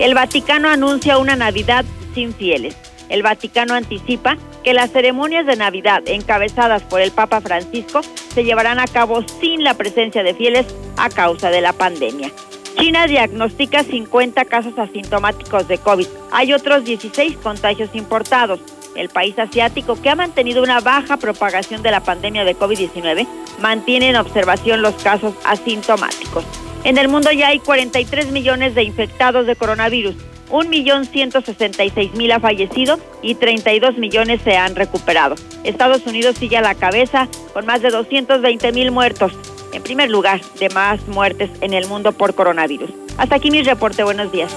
El 0.00 0.14
Vaticano 0.14 0.68
anuncia 0.68 1.18
una 1.18 1.36
Navidad 1.36 1.84
sin 2.14 2.34
fieles. 2.34 2.76
El 3.12 3.22
Vaticano 3.22 3.74
anticipa 3.74 4.38
que 4.64 4.72
las 4.72 4.90
ceremonias 4.90 5.44
de 5.44 5.54
Navidad 5.54 6.02
encabezadas 6.06 6.82
por 6.82 7.02
el 7.02 7.10
Papa 7.10 7.42
Francisco 7.42 8.00
se 8.32 8.42
llevarán 8.42 8.78
a 8.80 8.86
cabo 8.86 9.22
sin 9.38 9.62
la 9.62 9.74
presencia 9.74 10.22
de 10.22 10.32
fieles 10.32 10.64
a 10.96 11.10
causa 11.10 11.50
de 11.50 11.60
la 11.60 11.74
pandemia. 11.74 12.32
China 12.78 13.06
diagnostica 13.06 13.84
50 13.84 14.46
casos 14.46 14.78
asintomáticos 14.78 15.68
de 15.68 15.76
COVID. 15.76 16.06
Hay 16.32 16.54
otros 16.54 16.84
16 16.84 17.36
contagios 17.36 17.90
importados. 17.92 18.60
El 18.96 19.10
país 19.10 19.38
asiático, 19.38 20.00
que 20.00 20.08
ha 20.08 20.16
mantenido 20.16 20.62
una 20.62 20.80
baja 20.80 21.18
propagación 21.18 21.82
de 21.82 21.90
la 21.90 22.00
pandemia 22.00 22.44
de 22.44 22.56
COVID-19, 22.56 23.26
mantiene 23.60 24.08
en 24.08 24.16
observación 24.16 24.80
los 24.80 24.94
casos 25.02 25.34
asintomáticos. 25.44 26.46
En 26.84 26.96
el 26.96 27.08
mundo 27.08 27.30
ya 27.30 27.48
hay 27.48 27.58
43 27.58 28.32
millones 28.32 28.74
de 28.74 28.84
infectados 28.84 29.46
de 29.46 29.54
coronavirus. 29.54 30.16
1.166.000 30.52 32.32
ha 32.32 32.40
fallecido 32.40 33.00
y 33.22 33.34
32 33.34 33.96
millones 33.98 34.40
se 34.44 34.56
han 34.56 34.76
recuperado. 34.76 35.34
Estados 35.64 36.06
Unidos 36.06 36.36
sigue 36.38 36.58
a 36.58 36.60
la 36.60 36.74
cabeza 36.74 37.26
con 37.52 37.66
más 37.66 37.82
de 37.82 37.88
220.000 37.88 38.90
muertos. 38.90 39.32
En 39.72 39.82
primer 39.82 40.10
lugar, 40.10 40.40
de 40.60 40.68
más 40.68 41.08
muertes 41.08 41.50
en 41.62 41.72
el 41.72 41.88
mundo 41.88 42.12
por 42.12 42.34
coronavirus. 42.34 42.90
Hasta 43.16 43.36
aquí 43.36 43.50
mi 43.50 43.62
reporte. 43.62 44.04
Buenos 44.04 44.30
días. 44.30 44.52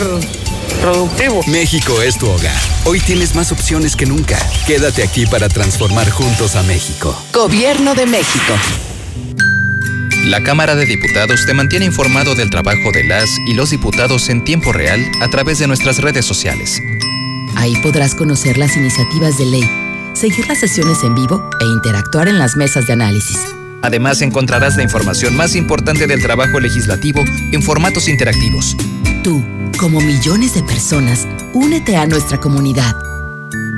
productivo. 0.75 1.41
México 1.47 2.01
es 2.01 2.17
tu 2.17 2.27
hogar. 2.27 2.55
Hoy 2.85 2.99
tienes 2.99 3.35
más 3.35 3.51
opciones 3.51 3.95
que 3.95 4.05
nunca. 4.05 4.37
Quédate 4.67 5.03
aquí 5.03 5.25
para 5.25 5.49
transformar 5.49 6.09
juntos 6.09 6.55
a 6.55 6.63
México. 6.63 7.15
Gobierno 7.33 7.95
de 7.95 8.05
México. 8.05 8.53
La 10.25 10.41
Cámara 10.43 10.75
de 10.75 10.85
Diputados 10.85 11.45
te 11.45 11.53
mantiene 11.53 11.85
informado 11.85 12.33
del 12.33 12.49
trabajo 12.49 12.91
de 12.91 13.03
las 13.03 13.29
y 13.47 13.53
los 13.53 13.69
diputados 13.69 14.29
en 14.29 14.43
tiempo 14.43 14.73
real 14.73 14.99
a 15.21 15.29
través 15.29 15.59
de 15.59 15.67
nuestras 15.67 15.99
redes 15.99 16.25
sociales. 16.25 16.81
Ahí 17.55 17.75
podrás 17.77 18.15
conocer 18.15 18.57
las 18.57 18.75
iniciativas 18.75 19.37
de 19.37 19.45
ley, 19.45 19.69
seguir 20.13 20.47
las 20.47 20.59
sesiones 20.59 21.03
en 21.03 21.15
vivo 21.15 21.49
e 21.61 21.65
interactuar 21.65 22.27
en 22.27 22.39
las 22.39 22.55
mesas 22.57 22.87
de 22.87 22.93
análisis. 22.93 23.37
Además 23.81 24.21
encontrarás 24.21 24.75
la 24.77 24.83
información 24.83 25.35
más 25.35 25.55
importante 25.55 26.07
del 26.07 26.21
trabajo 26.21 26.59
legislativo 26.59 27.23
en 27.51 27.61
formatos 27.61 28.07
interactivos. 28.07 28.75
Tú, 29.23 29.43
como 29.79 30.01
millones 30.01 30.53
de 30.53 30.63
personas, 30.63 31.27
únete 31.53 31.97
a 31.97 32.05
nuestra 32.05 32.39
comunidad. 32.39 32.95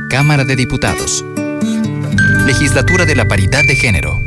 Cámara 0.09 0.45
de 0.45 0.55
Diputados. 0.55 1.25
Legislatura 2.45 3.05
de 3.05 3.15
la 3.15 3.27
Paridad 3.27 3.63
de 3.63 3.75
Género. 3.75 4.26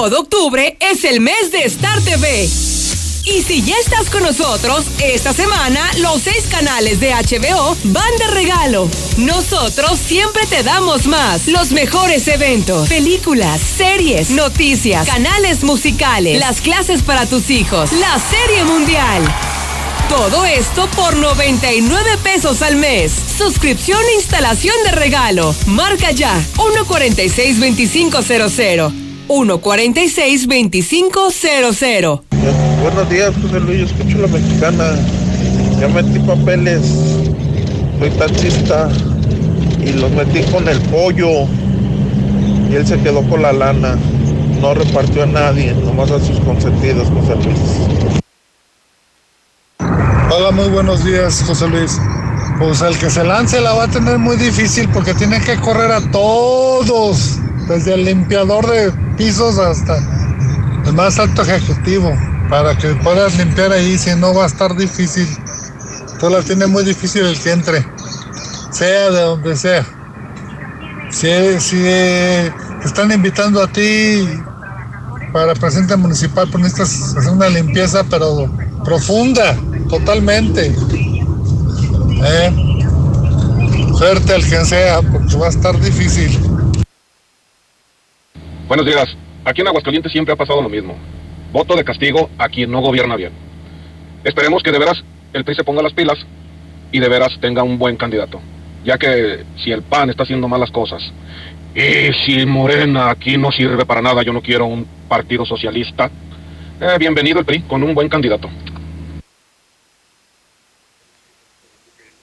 Todo 0.01 0.21
octubre 0.21 0.75
es 0.79 1.03
el 1.03 1.21
mes 1.21 1.51
de 1.51 1.59
Star 1.65 2.01
TV. 2.01 2.49
Y 3.25 3.43
si 3.43 3.61
ya 3.61 3.77
estás 3.77 4.09
con 4.09 4.23
nosotros, 4.23 4.85
esta 4.97 5.31
semana 5.31 5.79
los 5.99 6.23
seis 6.23 6.47
canales 6.49 6.99
de 6.99 7.13
HBO 7.13 7.77
van 7.83 8.17
de 8.17 8.25
regalo. 8.33 8.89
Nosotros 9.17 9.99
siempre 9.99 10.47
te 10.47 10.63
damos 10.63 11.05
más. 11.05 11.45
Los 11.45 11.69
mejores 11.69 12.27
eventos, 12.27 12.89
películas, 12.89 13.61
series, 13.61 14.31
noticias, 14.31 15.05
canales 15.05 15.63
musicales, 15.63 16.39
las 16.39 16.61
clases 16.61 17.03
para 17.03 17.27
tus 17.27 17.51
hijos, 17.51 17.91
la 17.91 18.17
serie 18.17 18.63
mundial. 18.63 19.23
Todo 20.09 20.45
esto 20.45 20.89
por 20.95 21.15
99 21.15 22.17
pesos 22.23 22.63
al 22.63 22.75
mes. 22.75 23.13
Suscripción 23.37 24.03
e 24.03 24.15
instalación 24.15 24.75
de 24.83 24.93
regalo. 24.93 25.53
Marca 25.67 26.09
ya 26.09 26.43
146-2500. 26.55 29.00
146-2500. 29.31 32.21
Buenos 32.81 33.09
días, 33.09 33.33
José 33.41 33.61
Luis. 33.61 33.89
Escucho 33.89 34.17
la 34.17 34.27
mexicana. 34.27 34.93
Ya 35.79 35.87
metí 35.87 36.19
papeles. 36.19 36.81
Soy 37.97 38.09
taxista. 38.11 38.89
Y 39.79 39.93
los 39.93 40.11
metí 40.11 40.43
con 40.51 40.67
el 40.67 40.81
pollo. 40.81 41.45
Y 42.69 42.75
él 42.75 42.85
se 42.85 42.99
quedó 42.99 43.25
con 43.29 43.41
la 43.41 43.53
lana. 43.53 43.97
No 44.59 44.73
repartió 44.73 45.23
a 45.23 45.27
nadie, 45.27 45.73
nomás 45.75 46.11
a 46.11 46.19
sus 46.19 46.37
consentidos, 46.41 47.07
José 47.07 47.37
Luis. 47.37 47.57
Hola, 50.29 50.51
muy 50.51 50.67
buenos 50.67 51.05
días, 51.05 51.41
José 51.47 51.69
Luis. 51.69 51.97
Pues 52.59 52.81
el 52.81 52.97
que 52.97 53.09
se 53.09 53.23
lance 53.23 53.61
la 53.61 53.71
va 53.73 53.85
a 53.85 53.87
tener 53.87 54.19
muy 54.19 54.35
difícil 54.35 54.89
porque 54.89 55.13
tiene 55.13 55.39
que 55.39 55.55
correr 55.55 55.89
a 55.89 56.01
todos, 56.11 57.39
desde 57.67 57.93
el 57.93 58.05
limpiador 58.05 58.67
de 58.69 58.91
pisos 59.17 59.57
hasta 59.57 59.97
el 60.85 60.93
más 60.93 61.19
alto 61.19 61.41
ejecutivo, 61.43 62.11
para 62.49 62.77
que 62.77 62.89
puedas 62.95 63.37
limpiar 63.37 63.71
ahí, 63.71 63.97
si 63.97 64.13
no 64.15 64.33
va 64.33 64.43
a 64.43 64.47
estar 64.47 64.75
difícil. 64.75 65.27
Entonces 66.13 66.31
la 66.31 66.41
tiene 66.41 66.67
muy 66.67 66.83
difícil 66.83 67.25
el 67.25 67.39
que 67.39 67.51
entre, 67.51 67.85
sea 68.71 69.09
de 69.09 69.21
donde 69.21 69.55
sea. 69.55 69.85
Si, 71.09 71.27
si 71.59 71.77
te 71.77 72.47
están 72.85 73.11
invitando 73.11 73.61
a 73.61 73.67
ti 73.67 74.27
para 75.31 75.53
presidente 75.53 75.95
municipal, 75.95 76.47
pues 76.51 76.63
necesitas 76.63 77.17
hacer 77.17 77.31
una 77.31 77.49
limpieza, 77.49 78.03
pero 78.09 78.49
profunda, 78.83 79.57
totalmente. 79.89 80.75
¿Eh? 82.23 82.77
Suerte 83.97 84.33
al 84.33 84.43
quien 84.43 84.65
sea, 84.65 85.01
porque 85.01 85.35
va 85.37 85.47
a 85.47 85.49
estar 85.49 85.79
difícil. 85.79 86.39
Buenos 88.71 88.85
días. 88.85 89.09
Aquí 89.43 89.59
en 89.59 89.67
Aguascalientes 89.67 90.13
siempre 90.13 90.33
ha 90.33 90.37
pasado 90.37 90.61
lo 90.61 90.69
mismo. 90.69 90.95
Voto 91.51 91.75
de 91.75 91.83
castigo 91.83 92.29
a 92.37 92.47
quien 92.47 92.71
no 92.71 92.79
gobierna 92.79 93.17
bien. 93.17 93.33
Esperemos 94.23 94.63
que 94.63 94.71
de 94.71 94.79
veras 94.79 95.03
el 95.33 95.43
PRI 95.43 95.55
se 95.55 95.65
ponga 95.65 95.81
las 95.81 95.91
pilas 95.91 96.17
y 96.89 97.01
de 97.01 97.09
veras 97.09 97.37
tenga 97.41 97.63
un 97.63 97.77
buen 97.77 97.97
candidato. 97.97 98.39
Ya 98.85 98.97
que 98.97 99.43
si 99.61 99.73
el 99.73 99.81
PAN 99.81 100.09
está 100.09 100.23
haciendo 100.23 100.47
malas 100.47 100.71
cosas 100.71 101.01
y 101.75 102.13
si 102.23 102.45
Morena 102.45 103.09
aquí 103.09 103.35
no 103.37 103.51
sirve 103.51 103.85
para 103.85 104.01
nada, 104.01 104.23
yo 104.23 104.31
no 104.31 104.41
quiero 104.41 104.67
un 104.67 104.87
partido 105.09 105.45
socialista, 105.45 106.09
eh, 106.79 106.95
bienvenido 106.97 107.39
el 107.39 107.45
PRI 107.45 107.63
con 107.63 107.83
un 107.83 107.93
buen 107.93 108.07
candidato. 108.07 108.49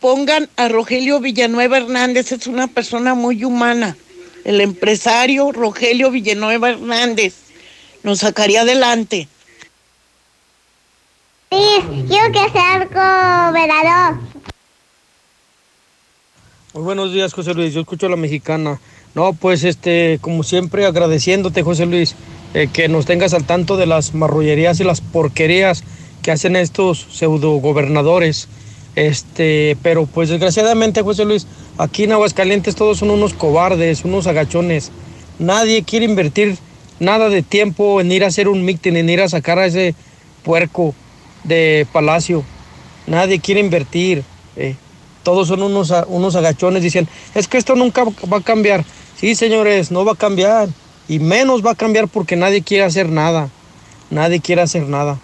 Pongan 0.01 0.49
a 0.57 0.69
Rogelio 0.69 1.21
Villanueva 1.21 1.77
Hernández, 1.77 2.33
es 2.33 2.47
una 2.47 2.69
persona 2.69 3.13
muy 3.13 3.45
humana. 3.45 3.99
El 4.49 4.63
empresario 4.63 5.53
Rogelio 5.53 6.11
Villanueva 6.11 6.71
Hernández 6.71 7.35
nos 8.03 8.21
sacaría 8.21 8.63
adelante. 8.63 9.29
Sí, 11.51 12.07
quiero 12.09 12.33
que 12.33 12.51
sea 12.51 12.79
gobernador. 12.87 14.23
Muy 16.73 16.83
buenos 16.83 17.13
días, 17.13 17.35
José 17.35 17.53
Luis. 17.53 17.75
Yo 17.75 17.83
escucho 17.83 18.07
a 18.07 18.09
la 18.09 18.17
mexicana. 18.17 18.81
No, 19.15 19.35
pues 19.35 19.65
este, 19.65 20.19
como 20.23 20.43
siempre, 20.43 20.87
agradeciéndote, 20.87 21.63
José 21.63 21.85
Luis, 21.85 22.15
eh, 22.55 22.71
que 22.73 22.89
nos 22.89 23.05
tengas 23.05 23.35
al 23.35 23.45
tanto 23.45 23.77
de 23.77 23.85
las 23.85 24.15
marrullerías 24.15 24.81
y 24.81 24.85
las 24.85 25.03
porquerías 25.03 25.85
que 26.23 26.31
hacen 26.31 26.57
estos 26.57 27.07
pseudo 27.13 27.51
gobernadores. 27.57 28.49
Este, 28.99 29.77
pero 29.81 30.07
pues 30.07 30.29
desgraciadamente, 30.29 31.03
José 31.03 31.25
Luis, 31.25 31.47
aquí 31.79 32.03
en 32.03 32.11
Aguascalientes 32.11 32.75
todos 32.75 32.99
son 32.99 33.11
unos 33.11 33.33
cobardes, 33.33 34.05
unos 34.05 34.27
agachones. 34.27 34.91
Nadie 35.39 35.85
quiere 35.85 36.05
invertir 36.05 36.59
nada 36.99 37.29
de 37.29 37.43
tiempo 37.43 38.01
en 38.01 38.11
ir 38.11 38.25
a 38.25 38.27
hacer 38.27 38.49
un 38.49 38.65
mitin, 38.65 38.97
en 38.97 39.09
ir 39.09 39.21
a 39.21 39.29
sacar 39.29 39.61
a 39.61 39.67
ese 39.67 39.95
puerco 40.43 40.97
de 41.45 41.87
palacio. 41.93 42.43
Nadie 43.07 43.39
quiere 43.39 43.61
invertir. 43.61 44.25
eh. 44.57 44.75
Todos 45.23 45.47
son 45.47 45.63
unos, 45.63 45.95
unos 46.09 46.35
agachones. 46.35 46.83
Dicen, 46.83 47.07
es 47.37 47.47
que 47.47 47.59
esto 47.59 47.77
nunca 47.77 48.03
va 48.05 48.39
a 48.39 48.43
cambiar. 48.43 48.85
Sí, 49.17 49.37
señores, 49.37 49.93
no 49.93 50.05
va 50.05 50.15
a 50.15 50.17
cambiar. 50.17 50.71
Y 51.09 51.21
menos 51.21 51.65
va 51.65 51.71
a 51.71 51.77
cambiar 51.77 52.09
porque 52.09 52.35
nadie 52.35 52.63
quiere 52.63 52.83
hacer 52.83 53.09
nada. 53.09 53.49
Nadie 54.11 54.41
quiere 54.41 54.63
hacer 54.63 54.89
nada. 54.89 55.21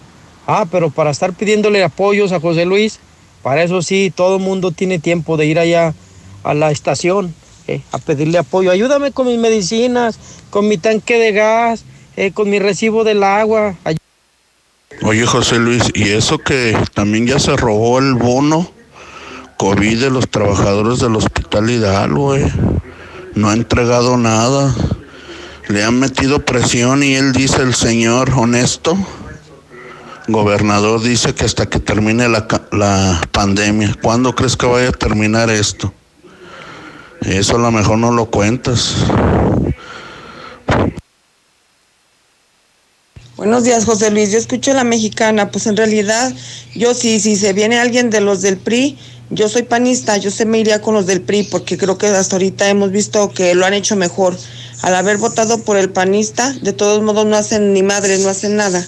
Ah, 0.47 0.65
pero 0.71 0.91
para 0.91 1.11
estar 1.11 1.33
pidiéndole 1.33 1.83
apoyos 1.83 2.31
a 2.31 2.39
José 2.39 2.67
Luis, 2.67 3.01
para 3.45 3.63
eso 3.63 3.83
sí, 3.83 4.11
todo 4.13 4.39
el 4.39 4.43
mundo 4.43 4.71
tiene 4.73 4.99
tiempo 4.99 5.37
de 5.37 5.45
ir 5.45 5.59
allá 5.59 5.95
a 6.45 6.55
la 6.55 6.71
estación 6.71 7.35
eh, 7.69 7.83
a 7.93 7.99
pedirle 7.99 8.39
apoyo. 8.39 8.71
Ayúdame 8.71 9.13
con 9.13 9.27
mis 9.27 9.39
medicinas, 9.39 10.19
con 10.49 10.67
mi 10.67 10.79
tanque 10.79 11.19
de 11.19 11.33
gas, 11.33 11.85
eh, 12.17 12.33
con 12.33 12.49
mi 12.49 12.59
recibo 12.59 13.05
del 13.05 13.23
agua. 13.23 13.77
Oye, 15.03 15.27
José 15.27 15.59
Luis, 15.59 15.83
¿y 15.93 16.09
eso 16.09 16.39
que 16.39 16.75
también 16.95 17.27
ya 17.27 17.39
se 17.39 17.55
robó 17.55 17.99
el 17.99 18.15
bono 18.15 18.71
COVID 19.59 20.01
de 20.01 20.11
los 20.11 20.27
trabajadores 20.31 21.01
del 21.01 21.15
Hospital 21.15 21.69
Hidalgo, 21.69 22.37
eh? 22.37 22.51
No 23.35 23.51
ha 23.51 23.53
entregado 23.53 24.17
nada. 24.17 24.75
Le 25.69 25.85
han 25.85 26.01
metido 26.01 26.47
presión 26.47 27.03
y 27.03 27.15
él 27.15 27.33
dice, 27.33 27.61
el 27.61 27.75
señor 27.75 28.31
honesto, 28.35 28.97
gobernador, 30.29 31.03
dice 31.03 31.35
que 31.35 31.45
hasta 31.45 31.67
que 31.67 31.79
termine 31.79 32.29
la, 32.29 32.47
la 32.73 33.21
pandemia. 33.33 33.97
¿Cuándo 34.03 34.35
crees 34.35 34.57
que 34.57 34.67
vaya 34.67 34.89
a 34.89 34.93
terminar 34.93 35.51
esto? 35.51 35.93
Eso 37.21 37.57
a 37.57 37.59
lo 37.59 37.71
mejor 37.71 37.99
no 37.99 38.13
lo 38.13 38.27
cuentas. 38.27 38.95
Buenos 43.37 43.65
días, 43.65 43.85
José 43.85 44.11
Luis. 44.11 44.31
Yo 44.31 44.39
escucho 44.39 44.71
a 44.71 44.75
la 44.75 44.85
mexicana. 44.85 45.51
Pues 45.51 45.67
en 45.67 45.77
realidad, 45.77 46.33
yo 46.75 46.95
sí, 46.95 47.21
si 47.21 47.37
se 47.37 47.53
viene 47.53 47.79
alguien 47.79 48.11
de 48.11 48.21
los 48.21 48.43
del 48.43 48.59
PRI, 48.59 48.99
yo 49.31 49.49
soy 49.49 49.63
panista, 49.65 50.17
yo 50.19 50.31
se 50.31 50.45
me 50.45 50.59
iría 50.59 50.81
con 50.81 50.95
los 50.95 51.07
del 51.07 51.21
PRI, 51.21 51.45
porque 51.45 51.77
creo 51.77 51.99
que 51.99 52.07
hasta 52.07 52.37
ahorita 52.37 52.69
hemos 52.69 52.91
visto 52.91 53.31
que 53.33 53.55
lo 53.55 53.67
han 53.67 53.75
hecho 53.75 53.97
mejor. 53.97 54.37
Al 54.83 54.95
haber 54.95 55.17
votado 55.17 55.59
por 55.59 55.77
el 55.77 55.91
panista, 55.91 56.53
de 56.63 56.73
todos 56.73 57.03
modos 57.03 57.27
no 57.27 57.37
hacen 57.37 57.73
ni 57.73 57.83
madres, 57.83 58.21
no 58.21 58.29
hacen 58.29 58.57
nada. 58.57 58.87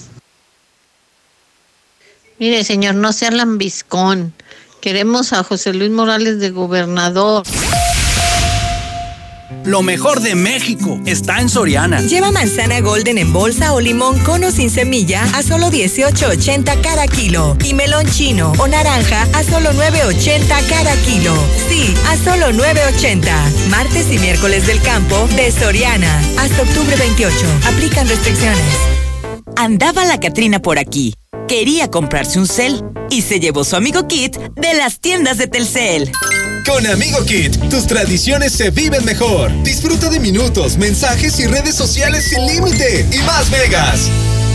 Mire, 2.38 2.64
señor, 2.64 2.94
no 2.94 3.12
sea 3.12 3.30
lambiscón. 3.30 4.34
Queremos 4.80 5.32
a 5.32 5.42
José 5.42 5.72
Luis 5.72 5.90
Morales 5.90 6.38
de 6.38 6.50
gobernador. 6.50 7.44
Lo 9.64 9.82
mejor 9.82 10.20
de 10.20 10.34
México 10.34 11.00
está 11.06 11.40
en 11.40 11.48
Soriana. 11.48 12.00
Lleva 12.00 12.30
manzana 12.30 12.80
golden 12.80 13.18
en 13.18 13.32
bolsa 13.32 13.72
o 13.72 13.80
limón 13.80 14.18
cono 14.20 14.50
sin 14.50 14.70
semilla 14.70 15.24
a 15.34 15.42
solo 15.42 15.70
18.80 15.70 16.80
cada 16.82 17.08
kilo. 17.08 17.56
Y 17.64 17.74
melón 17.74 18.06
chino 18.06 18.52
o 18.58 18.68
naranja 18.68 19.26
a 19.32 19.42
solo 19.42 19.72
9.80 19.72 20.68
cada 20.68 20.94
kilo. 21.02 21.34
Sí, 21.68 21.92
a 22.08 22.16
solo 22.16 22.52
9.80. 22.52 23.68
Martes 23.70 24.12
y 24.12 24.18
miércoles 24.18 24.66
del 24.66 24.80
campo 24.82 25.26
de 25.34 25.50
Soriana. 25.50 26.20
Hasta 26.38 26.62
octubre 26.62 26.94
28. 26.96 27.34
Aplican 27.66 28.08
restricciones. 28.08 28.76
Andaba 29.56 30.04
la 30.04 30.20
Catrina 30.20 30.60
por 30.60 30.78
aquí. 30.78 31.14
Quería 31.48 31.88
comprarse 31.88 32.40
un 32.40 32.46
cel 32.48 32.82
y 33.08 33.22
se 33.22 33.38
llevó 33.38 33.62
su 33.62 33.76
amigo 33.76 34.08
Kit 34.08 34.36
de 34.36 34.74
las 34.74 34.98
tiendas 34.98 35.38
de 35.38 35.46
Telcel. 35.46 36.10
Con 36.66 36.84
Amigo 36.88 37.24
Kit, 37.24 37.56
tus 37.70 37.86
tradiciones 37.86 38.52
se 38.52 38.70
viven 38.70 39.04
mejor. 39.04 39.52
Disfruta 39.62 40.08
de 40.10 40.18
minutos, 40.18 40.76
mensajes 40.76 41.38
y 41.38 41.46
redes 41.46 41.76
sociales 41.76 42.24
sin 42.28 42.44
límite 42.46 43.06
y 43.12 43.18
más 43.18 43.48
megas. 43.50 44.10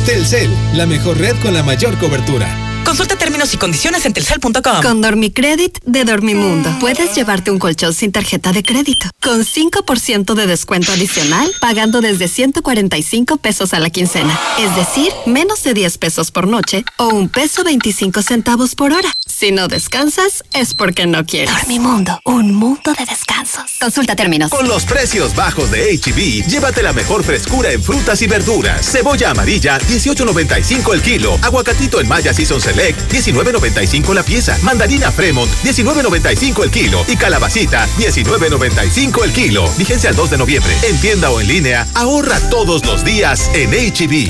Telcel, 0.06 0.54
la 0.74 0.86
mejor 0.86 1.18
red 1.18 1.36
con 1.42 1.54
la 1.54 1.64
mayor 1.64 1.98
cobertura. 1.98 2.71
Consulta 2.86 3.16
términos 3.16 3.54
y 3.54 3.58
condiciones 3.58 4.06
en 4.06 4.14
telcel.com. 4.14 4.82
Con 4.82 5.02
Dormicredit 5.02 5.80
de 5.86 6.04
Dormimundo, 6.04 6.70
puedes 6.80 7.16
llevarte 7.16 7.52
un 7.52 7.60
colchón 7.60 7.94
sin 7.94 8.12
tarjeta 8.12 8.52
de 8.52 8.64
crédito, 8.64 9.08
con 9.22 9.46
5% 9.46 10.34
de 10.34 10.48
descuento 10.48 10.92
adicional, 10.92 11.52
pagando 11.62 12.02
desde 12.02 12.28
145 12.28 13.38
pesos 13.38 13.74
a 13.74 13.80
la 13.80 13.90
quincena. 13.90 14.38
Es 14.60 14.76
decir, 14.76 15.12
menos 15.26 15.64
de 15.64 15.74
10 15.74 15.98
pesos 16.00 16.32
por 16.32 16.48
noche 16.48 16.84
o 16.98 17.10
un 17.10 17.30
peso 17.30 17.64
25 17.64 18.22
centavos 18.22 18.76
por 18.76 18.92
hora. 18.92 19.12
Si 19.42 19.52
no 19.52 19.68
descansas, 19.68 20.44
es 20.54 20.76
porque 20.76 21.08
no 21.08 21.26
quieres. 21.26 21.50
Dormimundo, 21.52 22.22
un 22.26 22.54
mundo 22.54 22.94
de 22.94 23.06
descansos. 23.08 23.72
Consulta 23.80 24.16
términos. 24.16 24.52
Con 24.52 24.68
los 24.68 24.86
precios 24.86 25.34
bajos 25.34 25.72
de 25.72 25.98
HB, 25.98 26.48
llévate 26.48 26.84
la 26.84 26.94
mejor 26.94 27.24
frescura 27.24 27.72
en 27.72 27.82
frutas 27.82 28.22
y 28.22 28.28
verduras. 28.28 28.86
Cebolla 28.86 29.32
amarilla, 29.32 29.80
18.95 29.80 30.94
el 30.94 31.02
kilo. 31.02 31.40
Aguacatito 31.42 32.00
en 32.00 32.08
Maya 32.08 32.36
Season 32.36 32.62
Select, 32.62 33.12
19.95 33.12 34.14
la 34.14 34.22
pieza. 34.22 34.56
Mandarina 34.62 35.12
Fremont, 35.12 35.52
19.95 35.64 36.64
el 36.64 36.70
kilo. 36.70 37.04
Y 37.08 37.18
calabacita, 37.18 37.88
19.95 37.98 39.24
el 39.24 39.34
kilo. 39.34 39.68
Vigencia 39.76 40.12
al 40.12 40.16
2 40.16 40.30
de 40.30 40.38
noviembre. 40.38 40.78
En 40.84 41.02
tienda 41.02 41.32
o 41.32 41.42
en 41.42 41.48
línea, 41.48 41.88
ahorra 41.96 42.40
todos 42.52 42.86
los 42.86 43.04
días 43.04 43.50
en 43.56 43.72
HB. 43.72 44.30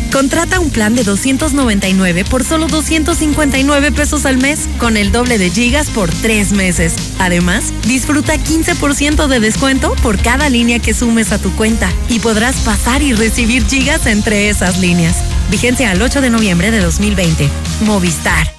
Contrata 0.11 0.59
un 0.59 0.69
plan 0.69 0.93
de 0.93 1.03
299 1.03 2.25
por 2.25 2.43
solo 2.43 2.67
259 2.67 3.91
pesos 3.93 4.25
al 4.25 4.37
mes, 4.37 4.67
con 4.77 4.97
el 4.97 5.11
doble 5.11 5.37
de 5.37 5.49
gigas 5.49 5.89
por 5.89 6.09
tres 6.09 6.51
meses. 6.51 6.95
Además, 7.17 7.73
disfruta 7.87 8.35
15% 8.35 9.27
de 9.27 9.39
descuento 9.39 9.95
por 10.03 10.21
cada 10.21 10.49
línea 10.49 10.79
que 10.79 10.93
sumes 10.93 11.31
a 11.31 11.39
tu 11.39 11.51
cuenta 11.55 11.89
y 12.09 12.19
podrás 12.19 12.57
pasar 12.57 13.01
y 13.01 13.13
recibir 13.13 13.65
gigas 13.65 14.05
entre 14.05 14.49
esas 14.49 14.79
líneas. 14.79 15.15
Vigencia 15.49 15.91
al 15.91 16.01
8 16.01 16.21
de 16.21 16.29
noviembre 16.29 16.71
de 16.71 16.79
2020. 16.79 17.49
Movistar. 17.85 18.53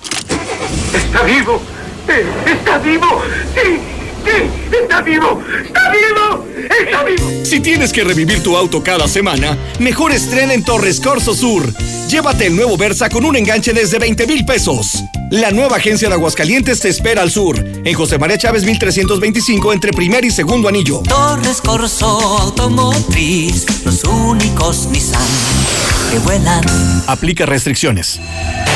¡Está 0.95 1.23
vivo! 1.23 1.61
¡Eh, 2.09 2.25
¡Está 2.47 2.79
vivo! 2.79 3.23
¡Sí! 3.55 4.02
¡Sí! 4.25 4.77
¡Está 4.83 5.03
vivo! 5.03 5.43
¡Está 5.65 5.91
vivo! 5.91 6.47
¡Está 6.85 7.05
vivo! 7.05 7.45
Si 7.45 7.61
tienes 7.61 7.93
que 7.93 8.05
revivir 8.05 8.43
tu 8.43 8.57
auto 8.57 8.83
cada 8.83 9.09
semana, 9.09 9.57
mejor 9.79 10.13
estrena 10.13 10.55
en 10.55 10.65
Torres 10.65 11.01
Corso 11.01 11.35
Sur. 11.35 11.73
Llévate 12.09 12.47
el 12.47 12.57
nuevo 12.57 12.77
Versa 12.77 13.09
con 13.09 13.25
un 13.25 13.37
enganche 13.37 13.73
desde 13.73 13.99
20 13.99 14.27
mil 14.27 14.45
pesos. 14.45 15.03
La 15.31 15.51
nueva 15.51 15.77
agencia 15.79 16.09
de 16.09 16.15
Aguascalientes 16.15 16.81
te 16.81 16.91
espera 16.91 17.23
al 17.23 17.31
sur, 17.31 17.59
en 17.59 17.95
José 17.95 18.19
María 18.19 18.37
Chávez 18.37 18.65
1325 18.65 19.73
entre 19.73 19.93
primer 19.93 20.25
y 20.27 20.31
segundo 20.31 20.69
anillo. 20.69 21.01
Torres 21.09 21.63
Corso 21.63 22.07
Automotriz, 22.07 23.65
los 23.85 24.05
únicos 24.05 24.89
Nissan 24.91 25.23
que 26.13 26.19
vuelan. 26.19 26.63
Aplica 27.07 27.47
restricciones. 27.47 28.21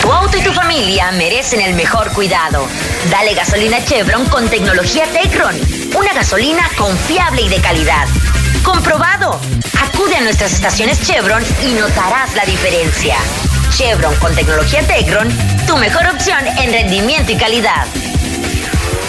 Tu 0.00 0.10
auto 0.10 0.38
y 0.38 0.40
tu 0.40 0.52
familia 0.52 1.12
merecen 1.12 1.60
el 1.60 1.74
mejor 1.74 2.10
cuidado. 2.12 2.66
Dale 3.10 3.34
gasolina 3.34 3.84
Chevron 3.84 4.24
con 4.26 4.48
tecnología 4.48 5.04
Tecron. 5.12 5.54
Una 5.94 6.14
gasolina 6.14 6.66
confiable 6.78 7.42
y 7.42 7.48
de 7.50 7.58
calidad. 7.58 8.06
Comprobado. 8.62 9.38
Acude 9.78 10.16
a 10.16 10.22
nuestras 10.22 10.54
estaciones 10.54 11.02
Chevron 11.02 11.42
y 11.62 11.74
notarás 11.74 12.34
la 12.34 12.46
diferencia. 12.46 13.16
Chevron 13.76 14.14
con 14.16 14.34
tecnología 14.34 14.80
Tecron, 14.86 15.28
tu 15.66 15.76
mejor 15.76 16.06
opción 16.06 16.46
en 16.58 16.72
rendimiento 16.72 17.32
y 17.32 17.36
calidad. 17.36 17.86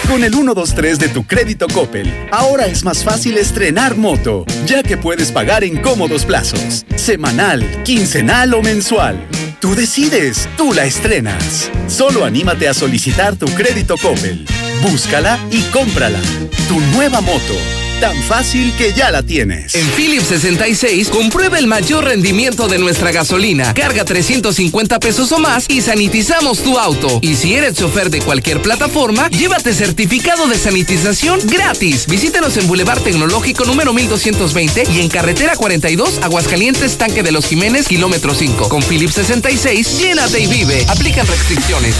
Con 0.08 0.24
el 0.24 0.32
123 0.32 0.98
de 0.98 1.08
tu 1.10 1.26
crédito 1.26 1.68
Coppel, 1.68 2.10
ahora 2.32 2.64
es 2.64 2.82
más 2.82 3.04
fácil 3.04 3.36
estrenar 3.36 3.94
moto, 3.98 4.46
ya 4.64 4.82
que 4.82 4.96
puedes 4.96 5.30
pagar 5.30 5.64
en 5.64 5.82
cómodos 5.82 6.24
plazos, 6.24 6.86
semanal, 6.96 7.82
quincenal 7.84 8.54
o 8.54 8.62
mensual. 8.62 9.22
Tú 9.60 9.74
decides, 9.74 10.48
tú 10.56 10.72
la 10.72 10.86
estrenas. 10.86 11.70
Solo 11.88 12.24
anímate 12.24 12.68
a 12.68 12.74
solicitar 12.74 13.36
tu 13.36 13.46
crédito 13.48 13.96
Coppel. 13.98 14.46
Búscala 14.82 15.38
y 15.50 15.60
cómprala. 15.64 16.20
Tu 16.68 16.80
nueva 16.96 17.20
moto 17.20 17.54
tan 18.00 18.22
fácil 18.22 18.72
que 18.76 18.92
ya 18.92 19.10
la 19.10 19.22
tienes. 19.22 19.74
En 19.74 19.86
Philips 19.90 20.28
66, 20.28 21.08
comprueba 21.08 21.58
el 21.58 21.66
mayor 21.66 22.04
rendimiento 22.04 22.68
de 22.68 22.78
nuestra 22.78 23.12
gasolina. 23.12 23.74
Carga 23.74 24.04
350 24.04 25.00
pesos 25.00 25.32
o 25.32 25.38
más 25.38 25.66
y 25.68 25.80
sanitizamos 25.80 26.62
tu 26.62 26.78
auto. 26.78 27.18
Y 27.22 27.34
si 27.34 27.54
eres 27.54 27.74
chofer 27.74 28.10
de 28.10 28.20
cualquier 28.20 28.62
plataforma, 28.62 29.28
llévate 29.30 29.72
certificado 29.74 30.46
de 30.46 30.56
sanitización 30.56 31.40
gratis. 31.44 32.06
Visítanos 32.06 32.56
en 32.56 32.68
Boulevard 32.68 33.00
Tecnológico 33.00 33.64
número 33.64 33.92
1220 33.92 34.84
y 34.92 35.00
en 35.00 35.08
Carretera 35.08 35.56
42, 35.56 36.20
Aguascalientes, 36.22 36.96
Tanque 36.98 37.22
de 37.22 37.32
los 37.32 37.46
Jiménez, 37.46 37.88
kilómetro 37.88 38.34
5. 38.34 38.68
Con 38.68 38.82
Philips 38.82 39.14
66, 39.14 39.98
llénate 39.98 40.40
y 40.40 40.46
vive. 40.46 40.84
Aplican 40.88 41.26
restricciones. 41.26 41.94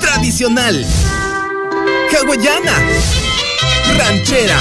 Tradicional. 0.00 0.84
Hawaiana 2.12 3.31
ranchera, 3.94 4.58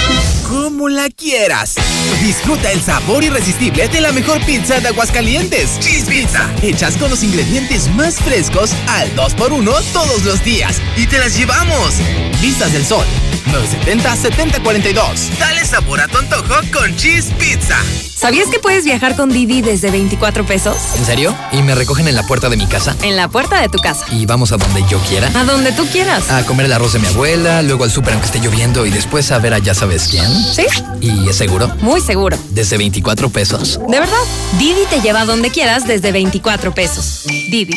como 0.47 0.89
la 0.89 1.09
quieras. 1.09 1.75
Disfruta 2.21 2.71
el 2.71 2.79
sabor 2.79 3.23
irresistible 3.23 3.87
de 3.87 3.99
la 3.99 4.11
mejor 4.11 4.39
pizza 4.45 4.79
de 4.79 4.89
Aguascalientes. 4.89 5.79
Cheese 5.79 6.05
Pizza. 6.05 6.47
Hechas 6.61 6.95
con 6.97 7.09
los 7.09 7.23
ingredientes 7.23 7.89
más 7.95 8.17
frescos 8.17 8.73
al 8.87 9.13
2x1 9.15 9.83
todos 9.91 10.23
los 10.23 10.43
días. 10.43 10.79
Y 10.95 11.07
te 11.07 11.17
las 11.17 11.35
llevamos. 11.35 11.95
Vistas 12.39 12.73
del 12.73 12.85
Sol. 12.85 13.05
970-7042. 13.47 15.37
Dale 15.39 15.65
sabor 15.65 15.99
a 15.99 16.07
tu 16.07 16.19
antojo 16.19 16.61
con 16.71 16.95
Cheese 16.95 17.33
Pizza. 17.39 17.77
¿Sabías 18.15 18.49
que 18.49 18.59
puedes 18.59 18.85
viajar 18.85 19.15
con 19.15 19.29
Didi 19.29 19.63
desde 19.63 19.89
24 19.89 20.45
pesos? 20.45 20.77
¿En 20.95 21.05
serio? 21.05 21.35
¿Y 21.51 21.63
me 21.63 21.73
recogen 21.73 22.07
en 22.07 22.13
la 22.13 22.21
puerta 22.21 22.49
de 22.49 22.55
mi 22.55 22.67
casa? 22.67 22.95
En 23.01 23.15
la 23.15 23.27
puerta 23.29 23.59
de 23.59 23.67
tu 23.67 23.79
casa. 23.79 24.05
¿Y 24.11 24.27
vamos 24.27 24.51
a 24.51 24.57
donde 24.57 24.85
yo 24.87 24.99
quiera? 25.09 25.27
A 25.33 25.43
donde 25.43 25.71
tú 25.71 25.87
quieras. 25.87 26.29
A 26.29 26.45
comer 26.45 26.67
el 26.67 26.73
arroz 26.73 26.93
de 26.93 26.99
mi 26.99 27.07
abuela, 27.07 27.63
luego 27.63 27.83
al 27.83 27.89
súper 27.89 28.13
aunque 28.13 28.27
esté 28.27 28.39
lloviendo 28.39 28.85
y 28.85 28.91
después 28.91 29.31
a 29.31 29.39
ver 29.39 29.55
a 29.55 29.57
ya 29.57 29.73
sabes 29.73 30.07
quién. 30.07 30.27
¿Sí? 30.53 30.67
¿Y 31.01 31.27
es 31.29 31.35
seguro? 31.35 31.67
Muy 31.81 31.99
seguro. 31.99 32.10
¿Desde 32.49 32.77
24 32.77 33.29
pesos? 33.29 33.79
¿De 33.87 33.99
verdad? 33.99 34.17
Didi 34.59 34.85
te 34.89 35.01
lleva 35.01 35.21
a 35.21 35.25
donde 35.25 35.49
quieras 35.49 35.87
desde 35.87 36.11
24 36.11 36.73
pesos. 36.73 37.23
Didi. 37.49 37.73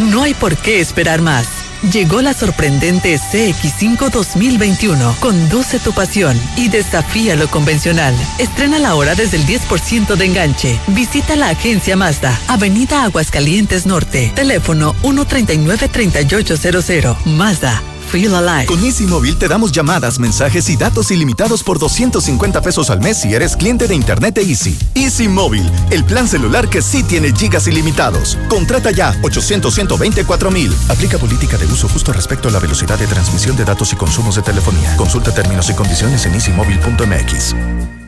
No 0.00 0.22
hay 0.22 0.34
por 0.34 0.56
qué 0.56 0.80
esperar 0.80 1.22
más. 1.22 1.46
Llegó 1.92 2.22
la 2.22 2.34
sorprendente 2.34 3.16
CX5 3.18 4.10
2021. 4.10 5.14
Conduce 5.20 5.78
tu 5.78 5.92
pasión 5.92 6.36
y 6.56 6.68
desafía 6.68 7.36
lo 7.36 7.48
convencional. 7.48 8.14
Estrena 8.38 8.80
la 8.80 8.96
hora 8.96 9.14
desde 9.14 9.36
el 9.36 9.46
10% 9.46 10.16
de 10.16 10.24
enganche. 10.24 10.76
Visita 10.88 11.36
la 11.36 11.50
agencia 11.50 11.94
Mazda, 11.96 12.36
Avenida 12.48 13.04
Aguascalientes 13.04 13.86
Norte. 13.86 14.32
Teléfono 14.34 14.96
139-3800. 15.02 17.16
Mazda. 17.26 17.80
Con 18.66 18.82
Easy 18.84 19.06
Móvil 19.06 19.36
te 19.36 19.48
damos 19.48 19.70
llamadas, 19.70 20.18
mensajes 20.18 20.68
y 20.70 20.76
datos 20.76 21.10
ilimitados 21.10 21.62
por 21.62 21.78
250 21.78 22.62
pesos 22.62 22.90
al 22.90 23.00
mes 23.00 23.18
si 23.18 23.34
eres 23.34 23.56
cliente 23.56 23.86
de 23.86 23.94
Internet 23.94 24.34
de 24.34 24.42
Easy. 24.42 24.78
Easy 24.94 25.28
Móvil, 25.28 25.70
el 25.90 26.04
plan 26.04 26.26
celular 26.26 26.68
que 26.70 26.80
sí 26.80 27.02
tiene 27.02 27.32
gigas 27.32 27.66
ilimitados. 27.66 28.38
Contrata 28.48 28.90
ya 28.90 29.14
800 29.22 29.74
124 29.74 30.50
mil. 30.50 30.74
Aplica 30.88 31.18
política 31.18 31.58
de 31.58 31.66
uso 31.66 31.88
justo 31.88 32.12
respecto 32.12 32.48
a 32.48 32.50
la 32.50 32.60
velocidad 32.60 32.98
de 32.98 33.06
transmisión 33.06 33.56
de 33.56 33.64
datos 33.64 33.92
y 33.92 33.96
consumos 33.96 34.36
de 34.36 34.42
telefonía. 34.42 34.96
Consulta 34.96 35.34
términos 35.34 35.68
y 35.68 35.74
condiciones 35.74 36.24
en 36.24 36.34
easymóvil.mx. 36.34 38.07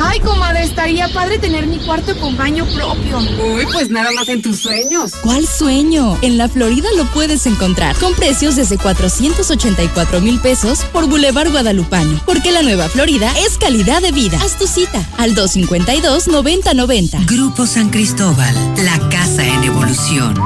Ay, 0.00 0.20
comadre, 0.20 0.62
estaría 0.62 1.08
padre 1.08 1.38
tener 1.38 1.66
mi 1.66 1.78
cuarto 1.78 2.16
con 2.20 2.36
baño 2.36 2.64
propio. 2.66 3.18
Uy, 3.18 3.66
pues 3.72 3.90
nada 3.90 4.12
más 4.12 4.28
en 4.28 4.42
tus 4.42 4.60
sueños. 4.60 5.10
¿Cuál 5.22 5.44
sueño? 5.44 6.16
En 6.22 6.38
la 6.38 6.48
Florida 6.48 6.88
lo 6.96 7.04
puedes 7.06 7.46
encontrar 7.46 7.96
con 7.96 8.14
precios 8.14 8.54
desde 8.54 8.78
484 8.78 10.20
mil 10.20 10.38
pesos 10.38 10.84
por 10.92 11.08
Boulevard 11.08 11.50
Guadalupano. 11.50 12.20
Porque 12.26 12.52
la 12.52 12.62
nueva 12.62 12.88
Florida 12.88 13.32
es 13.40 13.58
calidad 13.58 14.00
de 14.00 14.12
vida. 14.12 14.38
Haz 14.40 14.56
tu 14.56 14.68
cita 14.68 15.04
al 15.16 15.34
252-9090. 15.34 17.26
Grupo 17.26 17.66
San 17.66 17.90
Cristóbal, 17.90 18.54
la 18.84 18.98
casa 19.08 19.44
en 19.44 19.64
evolución. 19.64 20.36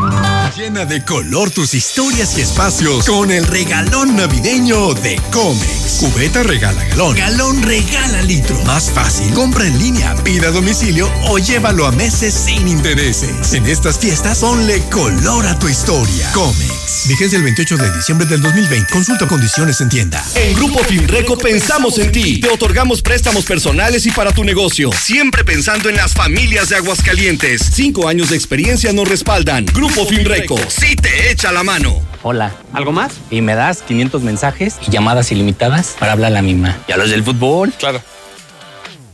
Llena 0.57 0.85
de 0.85 1.05
color 1.05 1.51
tus 1.51 1.75
historias 1.75 2.37
y 2.37 2.43
espacios 2.43 3.07
con 3.07 3.31
el 3.31 3.47
regalón 3.47 4.17
navideño 4.17 4.93
de 4.95 5.21
Comex. 5.31 5.99
Cubeta 6.01 6.43
regala 6.43 6.85
galón. 6.85 7.17
Galón 7.17 7.63
regala 7.63 8.23
litro. 8.23 8.63
Más 8.65 8.91
fácil. 8.91 9.33
Compra 9.43 9.67
en 9.67 9.77
línea, 9.77 10.15
pida 10.23 10.47
a 10.47 10.51
domicilio 10.53 11.11
o 11.25 11.37
llévalo 11.37 11.85
a 11.85 11.91
meses 11.91 12.33
sin 12.33 12.69
intereses. 12.69 13.53
En 13.55 13.67
estas 13.67 13.99
fiestas, 13.99 14.39
ponle 14.39 14.81
color 14.89 15.45
a 15.49 15.59
tu 15.59 15.69
historia. 15.69 16.31
Comex. 16.33 17.09
Vigencia 17.09 17.39
el 17.39 17.43
28 17.43 17.77
de 17.77 17.93
diciembre 17.93 18.25
del 18.29 18.41
2020. 18.41 18.93
Consulta 18.93 19.27
condiciones 19.27 19.81
en 19.81 19.89
tienda. 19.89 20.25
En 20.37 20.55
Grupo 20.55 20.79
Finreco 20.85 21.37
pensamos 21.37 21.99
en 21.99 22.13
ti. 22.13 22.39
Te 22.39 22.51
otorgamos 22.51 23.03
préstamos 23.03 23.45
personales 23.45 24.07
y 24.07 24.13
para 24.13 24.31
tu 24.31 24.45
negocio. 24.45 24.93
Siempre 24.93 25.45
pensando 25.45 25.89
en 25.89 25.97
las 25.97 26.15
familias 26.15 26.69
de 26.69 26.77
Aguascalientes. 26.77 27.63
Cinco 27.73 28.07
años 28.07 28.31
de 28.31 28.37
experiencia 28.37 28.93
nos 28.93 29.09
respaldan. 29.09 29.67
Grupo 29.67 30.07
Finreco. 30.07 30.57
Sí 30.69 30.95
te 30.95 31.33
echa 31.33 31.51
la 31.51 31.65
mano. 31.65 32.01
Hola, 32.23 32.55
¿algo 32.73 32.93
más? 32.93 33.15
Y 33.29 33.41
me 33.41 33.57
das 33.57 33.83
500 33.83 34.23
mensajes 34.23 34.77
y 34.87 34.93
llamadas 34.93 35.33
ilimitadas 35.33 35.97
para 35.99 36.13
hablar 36.13 36.31
a 36.31 36.35
la 36.35 36.43
misma. 36.43 36.79
¿Y 36.87 36.93
a 36.93 36.97
los 36.97 37.11
del 37.11 37.25
fútbol? 37.25 37.73
Claro. 37.77 38.01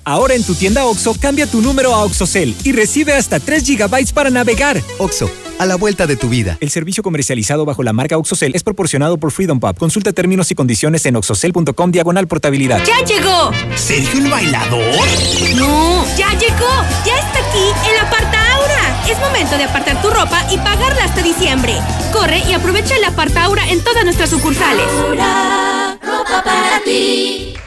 Ahora 0.09 0.33
en 0.33 0.43
tu 0.43 0.55
tienda 0.55 0.87
OXO, 0.87 1.17
cambia 1.21 1.47
tu 1.47 1.61
número 1.61 1.95
a 1.95 2.03
OXOCEL 2.05 2.57
y 2.65 2.73
recibe 2.73 3.13
hasta 3.13 3.41
3 3.41 3.63
GB 3.63 4.15
para 4.15 4.31
navegar. 4.31 4.81
OXO, 4.97 5.31
a 5.59 5.67
la 5.67 5.77
vuelta 5.77 6.07
de 6.07 6.17
tu 6.17 6.31
vida. 6.31 6.57
El 6.63 6.71
servicio 6.71 7.03
comercializado 7.03 7.67
bajo 7.67 7.83
la 7.83 7.93
marca 7.93 8.17
OXOCEL 8.17 8.55
es 8.55 8.63
proporcionado 8.63 9.19
por 9.19 9.33
Freedom 9.33 9.61
Pub. 9.61 9.77
Consulta 9.77 10.15
términos 10.15 10.51
y 10.51 10.55
condiciones 10.55 11.05
en 11.05 11.17
oxocel.com 11.17 11.91
diagonal 11.91 12.27
portabilidad. 12.27 12.83
¡Ya 12.87 13.05
llegó! 13.05 13.51
¿Sergio 13.77 14.21
el 14.21 14.31
bailador? 14.31 14.81
No, 15.57 16.07
ya 16.17 16.31
llegó. 16.39 16.73
Ya 17.05 17.19
está 17.19 17.41
aquí 17.47 17.91
el 17.93 17.99
Aparta 18.07 18.55
Aura. 18.55 19.11
Es 19.11 19.19
momento 19.19 19.59
de 19.59 19.65
apartar 19.65 20.01
tu 20.01 20.09
ropa 20.09 20.43
y 20.51 20.57
pagarla 20.57 21.05
hasta 21.05 21.21
diciembre. 21.21 21.75
Corre 22.15 22.43
y 22.49 22.55
aprovecha 22.55 22.97
el 22.97 23.05
Aparta 23.05 23.45
Aura 23.45 23.69
en 23.69 23.85
todas 23.85 24.05
nuestras 24.05 24.31
sucursales. 24.31 24.87
Aura, 25.07 25.99
ropa 26.01 26.43
para 26.43 26.81
ti. 26.83 27.59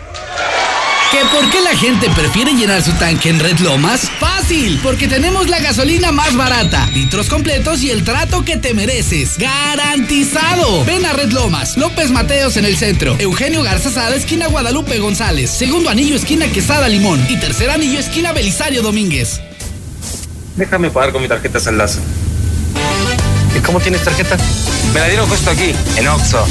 ¿Que 1.12 1.26
por 1.26 1.50
qué 1.52 1.60
la 1.60 1.76
gente 1.76 2.10
prefiere 2.12 2.54
llenar 2.54 2.82
su 2.82 2.94
tanque 2.94 3.28
en 3.28 3.40
Red 3.42 3.60
Lomas? 3.60 4.10
Fácil, 4.18 4.80
porque 4.82 5.10
tenemos 5.10 5.50
la 5.50 5.60
gasolina 5.60 6.14
más 6.14 6.38
barata, 6.38 6.88
litros 6.94 7.28
completos 7.28 7.84
y 7.84 7.90
el 7.90 8.06
trato 8.06 8.46
que 8.46 8.56
te 8.56 8.74
mereces. 8.74 9.38
¡Garantizado! 9.38 10.86
Ven 10.86 11.06
a 11.06 11.12
Red 11.12 11.32
Lomas, 11.34 11.76
López 11.76 12.12
Mateos 12.12 12.56
en 12.56 12.64
el 12.64 12.78
centro, 12.78 13.18
Eugenio 13.20 13.62
Garzazada, 13.62 14.16
esquina 14.16 14.48
Guadalupe 14.48 15.00
González, 15.00 15.50
segundo 15.52 15.90
anillo, 15.90 16.16
esquina 16.16 16.48
Quesada 16.48 16.88
Limón 16.88 17.22
y 17.28 17.38
tercer 17.38 17.70
anillo, 17.72 18.00
esquina 18.00 18.32
Belisario 18.32 18.82
Domínguez. 18.82 19.42
Déjame 20.56 20.92
pagar 20.92 21.12
con 21.12 21.22
mi 21.22 21.28
tarjeta 21.28 21.60
Saldazo. 21.60 22.00
¿Y 23.54 23.60
cómo 23.60 23.82
tienes 23.82 24.02
tarjeta? 24.02 24.38
Me 24.94 25.02
la 25.02 25.08
dieron 25.08 25.28
justo 25.28 25.50
aquí, 25.50 25.74
en 25.98 26.08
Oxxo. 26.08 26.48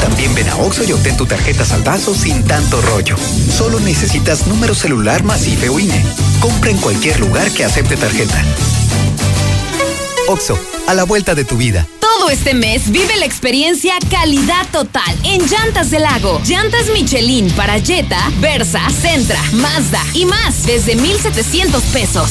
También 0.00 0.34
ven 0.34 0.48
a 0.48 0.56
Oxxo 0.56 0.84
y 0.84 0.92
obtén 0.92 1.16
tu 1.16 1.26
tarjeta 1.26 1.64
saldazo 1.64 2.14
sin 2.14 2.42
tanto 2.44 2.80
rollo. 2.82 3.16
Solo 3.56 3.80
necesitas 3.80 4.46
número 4.46 4.74
celular 4.74 5.22
más 5.22 5.46
IFE 5.46 5.66
INE. 5.66 6.04
Compra 6.40 6.70
en 6.70 6.78
cualquier 6.78 7.20
lugar 7.20 7.50
que 7.50 7.64
acepte 7.64 7.96
tarjeta. 7.96 8.42
Oxxo, 10.28 10.58
a 10.86 10.94
la 10.94 11.04
vuelta 11.04 11.34
de 11.34 11.44
tu 11.44 11.56
vida. 11.56 11.86
Todo 12.00 12.30
este 12.30 12.54
mes 12.54 12.90
vive 12.90 13.16
la 13.16 13.24
experiencia 13.24 13.94
calidad 14.08 14.66
total 14.70 15.16
en 15.24 15.44
Llantas 15.46 15.90
del 15.90 16.02
Lago. 16.02 16.40
Llantas 16.44 16.86
Michelin 16.92 17.50
para 17.52 17.80
Jetta, 17.80 18.30
Versa, 18.38 18.80
Centra, 18.90 19.42
Mazda 19.54 20.02
y 20.14 20.24
más 20.26 20.64
desde 20.64 20.94
1,700 20.94 21.82
pesos. 21.84 22.30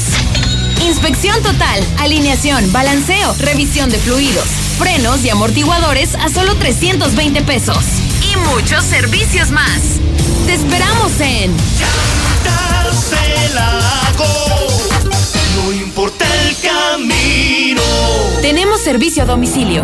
Inspección 0.86 1.42
total, 1.44 1.84
alineación, 2.00 2.72
balanceo, 2.72 3.36
revisión 3.40 3.90
de 3.90 3.98
fluidos, 3.98 4.46
frenos 4.82 5.24
y 5.24 5.30
amortiguadores 5.30 6.16
a 6.16 6.28
solo 6.28 6.56
320 6.56 7.44
pesos. 7.44 7.78
Y 8.32 8.36
muchos 8.50 8.84
servicios 8.84 9.52
más. 9.52 10.00
Te 10.48 10.54
esperamos 10.56 11.20
en 11.22 11.56
No 15.56 15.72
importa 15.72 16.26
el 16.48 16.56
camino. 16.58 17.82
Tenemos 18.42 18.82
servicio 18.82 19.22
a 19.22 19.26
domicilio. 19.28 19.84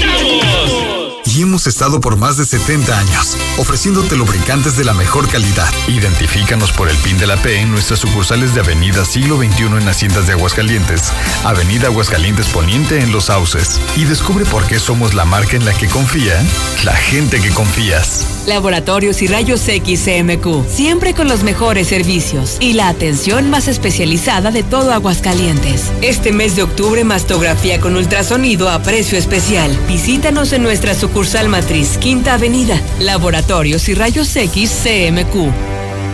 Hemos 1.41 1.65
estado 1.65 1.99
por 1.99 2.17
más 2.17 2.37
de 2.37 2.45
70 2.45 2.99
años, 2.99 3.35
ofreciéndote 3.57 4.15
lubricantes 4.15 4.77
de 4.77 4.83
la 4.83 4.93
mejor 4.93 5.27
calidad. 5.27 5.67
Identifícanos 5.87 6.71
por 6.71 6.87
el 6.87 6.95
PIN 6.97 7.17
de 7.17 7.25
la 7.25 7.35
P 7.35 7.59
en 7.59 7.71
nuestras 7.71 7.99
sucursales 7.99 8.53
de 8.53 8.59
Avenida 8.59 9.03
Siglo 9.05 9.37
XXI 9.37 9.63
en 9.63 9.87
Haciendas 9.87 10.27
de 10.27 10.33
Aguascalientes, 10.33 11.11
Avenida 11.43 11.87
Aguascalientes 11.87 12.45
Poniente 12.49 13.01
en 13.01 13.11
Los 13.11 13.25
Sauces. 13.25 13.81
Y 13.95 14.03
descubre 14.03 14.45
por 14.45 14.67
qué 14.67 14.77
somos 14.77 15.15
la 15.15 15.25
marca 15.25 15.57
en 15.57 15.65
la 15.65 15.73
que 15.73 15.87
confía 15.87 16.39
la 16.83 16.93
gente 16.93 17.41
que 17.41 17.49
confías. 17.49 18.27
Laboratorios 18.45 19.23
y 19.23 19.27
Rayos 19.27 19.67
X 19.67 20.03
CMQ, 20.05 20.67
siempre 20.69 21.15
con 21.15 21.27
los 21.27 21.43
mejores 21.43 21.87
servicios 21.87 22.57
y 22.59 22.73
la 22.73 22.87
atención 22.87 23.49
más 23.49 23.67
especializada 23.67 24.51
de 24.51 24.61
todo 24.61 24.93
Aguascalientes. 24.93 25.91
Este 26.03 26.31
mes 26.31 26.55
de 26.55 26.61
octubre, 26.63 27.03
mastografía 27.03 27.81
con 27.81 27.95
ultrasonido 27.95 28.69
a 28.69 28.83
precio 28.83 29.17
especial. 29.17 29.75
Visítanos 29.87 30.53
en 30.53 30.61
nuestra 30.61 30.93
sucursal 30.93 31.30
matriz, 31.47 31.97
Quinta 31.97 32.33
Avenida. 32.33 32.79
Laboratorios 32.99 33.87
y 33.87 33.93
Rayos 33.93 34.35
X 34.35 34.69
CMQ. 34.83 35.33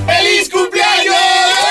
¡Feliz 0.06 0.48
cumpleaños! 0.50 1.16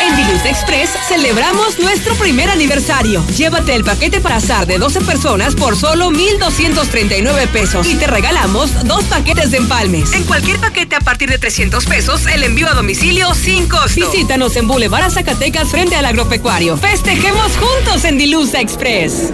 En 0.03 0.17
Diluz 0.17 0.45
Express 0.45 0.91
celebramos 1.07 1.79
nuestro 1.79 2.17
primer 2.17 2.51
aniversario. 2.51 3.25
Llévate 3.37 3.77
el 3.77 3.85
paquete 3.85 4.21
para 4.21 4.37
azar 4.37 4.67
de 4.67 4.79
12 4.79 5.01
personas 5.03 5.55
por 5.55 5.77
solo 5.77 6.11
1,239 6.11 7.47
pesos 7.47 7.87
y 7.87 7.95
te 7.95 8.09
regalamos 8.09 8.85
dos 8.85 9.05
paquetes 9.05 9.53
de 9.53 9.59
empalmes. 9.59 10.13
En 10.13 10.25
cualquier 10.25 10.59
paquete 10.59 10.97
a 10.97 11.01
partir 11.01 11.31
de 11.31 11.39
300 11.39 11.87
pesos, 11.87 12.27
el 12.27 12.43
envío 12.43 12.69
a 12.69 12.75
domicilio 12.75 13.33
sin 13.35 13.69
costo. 13.69 14.11
Visítanos 14.11 14.57
en 14.57 14.67
Boulevard 14.67 15.13
Zacatecas 15.13 15.69
frente 15.69 15.95
al 15.95 16.05
agropecuario. 16.05 16.77
Festejemos 16.77 17.53
juntos 17.57 18.05
en 18.05 18.19
Diluz 18.19 18.55
Express. 18.55 19.33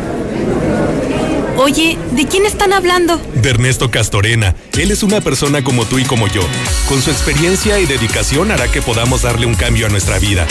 Oye, 1.56 1.98
¿de 2.12 2.26
quién 2.26 2.46
están 2.46 2.72
hablando? 2.72 3.18
De 3.34 3.50
Ernesto 3.50 3.90
Castorena. 3.90 4.54
Él 4.78 4.90
es 4.90 5.02
una 5.02 5.20
persona 5.20 5.62
como 5.62 5.84
tú 5.84 5.98
y 5.98 6.04
como 6.04 6.26
yo. 6.26 6.42
Con 6.88 7.02
su 7.02 7.10
experiencia 7.10 7.78
y 7.78 7.86
dedicación 7.86 8.50
hará 8.50 8.68
que 8.68 8.80
podamos 8.80 9.22
darle 9.22 9.46
un 9.46 9.54
cambio 9.54 9.86
a 9.86 9.90
nuestra 9.90 10.18
vida. 10.18 10.46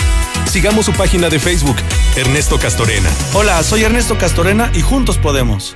Sigamos 0.45 0.86
su 0.86 0.94
página 0.94 1.30
de 1.30 1.40
Facebook, 1.40 1.78
Ernesto 2.15 2.60
Castorena. 2.60 3.10
Hola, 3.34 3.64
soy 3.64 3.84
Ernesto 3.84 4.18
Castorena 4.18 4.72
y 4.76 4.82
juntos 4.82 5.18
podemos. 5.18 5.76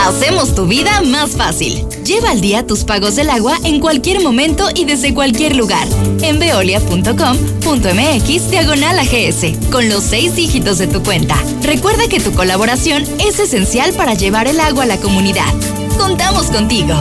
Hacemos 0.00 0.54
tu 0.54 0.66
vida 0.66 1.02
más 1.02 1.30
fácil. 1.30 1.84
Lleva 2.04 2.30
al 2.30 2.40
día 2.40 2.66
tus 2.66 2.84
pagos 2.84 3.16
del 3.16 3.30
agua 3.30 3.58
en 3.64 3.80
cualquier 3.80 4.20
momento 4.20 4.68
y 4.74 4.84
desde 4.84 5.14
cualquier 5.14 5.56
lugar. 5.56 5.86
En 6.22 6.38
veolia.com.mx 6.38 8.50
diagonal 8.50 8.98
AGS, 8.98 9.70
con 9.70 9.88
los 9.88 10.04
seis 10.04 10.36
dígitos 10.36 10.78
de 10.78 10.86
tu 10.86 11.02
cuenta. 11.02 11.36
Recuerda 11.62 12.08
que 12.08 12.20
tu 12.20 12.32
colaboración 12.32 13.04
es 13.18 13.40
esencial 13.40 13.92
para 13.94 14.14
llevar 14.14 14.48
el 14.48 14.60
agua 14.60 14.84
a 14.84 14.86
la 14.86 14.98
comunidad. 14.98 15.52
Contamos 15.98 16.46
contigo. 16.46 16.94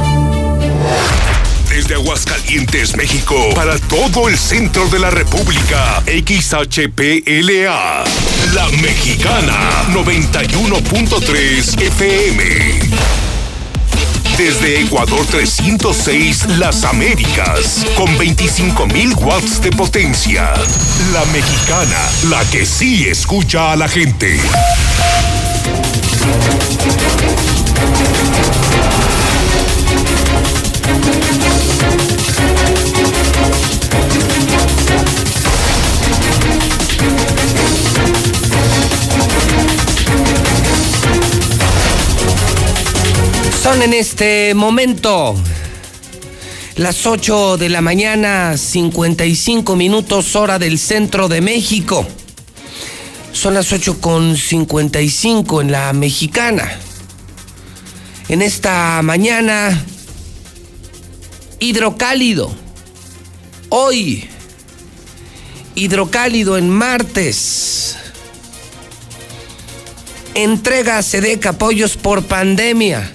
Desde 1.70 1.96
Aguascalientes, 1.96 2.96
México, 2.96 3.36
para 3.54 3.78
todo 3.78 4.30
el 4.30 4.38
centro 4.38 4.88
de 4.88 4.98
la 4.98 5.10
República, 5.10 6.02
XHPLA, 6.06 8.06
La 8.54 8.70
Mexicana, 8.82 9.84
91.3 9.92 11.82
FM. 11.82 12.85
Desde 14.38 14.82
Ecuador 14.82 15.26
306, 15.28 16.58
Las 16.58 16.84
Américas, 16.84 17.86
con 17.96 18.08
25.000 18.18 19.16
watts 19.24 19.62
de 19.62 19.72
potencia. 19.72 20.54
La 21.14 21.24
Mexicana, 21.32 21.98
la 22.30 22.44
que 22.52 22.66
sí 22.66 23.08
escucha 23.08 23.72
a 23.72 23.78
la 23.78 23.88
gente. 23.88 24.38
Son 43.66 43.82
en 43.82 43.94
este 43.94 44.54
momento 44.54 45.34
las 46.76 47.08
8 47.08 47.58
de 47.58 47.70
la 47.70 47.82
mañana, 47.82 48.56
55 48.58 49.76
minutos 49.76 50.36
hora 50.36 50.60
del 50.60 50.78
centro 50.78 51.28
de 51.28 51.42
México. 51.42 52.06
Son 53.32 53.56
las 53.56 53.74
8 53.74 54.00
con 54.00 54.38
55 54.38 55.62
en 55.62 55.72
la 55.72 55.94
mexicana. 55.94 56.78
En 58.30 58.44
esta 58.44 59.02
mañana, 59.02 59.84
hidrocálido. 61.58 62.54
Hoy, 63.70 64.30
hidrocálido 65.74 66.60
en 66.60 66.70
martes. 66.70 67.98
Entrega 70.36 71.02
Sedeca 71.02 71.50
apoyos 71.50 71.98
por 71.98 72.26
pandemia 72.26 73.12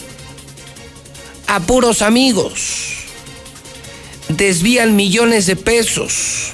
a 1.51 1.59
puros 1.59 2.01
amigos. 2.01 2.95
Desvían 4.29 4.95
millones 4.95 5.47
de 5.47 5.57
pesos. 5.57 6.53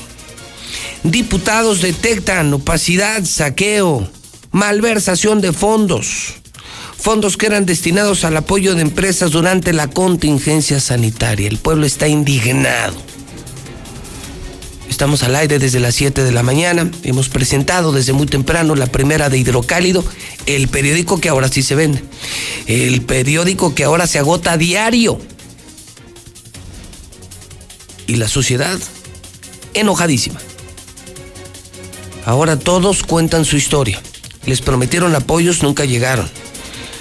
Diputados 1.03 1.83
detectan 1.83 2.51
opacidad, 2.55 3.23
saqueo, 3.25 4.09
malversación 4.53 5.43
de 5.43 5.53
fondos. 5.53 6.37
Fondos 6.97 7.37
que 7.37 7.45
eran 7.45 7.67
destinados 7.67 8.25
al 8.25 8.39
apoyo 8.39 8.75
de 8.75 8.81
empresas 8.81 9.33
durante 9.33 9.75
la 9.75 9.89
contingencia 9.89 10.81
sanitaria. 10.81 11.47
El 11.47 11.59
pueblo 11.59 11.85
está 11.85 12.09
indignado. 12.09 12.97
Estamos 14.97 15.23
al 15.25 15.37
aire 15.37 15.59
desde 15.59 15.79
las 15.79 15.95
7 15.95 16.25
de 16.25 16.33
la 16.33 16.43
mañana. 16.43 16.91
Hemos 17.03 17.29
presentado 17.29 17.93
desde 17.93 18.15
muy 18.15 18.27
temprano 18.27 18.75
la 18.75 18.87
primera 18.87 19.29
de 19.29 19.37
Hidrocálido, 19.37 20.03
el 20.47 20.69
periódico 20.69 21.21
que 21.21 21.29
ahora 21.29 21.49
sí 21.49 21.63
se 21.63 21.75
vende. 21.75 22.03
El 22.67 23.03
periódico 23.03 23.75
que 23.75 23.85
ahora 23.85 24.07
se 24.07 24.19
agota 24.19 24.53
a 24.53 24.57
diario. 24.57 25.21
Y 28.07 28.17
la 28.17 28.27
sociedad 28.27 28.79
enojadísima. 29.75 30.41
Ahora 32.25 32.59
todos 32.59 33.03
cuentan 33.03 33.45
su 33.45 33.59
historia. 33.59 34.01
Les 34.47 34.63
prometieron 34.63 35.15
apoyos, 35.15 35.63
nunca 35.63 35.85
llegaron. 35.85 36.27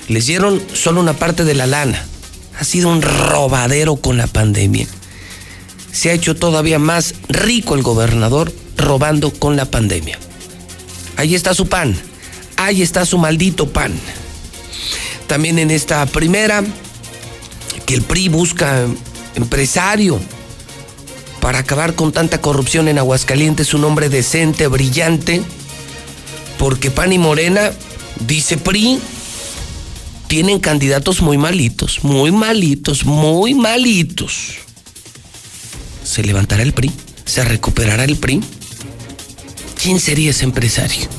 Les 0.09 0.25
dieron 0.25 0.61
solo 0.73 0.99
una 0.99 1.13
parte 1.13 1.45
de 1.45 1.53
la 1.53 1.65
lana. 1.65 2.05
Ha 2.59 2.65
sido 2.65 2.89
un 2.89 3.01
robadero 3.01 3.95
con 3.95 4.17
la 4.17 4.27
pandemia. 4.27 4.85
Se 5.95 6.09
ha 6.09 6.13
hecho 6.13 6.35
todavía 6.35 6.77
más 6.77 7.15
rico 7.29 7.73
el 7.73 7.81
gobernador 7.81 8.51
robando 8.75 9.31
con 9.31 9.55
la 9.55 9.63
pandemia. 9.63 10.19
Ahí 11.15 11.35
está 11.35 11.53
su 11.53 11.67
pan. 11.67 11.95
Ahí 12.57 12.81
está 12.81 13.05
su 13.05 13.17
maldito 13.17 13.69
pan. 13.69 13.93
También 15.27 15.57
en 15.57 15.71
esta 15.71 16.05
primera, 16.05 16.65
que 17.85 17.95
el 17.95 18.01
PRI 18.01 18.27
busca 18.27 18.85
empresario 19.35 20.19
para 21.39 21.59
acabar 21.59 21.95
con 21.95 22.11
tanta 22.11 22.41
corrupción 22.41 22.89
en 22.89 22.97
Aguascalientes, 22.97 23.73
un 23.73 23.85
hombre 23.85 24.09
decente, 24.09 24.67
brillante, 24.67 25.43
porque 26.57 26.91
PAN 26.91 27.13
y 27.13 27.19
Morena, 27.19 27.71
dice 28.27 28.57
PRI, 28.57 28.99
tienen 30.27 30.59
candidatos 30.59 31.21
muy 31.21 31.37
malitos, 31.37 32.03
muy 32.03 32.33
malitos, 32.33 33.05
muy 33.05 33.53
malitos. 33.53 34.64
¿Se 36.15 36.23
levantará 36.23 36.63
el 36.63 36.71
PRI? 36.71 36.93
¿Se 37.25 37.43
recuperará 37.43 38.05
el 38.05 38.15
PRI? 38.15 38.39
¿Quién 39.83 39.99
sería 39.99 40.29
ese 40.29 40.45
empresario? 40.45 41.09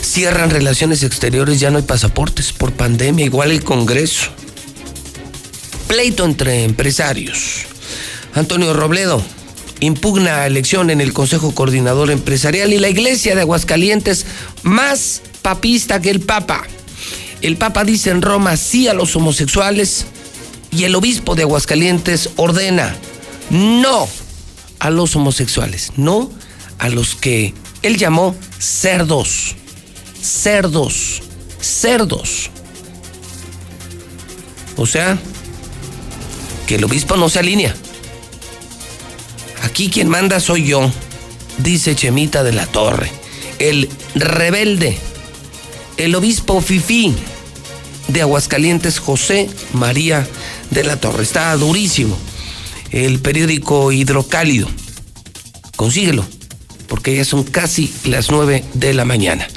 Cierran 0.00 0.48
relaciones 0.48 1.02
exteriores, 1.02 1.60
ya 1.60 1.70
no 1.70 1.76
hay 1.76 1.82
pasaportes 1.82 2.54
por 2.54 2.72
pandemia, 2.72 3.26
igual 3.26 3.50
el 3.50 3.62
Congreso. 3.62 4.30
Pleito 5.86 6.24
entre 6.24 6.64
empresarios. 6.64 7.66
Antonio 8.32 8.72
Robledo 8.72 9.22
impugna 9.80 10.46
elección 10.46 10.88
en 10.88 11.02
el 11.02 11.12
Consejo 11.12 11.54
Coordinador 11.54 12.10
Empresarial 12.10 12.72
y 12.72 12.78
la 12.78 12.88
Iglesia 12.88 13.34
de 13.34 13.42
Aguascalientes 13.42 14.24
más 14.62 15.20
papista 15.42 16.00
que 16.00 16.08
el 16.08 16.20
Papa. 16.20 16.66
El 17.42 17.58
Papa 17.58 17.84
dice 17.84 18.08
en 18.08 18.22
Roma 18.22 18.56
sí 18.56 18.88
a 18.88 18.94
los 18.94 19.14
homosexuales 19.14 20.06
y 20.70 20.84
el 20.84 20.94
obispo 20.94 21.34
de 21.34 21.42
Aguascalientes 21.42 22.30
ordena 22.36 22.96
no 23.50 24.08
a 24.78 24.90
los 24.90 25.16
homosexuales, 25.16 25.92
no 25.96 26.30
a 26.78 26.88
los 26.88 27.14
que 27.14 27.54
él 27.82 27.96
llamó 27.96 28.34
cerdos, 28.58 29.56
cerdos, 30.20 31.22
cerdos. 31.60 32.50
O 34.76 34.86
sea, 34.86 35.18
que 36.66 36.76
el 36.76 36.84
obispo 36.84 37.16
no 37.16 37.28
se 37.28 37.38
alinea. 37.38 37.74
Aquí 39.62 39.88
quien 39.88 40.08
manda 40.08 40.40
soy 40.40 40.66
yo, 40.66 40.90
dice 41.58 41.94
Chemita 41.94 42.42
de 42.42 42.52
la 42.52 42.66
Torre, 42.66 43.10
el 43.58 43.88
rebelde, 44.14 44.98
el 45.96 46.14
obispo 46.14 46.60
Fifí 46.60 47.14
de 48.08 48.20
Aguascalientes, 48.20 48.98
José 48.98 49.48
María 49.72 50.26
de 50.70 50.84
la 50.84 50.96
Torre. 50.96 51.22
Está 51.22 51.56
durísimo. 51.56 52.16
El 52.94 53.18
periódico 53.18 53.90
Hidrocálido. 53.90 54.68
Consíguelo, 55.74 56.24
porque 56.86 57.16
ya 57.16 57.24
son 57.24 57.42
casi 57.42 57.92
las 58.04 58.30
nueve 58.30 58.62
de 58.74 58.94
la 58.94 59.04
mañana. 59.04 59.48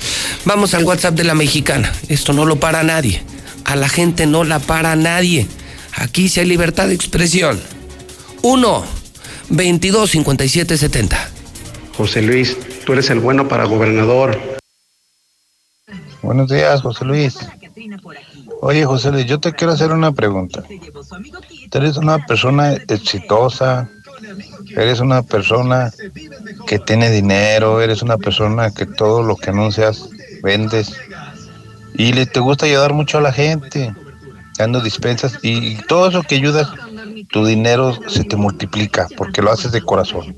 Vamos 0.45 0.73
al 0.73 0.83
WhatsApp 0.83 1.13
de 1.13 1.23
la 1.23 1.35
mexicana. 1.35 1.93
Esto 2.09 2.33
no 2.33 2.45
lo 2.45 2.59
para 2.59 2.81
nadie. 2.81 3.21
A 3.63 3.75
la 3.75 3.89
gente 3.89 4.25
no 4.25 4.43
la 4.43 4.57
para 4.57 4.95
nadie. 4.95 5.45
Aquí 5.93 6.29
sí 6.29 6.39
hay 6.39 6.47
libertad 6.47 6.87
de 6.87 6.95
expresión. 6.95 7.61
1 8.41 8.83
22 9.49 10.09
57 10.09 10.75
70. 10.75 11.29
José 11.95 12.23
Luis, 12.23 12.57
tú 12.87 12.93
eres 12.93 13.11
el 13.11 13.19
bueno 13.19 13.47
para 13.47 13.65
gobernador. 13.65 14.41
Buenos 16.23 16.49
días, 16.49 16.81
José 16.81 17.05
Luis. 17.05 17.37
Oye, 18.61 18.83
José 18.83 19.11
Luis, 19.11 19.27
yo 19.27 19.39
te 19.39 19.53
quiero 19.53 19.73
hacer 19.73 19.91
una 19.91 20.11
pregunta. 20.11 20.63
Eres 21.71 21.97
una 21.97 22.25
persona 22.25 22.73
exitosa, 22.73 23.89
eres 24.75 24.99
una 24.99 25.21
persona 25.21 25.91
que 26.65 26.79
tiene 26.79 27.11
dinero, 27.11 27.81
eres 27.81 28.01
una 28.01 28.17
persona 28.17 28.71
que 28.71 28.85
todo 28.85 29.23
lo 29.23 29.35
que 29.35 29.51
anuncias 29.51 30.09
vendes 30.43 30.93
y 31.93 32.13
le 32.13 32.25
te 32.25 32.39
gusta 32.39 32.65
ayudar 32.65 32.93
mucho 32.93 33.17
a 33.17 33.21
la 33.21 33.33
gente, 33.33 33.93
dando 34.57 34.81
dispensas 34.81 35.39
y 35.41 35.75
todo 35.87 36.09
eso 36.09 36.23
que 36.23 36.35
ayudas, 36.35 36.69
tu 37.29 37.45
dinero 37.45 37.97
se 38.07 38.23
te 38.23 38.35
multiplica 38.35 39.07
porque 39.17 39.41
lo 39.41 39.51
haces 39.51 39.71
de 39.71 39.81
corazón. 39.81 40.35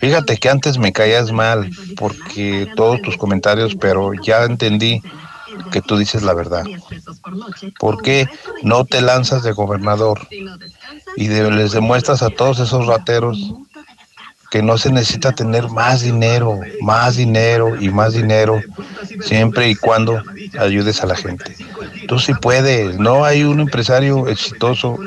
Fíjate 0.00 0.36
que 0.36 0.48
antes 0.48 0.78
me 0.78 0.92
caías 0.92 1.32
mal 1.32 1.70
porque 1.96 2.68
todos 2.76 3.00
tus 3.02 3.16
comentarios, 3.16 3.74
pero 3.74 4.12
ya 4.14 4.44
entendí 4.44 5.02
que 5.70 5.80
tú 5.80 5.96
dices 5.96 6.22
la 6.22 6.34
verdad. 6.34 6.64
¿Por 7.78 8.02
qué 8.02 8.28
no 8.62 8.84
te 8.84 9.00
lanzas 9.00 9.42
de 9.42 9.52
gobernador 9.52 10.26
y 11.16 11.28
de- 11.28 11.50
les 11.50 11.72
demuestras 11.72 12.22
a 12.22 12.30
todos 12.30 12.58
esos 12.60 12.86
rateros 12.86 13.54
que 14.50 14.62
no 14.62 14.76
se 14.76 14.92
necesita 14.92 15.32
tener 15.32 15.68
más 15.70 16.02
dinero, 16.02 16.60
más 16.82 17.16
dinero 17.16 17.80
y 17.80 17.88
más 17.88 18.12
dinero, 18.12 18.60
siempre 19.22 19.68
y 19.70 19.74
cuando 19.76 20.22
ayudes 20.58 21.02
a 21.02 21.06
la 21.06 21.16
gente? 21.16 21.54
Tú 22.06 22.18
sí 22.18 22.34
puedes, 22.34 22.98
no 22.98 23.24
hay 23.24 23.44
un 23.44 23.60
empresario 23.60 24.28
exitoso 24.28 24.98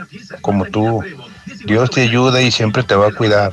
como 0.42 0.66
tú. 0.66 1.04
Dios 1.66 1.90
te 1.92 2.02
ayuda 2.02 2.42
y 2.42 2.52
siempre 2.52 2.84
te 2.84 2.96
va 2.96 3.08
a 3.08 3.12
cuidar. 3.14 3.52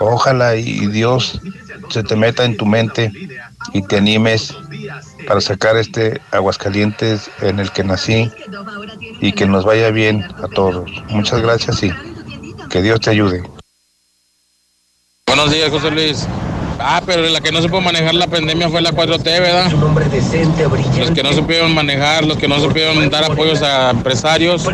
Ojalá 0.00 0.56
y 0.56 0.86
Dios 0.86 1.40
se 1.90 2.02
te 2.02 2.16
meta 2.16 2.44
en 2.44 2.56
tu 2.56 2.64
mente 2.66 3.12
y 3.72 3.82
te 3.82 3.96
animes 3.96 4.54
para 5.26 5.40
sacar 5.40 5.76
este 5.76 6.20
Aguascalientes 6.32 7.30
en 7.40 7.60
el 7.60 7.70
que 7.70 7.84
nací 7.84 8.30
y 9.20 9.32
que 9.32 9.46
nos 9.46 9.64
vaya 9.64 9.90
bien 9.90 10.24
a 10.42 10.48
todos. 10.48 10.90
Muchas 11.08 11.42
gracias 11.42 11.82
y 11.82 11.92
que 12.70 12.82
Dios 12.82 13.00
te 13.00 13.10
ayude. 13.10 13.42
Buenos 15.26 15.50
días, 15.52 15.70
José 15.70 15.90
Luis. 15.90 16.26
Ah, 16.80 17.02
pero 17.04 17.22
la 17.22 17.40
que 17.40 17.50
no 17.50 17.60
supo 17.60 17.80
manejar 17.80 18.14
la 18.14 18.28
pandemia 18.28 18.68
fue 18.68 18.80
la 18.80 18.92
4T, 18.92 19.24
¿verdad? 19.24 19.74
Un 19.74 19.82
hombre 19.82 20.08
decente, 20.08 20.66
brillante. 20.66 21.00
Los 21.00 21.10
que 21.10 21.22
no 21.22 21.32
supieron 21.32 21.74
manejar, 21.74 22.24
los 22.24 22.36
que 22.36 22.46
no 22.46 22.60
supieron 22.60 23.10
dar 23.10 23.24
apoyos 23.24 23.62
a 23.62 23.90
empresarios, 23.90 24.64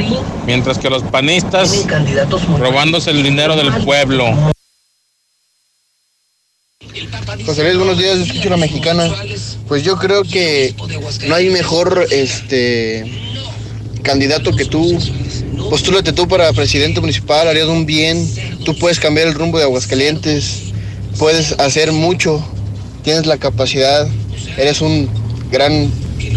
mientras 0.46 0.78
que 0.78 0.90
los 0.90 1.02
panistas 1.02 1.86
robándose 2.58 3.10
el 3.10 3.22
dinero 3.22 3.56
del 3.56 3.72
pueblo. 3.84 4.53
José 7.44 7.64
Luis, 7.64 7.76
buenos 7.76 7.98
días, 7.98 8.18
escucho 8.18 8.50
la 8.50 8.56
mexicana. 8.56 9.10
Pues 9.66 9.82
yo 9.82 9.98
creo 9.98 10.22
que 10.22 10.74
no 11.26 11.34
hay 11.34 11.50
mejor 11.50 12.06
este 12.10 13.04
candidato 14.02 14.54
que 14.54 14.64
tú. 14.64 14.98
Postúlate 15.70 16.12
tú 16.12 16.28
para 16.28 16.52
presidente 16.52 17.00
municipal, 17.00 17.48
harías 17.48 17.66
un 17.66 17.84
bien, 17.84 18.28
tú 18.64 18.78
puedes 18.78 19.00
cambiar 19.00 19.26
el 19.26 19.34
rumbo 19.34 19.58
de 19.58 19.64
Aguascalientes, 19.64 20.72
puedes 21.18 21.52
hacer 21.58 21.90
mucho, 21.90 22.44
tienes 23.02 23.26
la 23.26 23.38
capacidad, 23.38 24.06
eres 24.56 24.80
un 24.80 25.08
gran 25.50 25.90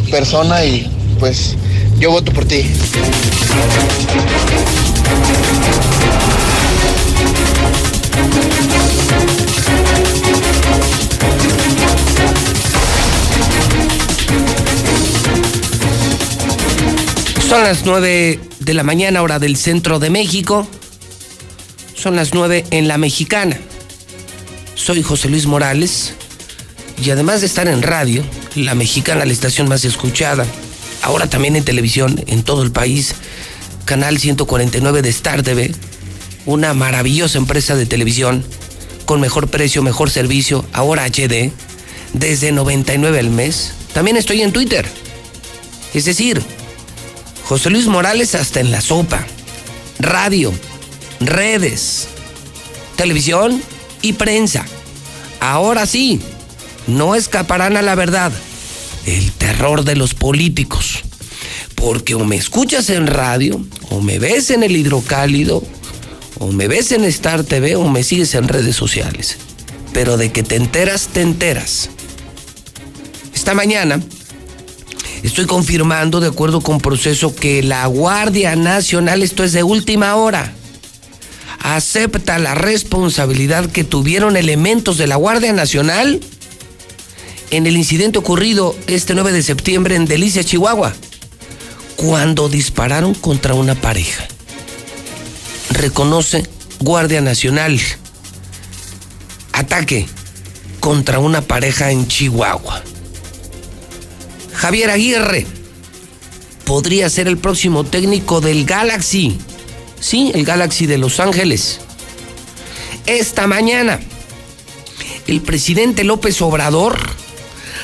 persona 0.09 0.65
y 0.65 0.89
pues 1.19 1.55
yo 1.99 2.09
voto 2.09 2.31
por 2.31 2.45
ti. 2.45 2.65
Son 17.47 17.63
las 17.63 17.85
9 17.85 18.41
de 18.59 18.73
la 18.73 18.83
mañana, 18.83 19.21
hora 19.21 19.39
del 19.39 19.55
centro 19.55 19.99
de 19.99 20.09
México. 20.09 20.67
Son 21.95 22.17
las 22.17 22.33
9 22.33 22.65
en 22.71 22.89
la 22.89 22.97
mexicana. 22.97 23.57
Soy 24.75 25.01
José 25.01 25.29
Luis 25.29 25.45
Morales 25.45 26.13
y 27.01 27.09
además 27.09 27.39
de 27.39 27.47
estar 27.47 27.69
en 27.69 27.83
radio, 27.83 28.21
la 28.55 28.75
mexicana, 28.75 29.23
la 29.23 29.31
estación 29.31 29.69
más 29.69 29.85
escuchada, 29.85 30.45
ahora 31.01 31.29
también 31.29 31.55
en 31.55 31.63
televisión 31.63 32.21
en 32.27 32.43
todo 32.43 32.63
el 32.63 32.71
país, 32.71 33.15
canal 33.85 34.19
149 34.19 35.01
de 35.01 35.09
Star 35.09 35.41
TV, 35.41 35.73
una 36.45 36.73
maravillosa 36.73 37.37
empresa 37.37 37.77
de 37.77 37.85
televisión 37.85 38.43
con 39.05 39.21
mejor 39.21 39.47
precio, 39.47 39.81
mejor 39.81 40.09
servicio, 40.09 40.65
ahora 40.73 41.05
HD, 41.05 41.53
desde 42.11 42.51
99 42.51 43.19
al 43.19 43.29
mes. 43.29 43.71
También 43.93 44.17
estoy 44.17 44.41
en 44.41 44.51
Twitter. 44.51 44.85
Es 45.93 46.03
decir, 46.03 46.43
José 47.47 47.69
Luis 47.69 47.87
Morales 47.87 48.35
hasta 48.35 48.59
en 48.59 48.71
la 48.71 48.81
sopa. 48.81 49.25
Radio, 49.99 50.53
redes, 51.21 52.09
televisión 52.97 53.61
y 54.01 54.13
prensa. 54.13 54.65
Ahora 55.39 55.85
sí, 55.85 56.19
no 56.87 57.15
escaparán 57.15 57.77
a 57.77 57.81
la 57.81 57.95
verdad. 57.95 58.33
El 59.05 59.31
terror 59.31 59.85
de 59.85 59.95
los 59.95 60.13
políticos. 60.13 61.03
Porque 61.75 62.15
o 62.15 62.25
me 62.25 62.35
escuchas 62.35 62.89
en 62.89 63.07
radio, 63.07 63.65
o 63.91 64.01
me 64.01 64.19
ves 64.19 64.51
en 64.51 64.63
el 64.63 64.75
hidrocálido, 64.75 65.63
o 66.39 66.51
me 66.51 66.67
ves 66.67 66.91
en 66.91 67.05
Star 67.05 67.45
TV, 67.45 67.77
o 67.77 67.87
me 67.87 68.03
sigues 68.03 68.35
en 68.35 68.49
redes 68.49 68.75
sociales. 68.75 69.37
Pero 69.93 70.17
de 70.17 70.33
que 70.33 70.43
te 70.43 70.57
enteras, 70.57 71.07
te 71.13 71.21
enteras. 71.21 71.89
Esta 73.33 73.53
mañana 73.53 74.01
estoy 75.27 75.45
confirmando, 75.45 76.19
de 76.19 76.27
acuerdo 76.27 76.61
con 76.61 76.79
proceso, 76.79 77.35
que 77.35 77.61
la 77.61 77.85
Guardia 77.85 78.55
Nacional, 78.55 79.21
esto 79.21 79.43
es 79.43 79.53
de 79.53 79.61
última 79.61 80.15
hora, 80.15 80.53
acepta 81.59 82.39
la 82.39 82.55
responsabilidad 82.55 83.69
que 83.69 83.83
tuvieron 83.83 84.37
elementos 84.37 84.97
de 84.97 85.07
la 85.07 85.17
Guardia 85.17 85.53
Nacional 85.53 86.21
en 87.51 87.67
el 87.67 87.77
incidente 87.77 88.19
ocurrido 88.19 88.75
este 88.87 89.13
9 89.15 89.31
de 89.33 89.43
septiembre 89.43 89.95
en 89.95 90.05
Delicia, 90.05 90.43
Chihuahua, 90.43 90.93
cuando 91.97 92.47
dispararon 92.47 93.13
contra 93.13 93.53
una 93.53 93.75
pareja. 93.75 94.27
Reconoce 95.71 96.47
Guardia 96.79 97.21
Nacional 97.21 97.79
ataque 99.51 100.07
contra 100.79 101.19
una 101.19 101.41
pareja 101.41 101.91
en 101.91 102.07
Chihuahua. 102.07 102.81
Javier 104.57 104.89
Aguirre 104.89 105.45
podría 106.65 107.09
ser 107.09 107.27
el 107.27 107.37
próximo 107.37 107.83
técnico 107.83 108.41
del 108.41 108.65
Galaxy. 108.65 109.37
Sí, 109.99 110.31
el 110.33 110.45
Galaxy 110.45 110.87
de 110.87 110.97
Los 110.97 111.19
Ángeles. 111.19 111.79
Esta 113.05 113.47
mañana, 113.47 113.99
el 115.27 115.41
presidente 115.41 116.03
López 116.03 116.41
Obrador 116.41 116.97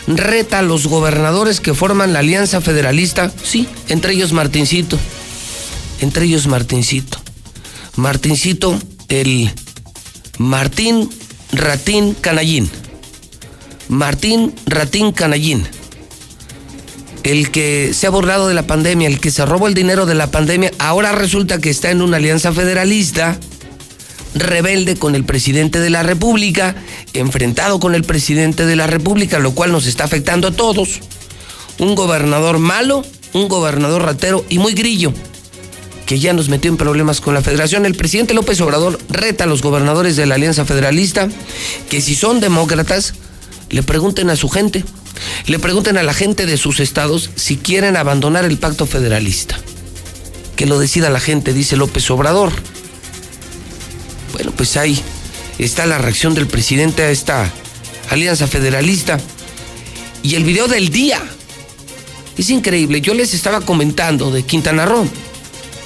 reta 0.08 0.60
a 0.60 0.64
los 0.64 0.88
gobernadores 0.88 1.62
que 1.62 1.74
forman 1.74 2.12
la 2.12 2.20
Alianza 2.20 2.60
Federalista, 2.60 3.32
sí, 3.44 3.68
entre 3.88 4.14
ellos 4.14 4.34
Martincito, 4.34 4.98
entre 6.02 6.26
ellos 6.26 6.48
Martincito. 6.48 7.20
Martincito, 7.96 8.78
el 9.10 9.52
Martín 10.40 11.10
Ratín 11.52 12.16
Canallín. 12.16 12.70
Martín 13.88 14.56
Ratín 14.66 15.12
Canallín. 15.12 15.68
El 17.24 17.52
que 17.52 17.92
se 17.94 18.08
ha 18.08 18.10
borrado 18.10 18.48
de 18.48 18.54
la 18.54 18.68
pandemia, 18.68 19.08
el 19.08 19.20
que 19.20 19.32
se 19.32 19.46
robó 19.46 19.68
el 19.68 19.74
dinero 19.74 20.06
de 20.06 20.16
la 20.16 20.30
pandemia, 20.30 20.72
ahora 20.78 21.14
resulta 21.14 21.60
que 21.60 21.70
está 21.70 21.90
en 21.90 22.02
una 22.02 22.18
alianza 22.18 22.52
federalista 22.52 23.40
rebelde 24.36 24.96
con 24.96 25.16
el 25.16 25.24
presidente 25.24 25.80
de 25.80 25.90
la 25.90 26.04
República, 26.04 26.76
enfrentado 27.14 27.80
con 27.80 27.96
el 27.96 28.04
presidente 28.04 28.66
de 28.66 28.76
la 28.76 28.88
República, 28.88 29.40
lo 29.40 29.54
cual 29.54 29.72
nos 29.72 29.86
está 29.86 30.04
afectando 30.04 30.50
a 30.50 30.52
todos. 30.52 31.00
Un 31.80 31.96
gobernador 31.96 32.60
malo, 32.60 33.04
un 33.34 33.48
gobernador 33.48 34.04
ratero 34.04 34.46
y 34.50 34.60
muy 34.60 34.74
grillo, 34.74 35.14
que 36.06 36.20
ya 36.20 36.34
nos 36.34 36.50
metió 36.50 36.70
en 36.70 36.78
problemas 36.78 37.22
con 37.22 37.34
la 37.34 37.42
federación. 37.42 37.86
El 37.86 37.96
presidente 37.96 38.34
López 38.34 38.60
Obrador 38.62 39.00
reta 39.10 39.46
a 39.46 39.48
los 39.48 39.62
gobernadores 39.62 40.16
de 40.16 40.26
la 40.26 40.36
Alianza 40.36 40.66
Federalista 40.66 41.30
que 41.90 42.02
si 42.02 42.16
son 42.16 42.40
demócratas, 42.40 43.14
le 43.70 43.82
pregunten 43.82 44.30
a 44.30 44.36
su 44.36 44.50
gente, 44.50 44.84
le 45.46 45.60
pregunten 45.60 45.98
a 45.98 46.04
la 46.04 46.14
gente 46.14 46.46
de 46.46 46.58
sus 46.58 46.80
estados 46.80 47.30
si 47.36 47.58
quieren 47.58 47.98
abandonar 47.98 48.46
el 48.46 48.58
pacto 48.58 48.86
federalista. 48.86 49.60
Que 50.56 50.66
lo 50.66 50.80
decida 50.80 51.10
la 51.10 51.20
gente, 51.20 51.54
dice 51.54 51.76
López 51.76 52.10
Obrador. 52.12 52.52
Bueno, 54.34 54.52
pues 54.56 54.78
ahí 54.78 55.00
está 55.58 55.86
la 55.86 55.98
reacción 55.98 56.34
del 56.34 56.48
presidente 56.48 57.04
a 57.04 57.12
esta 57.12 57.52
alianza 58.10 58.48
federalista. 58.48 59.20
Y 60.22 60.36
el 60.36 60.44
video 60.44 60.68
del 60.68 60.90
día. 60.90 61.22
Es 62.38 62.50
increíble. 62.50 63.02
Yo 63.02 63.14
les 63.14 63.34
estaba 63.34 63.62
comentando 63.62 64.32
de 64.32 64.44
Quintana 64.44 64.86
Roo. 64.86 65.08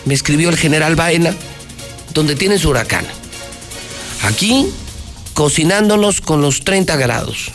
Me 0.06 0.14
escribió 0.14 0.50
el 0.50 0.58
general 0.58 0.96
Baena, 0.96 1.36
donde 2.14 2.36
tiene 2.36 2.58
su 2.58 2.70
huracán. 2.70 3.06
Aquí, 4.24 4.68
cocinándonos 5.34 6.22
con 6.22 6.42
los 6.42 6.64
30 6.64 6.96
grados. 6.96 7.52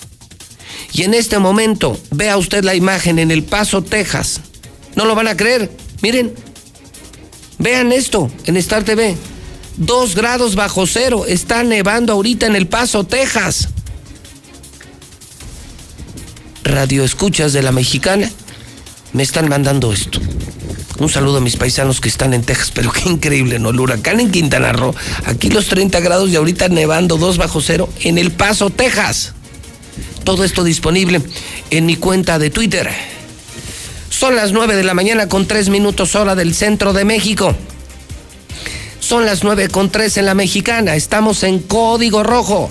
Y 0.93 1.05
en 1.05 1.15
este 1.15 1.39
momento, 1.39 1.99
vea 2.11 2.37
usted 2.37 2.65
la 2.65 2.75
imagen 2.75 3.19
en 3.19 3.31
El 3.31 3.43
Paso, 3.43 3.83
Texas. 3.83 4.41
No 4.95 5.05
lo 5.05 5.15
van 5.15 5.29
a 5.29 5.37
creer. 5.37 5.71
Miren. 6.03 6.35
Vean 7.59 7.93
esto 7.93 8.31
en 8.45 8.57
Star 8.57 8.85
TV. 8.85 9.17
Dos 9.77 10.15
grados 10.15 10.55
bajo 10.55 10.87
cero. 10.87 11.25
Está 11.27 11.63
nevando 11.63 12.13
ahorita 12.13 12.47
en 12.47 12.57
El 12.57 12.67
Paso, 12.67 13.05
Texas. 13.05 13.69
Radio 16.65 17.05
Escuchas 17.05 17.53
de 17.53 17.63
la 17.63 17.73
Mexicana 17.73 18.31
me 19.13 19.23
están 19.23 19.49
mandando 19.49 19.93
esto. 19.93 20.21
Un 20.99 21.09
saludo 21.09 21.39
a 21.39 21.41
mis 21.41 21.57
paisanos 21.57 22.01
que 22.01 22.09
están 22.09 22.35
en 22.35 22.43
Texas, 22.43 22.71
pero 22.75 22.93
qué 22.93 23.09
increíble, 23.09 23.59
¿no? 23.59 23.71
El 23.71 23.81
huracán 23.81 24.21
en 24.21 24.31
Quintana 24.31 24.73
Roo. 24.73 24.95
Aquí 25.25 25.51
los 25.51 25.67
30 25.67 26.01
grados 26.01 26.31
y 26.31 26.37
ahorita 26.37 26.69
nevando 26.69 27.17
dos 27.17 27.39
bajo 27.39 27.61
cero 27.61 27.89
en 28.01 28.19
El 28.19 28.33
Paso, 28.33 28.71
Texas. 28.71 29.35
Todo 30.25 30.45
esto 30.45 30.65
disponible 30.65 31.21
en 31.71 31.87
mi 31.87 31.97
cuenta 31.97 32.39
de 32.39 32.51
Twitter. 32.51 32.89
Son 34.11 34.37
las 34.37 34.53
9 34.53 34.77
de 34.77 34.85
la 34.85 34.95
mañana 34.95 35.29
con 35.29 35.47
3 35.47 35.69
minutos 35.69 36.15
hora 36.15 36.35
del 36.35 36.55
centro 36.55 36.93
de 36.93 37.05
México. 37.05 37.55
Son 39.01 39.27
las 39.27 39.43
9 39.43 39.69
con 39.69 39.91
3 39.91 40.19
en 40.19 40.27
la 40.27 40.35
mexicana. 40.35 40.95
Estamos 40.95 41.43
en 41.43 41.59
código 41.59 42.23
rojo. 42.23 42.71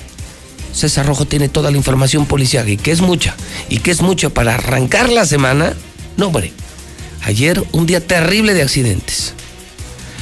César 0.74 1.06
Rojo 1.06 1.26
tiene 1.26 1.50
toda 1.50 1.70
la 1.70 1.78
información 1.78 2.26
policial 2.26 2.70
y 2.70 2.78
que 2.78 2.92
es 2.92 3.02
mucha. 3.02 3.36
Y 3.70 3.80
que 3.80 3.92
es 3.92 4.02
mucha 4.02 4.30
para 4.30 4.56
arrancar 4.56 5.10
la 5.10 5.26
semana. 5.26 5.74
No, 6.16 6.28
hombre. 6.28 6.54
Ayer 7.24 7.62
un 7.74 7.86
día 7.86 8.06
terrible 8.06 8.54
de 8.54 8.62
accidentes. 8.62 9.34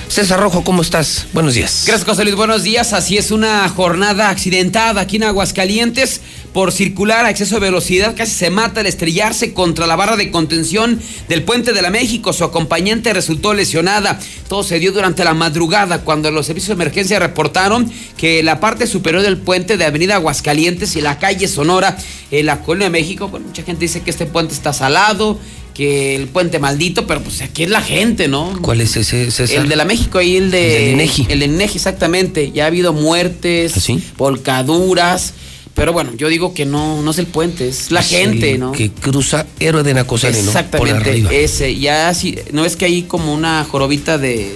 César 0.10 0.40
Rojo, 0.40 0.64
¿cómo 0.64 0.82
estás? 0.82 1.28
Buenos 1.34 1.54
días. 1.54 1.84
Gracias, 1.86 2.10
José 2.10 2.24
Luis. 2.24 2.36
Buenos 2.36 2.64
días. 2.64 2.94
Así 2.94 3.20
es 3.20 3.30
una 3.30 3.70
jornada 3.70 4.30
accidentada 4.30 5.02
aquí 5.02 5.18
en 5.18 5.24
Aguascalientes 5.24 6.22
por 6.52 6.72
circular 6.72 7.26
a 7.26 7.30
exceso 7.30 7.56
de 7.56 7.62
velocidad. 7.62 8.16
Casi 8.18 8.32
se 8.32 8.50
mata 8.50 8.80
al 8.80 8.88
estrellarse 8.88 9.54
contra 9.54 9.86
la 9.86 9.96
barra 9.96 10.18
de 10.18 10.32
contención 10.32 11.00
del 11.28 11.44
puente 11.44 11.74
de 11.74 11.84
la 11.84 11.92
México. 11.92 12.34
Su 12.34 12.44
acompañante 12.44 13.14
resultó 13.14 13.54
lesionada. 13.54 14.20
Todo 14.48 14.64
se 14.64 14.80
dio 14.80 14.92
durante 14.92 15.24
la 15.24 15.36
madrugada 15.36 16.02
cuando 16.02 16.32
los 16.32 16.48
servicios 16.48 16.76
de 16.76 16.84
emergencia 16.84 17.20
reportaron 17.20 17.90
que 18.18 18.42
la 18.42 18.60
parte 18.60 18.88
superior 18.88 19.22
del 19.22 19.38
puente 19.38 19.78
de 19.78 19.86
Avenida 19.86 20.16
Aguascalientes 20.16 20.96
y 20.96 21.02
la 21.02 21.20
calle 21.20 21.48
Sonora 21.48 21.96
en 22.32 22.48
la 22.48 22.62
Colonia 22.62 22.88
de 22.88 22.92
México, 22.92 23.28
bueno, 23.28 23.46
mucha 23.48 23.62
gente 23.62 23.82
dice 23.82 24.02
que 24.02 24.10
este 24.10 24.26
puente 24.26 24.56
está 24.56 24.74
salado, 24.74 25.40
que 25.80 26.14
el 26.14 26.28
puente 26.28 26.60
maldito, 26.60 27.08
pero 27.08 27.22
pues 27.24 27.42
aquí 27.42 27.64
es 27.64 27.70
la 27.70 27.82
gente, 27.82 28.28
¿no? 28.28 28.60
¿Cuál 28.62 28.82
es 28.82 28.98
ese, 28.98 29.32
César? 29.32 29.60
El 29.64 29.70
de 29.70 29.78
la 29.78 29.86
México 29.86 30.20
y 30.22 30.36
el 30.36 30.52
de... 30.52 30.76
El 30.76 30.86
de 30.88 30.92
Inegi. 30.92 31.26
El 31.30 31.40
de 31.40 31.46
Inegi, 31.46 31.78
exactamente. 31.78 32.52
Ya 32.52 32.66
ha 32.66 32.68
habido 32.68 32.92
muertes, 32.92 33.90
¿Ah, 33.90 33.94
volcaduras. 34.18 35.34
Pero 35.76 35.94
bueno, 35.94 36.12
yo 36.18 36.28
digo 36.28 36.54
que 36.54 36.66
no, 36.66 37.02
no 37.02 37.12
es 37.12 37.18
el 37.20 37.28
puente, 37.28 37.70
es 37.70 37.92
la 37.92 38.04
gente, 38.04 38.58
¿no? 38.58 38.74
Que 38.74 38.92
cruza 38.92 39.48
héroe 39.62 39.82
de 39.84 39.94
Nacosari, 39.94 40.42
¿no? 40.42 40.48
Exactamente, 40.50 41.44
ese. 41.46 41.80
Ya 41.80 42.14
sí, 42.14 42.36
no 42.52 42.66
es 42.66 42.76
que 42.76 42.84
hay 42.84 43.04
como 43.04 43.34
una 43.34 43.64
jorobita 43.64 44.18
de, 44.18 44.52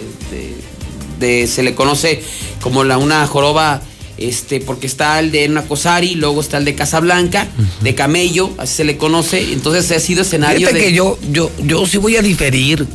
de, 1.20 1.26
de- 1.26 1.48
se 1.48 1.64
le 1.64 1.74
conoce 1.74 2.22
como 2.60 2.84
la 2.84 2.98
una 2.98 3.26
joroba, 3.28 3.82
este, 4.28 4.60
porque 4.60 4.88
está 4.88 5.20
el 5.20 5.32
de 5.32 5.48
Nacosari, 5.48 6.16
luego 6.16 6.42
está 6.42 6.58
el 6.58 6.66
de 6.66 6.76
Casablanca, 6.76 7.48
de 7.82 7.96
Camello, 7.96 8.52
así 8.58 8.76
se 8.76 8.84
le 8.84 8.98
conoce. 8.98 9.54
Entonces 9.54 9.92
ha 9.92 10.00
sido 10.00 10.22
escenario 10.22 10.60
Fíjate 10.60 10.78
de. 10.80 10.86
que 10.86 10.94
yo, 10.94 11.20
yo, 11.32 11.52
yo 11.64 11.86
sí 11.86 11.98
voy 11.98 12.16
a 12.16 12.22
diferir, 12.22 12.88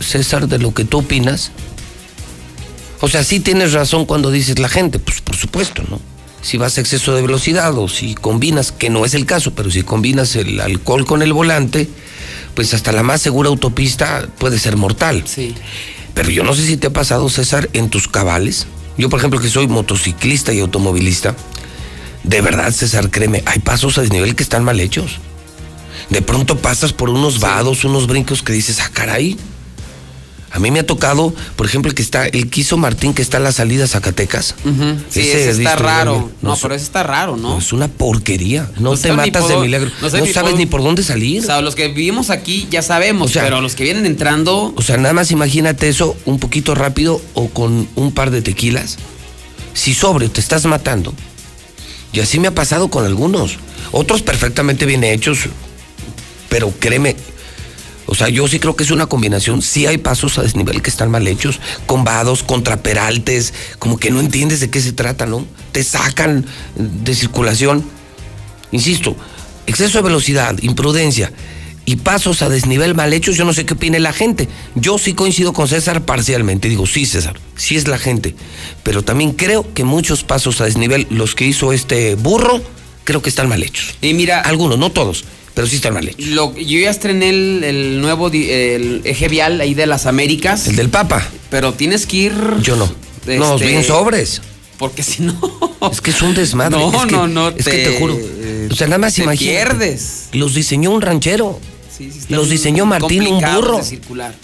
César, 0.00 0.48
de 0.48 0.58
lo 0.58 0.74
que 0.74 0.84
tú 0.84 0.98
opinas. 0.98 1.52
O 3.00 3.08
sea, 3.08 3.24
sí 3.24 3.40
tienes 3.40 3.72
razón 3.72 4.04
cuando 4.04 4.30
dices 4.30 4.58
la 4.58 4.68
gente, 4.68 4.98
pues 4.98 5.20
por 5.22 5.36
supuesto, 5.36 5.82
¿no? 5.88 6.00
Si 6.42 6.56
vas 6.58 6.76
a 6.78 6.80
exceso 6.80 7.14
de 7.14 7.22
velocidad 7.22 7.76
o 7.76 7.88
si 7.88 8.14
combinas, 8.14 8.72
que 8.72 8.90
no 8.90 9.04
es 9.04 9.14
el 9.14 9.26
caso, 9.26 9.54
pero 9.54 9.70
si 9.70 9.82
combinas 9.82 10.36
el 10.36 10.60
alcohol 10.60 11.04
con 11.06 11.22
el 11.22 11.32
volante, 11.32 11.88
pues 12.54 12.72
hasta 12.74 12.92
la 12.92 13.02
más 13.02 13.20
segura 13.22 13.48
autopista 13.48 14.28
puede 14.38 14.58
ser 14.58 14.76
mortal. 14.76 15.24
Sí. 15.26 15.54
Pero 16.14 16.30
yo 16.30 16.44
no 16.44 16.54
sé 16.54 16.66
si 16.66 16.76
te 16.76 16.88
ha 16.88 16.92
pasado, 16.92 17.28
César, 17.28 17.68
en 17.72 17.88
tus 17.88 18.08
cabales. 18.08 18.66
Yo, 19.00 19.08
por 19.08 19.18
ejemplo, 19.18 19.40
que 19.40 19.48
soy 19.48 19.66
motociclista 19.66 20.52
y 20.52 20.60
automovilista, 20.60 21.34
de 22.22 22.42
verdad, 22.42 22.70
César, 22.70 23.08
créeme, 23.10 23.42
hay 23.46 23.58
pasos 23.60 23.96
a 23.96 24.02
desnivel 24.02 24.36
que 24.36 24.42
están 24.42 24.62
mal 24.62 24.78
hechos. 24.78 25.20
De 26.10 26.20
pronto 26.20 26.58
pasas 26.58 26.92
por 26.92 27.08
unos 27.08 27.40
vados, 27.40 27.84
unos 27.84 28.06
brincos 28.06 28.42
que 28.42 28.52
dices, 28.52 28.78
ah, 28.80 28.90
caray. 28.92 29.38
A 30.52 30.58
mí 30.58 30.70
me 30.72 30.80
ha 30.80 30.86
tocado, 30.86 31.32
por 31.54 31.66
ejemplo, 31.66 31.90
el 31.90 31.94
que 31.94 32.02
está, 32.02 32.26
el 32.26 32.50
quiso 32.50 32.76
Martín 32.76 33.14
que 33.14 33.22
está 33.22 33.36
en 33.36 33.44
la 33.44 33.52
salida 33.52 33.84
a 33.84 33.86
Zacatecas. 33.86 34.56
Ujú. 34.64 34.96
Sí, 35.08 35.20
Ese 35.20 35.48
ese 35.50 35.62
está 35.62 35.76
raro. 35.76 36.32
No, 36.42 36.50
no, 36.50 36.58
pero 36.60 36.74
ese 36.74 36.84
está 36.84 37.04
raro, 37.04 37.36
¿no? 37.36 37.58
Es 37.58 37.72
una 37.72 37.86
porquería. 37.86 38.68
No, 38.78 38.96
te 38.96 39.12
matas 39.12 39.46
de 39.46 39.56
milagro. 39.58 39.90
No, 40.02 40.10
sé 40.10 40.20
ni 40.20 40.32
sabes 40.32 40.56
ni 40.56 40.66
por 40.66 40.82
dónde 40.82 41.04
salir. 41.04 41.42
O 41.42 41.46
sea, 41.46 41.60
los 41.60 41.76
que 41.76 41.86
vivimos 41.88 42.30
aquí 42.30 42.66
ya 42.68 42.82
sabemos, 42.82 43.30
O 43.30 43.32
sea, 43.32 43.44
pero 43.44 43.60
los 43.60 43.76
que 43.76 43.84
vienen 43.84 44.06
entrando. 44.06 44.72
O 44.76 44.82
sea, 44.82 44.96
nada 44.96 45.14
más 45.14 45.30
imagínate 45.30 45.88
eso 45.88 46.16
un 46.24 46.40
poquito 46.40 46.74
rápido 46.74 47.20
o 47.34 47.48
con 47.48 47.88
un 47.94 48.12
par 48.12 48.32
de 48.32 48.42
tequilas. 48.42 48.98
Si 49.72 49.94
sobre 49.94 50.28
te 50.28 50.40
estás 50.40 50.66
matando, 50.66 51.14
Y 52.12 52.18
así 52.18 52.40
me 52.40 52.48
ha 52.48 52.54
pasado 52.54 52.88
con 52.88 53.04
algunos. 53.04 53.58
Otros 53.92 54.22
perfectamente 54.22 54.84
bien 54.84 55.04
hechos, 55.04 55.38
pero 56.48 56.72
créeme, 56.78 57.14
o 58.10 58.14
sea, 58.16 58.28
yo 58.28 58.48
sí 58.48 58.58
creo 58.58 58.74
que 58.74 58.82
es 58.82 58.90
una 58.90 59.06
combinación. 59.06 59.62
Sí 59.62 59.86
hay 59.86 59.96
pasos 59.96 60.36
a 60.36 60.42
desnivel 60.42 60.82
que 60.82 60.90
están 60.90 61.12
mal 61.12 61.28
hechos, 61.28 61.60
con 61.86 62.02
vados, 62.02 62.42
contraperaltes, 62.42 63.54
como 63.78 63.98
que 63.98 64.10
no 64.10 64.18
entiendes 64.18 64.58
de 64.58 64.68
qué 64.68 64.80
se 64.80 64.92
trata, 64.92 65.26
¿no? 65.26 65.46
Te 65.70 65.84
sacan 65.84 66.44
de 66.74 67.14
circulación. 67.14 67.84
Insisto, 68.72 69.16
exceso 69.68 69.98
de 69.98 70.02
velocidad, 70.02 70.58
imprudencia 70.60 71.32
y 71.86 71.96
pasos 71.96 72.42
a 72.42 72.48
desnivel 72.48 72.96
mal 72.96 73.12
hechos, 73.12 73.36
yo 73.36 73.44
no 73.44 73.52
sé 73.52 73.64
qué 73.64 73.74
opine 73.74 74.00
la 74.00 74.12
gente. 74.12 74.48
Yo 74.74 74.98
sí 74.98 75.14
coincido 75.14 75.52
con 75.52 75.68
César 75.68 76.04
parcialmente. 76.04 76.68
Digo, 76.68 76.86
sí, 76.86 77.06
César, 77.06 77.38
sí 77.54 77.76
es 77.76 77.86
la 77.86 77.98
gente. 77.98 78.34
Pero 78.82 79.02
también 79.02 79.32
creo 79.32 79.72
que 79.72 79.84
muchos 79.84 80.24
pasos 80.24 80.60
a 80.60 80.64
desnivel, 80.64 81.06
los 81.10 81.36
que 81.36 81.46
hizo 81.46 81.72
este 81.72 82.16
burro, 82.16 82.60
creo 83.04 83.22
que 83.22 83.28
están 83.28 83.48
mal 83.48 83.62
hechos. 83.62 83.94
Y 84.02 84.14
mira. 84.14 84.40
Algunos, 84.40 84.78
no 84.78 84.90
todos, 84.90 85.24
pero 85.60 85.68
sí 85.68 85.76
están 85.76 85.92
mal 85.92 86.08
hechos. 86.08 86.26
Lo, 86.28 86.56
yo 86.56 86.78
ya 86.80 86.88
estrené 86.88 87.28
el, 87.28 87.62
el 87.64 88.00
nuevo 88.00 88.28
el 88.28 89.02
eje 89.04 89.28
vial 89.28 89.60
ahí 89.60 89.74
de 89.74 89.86
las 89.86 90.06
Américas. 90.06 90.66
El 90.68 90.76
del 90.76 90.88
Papa. 90.88 91.22
Pero 91.50 91.74
tienes 91.74 92.06
que 92.06 92.16
ir. 92.16 92.34
Yo 92.62 92.76
no. 92.76 92.90
No, 93.26 93.56
este, 93.56 93.66
bien 93.66 93.84
sobres. 93.84 94.40
Porque 94.78 95.02
si 95.02 95.22
no. 95.22 95.38
Es 95.92 96.00
que 96.00 96.12
es 96.12 96.22
un 96.22 96.34
desmadre. 96.34 96.78
No, 96.80 96.90
es 97.02 97.06
que, 97.06 97.12
no, 97.12 97.28
no, 97.28 97.48
Es 97.50 97.64
que 97.66 97.70
te- 97.72 97.84
te 97.90 97.98
juro. 97.98 98.16
O 98.70 98.74
sea, 98.74 98.86
nada 98.86 98.96
más 98.96 99.14
te 99.14 99.22
imagínate. 99.22 99.54
pierdes. 99.76 100.28
Los 100.32 100.54
diseñó 100.54 100.92
un 100.92 101.02
ranchero. 101.02 101.60
Sí, 101.94 102.10
sí, 102.10 102.20
Los 102.32 102.48
diseñó 102.48 102.86
Martín, 102.86 103.26
un 103.26 103.40
burro. 103.42 103.76
de 103.76 103.82
circular. 103.84 104.34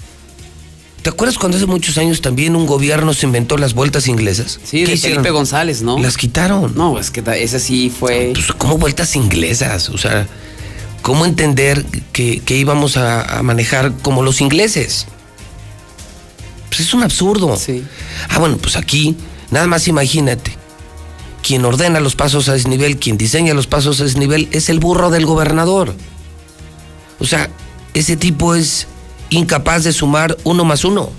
¿Te 1.01 1.09
acuerdas 1.11 1.39
cuando 1.39 1.57
hace 1.57 1.67
muchos 1.67 1.97
años 1.99 2.21
también 2.21 2.57
un 2.57 2.67
gobierno 2.67 3.15
se 3.15 3.25
inventó 3.27 3.57
las 3.57 3.73
vueltas 3.75 4.09
inglesas? 4.09 4.59
Sí, 4.65 4.81
¿Qué 4.81 4.87
de 4.89 4.93
hicieron? 4.95 5.19
Felipe 5.23 5.31
González, 5.31 5.81
¿no? 5.81 5.99
Las 6.01 6.17
quitaron. 6.19 6.75
No, 6.77 6.99
es 6.99 7.11
que 7.11 7.23
ese 7.41 7.61
sí 7.61 7.91
fue. 7.97 8.33
Pues, 8.35 8.47
¿cómo 8.59 8.77
vueltas 8.77 9.15
inglesas? 9.17 9.89
O 9.91 9.97
sea, 9.99 10.27
¿cómo 11.07 11.25
entender 11.25 11.87
que, 12.13 12.41
que 12.41 12.57
íbamos 12.57 12.97
a, 12.97 13.39
a 13.39 13.43
manejar 13.45 13.93
como 14.03 14.25
los 14.25 14.41
ingleses? 14.41 15.07
Pues 16.69 16.81
es 16.81 16.95
un 16.95 17.05
absurdo. 17.05 17.57
Sí. 17.57 17.85
Ah, 18.29 18.41
bueno, 18.41 18.57
pues 18.57 18.75
aquí, 18.75 19.17
nada 19.53 19.69
más 19.69 19.87
imagínate. 19.87 20.59
Quien 21.45 21.65
ordena 21.65 22.01
los 22.01 22.17
pasos 22.17 22.49
a 22.49 22.55
desnivel, 22.55 22.97
quien 22.97 23.17
diseña 23.17 23.55
los 23.55 23.69
pasos 23.69 24.01
a 24.01 24.03
desnivel, 24.03 24.49
es 24.51 24.69
el 24.69 24.81
burro 24.81 25.11
del 25.11 25.27
gobernador. 25.27 25.95
O 27.21 27.25
sea, 27.25 27.51
ese 27.95 28.17
tipo 28.17 28.57
es 28.57 28.89
incapaz 29.31 29.85
de 29.85 29.93
sumar 29.93 30.37
uno 30.43 30.65
más 30.65 30.85
uno. 30.85 31.13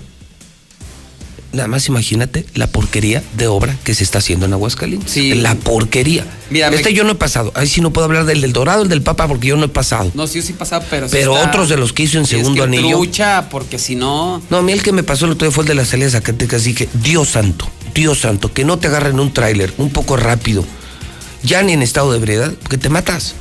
Nada 1.50 1.66
más 1.66 1.88
imagínate 1.88 2.44
la 2.54 2.66
porquería 2.66 3.22
de 3.38 3.46
obra 3.46 3.74
que 3.82 3.94
se 3.94 4.04
está 4.04 4.18
haciendo 4.18 4.44
en 4.44 4.52
Aguascalientes. 4.52 5.10
Sí. 5.10 5.32
La 5.34 5.54
porquería. 5.54 6.26
Mira, 6.50 6.68
me- 6.70 6.76
este 6.76 6.92
yo 6.92 7.04
no 7.04 7.12
he 7.12 7.14
pasado. 7.14 7.52
Ahí 7.54 7.66
sí 7.66 7.80
no 7.80 7.90
puedo 7.90 8.04
hablar 8.04 8.26
del 8.26 8.42
del 8.42 8.52
Dorado, 8.52 8.82
el 8.82 8.90
del 8.90 9.00
Papa, 9.00 9.26
porque 9.26 9.48
yo 9.48 9.56
no 9.56 9.64
he 9.64 9.68
pasado. 9.68 10.10
No, 10.14 10.26
sí, 10.26 10.42
sí 10.42 10.52
pasaba, 10.52 10.84
pero. 10.90 11.08
sí 11.08 11.12
Pero 11.16 11.34
está- 11.34 11.48
otros 11.48 11.70
de 11.70 11.78
los 11.78 11.94
que 11.94 12.02
hizo 12.02 12.18
en 12.18 12.26
sí, 12.26 12.34
es 12.36 12.40
segundo 12.42 12.62
que 12.62 12.68
anillo. 12.68 12.96
Trucha, 12.98 13.48
porque 13.48 13.78
si 13.78 13.94
no. 13.96 14.42
No, 14.50 14.58
a 14.58 14.62
mí 14.62 14.72
el 14.72 14.82
que 14.82 14.92
me 14.92 15.02
pasó 15.02 15.24
el 15.24 15.32
otro 15.32 15.48
día 15.48 15.54
fue 15.54 15.64
el 15.64 15.68
de 15.68 15.74
la 15.74 15.86
salida 15.86 16.04
de 16.06 16.12
Zacatecas. 16.12 16.64
Dije, 16.64 16.86
Dios 17.02 17.28
santo, 17.30 17.66
Dios 17.94 18.18
santo, 18.18 18.52
que 18.52 18.66
no 18.66 18.78
te 18.78 18.88
agarren 18.88 19.18
un 19.18 19.32
tráiler 19.32 19.72
un 19.78 19.88
poco 19.88 20.18
rápido, 20.18 20.66
ya 21.42 21.62
ni 21.62 21.72
en 21.72 21.80
estado 21.82 22.10
de 22.12 22.18
ebriedad, 22.18 22.52
porque 22.60 22.76
te 22.76 22.90
matas. 22.90 23.34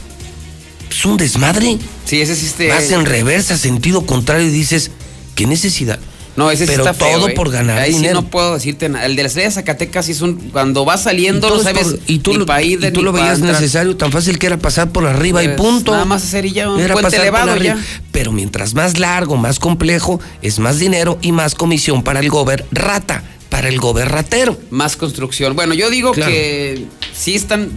Es 0.89 1.03
un 1.03 1.17
desmadre. 1.17 1.77
Sí, 2.05 2.21
ese 2.21 2.37
sí 2.37 2.45
este- 2.45 2.69
Vas 2.69 2.89
en 2.91 3.05
reversa, 3.05 3.57
sentido 3.57 4.05
contrario, 4.05 4.47
y 4.47 4.51
dices, 4.51 4.91
¿qué 5.35 5.45
necesidad? 5.45 5.99
No, 6.37 6.49
ese 6.51 6.65
sí 6.65 6.71
Pero 6.71 6.83
está 6.83 6.93
feo, 6.93 7.17
todo 7.17 7.29
¿eh? 7.29 7.33
por 7.33 7.49
ganar 7.51 7.79
Ahí 7.79 7.91
dinero. 7.93 8.19
sí 8.19 8.23
no 8.23 8.29
puedo 8.29 8.53
decirte 8.53 8.87
nada. 8.89 9.05
El 9.07 9.15
de 9.15 9.23
la 9.23 9.27
estrella 9.27 9.49
de 9.49 9.55
Zacatecas 9.55 10.07
es 10.07 10.21
un. 10.21 10.35
Cuando 10.51 10.85
va 10.85 10.95
saliendo, 10.97 11.53
es 11.57 11.63
sabes. 11.63 11.87
por- 11.87 11.99
y 12.05 12.19
tú, 12.19 12.31
ni 12.31 12.37
lo, 12.37 12.45
pa' 12.45 12.61
ir 12.61 12.79
de 12.79 12.89
y 12.89 12.91
tú 12.91 12.99
ni 12.99 13.05
lo 13.05 13.11
veías 13.11 13.39
necesario, 13.39 13.97
tan 13.97 14.11
fácil 14.11 14.37
que 14.37 14.45
era 14.47 14.57
pasar 14.57 14.91
por 14.91 15.05
arriba 15.07 15.43
y 15.43 15.47
Pues, 15.47 15.57
punto. 15.57 15.91
nada 15.93 16.05
más 16.05 16.23
hacer 16.23 16.45
y 16.45 16.51
ya 16.51 16.69
un 16.69 16.79
Era 16.79 16.93
puente 16.93 17.17
elevado 17.17 17.55
ya. 17.57 17.75
Pero 18.11 18.31
mientras 18.31 18.75
más 18.75 18.99
largo, 18.99 19.35
más 19.35 19.59
complejo, 19.59 20.19
es 20.43 20.59
más 20.59 20.79
dinero 20.79 21.17
y 21.23 21.31
más 21.31 21.55
comisión 21.55 22.03
para 22.03 22.19
el 22.19 22.29
gober 22.29 22.65
rata, 22.71 23.23
para 23.49 23.67
el 23.67 23.79
gober 23.79 24.07
ratero. 24.09 24.59
Más 24.69 24.95
construcción. 24.95 25.55
Bueno, 25.55 25.73
yo 25.73 25.89
digo 25.89 26.11
Claro. 26.11 26.31
que 26.31 26.85
sí 27.13 27.33
están. 27.35 27.71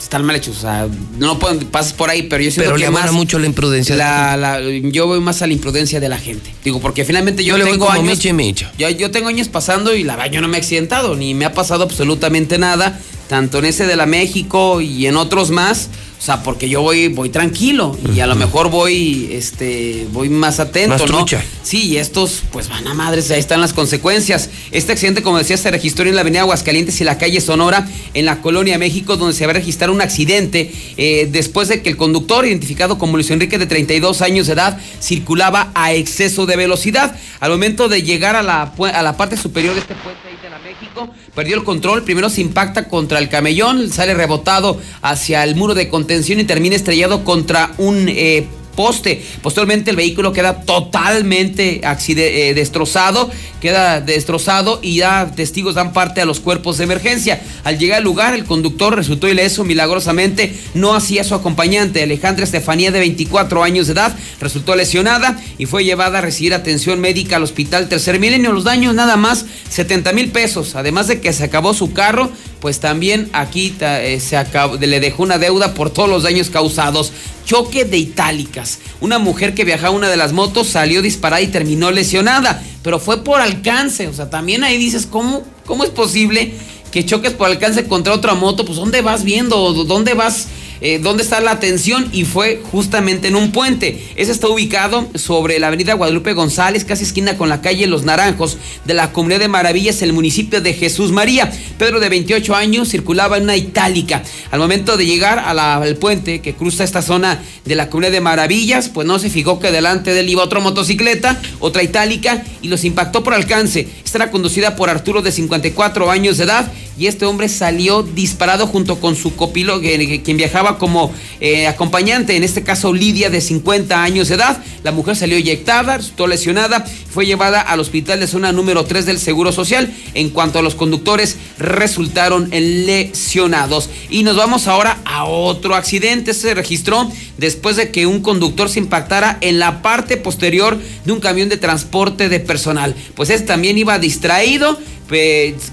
Están 0.00 0.24
mal 0.24 0.34
hechos, 0.34 0.56
o 0.56 0.60
sea, 0.62 0.88
no 1.18 1.38
pueden, 1.38 1.58
pasas 1.66 1.92
por 1.92 2.08
ahí, 2.08 2.22
pero 2.24 2.42
yo 2.42 2.50
siento 2.50 2.70
Pero 2.70 2.76
que 2.76 2.86
le 2.86 2.90
más 2.90 3.12
mucho 3.12 3.38
la 3.38 3.46
imprudencia. 3.46 3.94
La, 3.94 4.36
la- 4.36 4.60
yo 4.60 5.06
voy 5.06 5.20
más 5.20 5.42
a 5.42 5.46
la 5.46 5.52
imprudencia 5.52 6.00
de 6.00 6.08
la 6.08 6.18
gente. 6.18 6.50
Digo, 6.64 6.80
porque 6.80 7.04
finalmente 7.04 7.44
yo, 7.44 7.56
Yo 7.58 7.64
tengo 7.64 7.90
años. 7.90 8.18
Micha. 8.32 8.72
Yo, 8.78 8.88
yo 8.88 9.10
tengo 9.10 9.28
años 9.28 9.48
pasando 9.48 9.94
y 9.94 10.02
la 10.02 10.16
verdad 10.16 10.32
yo 10.32 10.40
no 10.40 10.48
me 10.48 10.56
he 10.56 10.60
accidentado, 10.60 11.14
ni 11.16 11.34
me 11.34 11.44
ha 11.44 11.52
pasado 11.52 11.84
absolutamente 11.84 12.56
nada, 12.58 12.98
tanto 13.28 13.58
en 13.58 13.66
ese 13.66 13.86
de 13.86 13.94
la 13.96 14.06
México 14.06 14.80
y 14.80 15.06
en 15.06 15.16
otros 15.16 15.50
más. 15.50 15.90
O 16.20 16.22
sea, 16.22 16.42
porque 16.42 16.68
yo 16.68 16.82
voy, 16.82 17.08
voy 17.08 17.30
tranquilo 17.30 17.96
y 18.14 18.20
a 18.20 18.26
lo 18.26 18.34
mejor 18.36 18.68
voy, 18.70 19.30
este, 19.32 20.06
voy 20.12 20.28
más 20.28 20.60
atento, 20.60 20.90
Más 20.90 21.00
¿no? 21.00 21.06
trucha. 21.06 21.42
Sí, 21.62 21.86
y 21.86 21.96
estos, 21.96 22.42
pues 22.52 22.68
van 22.68 22.86
a 22.86 22.92
madres, 22.92 23.30
ahí 23.30 23.40
están 23.40 23.62
las 23.62 23.72
consecuencias. 23.72 24.50
Este 24.70 24.92
accidente, 24.92 25.22
como 25.22 25.38
decía, 25.38 25.56
se 25.56 25.70
registró 25.70 26.06
en 26.06 26.14
la 26.14 26.20
avenida 26.20 26.42
Aguascalientes 26.42 27.00
y 27.00 27.04
la 27.04 27.16
calle 27.16 27.40
Sonora, 27.40 27.88
en 28.12 28.26
la 28.26 28.42
colonia 28.42 28.76
México, 28.76 29.16
donde 29.16 29.34
se 29.34 29.46
va 29.46 29.52
a 29.52 29.54
registrar 29.54 29.88
un 29.88 30.02
accidente 30.02 30.70
eh, 30.98 31.26
después 31.32 31.68
de 31.68 31.80
que 31.80 31.88
el 31.88 31.96
conductor, 31.96 32.44
identificado 32.44 32.98
como 32.98 33.14
Luis 33.16 33.30
Enrique 33.30 33.56
de 33.56 33.64
32 33.64 34.20
años 34.20 34.46
de 34.46 34.52
edad, 34.52 34.78
circulaba 35.00 35.70
a 35.74 35.94
exceso 35.94 36.44
de 36.44 36.54
velocidad. 36.56 37.16
Al 37.40 37.50
momento 37.50 37.88
de 37.88 38.02
llegar 38.02 38.36
a 38.36 38.42
la, 38.42 38.74
a 38.92 39.02
la 39.02 39.16
parte 39.16 39.38
superior 39.38 39.72
de 39.72 39.80
este 39.80 39.94
puente 39.94 40.29
México, 40.70 41.12
perdió 41.34 41.56
el 41.56 41.64
control, 41.64 42.04
primero 42.04 42.30
se 42.30 42.40
impacta 42.40 42.88
contra 42.88 43.18
el 43.18 43.28
camellón, 43.28 43.90
sale 43.90 44.14
rebotado 44.14 44.80
hacia 45.02 45.42
el 45.44 45.56
muro 45.56 45.74
de 45.74 45.88
contención 45.88 46.38
y 46.40 46.44
termina 46.44 46.76
estrellado 46.76 47.24
contra 47.24 47.72
un... 47.78 48.06
eh, 48.08 48.46
poste. 48.80 49.22
Posteriormente 49.42 49.90
el 49.90 49.96
vehículo 49.96 50.32
queda 50.32 50.62
totalmente 50.62 51.82
eh, 51.84 52.54
destrozado, 52.54 53.30
queda 53.60 54.00
destrozado 54.00 54.78
y 54.80 54.96
ya 54.96 55.30
testigos 55.36 55.74
dan 55.74 55.92
parte 55.92 56.22
a 56.22 56.24
los 56.24 56.40
cuerpos 56.40 56.78
de 56.78 56.84
emergencia. 56.84 57.42
Al 57.62 57.78
llegar 57.78 57.98
al 57.98 58.04
lugar, 58.04 58.32
el 58.32 58.46
conductor 58.46 58.96
resultó 58.96 59.28
ileso 59.28 59.64
milagrosamente, 59.64 60.58
no 60.72 60.94
hacía 60.94 61.24
su 61.24 61.34
acompañante, 61.34 62.02
Alejandra 62.02 62.44
Estefanía 62.44 62.90
de 62.90 63.00
24 63.00 63.62
años 63.62 63.86
de 63.86 63.92
edad, 63.92 64.16
resultó 64.40 64.74
lesionada 64.74 65.38
y 65.58 65.66
fue 65.66 65.84
llevada 65.84 66.16
a 66.16 66.22
recibir 66.22 66.54
atención 66.54 67.00
médica 67.00 67.36
al 67.36 67.42
hospital 67.42 67.86
Tercer 67.90 68.18
Milenio. 68.18 68.50
Los 68.52 68.64
daños 68.64 68.94
nada 68.94 69.18
más 69.18 69.44
70 69.68 70.14
mil 70.14 70.30
pesos, 70.30 70.74
además 70.74 71.06
de 71.06 71.20
que 71.20 71.34
se 71.34 71.44
acabó 71.44 71.74
su 71.74 71.92
carro, 71.92 72.30
pues 72.60 72.78
también 72.78 73.30
aquí 73.32 73.74
eh, 73.80 74.20
se 74.20 74.86
le 74.86 75.00
dejó 75.00 75.22
una 75.22 75.38
deuda 75.38 75.74
por 75.74 75.90
todos 75.90 76.08
los 76.08 76.22
daños 76.22 76.50
causados. 76.50 77.12
Choque 77.44 77.84
de 77.84 77.96
itálicas. 77.96 78.78
Una 79.00 79.18
mujer 79.18 79.54
que 79.54 79.64
viajaba 79.64 79.90
una 79.90 80.08
de 80.08 80.16
las 80.16 80.32
motos 80.32 80.68
salió 80.68 81.02
disparada 81.02 81.42
y 81.42 81.48
terminó 81.48 81.90
lesionada, 81.90 82.62
pero 82.82 83.00
fue 83.00 83.24
por 83.24 83.40
alcance. 83.40 84.08
O 84.08 84.12
sea, 84.12 84.30
también 84.30 84.62
ahí 84.62 84.76
dices, 84.76 85.06
¿cómo, 85.06 85.42
cómo 85.64 85.84
es 85.84 85.90
posible 85.90 86.52
que 86.92 87.04
choques 87.04 87.32
por 87.32 87.48
alcance 87.48 87.86
contra 87.86 88.12
otra 88.12 88.34
moto? 88.34 88.64
Pues 88.64 88.76
¿dónde 88.76 89.00
vas 89.00 89.24
viendo? 89.24 89.72
¿Dónde 89.84 90.14
vas? 90.14 90.48
Eh, 90.80 90.98
¿Dónde 90.98 91.22
está 91.22 91.40
la 91.40 91.50
atención? 91.50 92.08
Y 92.12 92.24
fue 92.24 92.62
justamente 92.70 93.28
en 93.28 93.36
un 93.36 93.52
puente. 93.52 94.02
Ese 94.16 94.32
está 94.32 94.48
ubicado 94.48 95.08
sobre 95.14 95.58
la 95.58 95.66
avenida 95.66 95.94
Guadalupe 95.94 96.32
González, 96.32 96.84
casi 96.84 97.04
esquina 97.04 97.36
con 97.36 97.48
la 97.48 97.60
calle 97.60 97.86
Los 97.86 98.04
Naranjos, 98.04 98.56
de 98.86 98.94
la 98.94 99.12
Comunidad 99.12 99.40
de 99.40 99.48
Maravillas, 99.48 100.00
el 100.00 100.12
municipio 100.12 100.60
de 100.60 100.72
Jesús 100.72 101.12
María. 101.12 101.52
Pedro, 101.78 102.00
de 102.00 102.08
28 102.08 102.54
años, 102.54 102.88
circulaba 102.88 103.36
en 103.36 103.44
una 103.44 103.56
itálica. 103.56 104.22
Al 104.50 104.58
momento 104.58 104.96
de 104.96 105.06
llegar 105.06 105.38
al 105.38 105.96
puente 105.96 106.40
que 106.40 106.54
cruza 106.54 106.84
esta 106.84 107.02
zona 107.02 107.42
de 107.64 107.74
la 107.74 107.90
Comunidad 107.90 108.12
de 108.12 108.20
Maravillas, 108.20 108.88
pues 108.88 109.06
no 109.06 109.18
se 109.18 109.28
fijó 109.28 109.60
que 109.60 109.70
delante 109.70 110.14
de 110.14 110.20
él 110.20 110.30
iba 110.30 110.42
otra 110.42 110.60
motocicleta, 110.60 111.40
otra 111.58 111.82
itálica, 111.82 112.42
y 112.62 112.68
los 112.68 112.84
impactó 112.84 113.22
por 113.22 113.34
alcance. 113.34 113.86
Esta 114.04 114.18
era 114.18 114.30
conducida 114.30 114.76
por 114.76 114.88
Arturo, 114.88 115.20
de 115.20 115.30
54 115.30 116.10
años 116.10 116.38
de 116.38 116.44
edad, 116.44 116.72
y 116.98 117.06
este 117.06 117.24
hombre 117.24 117.48
salió 117.48 118.02
disparado 118.02 118.66
junto 118.66 119.00
con 119.00 119.16
su 119.16 119.36
copiloto, 119.36 119.80
quien 119.80 120.36
viajaba 120.36 120.69
como 120.78 121.12
eh, 121.40 121.66
acompañante, 121.66 122.36
en 122.36 122.44
este 122.44 122.62
caso 122.62 122.92
Lidia, 122.92 123.30
de 123.30 123.40
50 123.40 124.02
años 124.02 124.28
de 124.28 124.36
edad. 124.36 124.62
La 124.82 124.92
mujer 124.92 125.16
salió 125.16 125.36
eyectada, 125.36 125.98
resultó 125.98 126.26
lesionada, 126.26 126.84
fue 126.84 127.26
llevada 127.26 127.60
al 127.60 127.80
hospital 127.80 128.20
de 128.20 128.26
zona 128.26 128.52
número 128.52 128.84
3 128.84 129.06
del 129.06 129.18
Seguro 129.18 129.52
Social. 129.52 129.92
En 130.14 130.30
cuanto 130.30 130.58
a 130.58 130.62
los 130.62 130.74
conductores, 130.74 131.36
resultaron 131.58 132.48
lesionados. 132.50 133.90
Y 134.10 134.22
nos 134.22 134.36
vamos 134.36 134.66
ahora 134.66 134.98
a 135.04 135.24
otro 135.24 135.74
accidente. 135.74 136.34
Se 136.34 136.54
registró 136.54 137.10
después 137.36 137.76
de 137.76 137.90
que 137.90 138.06
un 138.06 138.20
conductor 138.20 138.68
se 138.68 138.78
impactara 138.78 139.38
en 139.40 139.58
la 139.58 139.82
parte 139.82 140.16
posterior 140.16 140.78
de 141.04 141.12
un 141.12 141.20
camión 141.20 141.48
de 141.48 141.56
transporte 141.56 142.28
de 142.28 142.40
personal. 142.40 142.94
Pues 143.14 143.30
este 143.30 143.46
también 143.46 143.78
iba 143.78 143.98
distraído 143.98 144.78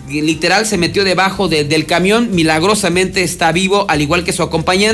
literal 0.10 0.66
se 0.66 0.78
metió 0.78 1.04
debajo 1.04 1.48
del 1.48 1.86
camión, 1.86 2.30
milagrosamente 2.32 3.24
está 3.24 3.52
vivo, 3.52 3.86
al 3.88 4.02
igual 4.02 4.24
que 4.24 4.34
su 4.34 4.42
acompañante. 4.42 4.87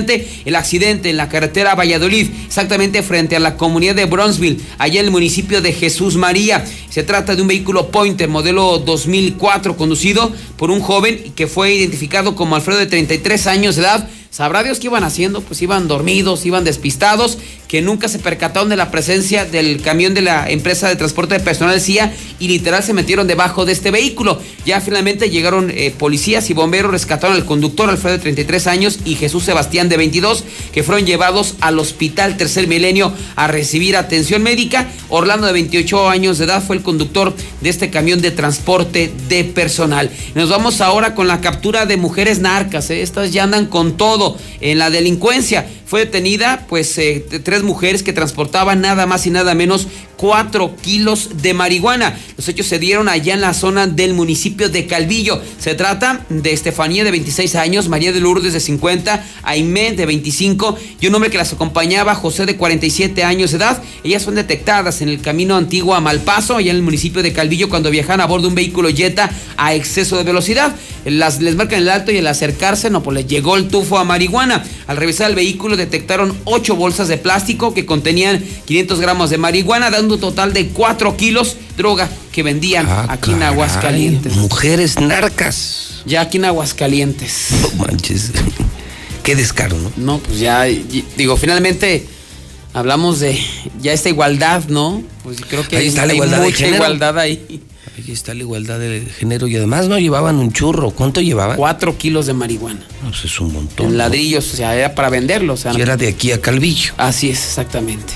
El 0.46 0.56
accidente 0.56 1.10
en 1.10 1.18
la 1.18 1.30
carretera 1.30 1.76
Valladolid, 1.76 2.30
exactamente 2.48 3.04
frente 3.04 3.36
a 3.36 3.40
la 3.40 3.58
comunidad 3.58 3.96
de 3.96 4.06
Bronzeville, 4.06 4.60
allá 4.80 5.00
en 5.00 5.06
el 5.06 5.12
municipio 5.12 5.62
de 5.62 5.72
Jesús 5.72 6.16
María. 6.16 6.66
Se 6.90 7.04
trata 7.04 7.36
de 7.36 7.42
un 7.44 7.48
vehículo 7.48 7.90
Pointer 7.90 8.28
modelo 8.28 8.80
2004 8.80 9.78
conducido 9.78 10.32
por 10.58 10.72
un 10.72 10.80
joven 10.80 11.34
que 11.36 11.48
fue 11.48 11.76
identificado 11.76 12.36
como 12.36 12.56
Alfredo 12.56 12.80
de 12.80 12.88
33 12.88 13.48
años 13.48 13.76
de 13.76 13.84
edad 13.84 14.10
Sabrá 14.34 14.64
Dios 14.64 14.80
qué 14.80 14.88
iban 14.88 15.04
haciendo, 15.04 15.42
pues 15.42 15.62
iban 15.62 15.88
dormidos, 15.88 16.48
iban 16.48 16.64
despistados, 16.64 17.38
que 17.74 17.82
nunca 17.82 18.08
se 18.08 18.20
percataron 18.20 18.70
de 18.70 18.76
la 18.76 18.92
presencia 18.92 19.46
del 19.46 19.82
camión 19.82 20.14
de 20.14 20.22
la 20.22 20.48
empresa 20.48 20.88
de 20.88 20.96
transporte 20.96 21.34
de 21.34 21.40
personal 21.40 21.82
CIA 21.82 22.14
y 22.38 22.48
literal 22.48 22.84
se 22.84 22.94
metieron 22.94 23.26
debajo 23.26 23.66
de 23.66 23.72
este 23.72 23.90
vehículo. 23.90 24.40
Ya 24.64 24.80
finalmente 24.80 25.32
llegaron 25.32 25.72
eh, 25.72 25.92
policías 25.98 26.52
y 26.52 26.54
bomberos, 26.54 26.92
rescataron 26.92 27.36
al 27.36 27.46
conductor 27.46 27.90
Alfredo 27.90 28.18
de 28.18 28.22
33 28.22 28.68
años 28.68 29.00
y 29.06 29.16
Jesús 29.16 29.46
Sebastián 29.46 29.90
de 29.90 29.98
22, 29.98 30.44
que 30.72 30.84
fueron 30.84 31.08
llevados 31.08 31.56
al 31.62 31.80
hospital 31.80 32.38
Tercer 32.38 32.68
Milenio 32.68 33.12
a 33.36 33.48
recibir 33.48 33.98
atención 33.98 34.44
médica. 34.44 34.88
Orlando 35.10 35.48
de 35.48 35.54
28 35.54 36.10
años 36.10 36.38
de 36.38 36.46
edad 36.46 36.62
fue 36.62 36.76
el 36.76 36.84
conductor 36.84 37.36
de 37.62 37.70
este 37.70 37.90
camión 37.90 38.22
de 38.22 38.30
transporte 38.30 39.12
de 39.30 39.46
personal. 39.46 40.12
Nos 40.36 40.48
vamos 40.48 40.80
ahora 40.80 41.16
con 41.16 41.28
la 41.28 41.42
captura 41.42 41.88
de 41.88 41.98
mujeres 41.98 42.38
narcas, 42.38 42.92
¿eh? 42.92 43.02
estas 43.02 43.34
ya 43.34 43.42
andan 43.42 43.66
con 43.66 43.98
todo 43.98 44.38
en 44.62 44.78
la 44.78 44.92
delincuencia. 44.92 45.66
Fue 45.94 46.06
detenida 46.06 46.66
pues 46.68 46.98
eh, 46.98 47.24
tres 47.44 47.62
mujeres 47.62 48.02
que 48.02 48.14
transportaban 48.14 48.82
nada 48.82 49.06
más 49.06 49.28
y 49.28 49.30
nada 49.30 49.54
menos 49.54 49.88
cuatro 50.18 50.76
kilos 50.82 51.42
de 51.42 51.54
marihuana. 51.54 52.18
Los 52.38 52.48
hechos 52.48 52.68
se 52.68 52.80
dieron 52.80 53.10
allá 53.10 53.34
en 53.34 53.42
la 53.42 53.54
zona 53.54 53.88
del 53.88 54.14
municipio 54.14 54.70
de 54.70 54.88
Calvillo. 54.88 55.42
Se 55.60 55.76
trata 55.76 56.26
de 56.30 56.52
Estefanía 56.54 57.04
de 57.04 57.12
26 57.12 57.56
años, 57.56 57.90
María 57.90 58.12
de 58.12 58.20
Lourdes 58.20 58.54
de 58.54 58.60
50, 58.60 59.26
Aimé 59.44 59.94
de 59.94 60.06
25 60.06 60.78
y 61.02 61.08
un 61.08 61.16
hombre 61.16 61.30
que 61.30 61.38
las 61.38 61.54
acompañaba, 61.54 62.16
José 62.16 62.46
de 62.46 62.56
47 62.56 63.24
años 63.24 63.52
de 63.52 63.58
edad. 63.58 63.82
Ellas 64.04 64.24
son 64.24 64.36
detectadas 64.36 65.02
en 65.02 65.10
el 65.10 65.22
camino 65.22 65.56
antiguo 65.56 65.96
a 65.96 66.02
Malpaso, 66.02 66.58
allá 66.58 66.72
en 66.72 66.78
el 66.78 66.84
municipio 66.84 67.24
de 67.24 67.34
Calvillo, 67.34 67.70
cuando 67.70 67.90
viajan 67.90 68.22
a 68.22 68.26
bordo 68.26 68.44
de 68.44 68.50
un 68.50 68.56
vehículo 68.56 68.90
Jetta 68.90 69.30
a 69.58 69.74
exceso 69.74 70.18
de 70.18 70.24
velocidad. 70.24 70.76
Las, 71.06 71.42
les 71.42 71.56
marcan 71.56 71.82
el 71.82 71.90
alto 71.90 72.12
y 72.12 72.18
al 72.18 72.28
acercarse, 72.28 72.90
no, 72.90 73.04
pues 73.04 73.16
les 73.16 73.28
llegó 73.28 73.58
el 73.58 73.68
tufo 73.68 73.98
a 73.98 74.06
marihuana. 74.06 74.64
Al 74.88 74.98
revisar 74.98 75.30
el 75.30 75.36
vehículo 75.36 75.76
detectaron 75.76 76.36
ocho 76.46 76.76
bolsas 76.76 77.08
de 77.08 77.18
plástico 77.18 77.74
que 77.74 77.86
contenían 77.86 78.44
500 78.66 79.00
gramos 79.00 79.30
de 79.30 79.38
marihuana, 79.38 79.90
dando 79.90 80.13
total 80.18 80.54
de 80.54 80.70
4 80.70 81.18
kilos 81.18 81.58
droga 81.78 82.10
que 82.32 82.44
vendían 82.44 82.88
ah, 82.90 83.08
aquí 83.10 83.32
en 83.32 83.44
Aguascalientes. 83.44 84.36
Mujeres 84.36 85.00
narcas. 85.00 86.02
Ya 86.06 86.22
aquí 86.22 86.38
en 86.38 86.46
Aguascalientes. 86.46 87.50
No 87.62 87.86
manches. 87.86 88.32
Qué 89.24 89.36
descaro, 89.36 89.78
¿no? 89.78 89.92
No, 89.96 90.18
pues 90.20 90.40
ya, 90.40 90.64
digo, 90.64 91.38
finalmente 91.38 92.06
hablamos 92.74 93.20
de 93.20 93.40
ya 93.82 93.94
esta 93.94 94.10
igualdad, 94.10 94.66
¿no? 94.68 95.02
Pues 95.24 95.40
creo 95.42 95.66
que 95.66 95.78
ahí 95.78 95.88
está 95.88 96.06
la 96.06 96.14
igualdad 96.14 96.42
mucha 96.42 96.68
igualdad 96.68 97.18
ahí. 97.18 97.62
Ahí 97.96 98.12
está 98.12 98.34
la 98.34 98.42
igualdad 98.42 98.80
de 98.80 99.02
género 99.02 99.48
y 99.48 99.56
además 99.56 99.88
no 99.88 100.00
llevaban 100.00 100.38
un 100.38 100.52
churro. 100.52 100.92
¿Cuánto 100.92 101.22
llevaban? 101.22 101.58
Cuatro 101.58 101.98
kilos 101.98 102.26
de 102.26 102.34
marihuana. 102.34 102.82
No, 103.04 103.10
pues 103.10 103.26
es 103.26 103.40
un 103.40 103.54
montón. 103.54 103.86
En 103.86 103.98
ladrillos, 103.98 104.52
o 104.54 104.58
sea, 104.58 104.76
era 104.76 104.96
para 104.96 105.10
venderlo. 105.10 105.54
O 105.54 105.58
sea, 105.58 105.74
y 105.74 105.82
era 105.82 105.96
de 105.96 106.08
aquí 106.08 106.32
a 106.32 106.42
Calvillo. 106.42 106.94
Así 106.98 107.30
es, 107.30 107.46
exactamente. 107.46 108.14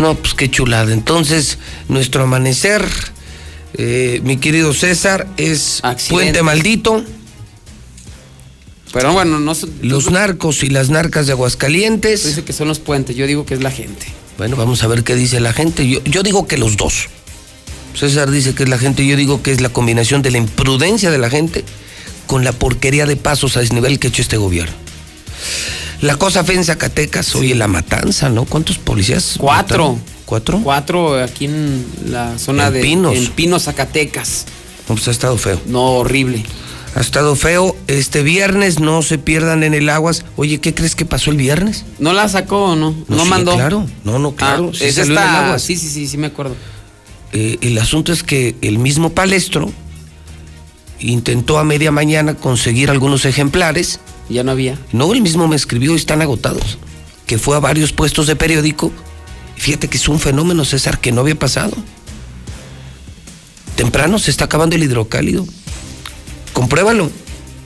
No, 0.00 0.14
pues 0.14 0.32
qué 0.32 0.50
chulada. 0.50 0.94
Entonces, 0.94 1.58
nuestro 1.88 2.22
amanecer, 2.22 2.82
eh, 3.74 4.22
mi 4.24 4.38
querido 4.38 4.72
César, 4.72 5.28
es 5.36 5.82
Puente 6.08 6.42
Maldito. 6.42 7.04
Pero 8.94 9.12
bueno, 9.12 9.38
no 9.38 9.52
Los 9.82 10.10
narcos 10.10 10.62
y 10.64 10.70
las 10.70 10.88
narcas 10.88 11.26
de 11.26 11.32
Aguascalientes. 11.32 12.24
Dice 12.24 12.42
que 12.42 12.54
son 12.54 12.66
los 12.66 12.78
puentes, 12.78 13.14
yo 13.14 13.26
digo 13.26 13.44
que 13.44 13.52
es 13.52 13.62
la 13.62 13.70
gente. 13.70 14.06
Bueno, 14.38 14.56
vamos 14.56 14.82
a 14.82 14.86
ver 14.86 15.04
qué 15.04 15.14
dice 15.14 15.38
la 15.38 15.52
gente. 15.52 15.86
Yo, 15.86 16.02
yo 16.04 16.22
digo 16.22 16.48
que 16.48 16.56
los 16.56 16.78
dos. 16.78 17.10
César 17.94 18.30
dice 18.30 18.54
que 18.54 18.62
es 18.62 18.70
la 18.70 18.78
gente, 18.78 19.04
yo 19.04 19.16
digo 19.16 19.42
que 19.42 19.52
es 19.52 19.60
la 19.60 19.68
combinación 19.68 20.22
de 20.22 20.30
la 20.30 20.38
imprudencia 20.38 21.10
de 21.10 21.18
la 21.18 21.28
gente 21.28 21.62
con 22.26 22.42
la 22.42 22.52
porquería 22.52 23.04
de 23.04 23.16
pasos 23.16 23.58
a 23.58 23.60
desnivel 23.60 23.98
que 23.98 24.06
ha 24.06 24.10
hecho 24.10 24.22
este 24.22 24.38
gobierno. 24.38 24.72
La 26.00 26.16
cosa 26.16 26.44
fue 26.44 26.54
en 26.54 26.64
Zacatecas, 26.64 27.34
oye, 27.34 27.54
la 27.54 27.68
matanza, 27.68 28.30
¿no? 28.30 28.46
¿Cuántos 28.46 28.78
policías? 28.78 29.34
Cuatro. 29.38 29.98
¿Cuatro? 30.24 30.60
Cuatro 30.62 31.22
aquí 31.22 31.46
en 31.46 31.84
la 32.06 32.38
zona 32.38 32.70
de 32.70 32.80
Pinos. 32.80 33.16
En 33.16 33.26
Pinos, 33.32 33.64
Zacatecas. 33.64 34.46
No, 34.88 34.94
pues 34.94 35.08
ha 35.08 35.10
estado 35.10 35.36
feo. 35.36 35.60
No, 35.66 35.82
horrible. 35.92 36.44
Ha 36.94 37.00
estado 37.00 37.36
feo. 37.36 37.76
Este 37.86 38.22
viernes 38.22 38.80
no 38.80 39.02
se 39.02 39.18
pierdan 39.18 39.62
en 39.62 39.74
el 39.74 39.88
aguas. 39.88 40.24
Oye, 40.36 40.58
¿qué 40.58 40.72
crees 40.74 40.94
que 40.94 41.04
pasó 41.04 41.30
el 41.30 41.36
viernes? 41.36 41.84
¿No 41.98 42.12
la 42.12 42.28
sacó 42.28 42.64
o 42.64 42.76
no? 42.76 42.94
No, 43.08 43.24
sí, 43.24 43.28
mandó. 43.28 43.54
Claro, 43.54 43.86
no, 44.04 44.18
no, 44.18 44.32
claro. 44.34 44.70
Ah, 44.72 44.76
es 44.80 44.98
esta... 44.98 45.58
Sí, 45.58 45.76
sí, 45.76 45.88
sí, 45.88 46.06
sí, 46.06 46.16
me 46.16 46.28
acuerdo. 46.28 46.56
Eh, 47.32 47.58
el 47.60 47.78
asunto 47.78 48.12
es 48.12 48.22
que 48.22 48.56
el 48.62 48.78
mismo 48.78 49.10
palestro 49.10 49.70
intentó 50.98 51.58
a 51.58 51.64
media 51.64 51.92
mañana 51.92 52.34
conseguir 52.34 52.90
algunos 52.90 53.24
ejemplares 53.24 54.00
ya 54.30 54.44
no 54.44 54.52
había. 54.52 54.78
No, 54.92 55.12
él 55.12 55.22
mismo 55.22 55.48
me 55.48 55.56
escribió, 55.56 55.94
están 55.94 56.22
agotados. 56.22 56.78
Que 57.26 57.38
fue 57.38 57.56
a 57.56 57.60
varios 57.60 57.92
puestos 57.92 58.26
de 58.26 58.36
periódico. 58.36 58.92
Fíjate 59.56 59.88
que 59.88 59.96
es 59.96 60.08
un 60.08 60.18
fenómeno, 60.18 60.64
César, 60.64 61.00
que 61.00 61.12
no 61.12 61.20
había 61.20 61.38
pasado. 61.38 61.76
Temprano 63.76 64.18
se 64.18 64.30
está 64.30 64.46
acabando 64.46 64.76
el 64.76 64.82
hidrocálido. 64.82 65.46
Compruébalo. 66.52 67.10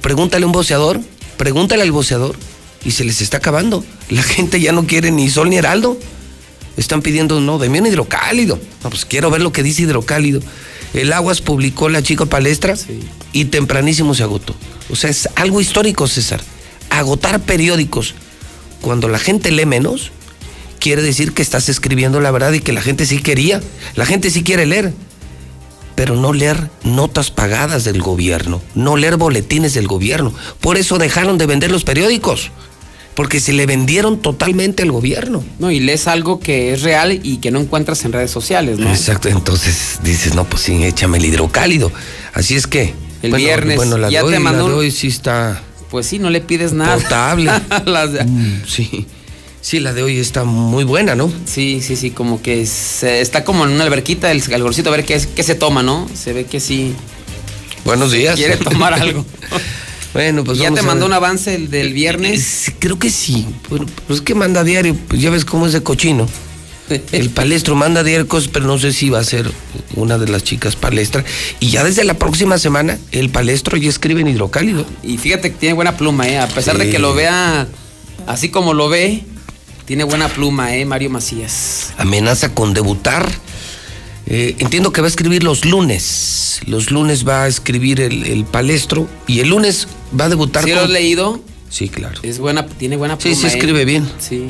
Pregúntale 0.01 0.45
a 0.45 0.47
un 0.47 0.53
boceador, 0.53 1.01
pregúntale 1.39 1.83
al 1.83 1.91
boceador 1.91 2.37
y 2.85 2.91
se 2.91 3.05
les 3.05 3.21
está 3.23 3.39
acabando. 3.39 3.85
La 4.11 4.23
gente 4.35 4.61
ya 4.61 4.73
no 4.73 4.87
quiere 4.87 5.11
ni 5.11 5.29
sol 5.31 5.51
ni 5.51 5.57
heraldo. 5.57 5.99
Están 6.77 7.03
pidiendo, 7.03 7.41
no, 7.41 7.59
de 7.59 7.69
mí 7.69 7.79
un 7.79 7.87
hidrocálido. 7.87 8.59
No, 8.83 8.91
pues 8.91 9.05
quiero 9.05 9.31
ver 9.31 9.41
lo 9.41 9.53
que 9.53 9.63
dice 9.63 9.83
hidrocálido. 9.83 10.41
El 10.95 11.13
Aguas 11.13 11.41
publicó 11.41 11.89
la 11.91 12.03
chica 12.03 12.25
palestra 12.25 12.75
y 13.33 13.47
tempranísimo 13.47 14.15
se 14.15 14.23
agotó. 14.23 14.55
O 14.91 14.97
sea, 14.97 15.11
es 15.11 15.29
algo 15.37 15.61
histórico, 15.61 16.09
César 16.09 16.41
agotar 16.99 17.41
periódicos 17.41 18.15
cuando 18.81 19.09
la 19.09 19.19
gente 19.19 19.51
lee 19.51 19.67
menos, 19.67 20.11
quiere 20.79 21.03
decir 21.03 21.33
que 21.33 21.43
estás 21.43 21.69
escribiendo 21.69 22.21
la 22.21 22.31
verdad 22.31 22.53
y 22.53 22.61
que 22.61 22.73
la 22.73 22.83
gente 22.83 23.07
sí 23.07 23.21
quería. 23.23 23.63
La 23.95 24.05
gente 24.05 24.31
sí 24.31 24.43
quiere 24.43 24.67
leer, 24.67 24.93
pero 25.95 26.17
no 26.17 26.33
leer 26.33 26.71
notas 26.83 27.31
pagadas 27.31 27.85
del 27.85 28.03
gobierno, 28.03 28.61
no 28.75 28.97
leer 28.97 29.17
boletines 29.17 29.75
del 29.75 29.87
gobierno. 29.87 30.35
Por 30.61 30.77
eso 30.77 30.99
dejaron 30.99 31.39
de 31.39 31.47
vender 31.47 31.71
los 31.71 31.85
periódicos. 31.85 32.51
Porque 33.15 33.39
se 33.41 33.53
le 33.53 33.67
vendieron 33.67 34.21
totalmente 34.21 34.83
al 34.83 34.91
gobierno. 34.91 35.45
No, 35.59 35.71
y 35.71 35.79
lees 35.79 36.09
algo 36.09 36.41
que 36.41 36.73
es 36.73 36.83
real 36.83 37.21
y 37.23 37.37
que 37.37 37.51
no 37.51 37.61
encuentras 37.61 38.05
en 38.05 38.13
redes 38.13 38.31
sociales, 38.31 38.79
¿no? 38.79 38.91
Exacto, 38.91 39.29
entonces 39.29 40.01
dices, 40.03 40.35
no, 40.35 40.45
pues 40.45 40.63
sí, 40.63 40.83
échame 40.85 41.19
el 41.19 41.27
hidrocálido. 41.27 41.93
Así 42.33 42.57
es 42.57 42.67
que. 42.67 42.95
El 43.23 43.33
viernes 43.35 43.77
bueno, 43.77 43.97
la 43.97 44.11
ya 44.11 44.23
te 44.25 44.39
mandó. 44.39 44.83
La 44.83 44.91
sí 44.91 45.07
está 45.07 45.63
pues 45.95 46.09
sí, 46.09 46.19
no 46.19 46.29
le 46.29 46.41
pides 46.41 46.73
nada. 46.73 46.97
Potable. 46.97 47.53
Mm, 48.27 48.67
sí. 48.67 49.07
Sí, 49.61 49.79
la 49.79 49.93
de 49.93 50.03
hoy 50.03 50.19
está 50.19 50.43
muy 50.43 50.83
buena, 50.83 51.15
¿no? 51.15 51.33
Sí, 51.47 51.81
sí, 51.83 51.95
sí, 51.95 52.11
como 52.11 52.43
que 52.43 52.67
se, 52.67 53.21
está 53.21 53.45
como 53.45 53.65
en 53.65 53.71
una 53.71 53.85
alberquita 53.85 54.33
el 54.33 54.43
calorcito, 54.43 54.89
a 54.89 54.97
ver 54.97 55.05
qué, 55.05 55.25
qué 55.37 55.43
se 55.45 55.55
toma, 55.55 55.85
¿no? 55.85 56.09
Se 56.13 56.33
ve 56.33 56.47
que 56.47 56.59
sí. 56.59 56.97
Buenos 57.85 58.11
días. 58.11 58.35
Quiere 58.35 58.57
tomar 58.57 58.93
algo. 59.01 59.25
bueno, 60.15 60.45
pues 60.45 60.59
¿Ya 60.59 60.71
te 60.73 60.81
mandó 60.83 61.05
un 61.05 61.13
avance 61.13 61.55
el 61.55 61.69
del 61.71 61.93
viernes? 61.93 62.73
Creo 62.79 62.99
que 62.99 63.11
sí. 63.11 63.47
Pues 64.07 64.21
que 64.23 64.35
manda 64.35 64.65
diario, 64.65 64.97
pues 65.09 65.21
ya 65.21 65.29
ves 65.29 65.45
cómo 65.45 65.67
es 65.67 65.73
de 65.73 65.83
cochino. 65.83 66.27
El 67.13 67.31
palestro 67.31 67.75
manda 67.75 68.03
diario 68.03 68.29
cosas, 68.29 68.51
pero 68.53 68.67
no 68.67 68.79
sé 68.79 68.93
si 68.93 69.11
va 69.11 69.19
a 69.19 69.25
ser 69.25 69.51
una 69.97 70.19
de 70.19 70.29
las 70.29 70.45
chicas 70.45 70.77
palestra. 70.77 71.25
Y 71.61 71.71
ya 71.71 71.85
desde 71.85 72.05
la 72.05 72.15
próxima 72.15 72.59
semana, 72.59 72.99
el 73.13 73.31
palestro 73.31 73.77
ya 73.77 73.89
escribe 73.89 74.21
en 74.21 74.29
hidrocálido. 74.29 74.87
Y 75.03 75.19
fíjate 75.19 75.51
que 75.51 75.59
tiene 75.59 75.75
buena 75.75 75.97
pluma, 75.97 76.29
¿eh? 76.29 76.39
A 76.39 76.49
pesar 76.49 76.79
de 76.79 76.91
que 76.91 76.99
lo 76.99 77.15
vea 77.15 77.67
así 78.27 78.51
como 78.51 78.75
lo 78.75 78.89
ve, 78.89 79.25
tiene 79.85 80.05
buena 80.05 80.29
pluma, 80.29 80.77
¿eh? 80.77 80.85
Mario 80.85 81.11
Macías. 81.11 81.93
Amenaza 81.99 82.55
con 82.55 82.75
debutar. 82.75 83.31
Eh, 84.27 84.57
entiendo 84.59 84.93
que 84.93 85.01
va 85.01 85.07
a 85.07 85.09
escribir 85.09 85.43
los 85.43 85.65
lunes. 85.65 86.61
Los 86.67 86.91
lunes 86.91 87.27
va 87.27 87.45
a 87.45 87.49
escribir 87.49 88.01
el, 88.01 88.45
palestro 88.45 89.09
y 89.27 89.41
el 89.41 89.49
lunes 89.49 89.89
va 90.19 90.27
a 90.27 90.29
debutar. 90.29 90.65
¿Sí 90.65 90.71
lo 90.71 90.81
has 90.81 90.91
leído? 90.91 91.41
Sí, 91.69 91.89
claro. 91.89 92.19
Es 92.23 92.39
buena, 92.39 92.67
tiene 92.67 92.97
buena 92.97 93.19
pluma. 93.19 93.35
Sí, 93.35 93.41
sí, 93.41 93.47
escribe 93.47 93.83
¿eh? 93.83 93.85
bien. 93.85 94.09
Sí. 94.19 94.47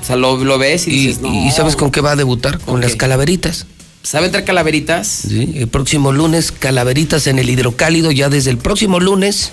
O 0.00 0.04
sea, 0.04 0.16
lo, 0.16 0.58
ves 0.58 0.86
y, 0.86 0.92
dices, 0.92 1.20
no. 1.20 1.46
¿Y 1.46 1.50
sabes 1.50 1.76
con 1.76 1.90
qué 1.90 2.00
va 2.00 2.12
a 2.12 2.16
debutar? 2.16 2.58
Con 2.60 2.80
las 2.80 2.96
calaveritas. 2.96 3.66
¿Sabe 4.02 4.26
entrar 4.26 4.44
calaveritas? 4.44 5.08
Sí, 5.08 5.54
el 5.56 5.66
próximo 5.66 6.12
lunes, 6.12 6.52
calaveritas 6.52 7.26
en 7.26 7.40
el 7.40 7.50
hidrocálido, 7.50 8.12
ya 8.12 8.28
desde 8.28 8.50
el 8.50 8.58
próximo 8.58 9.00
lunes, 9.00 9.50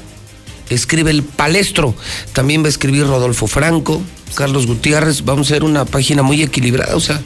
escribe 0.70 1.10
el 1.10 1.24
palestro. 1.24 1.96
También 2.34 2.62
va 2.62 2.68
a 2.68 2.70
escribir 2.70 3.08
Rodolfo 3.08 3.48
Franco, 3.48 4.04
Carlos 4.36 4.68
Gutiérrez. 4.68 5.26
Vamos 5.26 5.48
a 5.48 5.56
ser 5.56 5.64
una 5.64 5.86
página 5.86 6.22
muy 6.22 6.44
equilibrada, 6.44 6.96
o 6.96 7.00
sea, 7.00 7.20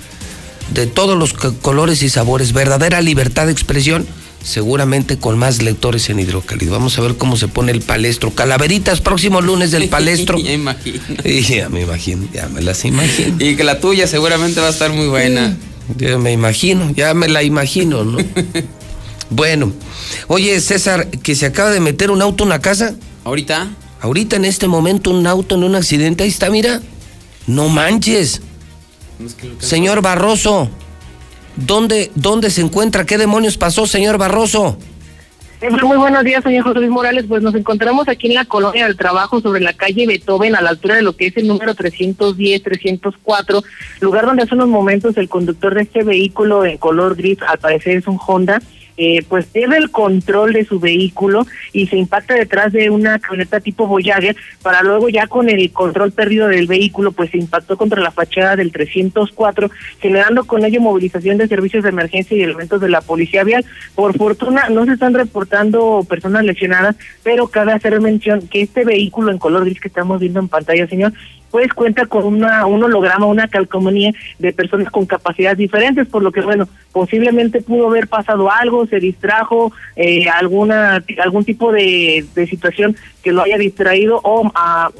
de 0.73 0.87
todos 0.87 1.17
los 1.17 1.33
colores 1.33 2.03
y 2.03 2.09
sabores. 2.09 2.53
Verdadera 2.53 3.01
libertad 3.01 3.45
de 3.45 3.51
expresión 3.51 4.05
seguramente 4.43 5.17
con 5.17 5.37
más 5.37 5.61
lectores 5.61 6.09
en 6.09 6.19
hidrocálido. 6.19 6.71
Vamos 6.71 6.97
a 6.97 7.01
ver 7.01 7.17
cómo 7.17 7.35
se 7.35 7.47
pone 7.47 7.71
el 7.71 7.81
palestro. 7.81 8.31
Calaveritas, 8.31 9.01
próximo 9.01 9.41
lunes 9.41 9.71
del 9.71 9.89
palestro. 9.89 10.37
ya 10.39 10.53
imagino. 10.53 11.01
ya 11.23 11.69
me 11.69 11.81
imagino, 11.81 12.27
ya 12.33 12.47
me 12.47 12.61
las 12.61 12.85
imagino. 12.85 13.35
Y 13.39 13.55
que 13.55 13.63
la 13.63 13.79
tuya 13.79 14.07
seguramente 14.07 14.61
va 14.61 14.67
a 14.67 14.71
estar 14.71 14.91
muy 14.91 15.07
buena. 15.07 15.57
Ya 15.97 16.17
me 16.17 16.31
imagino, 16.31 16.91
ya 16.95 17.13
me 17.13 17.27
la 17.29 17.43
imagino, 17.43 18.03
¿no? 18.03 18.17
bueno, 19.29 19.71
oye 20.27 20.59
César, 20.59 21.07
que 21.07 21.33
se 21.35 21.45
acaba 21.45 21.71
de 21.71 21.79
meter 21.79 22.11
un 22.11 22.21
auto 22.21 22.43
en 22.43 22.49
la 22.49 22.59
casa. 22.59 22.95
¿Ahorita? 23.23 23.69
Ahorita 24.01 24.35
en 24.35 24.45
este 24.45 24.67
momento 24.67 25.11
un 25.11 25.25
auto 25.27 25.55
en 25.55 25.63
un 25.63 25.75
accidente, 25.75 26.23
ahí 26.23 26.29
está, 26.29 26.49
mira. 26.49 26.81
No 27.47 27.69
manches. 27.69 28.41
Señor 29.59 30.01
Barroso. 30.01 30.69
¿Dónde, 31.55 32.11
¿Dónde 32.15 32.49
se 32.51 32.61
encuentra? 32.61 33.05
¿Qué 33.05 33.17
demonios 33.17 33.57
pasó, 33.57 33.87
señor 33.87 34.17
Barroso? 34.17 34.77
Muy 35.83 35.97
buenos 35.97 36.23
días, 36.23 36.43
señor 36.43 36.63
José 36.63 36.79
Luis 36.79 36.91
Morales. 36.91 37.25
Pues 37.27 37.41
nos 37.41 37.55
encontramos 37.55 38.07
aquí 38.07 38.27
en 38.27 38.35
la 38.35 38.45
colonia 38.45 38.85
del 38.85 38.95
trabajo 38.95 39.41
sobre 39.41 39.59
la 39.59 39.73
calle 39.73 40.05
Beethoven, 40.05 40.55
a 40.55 40.61
la 40.61 40.69
altura 40.69 40.97
de 40.97 41.01
lo 41.01 41.15
que 41.15 41.25
es 41.27 41.37
el 41.37 41.47
número 41.47 41.73
310-304, 41.73 43.63
lugar 44.01 44.27
donde 44.27 44.43
hace 44.43 44.53
unos 44.53 44.67
momentos 44.67 45.17
el 45.17 45.27
conductor 45.27 45.73
de 45.73 45.81
este 45.81 46.03
vehículo 46.03 46.63
en 46.63 46.77
color 46.77 47.15
gris, 47.15 47.39
al 47.41 47.57
parecer 47.57 47.97
es 47.97 48.05
un 48.05 48.19
Honda, 48.23 48.61
eh, 48.97 49.23
pues 49.27 49.45
pierde 49.45 49.77
el 49.77 49.91
control 49.91 50.53
de 50.53 50.65
su 50.65 50.79
vehículo 50.79 51.45
y 51.71 51.87
se 51.87 51.97
impacta 51.97 52.33
detrás 52.33 52.73
de 52.73 52.89
una 52.89 53.19
camioneta 53.19 53.59
tipo 53.59 53.87
Voyager 53.87 54.35
para 54.61 54.81
luego 54.81 55.09
ya 55.09 55.27
con 55.27 55.49
el 55.49 55.71
control 55.71 56.11
perdido 56.11 56.47
del 56.47 56.67
vehículo 56.67 57.11
pues 57.11 57.29
se 57.29 57.37
impactó 57.37 57.77
contra 57.77 58.01
la 58.01 58.11
fachada 58.11 58.55
del 58.55 58.71
304 58.71 59.69
generando 59.99 60.45
con 60.45 60.65
ello 60.65 60.81
movilización 60.81 61.37
de 61.37 61.47
servicios 61.47 61.83
de 61.83 61.89
emergencia 61.89 62.35
y 62.35 62.41
elementos 62.41 62.81
de 62.81 62.89
la 62.89 63.01
policía 63.01 63.43
vial. 63.43 63.65
Por 63.95 64.17
fortuna 64.17 64.69
no 64.69 64.85
se 64.85 64.93
están 64.93 65.13
reportando 65.13 66.05
personas 66.07 66.43
lesionadas, 66.43 66.95
pero 67.23 67.47
cabe 67.47 67.73
hacer 67.73 67.99
mención 68.01 68.47
que 68.47 68.61
este 68.61 68.83
vehículo 68.83 69.31
en 69.31 69.37
color 69.37 69.65
gris 69.65 69.79
que 69.79 69.87
estamos 69.87 70.19
viendo 70.19 70.39
en 70.39 70.47
pantalla, 70.47 70.87
señor, 70.87 71.13
pues 71.57 71.73
cuenta 71.73 72.05
con 72.05 72.23
una, 72.23 72.67
un 72.67 72.83
holograma, 72.83 73.25
una 73.25 73.47
calcomanía 73.47 74.13
de 74.37 74.53
personas 74.53 74.91
con 74.91 75.07
capacidades 75.07 75.57
diferentes, 75.57 76.07
por 76.07 76.21
lo 76.21 76.31
que, 76.31 76.41
bueno, 76.41 76.69
posiblemente 76.91 77.63
pudo 77.63 77.87
haber 77.87 78.07
pasado 78.07 78.51
algo, 78.51 78.85
se 78.85 78.99
distrajo, 78.99 79.73
eh, 79.95 80.29
alguna 80.29 81.03
algún 81.19 81.45
tipo 81.45 81.71
de, 81.71 82.23
situación 82.47 82.95
que 83.23 83.31
lo 83.31 83.41
haya 83.41 83.57
distraído 83.57 84.21
o 84.23 84.51
a, 84.53 84.91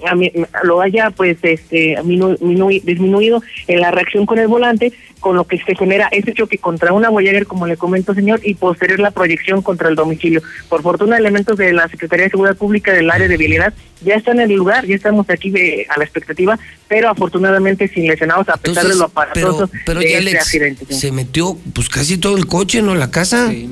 lo 0.64 0.82
haya 0.82 1.12
pues 1.12 1.38
este 1.44 1.96
disminuido 2.04 3.44
en 3.68 3.80
la 3.80 3.92
reacción 3.92 4.26
con 4.26 4.40
el 4.40 4.48
volante, 4.48 4.92
con 5.20 5.36
lo 5.36 5.44
que 5.44 5.60
se 5.60 5.76
genera 5.76 6.08
ese 6.12 6.34
choque 6.34 6.58
contra 6.58 6.92
una 6.92 7.10
Voyager, 7.10 7.46
como 7.46 7.68
le 7.68 7.78
comento 7.78 8.16
señor, 8.16 8.40
y 8.44 8.56
posterior 8.56 9.00
la 9.00 9.12
proyección 9.12 9.62
contra 9.62 9.90
el 9.90 9.96
domicilio. 9.96 10.42
Por 10.70 10.82
fortuna, 10.82 11.18
elementos 11.18 11.56
de 11.56 11.72
la 11.72 11.88
Secretaría 11.88 12.26
de 12.26 12.32
Seguridad 12.32 12.58
Pública 12.58 12.94
del 12.94 13.12
área 13.12 13.28
de 13.28 13.38
vialidad 13.38 13.76
ya 14.02 14.16
están 14.16 14.40
en 14.40 14.52
el 14.52 14.58
lugar, 14.58 14.86
ya 14.86 14.96
estamos 14.96 15.30
aquí 15.30 15.54
a 15.90 15.98
la 15.98 16.04
expectativa, 16.04 16.58
pero 16.88 17.10
afortunadamente 17.10 17.88
sin 17.88 18.08
lesionados 18.08 18.48
a 18.50 18.58
pesar 18.58 18.88
de 18.88 18.96
lo 18.96 19.06
aparatoso 19.06 19.70
pero, 19.86 20.00
de 20.00 20.18
este 20.18 20.38
accidente. 20.38 20.94
Se 20.94 21.12
metió 21.12 21.58
pues 21.74 21.90
casi 21.90 22.18
todo 22.18 22.38
el 22.38 22.48
coche, 22.48 22.82
¿no? 22.82 22.96
La 22.96 23.12
casa. 23.12 23.50
Sí, 23.50 23.70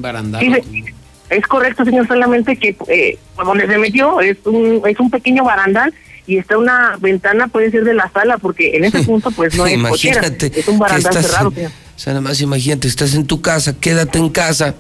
es 1.30 1.48
correcto, 1.48 1.84
señor, 1.86 2.08
solamente 2.08 2.56
que 2.56 2.76
eh, 2.88 3.18
donde 3.38 3.68
se 3.68 3.78
metió 3.78 4.22
es 4.22 4.38
un, 4.46 4.82
es 4.86 5.00
un 5.00 5.10
pequeño 5.10 5.44
barandal 5.44 5.94
y 6.28 6.38
está 6.38 6.58
una 6.58 6.98
ventana, 7.00 7.48
puede 7.48 7.72
ser 7.72 7.84
de 7.84 7.94
la 7.94 8.10
sala, 8.12 8.38
porque 8.38 8.76
en 8.76 8.86
ese 8.86 9.00
punto 9.04 9.32
pues 9.32 9.56
no 9.56 9.66
es 9.66 9.74
imagínate 9.74 10.52
es 10.56 10.68
un 10.68 10.80
barandal 10.80 11.14
cerrado. 11.14 11.52
Señor. 11.52 11.72
O 11.96 12.00
sea, 12.00 12.14
nada 12.14 12.22
más 12.22 12.42
imagínate, 12.42 12.88
estás 12.88 13.16
en 13.16 13.26
tu 13.26 13.42
casa, 13.42 13.76
quédate 13.80 14.20
en 14.20 14.30
casa, 14.30 14.76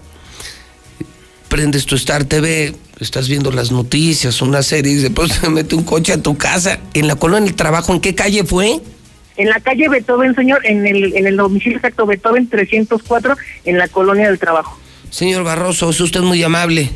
prendes 1.47 1.85
tu 1.85 1.95
Star 1.95 2.26
TV, 2.26 2.76
estás 2.99 3.27
viendo 3.27 3.51
las 3.51 3.72
noticias, 3.72 4.41
una 4.41 4.63
serie, 4.63 4.93
y 4.93 4.95
después 4.95 5.31
se 5.31 5.49
mete 5.51 5.76
un 5.76 5.84
coche 5.84 6.13
a 6.13 6.22
tu 6.22 6.38
casa, 6.38 6.80
en 6.93 7.07
la 7.07 7.15
colonia 7.15 7.45
del 7.45 7.55
trabajo, 7.55 7.93
¿en 7.93 8.01
qué 8.01 8.15
calle 8.15 8.43
fue? 8.43 8.80
En 9.38 9.49
la 9.49 9.59
calle 9.59 9.89
Beethoven, 9.89 10.34
señor, 10.34 10.65
en 10.65 10.88
el, 10.88 11.15
en 11.15 11.27
el 11.27 11.35
domicilio 11.35 11.77
exacto 11.77 12.05
Beethoven 12.05 12.47
304, 12.49 13.35
en 13.65 13.77
la 13.77 13.88
colonia 13.89 14.27
del 14.30 14.39
trabajo. 14.39 14.80
Señor 15.09 15.43
Barroso, 15.43 15.89
es 15.89 15.99
usted 15.99 16.22
muy 16.22 16.41
amable. 16.43 16.89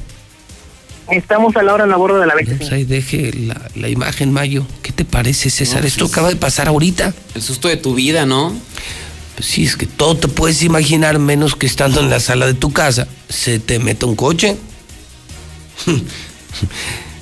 Estamos 1.12 1.56
a 1.56 1.64
la 1.64 1.74
hora 1.74 1.84
en 1.86 1.90
la 1.90 1.98
borda 1.98 2.20
de 2.20 2.28
la 2.28 2.36
vez. 2.36 2.48
Pues 2.58 2.72
ahí 2.72 2.86
deje 2.86 3.32
la, 3.76 3.90
imagen, 3.90 4.32
Mayo. 4.32 4.66
¿Qué 4.84 4.92
te 4.92 5.06
parece, 5.06 5.50
César? 5.50 5.86
Esto 5.86 6.02
pues, 6.02 6.14
acaba 6.14 6.30
de 6.30 6.36
pasar 6.36 6.68
ahorita. 6.68 7.14
El 7.34 7.42
susto 7.42 7.68
de 7.68 7.78
tu 7.78 7.96
vida, 7.96 8.26
¿no? 8.26 8.56
Pues 9.36 9.48
sí, 9.48 9.66
es 9.66 9.76
que 9.76 9.88
todo 9.88 10.18
te 10.18 10.28
puedes 10.28 10.62
imaginar 10.62 11.18
menos 11.18 11.56
que 11.56 11.66
estando 11.66 12.00
en 12.00 12.10
la 12.10 12.20
sala 12.20 12.46
de 12.46 12.54
tu 12.54 12.72
casa. 12.72 13.08
Se 13.28 13.60
te 13.60 13.80
mete 13.80 14.06
un 14.06 14.16
coche. 14.16 14.58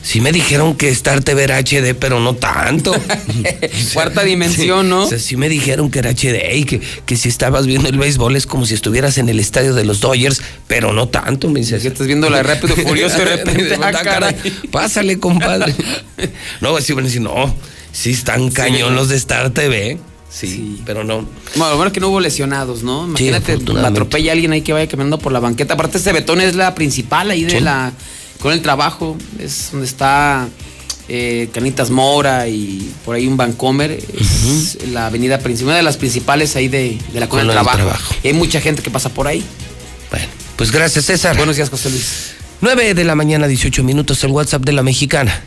Sí 0.07 0.21
me 0.21 0.31
dijeron 0.31 0.75
que 0.75 0.87
Star 0.87 1.21
TV 1.21 1.43
era 1.43 1.57
HD, 1.57 1.93
pero 1.93 2.21
no 2.21 2.33
tanto. 2.33 2.95
Cuarta 3.93 4.23
dimensión, 4.23 4.87
¿no? 4.87 5.03
O 5.03 5.09
sea, 5.09 5.19
sí 5.19 5.35
me 5.35 5.49
dijeron 5.49 5.91
que 5.91 5.99
era 5.99 6.11
HD 6.11 6.55
y 6.55 6.63
que, 6.63 6.79
que 7.05 7.17
si 7.17 7.27
estabas 7.27 7.67
viendo 7.67 7.89
el 7.89 7.97
béisbol 7.97 8.37
es 8.37 8.47
como 8.47 8.65
si 8.65 8.73
estuvieras 8.73 9.17
en 9.17 9.27
el 9.27 9.37
estadio 9.37 9.73
de 9.73 9.83
los 9.83 9.99
Dodgers, 9.99 10.41
pero 10.65 10.93
no 10.93 11.09
tanto, 11.09 11.49
me 11.49 11.59
dices. 11.59 11.81
Que 11.81 11.89
estás 11.89 12.07
viendo 12.07 12.29
la 12.29 12.41
Rápido 12.41 12.77
Furioso 12.77 13.17
de 13.19 13.25
repente. 13.25 13.77
ah, 13.83 14.31
Pásale, 14.71 15.19
compadre. 15.19 15.75
no, 16.61 16.77
así 16.77 16.93
van 16.93 17.03
a 17.03 17.07
decir, 17.07 17.19
no, 17.19 17.53
sí 17.91 18.11
están 18.11 18.49
cañón 18.49 18.95
los 18.95 19.09
de 19.09 19.17
Star 19.17 19.49
TV. 19.49 19.97
Sí, 20.29 20.81
pero 20.85 21.03
no. 21.03 21.27
Bueno, 21.55 21.71
lo 21.71 21.75
bueno 21.75 21.91
que 21.91 21.99
no 21.99 22.07
hubo 22.07 22.21
lesionados, 22.21 22.81
¿no? 22.81 23.07
Imagínate, 23.07 23.57
atropella 23.83 24.31
a 24.31 24.33
alguien 24.33 24.53
ahí 24.53 24.61
que 24.61 24.71
vaya 24.71 24.87
caminando 24.87 25.19
por 25.19 25.33
la 25.33 25.41
banqueta. 25.41 25.73
Aparte, 25.73 25.97
ese 25.97 26.13
betón 26.13 26.39
es 26.39 26.55
la 26.55 26.73
principal 26.75 27.29
ahí 27.29 27.43
de 27.43 27.59
la 27.59 27.91
con 28.39 28.53
el 28.53 28.61
trabajo, 28.61 29.17
es 29.39 29.69
donde 29.71 29.87
está 29.87 30.47
eh, 31.09 31.49
Canitas 31.53 31.89
Mora 31.89 32.47
y 32.47 32.91
por 33.05 33.15
ahí 33.15 33.27
un 33.27 33.37
Vancomer, 33.37 33.91
es 33.91 34.77
la 34.91 35.07
avenida 35.07 35.39
principal, 35.39 35.69
una 35.69 35.77
de 35.77 35.83
las 35.83 35.97
principales 35.97 36.55
ahí 36.55 36.67
de, 36.67 36.99
la 37.13 37.29
Con 37.29 37.39
el 37.39 37.47
trabajo. 37.47 38.15
hay 38.23 38.33
mucha 38.33 38.61
gente 38.61 38.81
que 38.81 38.91
pasa 38.91 39.09
por 39.09 39.27
ahí. 39.27 39.43
Bueno, 40.11 40.25
pues 40.55 40.71
gracias 40.71 41.05
César. 41.05 41.37
Buenos 41.37 41.55
días, 41.55 41.69
José 41.69 41.89
Luis. 41.89 42.33
9 42.61 42.93
de 42.93 43.03
la 43.03 43.15
mañana, 43.15 43.47
18 43.47 43.83
minutos, 43.83 44.23
el 44.23 44.31
WhatsApp 44.31 44.63
de 44.63 44.71
la 44.73 44.83
mexicana. 44.83 45.43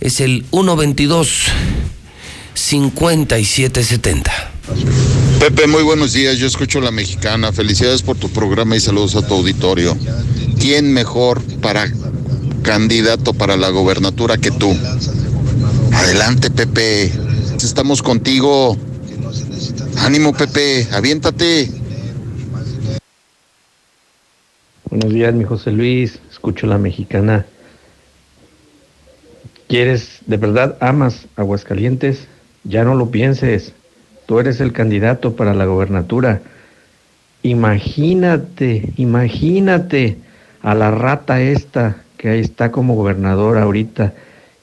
Es 0.00 0.20
el 0.20 0.44
122 0.50 1.46
5770. 2.54 4.50
Pepe, 5.40 5.66
muy 5.66 5.82
buenos 5.82 6.12
días. 6.12 6.38
Yo 6.38 6.46
escucho 6.46 6.80
la 6.80 6.90
mexicana. 6.90 7.52
Felicidades 7.52 8.02
por 8.02 8.16
tu 8.16 8.30
programa 8.30 8.76
y 8.76 8.80
saludos 8.80 9.16
a 9.16 9.26
tu 9.26 9.34
auditorio. 9.34 9.96
¿Quién 10.64 10.94
mejor 10.94 11.42
para 11.60 11.84
candidato 12.62 13.34
para 13.34 13.58
la 13.58 13.68
gobernatura 13.68 14.38
que 14.38 14.50
tú? 14.50 14.74
Adelante, 15.92 16.48
Pepe. 16.50 17.12
Estamos 17.62 18.02
contigo. 18.02 18.74
Ánimo, 19.98 20.32
Pepe. 20.32 20.88
Aviéntate. 20.90 21.68
Buenos 24.88 25.12
días, 25.12 25.34
mi 25.34 25.44
José 25.44 25.70
Luis. 25.70 26.18
Escucho 26.32 26.66
la 26.66 26.78
mexicana. 26.78 27.44
¿Quieres, 29.68 30.20
de 30.24 30.38
verdad, 30.38 30.78
amas 30.80 31.26
Aguascalientes? 31.36 32.26
Ya 32.62 32.84
no 32.84 32.94
lo 32.94 33.10
pienses. 33.10 33.74
Tú 34.24 34.40
eres 34.40 34.62
el 34.62 34.72
candidato 34.72 35.36
para 35.36 35.52
la 35.52 35.66
gobernatura. 35.66 36.40
Imagínate, 37.42 38.94
imagínate 38.96 40.23
a 40.64 40.74
la 40.74 40.90
rata 40.90 41.42
esta 41.42 41.98
que 42.16 42.30
ahí 42.30 42.40
está 42.40 42.72
como 42.72 42.94
gobernador 42.94 43.58
ahorita, 43.58 44.14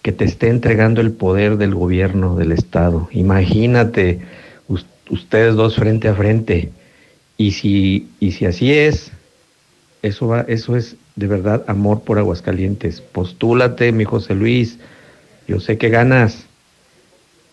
que 0.02 0.12
te 0.12 0.26
esté 0.26 0.48
entregando 0.48 1.00
el 1.00 1.12
poder 1.12 1.58
del 1.58 1.76
gobierno 1.76 2.36
del 2.36 2.52
estado. 2.52 3.08
Imagínate 3.12 4.20
ustedes 5.12 5.54
dos 5.56 5.76
frente 5.76 6.08
a 6.08 6.16
frente. 6.16 6.72
Y 7.38 7.52
si, 7.52 8.10
y 8.20 8.32
si 8.32 8.48
así 8.48 8.74
es, 8.74 9.12
eso 10.02 10.28
va, 10.28 10.42
eso 10.48 10.76
es 10.76 10.96
de 11.16 11.28
verdad 11.28 11.64
amor 11.68 12.02
por 12.02 12.18
Aguascalientes. 12.18 13.00
Postúlate, 13.00 13.92
mi 13.92 14.04
José 14.04 14.34
Luis. 14.34 14.80
Yo 15.48 15.60
sé 15.60 15.78
que 15.78 15.90
ganas. 15.90 16.46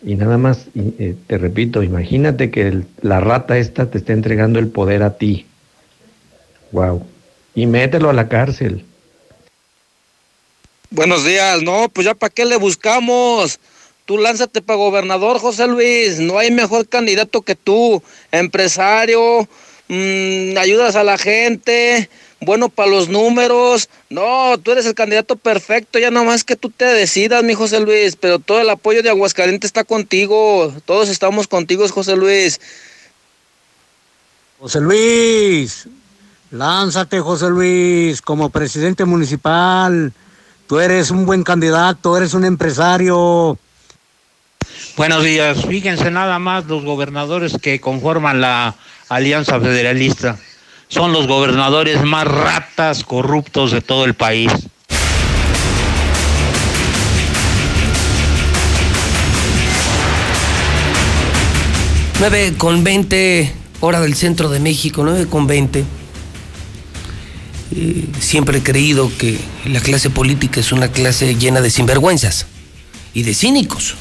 Y 0.01 0.15
nada 0.15 0.39
más, 0.39 0.69
eh, 0.75 1.15
te 1.27 1.37
repito, 1.37 1.83
imagínate 1.83 2.49
que 2.49 2.81
la 3.01 3.19
rata 3.19 3.59
esta 3.59 3.91
te 3.91 3.99
está 3.99 4.13
entregando 4.13 4.57
el 4.57 4.69
poder 4.69 5.03
a 5.03 5.17
ti. 5.17 5.45
Wow. 6.71 7.05
Y 7.55 7.65
mételo 7.65 8.09
a 8.09 8.13
la 8.13 8.27
cárcel. 8.27 8.85
Buenos 10.91 11.23
días, 11.23 11.61
no, 11.61 11.89
pues 11.89 12.05
ya 12.05 12.15
para 12.15 12.33
qué 12.33 12.45
le 12.45 12.55
buscamos. 12.55 13.59
Tú 14.05 14.17
lánzate 14.17 14.63
para 14.63 14.77
gobernador, 14.77 15.37
José 15.37 15.67
Luis. 15.67 16.19
No 16.19 16.39
hay 16.39 16.49
mejor 16.49 16.87
candidato 16.87 17.43
que 17.43 17.55
tú. 17.55 18.01
Empresario, 18.31 19.47
mm, 19.87 20.57
ayudas 20.57 20.95
a 20.95 21.03
la 21.03 21.19
gente, 21.19 22.09
bueno 22.41 22.69
para 22.69 22.89
los 22.89 23.07
números. 23.07 23.87
No, 24.09 24.57
tú 24.57 24.71
eres 24.71 24.87
el 24.87 24.95
candidato 24.95 25.35
perfecto, 25.35 25.99
ya 25.99 26.09
nomás 26.09 26.43
que 26.43 26.55
tú 26.55 26.71
te 26.71 26.85
decidas, 26.85 27.43
mi 27.43 27.53
José 27.53 27.81
Luis, 27.81 28.15
pero 28.15 28.39
todo 28.39 28.59
el 28.59 28.71
apoyo 28.71 29.03
de 29.03 29.09
Aguascalientes 29.09 29.67
está 29.67 29.83
contigo. 29.83 30.73
Todos 30.85 31.09
estamos 31.09 31.47
contigo, 31.47 31.87
José 31.87 32.15
Luis. 32.15 32.59
José 34.59 34.81
Luis, 34.81 35.87
lánzate, 36.51 37.19
José 37.19 37.49
Luis, 37.49 38.21
como 38.21 38.49
presidente 38.49 39.05
municipal. 39.05 40.13
Tú 40.67 40.79
eres 40.79 41.11
un 41.11 41.25
buen 41.25 41.43
candidato, 41.43 42.15
eres 42.15 42.33
un 42.33 42.45
empresario. 42.45 43.57
Buenos 44.95 45.23
días. 45.23 45.65
Fíjense 45.65 46.11
nada 46.11 46.39
más 46.39 46.65
los 46.65 46.83
gobernadores 46.83 47.57
que 47.61 47.79
conforman 47.79 48.41
la 48.41 48.75
Alianza 49.09 49.59
Federalista. 49.59 50.37
Son 50.87 51.13
los 51.13 51.27
gobernadores 51.27 52.03
más 52.03 52.27
ratas, 52.27 53.03
corruptos 53.03 53.71
de 53.71 53.81
todo 53.81 54.05
el 54.05 54.13
país. 54.13 54.51
Nueve 62.19 62.53
con 62.57 62.83
20, 62.83 63.53
hora 63.79 64.01
del 64.01 64.13
centro 64.15 64.49
de 64.49 64.59
México, 64.59 65.03
9 65.05 65.27
con 65.27 65.47
20. 65.47 65.98
Eh, 67.75 68.05
siempre 68.19 68.59
he 68.59 68.63
creído 68.63 69.11
que 69.17 69.39
la 69.65 69.79
clase 69.79 70.09
política 70.09 70.59
es 70.59 70.71
una 70.71 70.87
clase 70.89 71.35
llena 71.35 71.61
de 71.61 71.69
sinvergüenzas 71.69 72.45
y 73.13 73.23
de 73.23 73.33
cínicos. 73.33 73.95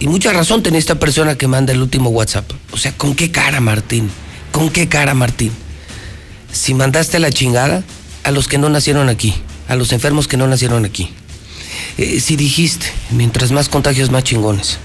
Y 0.00 0.08
mucha 0.08 0.32
razón 0.32 0.62
tiene 0.62 0.78
esta 0.78 0.98
persona 0.98 1.36
que 1.36 1.46
manda 1.46 1.72
el 1.72 1.82
último 1.82 2.10
WhatsApp. 2.10 2.50
O 2.72 2.78
sea, 2.78 2.92
¿con 2.92 3.14
qué 3.14 3.30
cara, 3.30 3.60
Martín? 3.60 4.10
¿Con 4.52 4.70
qué 4.70 4.88
cara, 4.88 5.14
Martín? 5.14 5.52
Si 6.52 6.72
mandaste 6.72 7.18
la 7.18 7.30
chingada 7.30 7.82
a 8.22 8.30
los 8.30 8.48
que 8.48 8.58
no 8.58 8.68
nacieron 8.68 9.08
aquí, 9.08 9.34
a 9.68 9.76
los 9.76 9.92
enfermos 9.92 10.28
que 10.28 10.36
no 10.36 10.46
nacieron 10.46 10.84
aquí. 10.84 11.10
Eh, 11.98 12.20
si 12.20 12.36
dijiste, 12.36 12.86
mientras 13.10 13.52
más 13.52 13.68
contagios, 13.68 14.10
más 14.10 14.24
chingones. 14.24 14.78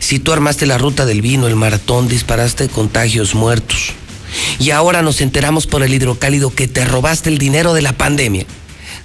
Si 0.00 0.18
tú 0.18 0.32
armaste 0.32 0.66
la 0.66 0.76
ruta 0.76 1.06
del 1.06 1.22
vino, 1.22 1.46
el 1.46 1.56
maratón, 1.56 2.08
disparaste 2.08 2.68
contagios 2.68 3.34
muertos. 3.34 3.94
Y 4.58 4.70
ahora 4.70 5.02
nos 5.02 5.20
enteramos 5.20 5.66
por 5.66 5.82
el 5.82 5.92
hidrocálido 5.92 6.54
que 6.54 6.68
te 6.68 6.84
robaste 6.84 7.30
el 7.30 7.38
dinero 7.38 7.74
de 7.74 7.82
la 7.82 7.92
pandemia. 7.92 8.46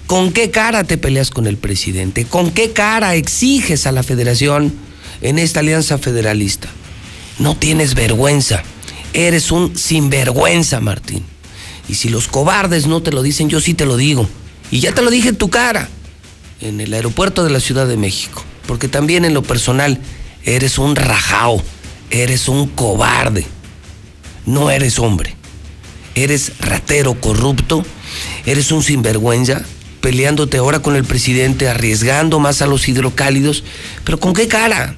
¿Con 0.08 0.32
qué 0.32 0.50
cara 0.50 0.84
te 0.84 0.98
peleas 0.98 1.30
con 1.30 1.48
el 1.48 1.58
presidente? 1.58 2.26
¿Con 2.26 2.52
qué 2.52 2.72
cara 2.72 3.16
exiges 3.16 3.86
a 3.86 3.92
la 3.92 4.04
federación 4.04 4.74
en 5.22 5.40
esta 5.40 5.60
alianza 5.60 5.98
federalista? 5.98 6.68
No 7.38 7.56
tienes 7.56 7.96
vergüenza. 7.96 8.64
Eres 9.14 9.52
un 9.52 9.78
sinvergüenza, 9.78 10.80
Martín. 10.80 11.24
Y 11.88 11.96
si 11.96 12.10
los 12.10 12.28
cobardes 12.28 12.86
no 12.86 13.02
te 13.02 13.12
lo 13.12 13.24
dicen, 13.24 13.50
yo 13.50 13.60
sí 13.60 13.74
te 13.74 13.86
lo 13.86 13.98
digo. 13.98 14.28
Y 14.72 14.80
ya 14.80 14.94
te 14.94 15.02
lo 15.02 15.10
dije 15.10 15.30
en 15.30 15.36
tu 15.36 15.50
cara, 15.50 15.90
en 16.62 16.80
el 16.82 16.94
aeropuerto 16.94 17.44
de 17.44 17.50
la 17.50 17.60
Ciudad 17.60 17.88
de 17.88 17.98
México. 17.98 18.44
Porque 18.68 18.88
también 18.88 19.26
en 19.26 19.34
lo 19.34 19.42
personal, 19.42 20.00
eres 20.44 20.78
un 20.78 20.96
rajao, 20.96 21.62
eres 22.12 22.48
un 22.48 22.68
cobarde. 22.68 23.46
No 24.46 24.70
eres 24.70 25.00
hombre. 25.00 25.39
Eres 26.16 26.54
ratero 26.60 27.20
corrupto, 27.20 27.86
eres 28.46 28.72
un 28.72 28.84
sinvergüenza, 28.84 29.64
peleándote 30.02 30.58
ahora 30.58 30.80
con 30.80 30.96
el 30.96 31.04
presidente, 31.04 31.68
arriesgando 31.70 32.40
más 32.40 32.62
a 32.62 32.68
los 32.68 32.88
hidrocálidos. 32.88 33.64
Pero 34.04 34.20
¿con 34.20 34.34
qué 34.34 34.48
cara? 34.48 34.96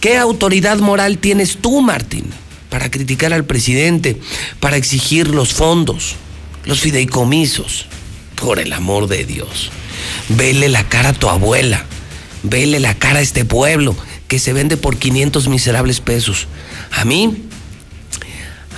¿Qué 0.00 0.16
autoridad 0.16 0.78
moral 0.78 1.18
tienes 1.18 1.58
tú, 1.58 1.80
Martín, 1.82 2.24
para 2.70 2.90
criticar 2.90 3.32
al 3.32 3.44
presidente, 3.44 4.20
para 4.60 4.76
exigir 4.76 5.28
los 5.28 5.52
fondos, 5.52 6.16
los 6.64 6.80
fideicomisos? 6.80 7.86
Por 8.34 8.58
el 8.58 8.72
amor 8.72 9.08
de 9.08 9.24
Dios. 9.24 9.70
Vele 10.28 10.68
la 10.68 10.86
cara 10.88 11.10
a 11.10 11.12
tu 11.14 11.28
abuela. 11.28 11.84
Vele 12.42 12.80
la 12.80 12.94
cara 12.94 13.20
a 13.20 13.22
este 13.22 13.44
pueblo 13.44 13.96
que 14.28 14.38
se 14.38 14.52
vende 14.52 14.76
por 14.76 14.98
500 14.98 15.48
miserables 15.48 16.00
pesos. 16.00 16.46
A 16.92 17.04
mí, 17.04 17.44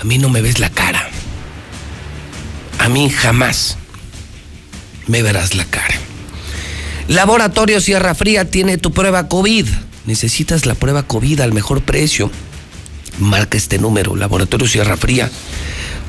a 0.01 0.05
mí 0.05 0.19
no 0.19 0.29
me 0.29 0.41
ves 0.41 0.59
la 0.59 0.71
cara. 0.71 1.11
A 2.89 2.91
mí 2.91 3.09
jamás 3.11 3.77
me 5.09 5.23
verás 5.23 5.55
la 5.55 5.67
cara. 5.67 5.95
Laboratorio 7.07 7.83
Sierra 7.83 8.15
Fría 8.15 8.47
tiene 8.47 8.79
tu 8.79 8.93
prueba 8.93 9.29
COVID. 9.29 9.67
Necesitas 10.07 10.65
la 10.65 10.75
prueba 10.75 11.03
COVID 11.03 11.41
al 11.41 11.53
mejor 11.53 11.83
precio. 11.83 12.31
Marca 13.19 13.59
este 13.59 13.79
número, 13.79 14.17
Laboratorio 14.17 14.67
Sierra 14.67 14.97
Fría. 14.97 15.31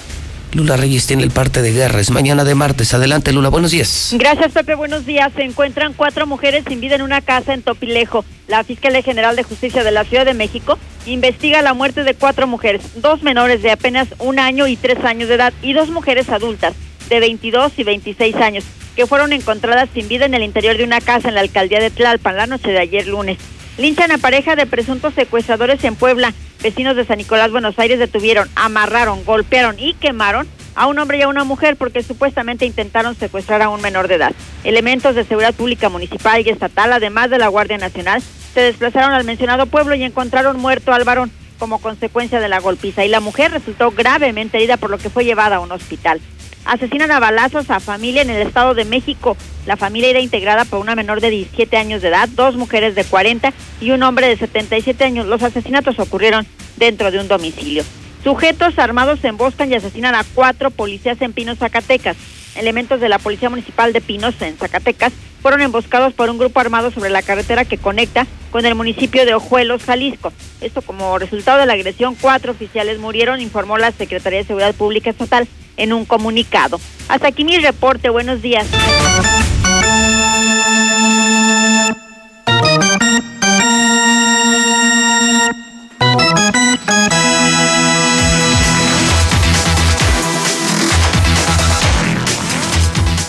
Lula 0.53 0.77
Reyes 0.77 1.05
tiene 1.05 1.23
el 1.23 1.31
parte 1.31 1.61
de 1.61 1.73
guerra. 1.73 1.99
Es 1.99 2.11
mañana 2.11 2.45
de 2.45 2.55
martes. 2.55 2.93
Adelante, 2.93 3.33
Lula. 3.33 3.49
Buenos 3.49 3.71
días. 3.71 4.11
Gracias, 4.13 4.53
Pepe. 4.53 4.75
Buenos 4.75 5.05
días. 5.05 5.33
Se 5.35 5.43
encuentran 5.43 5.93
cuatro 5.93 6.27
mujeres 6.27 6.63
sin 6.67 6.79
vida 6.79 6.95
en 6.95 7.01
una 7.01 7.21
casa 7.21 7.53
en 7.53 7.61
Topilejo. 7.61 8.23
La 8.47 8.63
Fiscalía 8.63 9.01
General 9.01 9.35
de 9.35 9.43
Justicia 9.43 9.83
de 9.83 9.91
la 9.91 10.05
Ciudad 10.05 10.25
de 10.25 10.33
México 10.33 10.77
investiga 11.05 11.61
la 11.61 11.73
muerte 11.73 12.03
de 12.03 12.13
cuatro 12.13 12.47
mujeres, 12.47 12.81
dos 12.95 13.21
menores 13.21 13.61
de 13.63 13.71
apenas 13.71 14.07
un 14.19 14.39
año 14.39 14.67
y 14.67 14.77
tres 14.77 15.03
años 15.03 15.27
de 15.27 15.35
edad 15.35 15.53
y 15.61 15.73
dos 15.73 15.89
mujeres 15.89 16.29
adultas 16.29 16.73
de 17.09 17.19
22 17.19 17.73
y 17.77 17.83
26 17.83 18.35
años 18.37 18.63
que 18.95 19.05
fueron 19.05 19.33
encontradas 19.33 19.89
sin 19.93 20.07
vida 20.07 20.25
en 20.25 20.33
el 20.33 20.43
interior 20.43 20.77
de 20.77 20.83
una 20.83 21.01
casa 21.01 21.27
en 21.27 21.35
la 21.35 21.41
alcaldía 21.41 21.79
de 21.79 21.91
Tlalpan 21.91 22.37
la 22.37 22.47
noche 22.47 22.71
de 22.71 22.79
ayer 22.79 23.07
lunes. 23.07 23.37
Linchan 23.77 24.11
a 24.11 24.17
pareja 24.17 24.55
de 24.55 24.65
presuntos 24.65 25.13
secuestradores 25.13 25.83
en 25.83 25.95
Puebla. 25.95 26.33
Vecinos 26.63 26.95
de 26.95 27.05
San 27.05 27.17
Nicolás, 27.17 27.51
Buenos 27.51 27.77
Aires 27.77 27.99
detuvieron, 27.99 28.47
amarraron, 28.55 29.25
golpearon 29.25 29.77
y 29.77 29.93
quemaron 29.95 30.47
a 30.75 30.87
un 30.87 30.97
hombre 30.97 31.17
y 31.17 31.21
a 31.23 31.27
una 31.27 31.43
mujer 31.43 31.75
porque 31.75 32.01
supuestamente 32.01 32.65
intentaron 32.65 33.15
secuestrar 33.15 33.61
a 33.61 33.69
un 33.69 33.81
menor 33.81 34.07
de 34.07 34.15
edad. 34.15 34.33
Elementos 34.63 35.13
de 35.13 35.25
seguridad 35.25 35.53
pública 35.53 35.89
municipal 35.89 36.41
y 36.45 36.49
estatal, 36.49 36.93
además 36.93 37.29
de 37.29 37.37
la 37.37 37.49
Guardia 37.49 37.77
Nacional, 37.77 38.21
se 38.53 38.61
desplazaron 38.61 39.11
al 39.11 39.25
mencionado 39.25 39.65
pueblo 39.65 39.93
y 39.95 40.03
encontraron 40.03 40.57
muerto 40.57 40.93
al 40.93 41.03
varón 41.03 41.31
como 41.57 41.79
consecuencia 41.79 42.39
de 42.39 42.49
la 42.49 42.59
golpiza 42.59 43.05
y 43.05 43.09
la 43.09 43.19
mujer 43.19 43.51
resultó 43.51 43.91
gravemente 43.91 44.57
herida 44.57 44.77
por 44.77 44.89
lo 44.89 44.97
que 44.97 45.09
fue 45.09 45.25
llevada 45.25 45.57
a 45.57 45.59
un 45.59 45.71
hospital. 45.71 46.21
Asesinan 46.65 47.11
a 47.11 47.19
balazos 47.19 47.69
a 47.69 47.79
familia 47.79 48.23
en 48.23 48.31
el 48.31 48.45
Estado 48.45 48.73
de 48.73 48.85
México. 48.85 49.37
La 49.67 49.77
familia 49.77 50.09
era 50.09 50.19
integrada 50.19 50.65
por 50.65 50.79
una 50.79 50.95
menor 50.95 51.21
de 51.21 51.29
17 51.29 51.77
años 51.77 52.01
de 52.01 52.07
edad, 52.07 52.27
dos 52.29 52.55
mujeres 52.55 52.95
de 52.95 53.03
40 53.03 53.53
y 53.81 53.91
un 53.91 54.01
hombre 54.01 54.27
de 54.27 54.37
77 54.37 55.03
años. 55.03 55.27
Los 55.27 55.43
asesinatos 55.43 55.99
ocurrieron 55.99 56.47
dentro 56.77 57.11
de 57.11 57.19
un 57.19 57.27
domicilio. 57.27 57.83
Sujetos 58.23 58.79
armados 58.79 59.19
se 59.19 59.27
emboscan 59.27 59.71
y 59.71 59.75
asesinan 59.75 60.15
a 60.15 60.23
cuatro 60.33 60.71
policías 60.71 61.21
en 61.21 61.33
Pinos, 61.33 61.59
Zacatecas. 61.59 62.17
Elementos 62.55 62.99
de 62.99 63.09
la 63.09 63.19
Policía 63.19 63.51
Municipal 63.51 63.93
de 63.93 64.01
Pinos, 64.01 64.41
en 64.41 64.57
Zacatecas, 64.57 65.13
fueron 65.45 65.61
emboscados 65.61 66.11
por 66.15 66.31
un 66.31 66.39
grupo 66.39 66.59
armado 66.59 66.89
sobre 66.89 67.11
la 67.11 67.21
carretera 67.21 67.65
que 67.65 67.77
conecta 67.77 68.25
con 68.49 68.65
el 68.65 68.73
municipio 68.73 69.27
de 69.27 69.35
Ojuelos, 69.35 69.83
Jalisco. 69.83 70.33
Esto 70.59 70.81
como 70.81 71.19
resultado 71.19 71.59
de 71.59 71.67
la 71.67 71.73
agresión, 71.73 72.15
cuatro 72.19 72.53
oficiales 72.53 72.97
murieron, 72.97 73.39
informó 73.39 73.77
la 73.77 73.91
Secretaría 73.91 74.39
de 74.39 74.45
Seguridad 74.45 74.73
Pública 74.73 75.11
Estatal 75.11 75.47
en 75.77 75.93
un 75.93 76.05
comunicado. 76.05 76.79
Hasta 77.09 77.27
aquí 77.27 77.45
mi 77.45 77.59
reporte. 77.59 78.09
Buenos 78.09 78.41
días. 78.41 78.65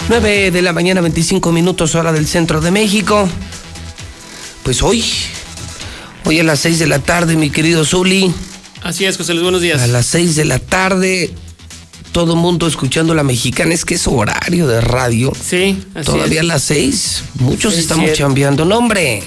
9 0.09 0.51
de 0.53 0.63
la 0.63 0.73
mañana, 0.73 1.01
25 1.01 1.51
minutos, 1.53 1.95
hora 1.95 2.13
del 2.13 2.27
centro 2.27 2.61
de 2.61 2.71
México. 2.71 3.29
Pues 4.63 4.83
hoy, 4.83 5.05
hoy 6.25 6.39
a 6.41 6.45
las 6.45 6.61
6 6.61 6.79
de 6.79 6.87
la 6.87 7.01
tarde, 7.01 7.37
mi 7.37 7.51
querido 7.51 7.85
Zuli. 7.85 8.33
Así 8.83 9.05
es, 9.05 9.17
José 9.17 9.33
Luis, 9.33 9.43
buenos 9.43 9.61
días. 9.63 9.83
A 9.83 9.87
las 9.89 10.07
6 10.07 10.37
de 10.37 10.45
la 10.45 10.59
tarde, 10.61 11.33
todo 12.13 12.37
mundo 12.37 12.69
escuchando 12.69 13.15
la 13.15 13.25
mexicana. 13.25 13.75
Es 13.75 13.85
que 13.85 13.95
es 13.95 14.07
horario 14.07 14.69
de 14.69 14.81
radio. 14.81 15.33
Sí, 15.41 15.83
así 15.95 16.07
Todavía 16.07 16.37
es. 16.41 16.41
a 16.41 16.45
las 16.45 16.63
6, 16.63 17.23
muchos 17.41 17.75
Es 17.75 17.81
estamos 17.81 18.05
cierto. 18.05 18.19
chambeando. 18.19 18.65
No, 18.65 18.79
hombre. 18.79 19.25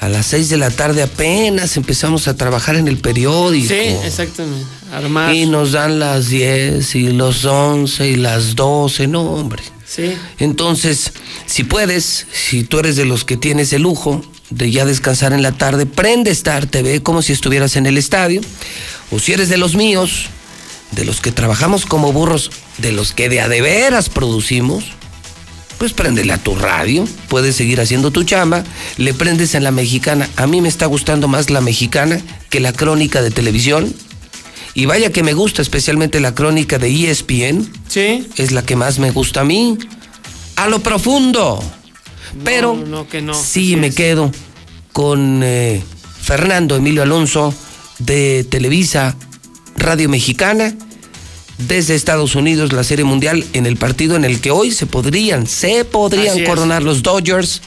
A 0.00 0.10
las 0.10 0.26
6 0.26 0.50
de 0.50 0.58
la 0.58 0.70
tarde 0.70 1.02
apenas 1.02 1.74
empezamos 1.78 2.28
a 2.28 2.36
trabajar 2.36 2.76
en 2.76 2.86
el 2.86 2.98
periódico. 2.98 3.68
Sí, 3.68 3.96
exactamente. 4.04 4.66
Armar. 4.92 5.34
Y 5.34 5.46
nos 5.46 5.72
dan 5.72 5.98
las 5.98 6.28
10 6.28 6.94
y 6.96 7.12
los 7.12 7.46
11 7.46 8.06
y 8.10 8.16
las 8.16 8.54
12, 8.54 9.06
no, 9.06 9.22
hombre. 9.22 9.62
Sí. 9.86 10.16
Entonces, 10.38 11.12
si 11.46 11.64
puedes, 11.64 12.26
si 12.32 12.64
tú 12.64 12.78
eres 12.78 12.96
de 12.96 13.04
los 13.04 13.24
que 13.24 13.36
tienes 13.36 13.72
el 13.72 13.82
lujo 13.82 14.22
de 14.50 14.70
ya 14.70 14.84
descansar 14.84 15.32
en 15.32 15.42
la 15.42 15.52
tarde, 15.52 15.86
prende 15.86 16.30
Star 16.30 16.66
TV 16.66 17.02
como 17.02 17.22
si 17.22 17.32
estuvieras 17.32 17.76
en 17.76 17.86
el 17.86 17.98
estadio. 17.98 18.40
O 19.10 19.18
si 19.18 19.32
eres 19.32 19.48
de 19.48 19.56
los 19.56 19.74
míos, 19.74 20.26
de 20.92 21.04
los 21.04 21.20
que 21.20 21.32
trabajamos 21.32 21.86
como 21.86 22.12
burros, 22.12 22.50
de 22.78 22.92
los 22.92 23.12
que 23.12 23.28
de 23.28 23.40
a 23.40 23.48
de 23.48 23.60
veras 23.60 24.08
producimos, 24.08 24.84
pues 25.78 25.92
préndele 25.92 26.32
a 26.32 26.38
tu 26.38 26.54
radio, 26.54 27.06
puedes 27.28 27.56
seguir 27.56 27.80
haciendo 27.80 28.10
tu 28.10 28.24
chamba, 28.24 28.64
le 28.96 29.14
prendes 29.14 29.54
en 29.54 29.62
la 29.62 29.70
mexicana. 29.70 30.28
A 30.36 30.46
mí 30.46 30.60
me 30.60 30.68
está 30.68 30.86
gustando 30.86 31.28
más 31.28 31.50
la 31.50 31.60
mexicana 31.60 32.20
que 32.50 32.60
la 32.60 32.72
crónica 32.72 33.22
de 33.22 33.30
televisión. 33.30 33.94
Y 34.76 34.84
vaya 34.84 35.10
que 35.10 35.22
me 35.22 35.32
gusta 35.32 35.62
especialmente 35.62 36.20
la 36.20 36.34
crónica 36.34 36.78
de 36.78 37.10
ESPN. 37.10 37.66
Sí. 37.88 38.28
Es 38.36 38.52
la 38.52 38.62
que 38.62 38.76
más 38.76 38.98
me 38.98 39.10
gusta 39.10 39.40
a 39.40 39.44
mí. 39.44 39.78
A 40.56 40.68
lo 40.68 40.80
profundo. 40.80 41.64
Pero 42.44 42.76
no, 42.76 43.08
que 43.08 43.22
no. 43.22 43.32
sí 43.32 43.76
me 43.76 43.90
quedo 43.90 44.30
con 44.92 45.40
eh, 45.42 45.82
Fernando 46.20 46.76
Emilio 46.76 47.02
Alonso 47.02 47.54
de 48.00 48.44
Televisa 48.44 49.16
Radio 49.78 50.10
Mexicana 50.10 50.74
desde 51.56 51.94
Estados 51.94 52.34
Unidos 52.34 52.74
la 52.74 52.84
Serie 52.84 53.06
Mundial 53.06 53.46
en 53.54 53.64
el 53.64 53.78
partido 53.78 54.14
en 54.14 54.26
el 54.26 54.42
que 54.42 54.50
hoy 54.50 54.72
se 54.72 54.84
podrían, 54.84 55.46
se 55.46 55.86
podrían 55.86 56.32
Así 56.32 56.42
es. 56.42 56.48
coronar 56.48 56.82
los 56.82 57.02
Dodgers. 57.02 57.62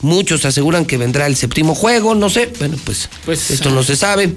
Muchos 0.00 0.44
aseguran 0.44 0.84
que 0.84 0.96
vendrá 0.96 1.26
el 1.26 1.34
séptimo 1.34 1.74
juego, 1.74 2.14
no 2.14 2.30
sé, 2.30 2.52
bueno, 2.60 2.76
pues, 2.84 3.08
esto 3.50 3.70
no 3.70 3.82
se 3.82 3.96
sabe. 3.96 4.32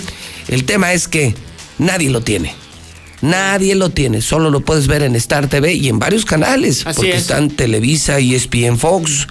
El 0.48 0.64
tema 0.64 0.94
es 0.94 1.08
que 1.08 1.36
nadie 1.78 2.10
lo 2.10 2.22
tiene. 2.22 2.54
Nadie 3.22 3.76
lo 3.76 3.90
tiene, 3.90 4.22
solo 4.22 4.52
lo 4.52 4.60
puedes 4.60 4.88
ver 4.88 5.02
en 5.02 5.16
Star 5.16 5.48
TV 5.48 5.74
y 5.74 5.88
en 5.88 5.98
varios 6.00 6.26
canales, 6.26 6.86
Así 6.86 6.98
porque 6.98 7.16
es. 7.16 7.22
están 7.22 7.50
Televisa 7.50 8.20
y 8.20 8.36
ESPN 8.36 8.78
Fox 8.78 9.28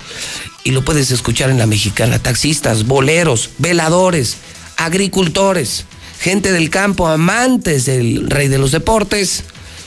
y 0.65 0.71
lo 0.73 0.85
puedes 0.85 1.11
escuchar 1.11 1.51
en 1.51 1.59
la 1.59 1.67
mexicana. 1.67 2.19
Taxistas, 2.19 2.87
boleros, 2.87 3.51
veladores, 3.59 4.39
agricultores, 4.79 5.85
gente 6.19 6.51
del 6.51 6.71
campo, 6.71 7.07
amantes 7.09 7.85
del 7.85 8.29
rey 8.31 8.49
de 8.49 8.59
los 8.59 8.73
deportes. 8.73 9.45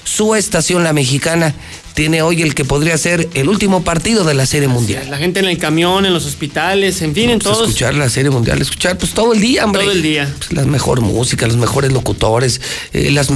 Su 0.08 0.36
estación, 0.36 0.84
la 0.86 0.94
mexicana, 0.94 1.54
tiene 1.94 2.22
hoy 2.22 2.42
el 2.42 2.56
que 2.56 2.64
podría 2.64 2.98
ser 2.98 3.28
el 3.34 3.50
último 3.50 3.84
partido 3.84 4.24
de 4.24 4.34
la 4.36 4.46
Serie 4.46 4.70
Mundial. 4.70 5.10
La 5.10 5.18
gente 5.18 5.40
en 5.42 5.48
el 5.48 5.58
camión, 5.58 6.06
en 6.06 6.14
los 6.14 6.26
hospitales, 6.26 7.02
en 7.02 7.14
fin, 7.14 7.30
en 7.30 7.40
Pues 7.40 7.54
todos. 7.54 7.68
escuchar 7.68 7.94
la 7.96 8.08
Serie 8.08 8.30
Mundial, 8.30 8.62
escuchar 8.62 8.98
pues 8.98 9.12
todo 9.14 9.34
el 9.34 9.42
día, 9.42 9.66
hombre. 9.66 9.82
Todo 9.84 9.92
el 9.92 10.02
día. 10.02 10.34
Pues, 10.38 10.54
la 10.54 10.64
mejor 10.64 11.02
música, 11.02 11.46
los 11.46 11.58
mejores 11.58 11.92
locutores, 11.92 12.62
eh, 12.94 13.12
las, 13.12 13.28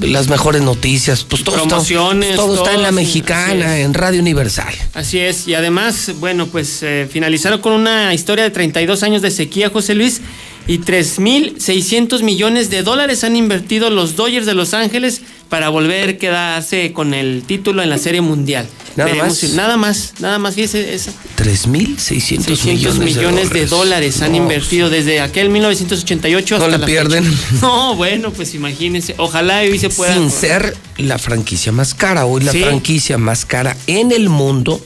las 0.00 0.28
mejores 0.28 0.62
noticias, 0.62 1.22
pues 1.24 1.44
todo, 1.44 1.56
está- 1.56 1.68
Promociones, 1.68 2.34
todo 2.36 2.56
está 2.56 2.74
en 2.74 2.82
la 2.82 2.88
todo, 2.88 2.96
mexicana, 2.96 3.78
en 3.78 3.94
Radio 3.94 4.20
Universal. 4.20 4.74
Así 4.94 5.18
es, 5.20 5.46
y 5.46 5.54
además, 5.54 6.10
bueno, 6.18 6.46
pues 6.48 6.80
eh, 6.82 7.06
finalizaron 7.10 7.60
con 7.60 7.72
una 7.74 8.12
historia 8.14 8.42
de 8.44 8.50
32 8.50 9.02
años 9.04 9.22
de 9.22 9.30
sequía, 9.30 9.70
José 9.70 9.94
Luis, 9.94 10.20
y 10.68 10.78
3.600 10.78 12.22
millones 12.22 12.70
de 12.70 12.82
dólares 12.82 13.24
han 13.24 13.34
invertido 13.36 13.90
los 13.90 14.14
Dodgers 14.16 14.46
de 14.46 14.54
Los 14.54 14.74
Ángeles 14.74 15.22
para 15.48 15.70
volver 15.70 16.10
a 16.10 16.18
quedarse 16.18 16.92
con 16.92 17.14
el 17.14 17.42
título 17.46 17.82
en 17.82 17.88
la 17.88 17.96
Serie 17.98 18.20
Mundial. 18.20 18.68
Nada 18.94 19.10
Veremos 19.10 19.28
más. 19.28 19.38
si- 19.38 19.56
nada 19.56 19.76
más, 19.78 20.12
nada 20.20 20.38
más, 20.38 20.54
fíjese, 20.54 20.92
esa. 20.94 21.10
3.600 21.36 21.98
600 21.98 22.64
millones, 22.98 23.16
millones 23.16 23.50
de 23.50 23.66
dólares 23.66 24.20
han 24.22 24.32
No, 24.32 24.38
invertido 24.38 24.90
desde 24.90 25.20
aquel 25.20 25.48
1988 25.50 26.58
No 26.58 26.64
hasta 26.64 26.76
le 26.76 26.80
la 26.80 26.86
pierden. 26.86 27.24
fecha. 27.24 27.48
No, 27.62 27.94
bueno, 27.94 28.30
pues 28.32 28.54
imagínense. 28.54 29.14
Ojalá 29.18 29.60
hoy 29.60 29.78
se 29.78 29.88
pueda. 29.88 30.12
Sin 30.14 30.30
ser 30.30 30.76
la 30.98 31.18
franquicia 31.18 31.72
más 31.72 31.94
cara, 31.94 32.26
hoy 32.26 32.42
la 32.42 32.52
Sí. 32.52 32.60
franquicia 32.62 33.16
más 33.18 33.44
cara 33.46 33.76
en 33.86 34.12
el 34.12 34.28
mundo. 34.28 34.84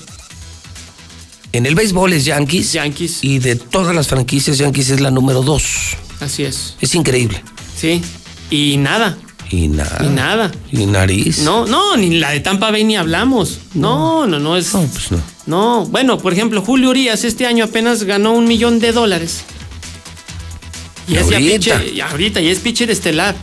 En 1.52 1.66
el 1.66 1.74
béisbol 1.74 2.12
es 2.14 2.24
Yankees. 2.24 2.72
Yankees. 2.72 3.18
Y 3.22 3.38
de 3.38 3.56
todas 3.56 3.94
las 3.94 4.08
franquicias, 4.08 4.58
Yankees 4.58 4.90
es 4.90 5.00
la 5.00 5.10
número 5.10 5.42
dos. 5.42 5.96
Así 6.20 6.44
es. 6.44 6.76
Es 6.80 6.94
increíble. 6.94 7.42
Sí. 7.76 8.00
Y 8.50 8.76
nada. 8.78 9.18
Y 9.50 9.68
nada. 9.68 9.98
Y 10.02 10.08
nada. 10.08 10.52
Y 10.70 10.86
nariz. 10.86 11.40
No, 11.40 11.66
no, 11.66 11.96
ni 11.96 12.18
la 12.18 12.30
de 12.30 12.40
Tampa 12.40 12.70
Bay 12.70 12.84
ni 12.84 12.96
hablamos. 12.96 13.58
No, 13.74 14.26
no, 14.26 14.38
no 14.38 14.56
es. 14.56 14.72
No, 14.72 14.80
pues 14.86 15.12
no. 15.12 15.20
No, 15.44 15.84
bueno, 15.86 16.16
por 16.18 16.32
ejemplo, 16.32 16.62
Julio 16.62 16.90
Urias 16.90 17.24
este 17.24 17.46
año 17.46 17.64
apenas 17.64 18.04
ganó 18.04 18.32
un 18.32 18.46
millón 18.46 18.78
de 18.78 18.92
dólares. 18.92 19.42
Y 21.08 21.16
es 21.16 21.22
Ahorita. 21.24 21.38
pitcher, 21.78 21.92
y 21.94 22.00
ahorita, 22.00 22.40
y 22.40 22.48
es 22.48 22.60
pitcher 22.60 22.90
estelar. 22.90 23.34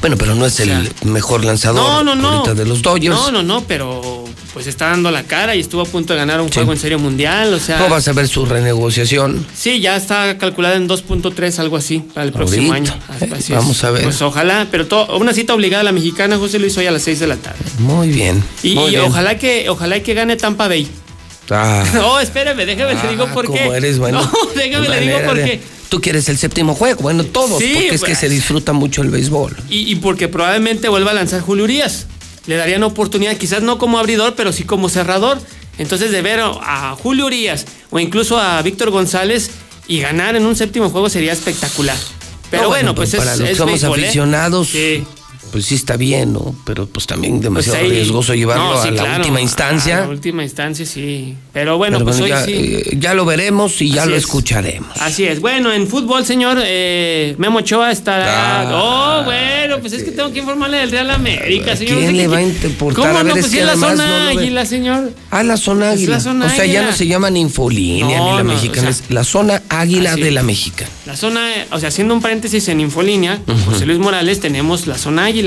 Bueno, 0.00 0.16
pero 0.16 0.34
no 0.34 0.46
es 0.46 0.58
el 0.60 0.90
mejor 1.04 1.44
lanzador 1.44 1.76
No, 1.76 2.02
no, 2.02 2.14
no. 2.14 2.28
ahorita 2.28 2.54
de 2.54 2.64
los 2.64 2.80
Dodgers. 2.82 3.14
No, 3.14 3.30
no, 3.30 3.42
no, 3.42 3.62
pero 3.64 4.13
pues 4.54 4.66
está 4.68 4.86
dando 4.90 5.10
la 5.10 5.24
cara 5.24 5.54
y 5.56 5.60
estuvo 5.60 5.82
a 5.82 5.84
punto 5.84 6.12
de 6.14 6.20
ganar 6.20 6.40
un 6.40 6.48
Sí. 6.48 6.54
juego 6.54 6.72
en 6.72 6.78
serie 6.78 6.96
mundial, 6.96 7.52
o 7.52 7.58
sea. 7.58 7.76
¿Cómo 7.78 7.90
vas 7.90 8.06
a 8.08 8.12
ver 8.12 8.28
su 8.28 8.46
renegociación? 8.46 9.44
Sí, 9.54 9.80
ya 9.80 9.96
está 9.96 10.38
calculada 10.38 10.76
en 10.76 10.86
2.3, 10.88 11.58
algo 11.58 11.76
así, 11.76 11.98
para 12.14 12.24
el 12.24 12.32
próximo 12.32 12.72
año. 12.72 12.92
Eh, 13.20 13.28
vamos 13.50 13.82
a 13.84 13.90
ver. 13.90 14.04
Pues 14.04 14.22
ojalá, 14.22 14.68
pero 14.70 14.86
to- 14.86 15.16
una 15.18 15.32
cita 15.34 15.54
obligada 15.54 15.80
a 15.80 15.84
la 15.84 15.92
mexicana, 15.92 16.38
José 16.38 16.58
Luis, 16.60 16.76
hoy 16.78 16.86
a 16.86 16.92
las 16.92 17.02
6 17.02 17.18
de 17.20 17.26
la 17.26 17.36
tarde. 17.36 17.58
Muy 17.78 18.08
bien. 18.08 18.42
Y, 18.62 18.74
muy 18.76 18.86
y 18.86 18.90
bien. 18.90 19.02
ojalá 19.02 19.36
que 19.38 19.68
ojalá 19.68 20.00
que 20.00 20.14
gane 20.14 20.36
Tampa 20.36 20.68
Bay. 20.68 20.88
Ah, 21.50 21.84
No, 21.92 22.20
espéreme, 22.20 22.64
déjeme 22.64 22.94
le 22.94 23.08
digo 23.10 23.26
por 23.34 23.50
qué. 23.52 23.58
¿Cómo 23.58 23.74
eres 23.74 23.98
bueno? 23.98 24.20
No, 24.32 24.50
déjeme 24.54 24.88
le 24.88 25.00
digo 25.00 25.18
por 25.26 25.34
qué. 25.36 25.60
Tú 25.88 26.00
quieres 26.00 26.28
el 26.28 26.38
séptimo 26.38 26.74
juego, 26.74 27.02
bueno, 27.02 27.22
todos, 27.24 27.58
Sí, 27.60 27.70
porque 27.74 27.94
es 27.94 28.00
que 28.00 28.06
pues. 28.06 28.18
se 28.18 28.28
disfruta 28.28 28.72
mucho 28.72 29.02
el 29.02 29.10
béisbol. 29.10 29.56
Y, 29.68 29.90
y 29.92 29.96
porque 29.96 30.26
probablemente 30.28 30.88
vuelva 30.88 31.10
a 31.12 31.14
lanzar 31.14 31.40
Julio 31.40 31.64
Urias. 31.64 32.06
Le 32.46 32.56
darían 32.56 32.82
oportunidad, 32.82 33.36
quizás 33.36 33.62
no 33.62 33.78
como 33.78 33.98
abridor, 33.98 34.34
pero 34.34 34.52
sí 34.52 34.64
como 34.64 34.88
cerrador. 34.88 35.38
Entonces, 35.78 36.10
de 36.10 36.22
ver 36.22 36.40
a 36.40 36.96
Julio 37.02 37.26
Urias 37.26 37.66
o 37.90 37.98
incluso 37.98 38.38
a 38.38 38.60
Víctor 38.62 38.90
González 38.90 39.50
y 39.88 40.00
ganar 40.00 40.36
en 40.36 40.46
un 40.46 40.54
séptimo 40.56 40.90
juego 40.90 41.08
sería 41.08 41.32
espectacular. 41.32 41.96
Pero 42.50 42.64
No, 42.64 42.68
bueno, 42.68 42.94
pues 42.94 43.14
es, 43.14 43.20
para 43.20 43.36
los 43.36 43.44
que 43.46 43.52
es 43.52 43.58
somos 43.58 43.72
béisbol, 43.72 43.98
¿eh? 43.98 44.04
aficionados, 44.04 44.68
Sí. 44.68 45.04
Pues 45.54 45.66
sí 45.66 45.76
está 45.76 45.96
bien, 45.96 46.32
¿no? 46.32 46.52
Pero 46.64 46.86
pues 46.88 47.06
también 47.06 47.34
Pues 47.34 47.44
demasiado 47.44 47.78
ahí- 47.78 47.90
riesgoso 47.90 48.34
llevarlo 48.34 48.74
No, 48.74 48.82
sí, 48.82 48.88
a 48.88 48.90
la 48.90 49.02
claro, 49.04 49.16
última 49.18 49.38
A 49.38 49.42
instancia. 49.42 50.00
la 50.00 50.08
última 50.08 50.42
instancia, 50.42 50.84
sí. 50.84 51.36
Pero 51.52 51.78
bueno, 51.78 51.98
Pero 51.98 52.06
pues 52.06 52.18
bueno, 52.18 52.34
hoy 52.34 52.40
ya, 52.40 52.44
sí. 52.44 52.52
eh, 52.54 52.96
ya 52.98 53.14
lo 53.14 53.24
veremos 53.24 53.80
y 53.80 53.90
ya 53.92 54.04
lo 54.04 54.16
es. 54.16 54.24
escucharemos. 54.24 54.88
Así 55.00 55.22
es. 55.24 55.38
Bueno, 55.40 55.72
en 55.72 55.86
fútbol, 55.86 56.26
señor, 56.26 56.58
eh, 56.60 57.36
Memo 57.38 57.60
Ochoa 57.60 57.92
estará. 57.92 58.62
Ah. 58.62 59.20
oh, 59.22 59.24
bueno, 59.26 59.78
pues 59.78 59.92
es 59.92 60.02
que 60.02 60.10
tengo 60.10 60.32
que 60.32 60.40
informarle 60.40 60.78
del 60.78 60.90
Real 60.90 61.08
América, 61.12 61.76
señor. 61.76 61.98
¿Quién 61.98 62.06
No 62.06 62.06
sé 62.10 62.12
le 62.16 62.22
qué- 62.24 62.28
va 62.28 62.36
a 62.38 62.42
importar? 62.42 62.96
¿Cómo 63.06 63.18
A 63.18 63.22
ver, 63.22 63.26
no? 63.32 63.36
es 63.36 63.40
Pues 63.42 63.52
que 63.52 63.60
es 63.60 63.64
la 63.66 63.72
además 63.72 63.90
zona 63.92 64.28
águila, 64.30 64.66
señor. 64.66 65.12
Ah, 65.30 65.42
la 65.44 65.56
zona 65.56 65.90
águila. 65.90 66.16
la 66.16 66.20
zona 66.20 66.46
o 66.46 66.50
sea, 66.50 66.66
ya 66.66 66.82
no 66.82 66.92
se 66.92 67.06
llama 67.06 67.30
ni 67.30 67.40
infolínea 67.40 68.18
No, 68.18 68.30
ni 68.32 68.36
la 68.38 68.42
mexicana, 68.42 68.88
o 68.90 68.92
sea, 68.92 69.04
es 69.06 69.10
la 69.12 69.22
zona 69.22 69.62
águila 69.68 70.16
de 70.16 70.30
la 70.32 70.42
mexicana. 70.42 70.90
La 71.06 71.16
zona, 71.16 71.46
o 71.70 71.78
sea, 71.78 71.90
haciendo 71.90 72.12
un 72.14 72.20
paréntesis 72.22 72.66
en 72.68 72.80
Infolínea, 72.80 73.38
José 73.66 73.86
Luis 73.86 73.98
Morales, 74.00 74.40
tenemos 74.40 74.88
la 74.88 74.98
zona 74.98 75.26
águila. 75.26 75.43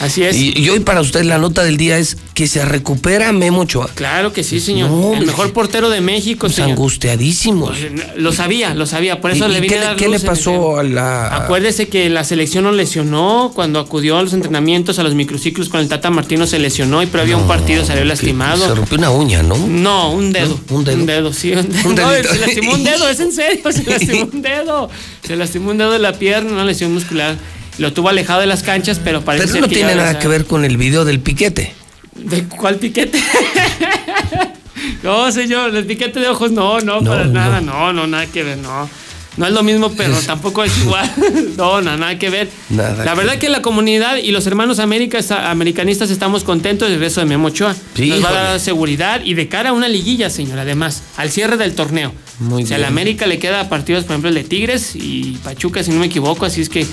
Así 0.00 0.22
es. 0.24 0.36
Y, 0.36 0.52
y 0.58 0.68
hoy 0.70 0.80
para 0.80 1.00
usted 1.00 1.22
la 1.24 1.38
nota 1.38 1.62
del 1.62 1.76
día 1.76 1.98
es 1.98 2.16
que 2.34 2.46
se 2.48 2.64
recupera 2.64 3.32
Memo 3.32 3.60
Ochoa. 3.62 3.88
Claro 3.94 4.32
que 4.32 4.42
sí, 4.44 4.58
señor. 4.60 4.90
No, 4.90 5.14
el 5.14 5.26
mejor 5.26 5.52
portero 5.52 5.88
de 5.90 6.00
México, 6.00 6.40
Pues 6.46 6.54
señor. 6.54 6.70
angustiadísimos. 6.72 7.76
Lo 8.16 8.32
sabía, 8.32 8.74
lo 8.74 8.86
sabía. 8.86 9.20
Por 9.20 9.30
eso 9.32 9.48
¿Y- 9.48 9.52
le 9.52 9.60
vine 9.60 9.74
qué 9.74 9.80
a 9.80 9.84
dar 9.84 9.96
qué 9.96 10.08
le 10.08 10.20
pasó 10.20 10.78
a 10.78 10.82
la- 10.82 11.34
Acuérdese 11.36 11.88
que 11.88 12.08
la 12.10 12.24
selección 12.24 12.64
lo 12.64 12.72
lesionó 12.72 13.52
cuando 13.54 13.78
acudió 13.80 14.18
a 14.18 14.22
los 14.22 14.32
entrenamientos, 14.32 14.98
a 14.98 15.02
los 15.02 15.14
microciclos 15.14 15.68
con 15.68 15.80
el 15.80 15.88
Tata 15.88 16.10
Martino 16.10 16.46
se 16.46 16.58
lesionó 16.58 17.02
y 17.02 17.06
previo 17.06 17.36
a 17.36 17.40
un 17.40 17.46
partido 17.48 17.84
salió 17.84 18.04
lastimado. 18.04 18.66
Se 18.68 18.74
rompió 18.74 18.98
una 18.98 19.10
uña, 19.10 19.42
¿no? 19.42 19.56
No, 19.56 20.12
un 20.12 20.32
dedo. 20.32 20.58
Un 20.70 20.84
dedo. 21.06 21.32
sí. 21.32 21.52
Un 21.52 21.68
dedo. 21.68 21.88
Un 21.88 21.94
No, 21.94 22.10
dedito. 22.10 22.34
se 22.34 22.38
lastimó 22.40 22.72
un 22.74 22.84
dedo, 22.84 23.08
es 23.08 23.20
en 23.20 23.32
serio. 23.32 23.62
Se 23.72 23.84
lastimó 23.90 24.28
un 24.32 24.42
dedo. 24.42 24.90
Se 25.26 25.36
lastimó 25.36 25.70
un 25.70 25.78
dedo 25.78 25.92
de 25.92 25.98
la 25.98 26.12
pierna, 26.12 26.52
una 26.52 26.64
lesión 26.64 26.92
muscular. 26.92 27.36
Lo 27.78 27.92
tuvo 27.92 28.08
alejado 28.08 28.40
de 28.40 28.46
las 28.46 28.62
canchas, 28.62 29.00
pero 29.02 29.22
parece 29.22 29.44
Pero 29.44 29.52
ser 29.54 29.62
no 29.62 29.68
que 29.68 29.74
tiene 29.76 29.94
nada 29.94 30.10
a- 30.10 30.18
que 30.18 30.28
ver 30.28 30.44
con 30.44 30.64
el 30.64 30.76
video 30.76 31.04
del 31.04 31.20
piquete. 31.20 31.72
¿De 32.16 32.42
cuál 32.44 32.76
piquete? 32.76 33.22
no, 35.02 35.30
señor, 35.30 35.74
el 35.74 35.86
piquete 35.86 36.20
de 36.20 36.28
ojos 36.28 36.50
no, 36.50 36.80
no, 36.80 37.02
para 37.02 37.24
nada, 37.26 37.60
no, 37.60 37.92
no, 37.92 38.06
nada 38.06 38.26
que 38.26 38.42
ver, 38.42 38.58
no. 38.58 38.88
No 39.36 39.46
es 39.46 39.52
lo 39.52 39.62
mismo, 39.62 39.92
pero 39.96 40.16
tampoco 40.26 40.64
es 40.64 40.76
igual. 40.78 41.08
no, 41.56 41.80
no, 41.80 41.96
nada 41.96 42.18
que 42.18 42.28
ver. 42.28 42.48
Nada 42.70 43.04
la 43.04 43.12
que 43.12 43.18
verdad 43.18 43.38
que 43.38 43.48
la 43.48 43.62
comunidad 43.62 44.16
y 44.16 44.32
los 44.32 44.44
hermanos 44.48 44.80
América, 44.80 45.20
americanistas 45.48 46.10
estamos 46.10 46.42
contentos 46.42 46.88
del 46.88 46.98
regreso 46.98 47.20
de 47.20 47.26
Memo 47.26 47.46
Ochoa. 47.46 47.76
Sí, 47.94 48.08
Nos 48.08 48.24
va 48.24 48.30
a 48.30 48.32
dar 48.32 48.60
seguridad 48.60 49.20
y 49.24 49.34
de 49.34 49.46
cara 49.48 49.70
a 49.70 49.72
una 49.74 49.86
liguilla, 49.86 50.28
señor, 50.28 50.58
además, 50.58 51.04
al 51.16 51.30
cierre 51.30 51.56
del 51.56 51.74
torneo. 51.76 52.12
Muy 52.40 52.64
o 52.64 52.66
sea, 52.66 52.78
bien. 52.78 52.86
a 52.86 52.88
la 52.88 52.92
América 52.92 53.26
le 53.28 53.38
queda 53.38 53.68
partidos, 53.68 54.02
por 54.02 54.14
ejemplo, 54.14 54.28
el 54.30 54.34
de 54.34 54.42
Tigres 54.42 54.96
y 54.96 55.38
Pachuca, 55.44 55.84
si 55.84 55.92
no 55.92 56.00
me 56.00 56.06
equivoco, 56.06 56.44
así 56.44 56.60
es 56.60 56.68
que, 56.68 56.84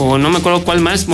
o 0.00 0.16
no 0.18 0.30
me 0.30 0.38
acuerdo 0.38 0.62
cuál 0.64 0.80
más. 0.80 1.06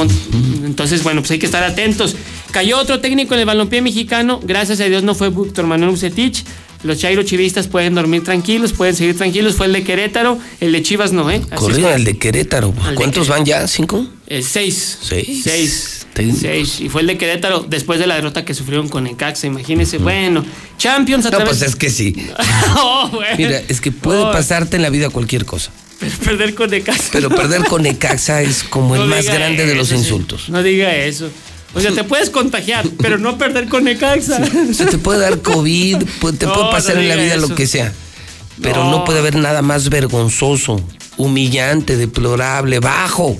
Entonces, 0.64 1.02
bueno, 1.02 1.20
pues 1.22 1.30
hay 1.32 1.38
que 1.38 1.46
estar 1.46 1.62
atentos. 1.64 2.16
Cayó 2.50 2.78
otro 2.78 3.00
técnico 3.00 3.34
en 3.34 3.40
el 3.40 3.46
balompié 3.46 3.82
mexicano, 3.82 4.40
gracias 4.42 4.80
a 4.80 4.84
Dios 4.84 5.02
no 5.02 5.14
fue 5.14 5.30
Víctor 5.30 5.66
Manuel 5.66 5.90
Bucetich. 5.92 6.44
Los 6.84 6.98
Chairo 6.98 7.22
Chivistas 7.22 7.66
pueden 7.66 7.94
dormir 7.94 8.22
tranquilos, 8.24 8.74
pueden 8.74 8.94
seguir 8.94 9.16
tranquilos. 9.16 9.54
Fue 9.54 9.64
el 9.66 9.72
de 9.72 9.82
Querétaro, 9.84 10.38
el 10.60 10.70
de 10.70 10.82
Chivas 10.82 11.12
no, 11.12 11.30
¿eh? 11.30 11.40
Así 11.50 11.82
el 11.82 12.04
de 12.04 12.18
Querétaro. 12.18 12.74
Al 12.82 12.90
de 12.90 12.94
¿Cuántos 12.96 13.26
van 13.28 13.46
ya? 13.46 13.66
¿Cinco? 13.66 14.06
Eh, 14.26 14.42
seis. 14.42 14.98
Seis. 15.00 15.40
Seis. 15.42 16.06
Seis. 16.38 16.80
Y 16.82 16.90
fue 16.90 17.00
el 17.00 17.06
de 17.06 17.16
Querétaro 17.16 17.60
después 17.66 17.98
de 17.98 18.06
la 18.06 18.16
derrota 18.16 18.44
que 18.44 18.52
sufrieron 18.52 18.88
con 18.90 19.04
Necaxa, 19.04 19.46
imagínense. 19.46 19.96
Bueno, 19.96 20.44
Champions 20.76 21.24
a 21.24 21.30
No, 21.30 21.38
través... 21.38 21.56
pues 21.58 21.70
es 21.70 21.74
que 21.76 21.88
sí. 21.88 22.14
Oh, 22.76 23.08
bueno. 23.10 23.34
Mira, 23.38 23.62
es 23.66 23.80
que 23.80 23.90
puede 23.90 24.20
Oh, 24.20 24.30
pasarte 24.30 24.76
en 24.76 24.82
la 24.82 24.90
vida 24.90 25.08
cualquier 25.08 25.46
cosa. 25.46 25.70
Pero 25.98 26.12
perder 26.24 26.54
con 26.54 26.70
Necaxa. 26.70 27.08
Pero 27.12 27.30
perder 27.30 27.64
con 27.64 27.82
Necaxa 27.82 28.42
es 28.42 28.64
como 28.64 28.96
el 28.96 29.06
más 29.06 29.26
grande 29.26 29.66
de 29.66 29.74
los 29.74 29.88
sí. 29.88 29.96
insultos. 29.96 30.48
No 30.48 30.62
diga 30.62 30.94
eso. 30.94 31.28
O 31.74 31.80
sea, 31.80 31.90
te 31.90 32.04
puedes 32.04 32.30
contagiar, 32.30 32.86
pero 32.98 33.18
no 33.18 33.36
perder 33.36 33.68
con 33.68 33.84
Necaxa. 33.84 34.40
Se 34.72 34.86
te 34.86 34.98
puede 34.98 35.20
dar 35.20 35.40
COVID, 35.40 35.98
te 35.98 36.04
No, 36.46 36.52
puede 36.52 36.64
no 36.64 36.70
pasar 36.70 36.96
en 36.98 37.08
la 37.08 37.16
vida 37.16 37.34
eso. 37.34 37.48
lo 37.48 37.54
que 37.54 37.66
sea. 37.66 37.92
Pero 38.62 38.84
No. 38.84 39.04
puede 39.04 39.18
haber 39.18 39.34
nada 39.36 39.62
más 39.62 39.88
vergonzoso, 39.88 40.80
humillante, 41.16 41.96
deplorable, 41.96 42.78
bajo 42.78 43.36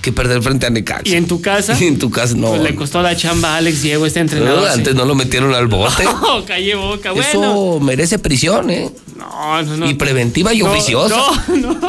que 0.00 0.12
perder 0.12 0.42
frente 0.42 0.66
a 0.66 0.70
Necaxa. 0.70 1.08
¿Y 1.08 1.14
en 1.14 1.26
tu 1.26 1.40
casa? 1.40 1.76
Y 1.80 1.86
en 1.86 1.98
tu 1.98 2.10
casa 2.10 2.34
no. 2.36 2.50
Pues 2.50 2.62
le 2.62 2.74
costó 2.76 3.02
la 3.02 3.16
chamba 3.16 3.54
a 3.54 3.56
Alex 3.56 3.82
Diego, 3.82 4.06
este 4.06 4.20
entrenador. 4.20 4.60
No, 4.60 4.66
sí. 4.66 4.78
antes 4.78 4.94
no 4.94 5.04
lo 5.06 5.14
metieron 5.16 5.52
al 5.54 5.66
bote. 5.66 6.04
No, 6.04 6.44
calle 6.44 6.74
boca. 6.76 7.10
Bueno. 7.10 7.28
Eso 7.28 7.80
merece 7.80 8.18
prisión, 8.20 8.70
¿eh? 8.70 8.90
No, 9.16 9.62
no, 9.62 9.76
no. 9.76 9.90
Y 9.90 9.94
preventiva 9.94 10.52
y 10.52 10.58
No, 10.58 10.70
oficiosa. 10.70 11.16
No, 11.48 11.56
no. 11.56 11.80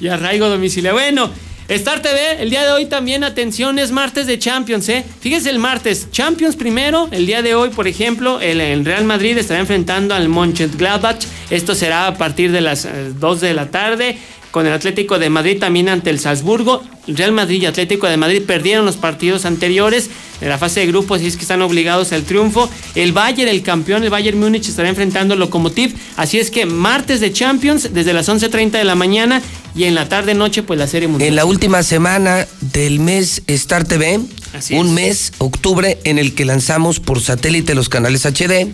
Y 0.00 0.08
arraigo 0.08 0.48
domiciliario. 0.48 0.98
Bueno, 0.98 1.30
Star 1.68 2.02
TV, 2.02 2.42
el 2.42 2.50
día 2.50 2.64
de 2.64 2.72
hoy 2.72 2.86
también, 2.86 3.24
atención, 3.24 3.78
es 3.78 3.92
martes 3.92 4.26
de 4.26 4.38
Champions, 4.38 4.88
¿eh? 4.88 5.04
Fíjese 5.20 5.48
el 5.48 5.58
martes, 5.58 6.10
Champions 6.10 6.56
primero, 6.56 7.08
el 7.12 7.24
día 7.24 7.40
de 7.40 7.54
hoy, 7.54 7.70
por 7.70 7.88
ejemplo, 7.88 8.40
el, 8.40 8.60
el 8.60 8.84
Real 8.84 9.04
Madrid 9.04 9.38
estará 9.38 9.60
enfrentando 9.60 10.14
al 10.14 10.28
Mönchengladbach. 10.28 11.24
Esto 11.50 11.74
será 11.74 12.08
a 12.08 12.14
partir 12.18 12.52
de 12.52 12.60
las 12.60 12.84
eh, 12.84 13.12
2 13.18 13.40
de 13.40 13.54
la 13.54 13.70
tarde. 13.70 14.18
Con 14.52 14.66
el 14.66 14.72
Atlético 14.74 15.18
de 15.18 15.30
Madrid 15.30 15.58
también 15.58 15.88
ante 15.88 16.10
el 16.10 16.20
Salzburgo. 16.20 16.82
Real 17.08 17.32
Madrid 17.32 17.62
y 17.62 17.66
Atlético 17.66 18.06
de 18.06 18.16
Madrid 18.16 18.42
perdieron 18.46 18.84
los 18.84 18.96
partidos 18.96 19.44
anteriores 19.46 20.10
en 20.40 20.48
la 20.50 20.58
fase 20.58 20.80
de 20.80 20.86
grupos 20.86 21.20
y 21.22 21.26
es 21.26 21.36
que 21.36 21.42
están 21.42 21.62
obligados 21.62 22.12
al 22.12 22.22
triunfo. 22.24 22.68
El 22.94 23.12
Bayern, 23.12 23.48
el 23.48 23.62
campeón, 23.62 24.04
el 24.04 24.10
Bayern 24.10 24.38
Múnich 24.38 24.68
estará 24.68 24.88
enfrentando 24.90 25.32
al 25.34 25.40
Lokomotiv. 25.40 25.94
Así 26.16 26.38
es 26.38 26.50
que 26.50 26.66
martes 26.66 27.20
de 27.20 27.32
Champions 27.32 27.88
desde 27.94 28.12
las 28.12 28.28
11.30 28.28 28.72
de 28.72 28.84
la 28.84 28.94
mañana 28.94 29.40
y 29.74 29.84
en 29.84 29.94
la 29.94 30.08
tarde 30.08 30.34
noche 30.34 30.62
pues 30.62 30.78
la 30.78 30.86
Serie 30.86 31.08
Mundial. 31.08 31.30
En 31.30 31.34
la 31.36 31.46
última 31.46 31.82
semana 31.82 32.46
del 32.60 33.00
mes 33.00 33.42
Star 33.46 33.84
TV, 33.84 34.20
Así 34.52 34.74
un 34.74 34.88
es. 34.88 34.92
mes, 34.92 35.32
octubre, 35.38 35.98
en 36.04 36.18
el 36.18 36.34
que 36.34 36.44
lanzamos 36.44 37.00
por 37.00 37.20
satélite 37.22 37.74
los 37.74 37.88
canales 37.88 38.26
HD, 38.26 38.68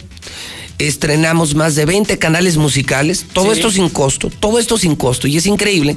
estrenamos 0.78 1.55
más 1.55 1.74
de 1.74 1.84
20 1.84 2.18
canales 2.18 2.57
musicales, 2.57 3.26
todo 3.32 3.47
Sí. 3.47 3.58
esto 3.58 3.70
sin 3.70 3.89
costo, 3.89 4.31
todo 4.31 4.58
esto 4.58 4.78
sin 4.78 4.94
costo, 4.94 5.26
y 5.26 5.36
es 5.36 5.47
increíble 5.47 5.97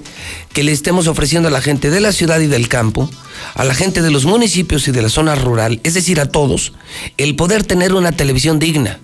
que 0.53 0.64
le 0.64 0.72
estemos 0.72 1.08
ofreciendo 1.08 1.50
a 1.50 1.51
la 1.51 1.61
gente 1.61 1.90
de 1.92 2.00
la 2.00 2.11
ciudad 2.11 2.40
y 2.40 2.48
del 2.48 2.68
campo, 2.68 3.10
a 3.53 3.64
la 3.64 3.76
gente 3.76 4.01
de 4.01 4.10
los 4.11 4.26
municipios 4.26 4.88
y 4.88 4.92
de 4.92 5.01
la 5.03 5.10
zona 5.10 5.35
rural, 5.35 5.80
es 5.84 5.93
decir, 5.93 6.19
a 6.19 6.26
todos, 6.27 6.74
el 7.18 7.35
poder 7.35 7.64
tener 7.64 7.93
una 7.93 8.11
televisión 8.11 8.58
digna. 8.58 9.00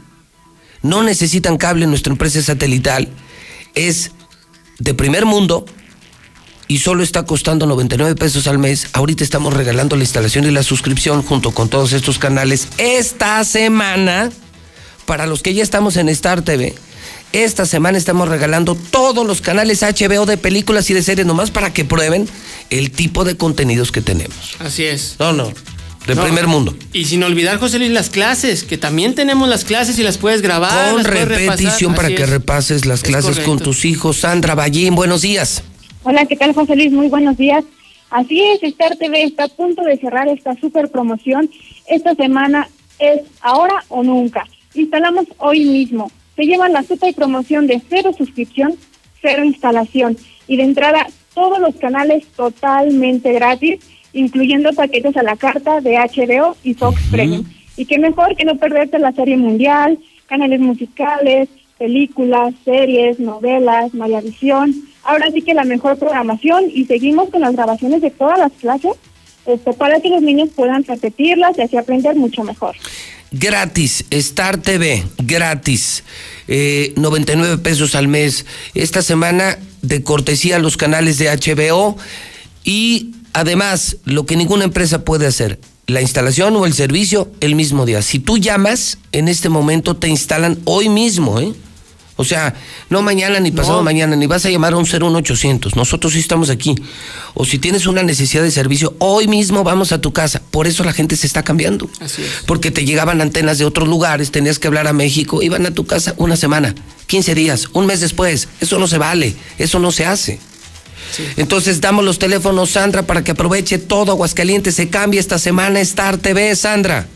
No 0.82 1.04
necesitan 1.04 1.58
cable, 1.58 1.86
nuestra 1.88 2.12
empresa 2.12 2.40
es 2.40 2.46
satelital, 2.46 3.10
es 3.76 4.12
de 4.80 4.94
primer 4.94 5.26
mundo, 5.26 5.66
y 6.70 6.80
solo 6.80 7.02
está 7.02 7.24
costando 7.24 7.66
99 7.66 8.16
pesos 8.16 8.46
al 8.48 8.58
mes. 8.60 8.88
Ahorita 8.92 9.24
estamos 9.24 9.54
regalando 9.54 9.96
la 9.96 10.04
instalación 10.04 10.46
y 10.46 10.52
la 10.52 10.64
suscripción 10.64 11.24
junto 11.24 11.52
con 11.52 11.70
todos 11.70 11.94
estos 11.94 12.20
canales 12.20 12.68
esta 12.78 13.44
semana. 13.46 14.32
Para 15.08 15.26
los 15.26 15.42
que 15.42 15.54
ya 15.54 15.64
estamos 15.64 15.96
en 15.96 16.10
Star 16.10 16.42
TV, 16.42 16.76
esta 17.32 17.66
semana 17.66 17.98
estamos 17.98 18.28
regalando 18.28 18.76
todos 18.76 19.26
los 19.26 19.40
canales 19.40 19.82
HBO 19.82 20.26
de 20.26 20.36
películas 20.36 20.90
y 20.90 20.94
de 20.94 21.02
series 21.02 21.26
nomás 21.26 21.50
para 21.50 21.72
que 21.72 21.86
prueben 21.86 22.28
el 22.70 22.92
tipo 22.92 23.24
de 23.24 23.38
contenidos 23.38 23.94
que 23.94 24.02
tenemos. 24.02 24.58
Así 24.60 24.84
es. 24.84 25.16
No, 25.18 25.32
no, 25.32 25.54
de 26.06 26.14
No. 26.16 26.24
primer 26.26 26.48
mundo. 26.48 26.76
Y 26.92 27.06
sin 27.06 27.24
olvidar, 27.24 27.58
José 27.58 27.80
Luis, 27.80 27.92
las 27.92 28.10
clases, 28.10 28.66
que 28.66 28.78
también 28.78 29.16
tenemos 29.16 29.48
las 29.48 29.64
clases 29.64 29.98
y 29.98 30.04
las 30.04 30.18
puedes 30.18 30.42
grabar. 30.42 30.92
Con 30.92 31.06
repetición 31.06 31.96
para 31.96 32.10
que 32.10 32.24
es. 32.24 32.30
repases 32.30 32.86
las 32.86 33.02
Es 33.02 33.10
clases 33.10 33.40
con 33.40 33.60
tus 33.60 33.86
hijos. 33.86 34.18
Sandra 34.18 34.56
Ballín, 34.56 34.94
buenos 34.96 35.22
días. 35.22 35.64
Hola, 36.04 36.26
¿qué 36.26 36.36
tal, 36.36 36.54
José 36.54 36.76
Luis? 36.76 36.92
Muy 36.92 37.08
buenos 37.08 37.38
días. 37.38 37.64
Así 38.10 38.42
es, 38.44 38.62
Star 38.62 38.98
TV 38.98 39.24
está 39.24 39.46
a 39.46 39.48
punto 39.48 39.84
de 39.84 39.98
cerrar 39.98 40.28
esta 40.28 40.54
super 40.60 40.90
promoción. 40.92 41.50
Esta 41.88 42.14
semana 42.16 42.68
es 43.00 43.22
ahora 43.40 43.86
o 43.88 44.04
nunca. 44.04 44.46
Instalamos 44.78 45.26
hoy 45.38 45.66
mismo. 45.66 46.12
Se 46.36 46.44
lleva 46.44 46.70
la 46.70 46.84
super 46.84 47.14
promoción 47.14 47.68
de 47.68 47.82
cero 47.90 48.12
suscripción, 48.18 48.76
cero 49.22 49.44
instalación. 49.44 50.18
Y 50.48 50.58
de 50.58 50.64
entrada, 50.64 51.08
todos 51.34 51.60
los 51.60 51.76
canales 51.76 52.26
totalmente 52.36 53.34
gratis, 53.34 53.80
incluyendo 54.14 54.74
paquetes 54.74 55.18
a 55.18 55.24
la 55.24 55.36
carta 55.36 55.82
de 55.82 55.98
HBO 55.98 56.56
y 56.64 56.74
Fox 56.74 57.02
Premium. 57.12 57.44
Y 57.76 57.86
qué 57.86 58.00
mejor 58.00 58.36
que 58.36 58.46
no 58.46 58.56
perderte 58.58 59.00
la 59.00 59.12
serie 59.12 59.38
mundial, 59.38 60.00
canales 60.28 60.60
musicales, 60.60 61.50
películas, 61.78 62.54
series, 62.66 63.20
novelas, 63.20 63.94
Maravisión. 63.94 64.74
Ahora 65.04 65.32
sí 65.32 65.42
que 65.42 65.54
la 65.54 65.64
mejor 65.64 65.98
programación 65.98 66.66
y 66.74 66.86
seguimos 66.86 67.30
con 67.30 67.42
las 67.42 67.56
grabaciones 67.56 68.02
de 68.02 68.12
todas 68.12 68.40
las 68.40 68.52
clases 68.54 68.94
este, 69.46 69.74
para 69.74 70.00
que 70.02 70.10
los 70.10 70.22
niños 70.22 70.50
puedan 70.56 70.84
repetirlas 70.84 71.58
y 71.58 71.62
así 71.62 71.78
aprender 71.78 72.16
mucho 72.16 72.44
mejor. 72.44 72.76
Gratis, 73.32 74.06
Star 74.10 74.58
TV, 74.58 75.04
gratis, 75.18 76.04
eh, 76.48 76.94
99 76.96 77.58
pesos 77.58 77.96
al 77.96 78.08
mes. 78.08 78.46
Esta 78.74 79.02
semana 79.02 79.58
de 79.82 80.04
cortesía 80.04 80.56
a 80.56 80.60
los 80.60 80.78
canales 80.78 81.18
de 81.18 81.30
HBO 81.30 81.98
y 82.64 83.12
además 83.34 83.98
lo 84.06 84.26
que 84.26 84.38
ninguna 84.38 84.64
empresa 84.64 85.04
puede 85.04 85.28
hacer, 85.28 85.60
la 85.88 86.02
instalación 86.02 86.56
o 86.56 86.66
el 86.66 86.74
servicio 86.74 87.30
el 87.42 87.56
mismo 87.56 87.86
día. 87.86 88.02
Si 88.02 88.20
tú 88.20 88.38
llamas, 88.38 88.98
en 89.12 89.28
este 89.28 89.50
momento 89.50 89.96
te 89.96 90.08
instalan 90.08 90.58
hoy 90.66 90.90
mismo, 90.90 91.40
¿eh? 91.40 91.54
O 92.18 92.26
sea, 92.26 92.54
no 92.90 93.02
mañana 93.02 93.40
ni 93.40 93.52
pasado 93.52 93.78
No. 93.78 93.84
mañana, 93.84 94.16
ni 94.16 94.26
vas 94.28 94.46
a 94.46 94.50
llamar 94.50 94.74
a 94.74 94.78
un 94.78 94.86
01800. 94.86 95.76
Nosotros 95.76 96.14
sí 96.14 96.20
estamos 96.20 96.50
aquí. 96.50 96.76
O 97.36 97.46
si 97.46 97.60
tienes 97.60 97.86
una 97.86 98.04
necesidad 98.04 98.44
de 98.44 98.52
servicio, 98.52 98.96
hoy 99.00 99.28
mismo 99.28 99.64
vamos 99.64 99.92
a 99.92 100.02
tu 100.02 100.12
casa. 100.14 100.42
Por 100.52 100.68
eso 100.68 100.84
la 100.84 100.94
gente 100.94 101.16
se 101.16 101.28
está 101.28 101.44
cambiando. 101.44 101.90
Así 102.02 102.24
es. 102.24 102.30
Porque 102.46 102.72
te 102.72 102.86
llegaban 102.86 103.22
antenas 103.22 103.60
de 103.60 103.66
otros 103.66 103.88
lugares, 103.88 104.32
tenías 104.32 104.58
que 104.60 104.68
hablar 104.68 104.88
a 104.88 104.94
México, 104.94 105.42
iban 105.44 105.66
a 105.66 105.72
tu 105.72 105.86
casa 105.86 106.16
una 106.18 106.36
semana, 106.36 106.74
15 107.06 107.36
días, 107.36 107.68
un 107.74 107.86
mes 107.86 108.00
después. 108.02 108.48
Eso 108.60 108.80
no 108.80 108.88
se 108.88 108.98
vale, 108.98 109.36
eso 109.60 109.80
no 109.80 109.92
se 109.92 110.06
hace. 110.06 110.40
Entonces 111.38 111.80
damos 111.80 112.04
los 112.04 112.20
teléfonos, 112.20 112.72
Sandra, 112.72 113.04
para 113.04 113.24
que 113.24 113.32
aproveche 113.32 113.78
todo 113.78 114.12
Aguascalientes. 114.12 114.76
Se 114.76 114.90
cambia 114.90 115.20
esta 115.20 115.40
semana 115.40 115.80
Star 115.82 116.18
TV, 116.18 116.56
Sandra. 116.56 117.08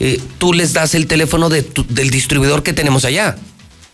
eh, 0.00 0.20
tú 0.36 0.52
les 0.52 0.74
das 0.74 0.94
el 0.94 1.06
teléfono 1.06 1.48
de 1.48 1.62
tu- 1.62 1.86
del 1.88 2.10
distribuidor 2.10 2.62
que 2.62 2.74
tenemos 2.74 3.06
allá. 3.06 3.38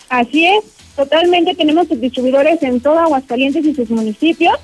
Así 0.09 0.45
es, 0.47 0.65
totalmente 0.97 1.55
tenemos 1.55 1.87
distribuidores 1.89 2.61
en 2.63 2.81
todo 2.81 2.99
Aguascalientes 2.99 3.65
y 3.65 3.75
sus 3.75 3.89
municipios, 3.91 4.55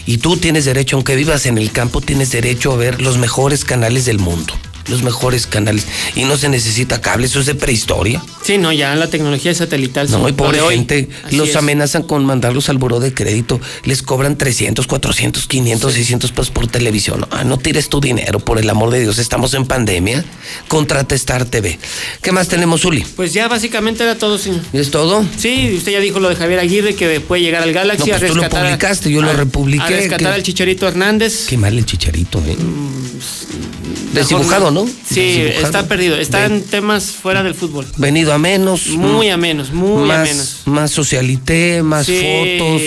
Y 0.08 0.18
tú 0.18 0.38
tienes 0.38 0.66
derecho, 0.66 0.96
aunque 0.96 1.16
vivas 1.16 1.46
en 1.46 1.60
el 1.60 1.72
campo, 1.72 2.02
tienes 2.02 2.32
derecho 2.32 2.72
a 2.72 2.78
ver 2.78 3.00
los 3.00 3.20
mejores 3.20 3.64
canales 3.64 4.06
del 4.06 4.18
mundo. 4.18 4.56
Los 4.90 5.04
mejores 5.04 5.46
canales. 5.48 5.86
Y 6.16 6.24
no 6.26 6.36
se 6.38 6.50
necesita 6.50 7.00
cable, 7.02 7.28
eso 7.28 7.40
es 7.40 7.46
de 7.46 7.56
prehistoria. 7.56 8.24
Sí, 8.44 8.58
no, 8.58 8.72
ya 8.72 8.96
la 8.96 9.08
tecnología 9.08 9.54
satelital. 9.54 10.10
No, 10.10 10.28
y 10.28 10.34
pobre 10.34 10.62
hoy. 10.62 10.76
gente, 10.76 11.10
Así 11.26 11.36
los 11.36 11.50
es. 11.50 11.56
amenazan 11.56 12.04
con 12.04 12.26
mandarlos 12.26 12.70
al 12.70 12.78
buró 12.78 13.00
de 13.00 13.14
crédito. 13.14 13.60
Les 13.84 14.02
cobran 14.02 14.38
300, 14.38 14.88
400, 14.88 15.46
500, 15.48 15.94
600 15.94 16.32
pesos 16.32 16.50
por 16.52 16.68
televisión. 16.68 17.28
Ah, 17.32 17.44
no 17.44 17.58
tires 17.58 17.90
tu 17.90 18.00
dinero, 18.02 18.40
por 18.40 18.58
el 18.60 18.70
amor 18.70 18.90
de 18.92 19.02
Dios. 19.02 19.20
Estamos 19.20 19.54
en 19.54 19.66
pandemia. 19.66 20.26
Contrata 20.68 21.14
Star 21.16 21.46
TV. 21.46 21.78
¿Qué 22.22 22.32
más 22.32 22.48
tenemos, 22.48 22.84
Uli? 22.86 23.06
Pues 23.16 23.34
ya 23.34 23.48
básicamente 23.48 24.04
era 24.04 24.18
todo, 24.18 24.38
señor. 24.38 24.62
¿Y 24.74 24.80
es 24.80 24.90
todo? 24.92 25.24
Sí, 25.38 25.74
usted 25.78 25.92
ya 25.92 26.00
dijo 26.00 26.20
lo 26.20 26.30
de 26.30 26.36
Javier 26.36 26.60
Aguirre 26.60 26.96
que 26.96 27.20
puede 27.20 27.42
llegar 27.44 27.62
al 27.64 27.74
Galaxy 27.74 28.10
No, 28.10 28.16
a 28.16 28.20
pues 28.20 28.32
tú 28.32 28.36
lo 28.38 28.42
rescatar. 28.44 28.66
publicaste, 28.66 29.12
yo 29.12 29.22
lo 29.22 29.34
republiqué, 29.34 29.84
A 29.84 29.88
rescatar 29.88 30.20
que- 30.20 30.28
al 30.28 30.44
Chicharito 30.44 30.88
Hernández. 30.88 31.46
Qué 31.48 31.58
mal 31.58 31.78
el 31.78 31.86
chicharito, 31.86 32.40
¿eh? 32.40 32.56
Mejor 32.58 34.14
Desdibujado, 34.14 34.72
¿no? 34.72 34.79
Sí, 34.88 35.42
está 35.42 35.88
perdido. 35.88 36.16
Está 36.18 36.40
Ven- 36.40 36.54
en 36.54 36.64
temas 36.64 37.12
fuera 37.12 37.44
del 37.44 37.56
fútbol. 37.56 37.86
Venido 37.98 38.34
a 38.34 38.38
menos. 38.38 38.88
Muy 38.88 39.30
a 39.30 39.38
menos, 39.38 39.72
muy 39.72 40.08
más, 40.08 40.18
a 40.20 40.24
menos. 40.32 40.62
Más 40.66 40.92
socialité, 40.92 41.82
más 41.84 42.06
Sí. 42.06 42.20
fotos, 42.22 42.82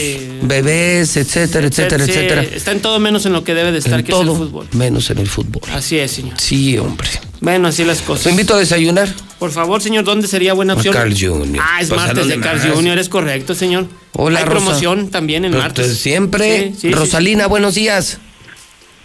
bebés, 0.48 1.16
etcétera, 1.16 1.66
etcétera, 1.66 2.04
Sí, 2.04 2.10
etcétera. 2.12 2.42
Está 2.42 2.72
en 2.72 2.80
todo 2.80 2.98
menos 3.00 3.26
en 3.26 3.32
lo 3.32 3.44
que 3.44 3.54
debe 3.54 3.72
de 3.72 3.78
estar, 3.78 3.98
En 4.00 4.06
que 4.06 4.12
es 4.12 4.18
el 4.18 4.26
todo, 4.26 4.36
fútbol. 4.36 4.68
menos 4.72 5.10
en 5.10 5.18
el 5.18 5.26
fútbol. 5.28 5.62
Así 5.72 5.98
es, 5.98 6.10
señor. 6.12 6.34
Sí, 6.40 6.78
hombre. 6.78 7.08
Bueno, 7.40 7.68
así 7.68 7.84
las 7.84 8.00
cosas. 8.02 8.24
Te 8.24 8.30
invito 8.30 8.54
a 8.54 8.58
desayunar. 8.58 9.08
Por 9.38 9.50
favor, 9.50 9.82
señor, 9.82 10.04
¿dónde 10.04 10.28
sería 10.28 10.52
buena 10.54 10.74
A 10.74 10.76
opción? 10.76 10.94
Carl 10.94 11.12
Jr. 11.12 11.60
Ah, 11.60 11.80
es 11.80 11.88
Pues, 11.88 12.00
¿a 12.00 12.06
martes 12.06 12.28
de 12.28 12.38
Carl 12.40 12.58
más? 12.58 12.68
Jr., 12.76 12.98
es 12.98 13.08
correcto, 13.08 13.54
señor. 13.56 13.86
Hola, 14.12 14.38
Hay 14.40 14.44
Rosa. 14.44 14.56
promoción 14.58 15.08
también 15.10 15.44
en 15.44 15.50
Pues, 15.52 15.62
martes. 15.64 15.86
pues, 15.86 15.98
siempre. 15.98 16.68
Sí, 16.68 16.74
sí, 16.74 16.80
sí. 16.82 16.90
Rosalina, 16.92 17.48
buenos 17.48 17.74
días. 17.74 18.18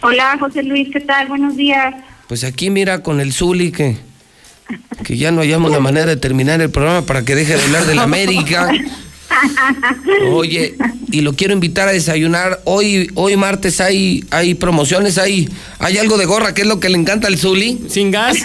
Hola, 0.00 0.36
José 0.38 0.62
Luis, 0.62 0.88
¿qué 0.92 1.00
tal? 1.00 1.26
Buenos 1.26 1.56
días. 1.56 1.92
Pues 2.28 2.44
aquí 2.44 2.70
mira 2.70 3.02
con 3.02 3.20
el 3.20 3.32
Zuli 3.32 3.72
que, 3.72 3.96
que 5.04 5.16
ya 5.16 5.30
no 5.32 5.40
hallamos 5.40 5.70
la 5.70 5.80
manera 5.80 6.06
de 6.06 6.16
terminar 6.16 6.60
el 6.60 6.70
programa 6.70 7.06
para 7.06 7.24
que 7.24 7.34
deje 7.34 7.56
de 7.56 7.62
hablar 7.62 7.86
de 7.86 7.94
la 7.94 8.02
América. 8.02 8.70
Oye, 10.32 10.74
y 11.10 11.20
lo 11.22 11.32
quiero 11.34 11.52
invitar 11.54 11.88
a 11.88 11.92
desayunar. 11.92 12.60
Hoy, 12.64 13.10
hoy 13.14 13.36
martes 13.36 13.80
hay, 13.80 14.24
hay 14.30 14.54
promociones, 14.54 15.16
hay, 15.18 15.48
hay 15.78 15.96
algo 15.98 16.18
de 16.18 16.26
gorra, 16.26 16.54
que 16.54 16.62
es 16.62 16.66
lo 16.68 16.80
que 16.80 16.88
le 16.88 16.98
encanta 16.98 17.28
al 17.28 17.38
Zuli. 17.38 17.80
Sin 17.88 18.10
gas. 18.10 18.36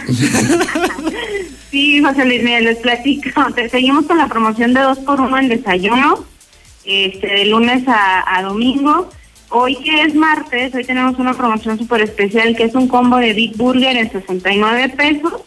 Sí, 1.71 2.01
José 2.03 2.25
Luis, 2.25 2.43
mira, 2.43 2.59
les 2.61 2.77
platico. 2.77 3.29
Te- 3.55 3.67
Seguimos 3.69 4.05
con 4.05 4.17
la 4.17 4.27
promoción 4.27 4.73
de 4.73 4.81
dos 4.81 4.99
por 4.99 5.19
uno 5.19 5.37
en 5.39 5.49
desayuno, 5.49 6.23
este, 6.85 7.27
de 7.27 7.45
lunes 7.45 7.87
a, 7.87 8.37
a 8.37 8.43
domingo. 8.43 9.09
Hoy 9.55 9.75
que 9.75 10.01
es 10.01 10.15
martes, 10.15 10.73
hoy 10.73 10.83
tenemos 10.83 11.19
una 11.19 11.35
promoción 11.35 11.77
súper 11.77 12.01
especial 12.01 12.55
que 12.55 12.63
es 12.63 12.73
un 12.73 12.87
combo 12.87 13.17
de 13.17 13.33
Big 13.33 13.55
Burger 13.55 13.95
en 13.95 14.11
69 14.11 14.89
pesos. 14.97 15.43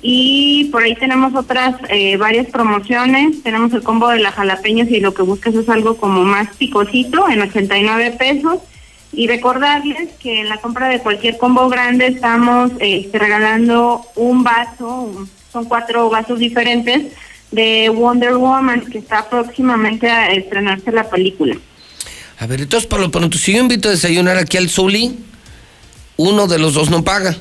Y 0.00 0.66
por 0.66 0.84
ahí 0.84 0.94
tenemos 0.94 1.34
otras 1.34 1.74
eh, 1.88 2.16
varias 2.18 2.46
promociones. 2.46 3.42
Tenemos 3.42 3.72
el 3.72 3.82
combo 3.82 4.10
de 4.10 4.20
la 4.20 4.30
jalapeños 4.30 4.88
y 4.90 5.00
lo 5.00 5.12
que 5.12 5.22
buscas 5.22 5.56
es 5.56 5.68
algo 5.68 5.96
como 5.96 6.22
más 6.22 6.54
picosito 6.56 7.28
en 7.28 7.42
89 7.42 8.12
pesos. 8.16 8.60
Y 9.12 9.26
recordarles 9.26 10.10
que 10.20 10.42
en 10.42 10.48
la 10.48 10.58
compra 10.58 10.86
de 10.86 11.00
cualquier 11.00 11.36
combo 11.36 11.68
grande 11.68 12.06
estamos 12.06 12.70
eh, 12.78 13.10
regalando 13.12 14.02
un 14.14 14.44
vaso, 14.44 15.26
son 15.52 15.64
cuatro 15.64 16.08
vasos 16.10 16.38
diferentes 16.38 17.12
de 17.50 17.88
Wonder 17.88 18.36
Woman 18.36 18.82
que 18.82 18.98
está 18.98 19.28
próximamente 19.28 20.08
a 20.08 20.30
estrenarse 20.30 20.92
la 20.92 21.10
película. 21.10 21.56
A 22.38 22.46
ver, 22.46 22.60
entonces 22.62 22.88
por 22.88 23.00
lo 23.00 23.10
pronto, 23.10 23.38
si 23.38 23.52
yo 23.52 23.60
invito 23.60 23.88
a 23.88 23.92
desayunar 23.92 24.36
aquí 24.36 24.56
al 24.56 24.68
Zuli, 24.68 25.16
uno 26.16 26.46
de 26.46 26.58
los 26.58 26.74
dos 26.74 26.90
no 26.90 27.04
paga. 27.04 27.36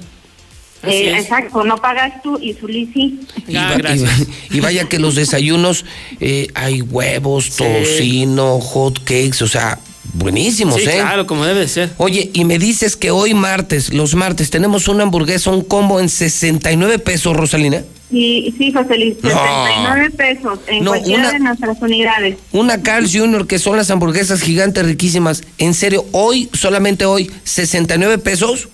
Eh, 0.84 1.14
exacto, 1.16 1.64
no 1.64 1.78
pagas 1.78 2.24
tú 2.24 2.40
y 2.42 2.54
Zuli 2.54 2.90
sí. 2.92 3.20
Y, 3.48 3.54
va- 3.54 3.76
y 3.78 4.00
va- 4.00 4.10
y 4.50 4.60
vaya 4.62 4.90
que 4.90 4.98
los 4.98 5.14
desayunos 5.16 5.86
eh, 6.20 6.48
hay 6.56 6.82
huevos, 6.82 7.52
tocino, 7.56 8.60
hot 8.60 8.98
cakes, 9.04 9.44
o 9.44 9.48
sea, 9.48 9.78
buenísimos, 10.14 10.76
Sí, 10.82 10.90
¿eh? 10.90 10.94
claro, 11.02 11.28
como 11.28 11.46
debe 11.46 11.60
de 11.62 11.68
ser. 11.68 11.92
Oye, 11.98 12.32
y 12.34 12.46
me 12.46 12.58
dices 12.58 12.96
que 12.98 13.12
hoy 13.12 13.36
martes, 13.36 13.94
los 13.94 14.16
martes, 14.16 14.50
tenemos 14.50 14.88
una 14.88 15.04
hamburguesa, 15.04 15.52
un 15.52 15.62
combo 15.64 16.00
en 16.00 16.10
69 16.10 16.98
pesos, 16.98 17.36
Rosalina. 17.38 17.84
Y 18.12 18.54
sí, 18.58 18.72
José 18.72 18.98
Luis, 18.98 19.16
69 19.22 20.10
pesos 20.12 20.60
en 20.68 20.84
No, 20.84 20.92
cualquiera 20.92 21.22
una- 21.24 21.32
de 21.32 21.40
nuestras 21.40 21.82
unidades. 21.82 22.38
Una 22.52 22.82
Carl's 22.84 23.12
Jr., 23.16 23.48
que 23.48 23.58
son 23.60 23.78
las 23.78 23.90
hamburguesas 23.90 24.42
gigantes 24.42 24.86
riquísimas. 24.86 25.44
En 25.58 25.74
serio, 25.74 26.06
hoy, 26.12 26.50
solamente 26.54 27.06
hoy, 27.06 27.32
69 27.44 28.18
pesos. 28.18 28.68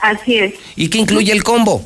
Así 0.00 0.36
es. 0.36 0.54
¿Y 0.76 0.88
qué 0.88 0.98
incluye 0.98 1.32
el 1.32 1.42
combo? 1.42 1.82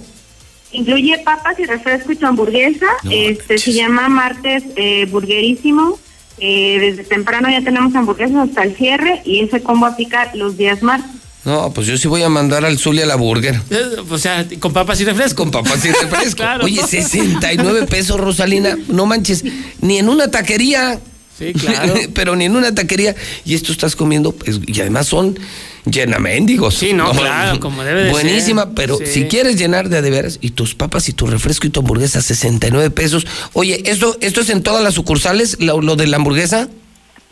Incluye 0.70 1.18
papas 1.18 1.58
y 1.58 1.64
refresco 1.64 2.12
y 2.12 2.16
tu 2.16 2.26
hamburguesa. 2.26 2.86
este 3.10 3.58
se 3.58 3.72
llama 3.72 4.08
martes 4.08 4.62
eh, 4.76 5.06
burguerísimo. 5.10 5.98
Eh, 6.38 6.78
desde 6.80 7.04
temprano 7.04 7.48
ya 7.50 7.62
tenemos 7.62 7.94
hamburguesas 7.94 8.48
hasta 8.48 8.62
el 8.62 8.74
cierre 8.76 9.22
y 9.24 9.40
ese 9.40 9.62
combo 9.62 9.86
aplica 9.86 10.30
los 10.34 10.56
días 10.56 10.82
martes. 10.82 11.10
No, 11.44 11.72
pues 11.72 11.86
yo 11.88 11.96
sí 11.98 12.06
voy 12.06 12.22
a 12.22 12.28
mandar 12.28 12.64
al 12.64 12.78
Zuli 12.78 13.02
a 13.02 13.06
la 13.06 13.16
burger. 13.16 13.60
Eh, 13.70 13.96
O 14.08 14.16
sea, 14.18 14.46
con 14.60 14.72
papas 14.72 15.00
y 15.00 15.04
refresco. 15.04 15.42
Con 15.42 15.50
papas 15.50 15.84
y 15.84 15.88
refresco. 15.90 16.36
Claro. 16.36 16.64
Oye, 16.64 16.80
69 16.86 17.86
pesos, 17.86 18.20
Rosalina. 18.20 18.76
No 18.88 19.06
manches, 19.06 19.44
ni 19.80 19.98
en 19.98 20.08
una 20.08 20.28
taquería. 20.30 21.00
Sí, 21.36 21.52
claro. 21.52 21.94
Pero 22.14 22.36
ni 22.36 22.44
en 22.44 22.54
una 22.54 22.72
taquería. 22.74 23.16
Y 23.44 23.54
esto 23.54 23.72
estás 23.72 23.96
comiendo, 23.96 24.30
pues, 24.32 24.60
y 24.66 24.80
además 24.80 25.08
son 25.08 25.36
llenamendigos. 25.84 26.74
Sí, 26.76 26.92
no, 26.92 27.10
claro, 27.18 27.58
como 27.60 27.82
debe 27.82 28.04
de 28.04 28.10
Buenísima, 28.10 28.64
ser. 28.64 28.74
pero 28.74 28.98
Sí. 28.98 29.06
si 29.06 29.24
quieres 29.24 29.56
llenar 29.56 29.88
de 29.88 30.00
veras, 30.00 30.38
y 30.40 30.50
tus 30.50 30.74
papas 30.76 31.08
y 31.08 31.12
tu 31.12 31.26
refresco 31.26 31.66
y 31.66 31.70
tu 31.70 31.80
hamburguesa, 31.80 32.22
69 32.22 32.90
pesos. 32.90 33.26
Oye, 33.52 33.82
¿esto, 33.86 34.16
esto 34.20 34.42
es 34.42 34.50
en 34.50 34.62
todas 34.62 34.82
las 34.84 34.94
sucursales, 34.94 35.56
lo, 35.60 35.80
lo 35.80 35.96
de 35.96 36.06
la 36.06 36.18
hamburguesa? 36.18 36.68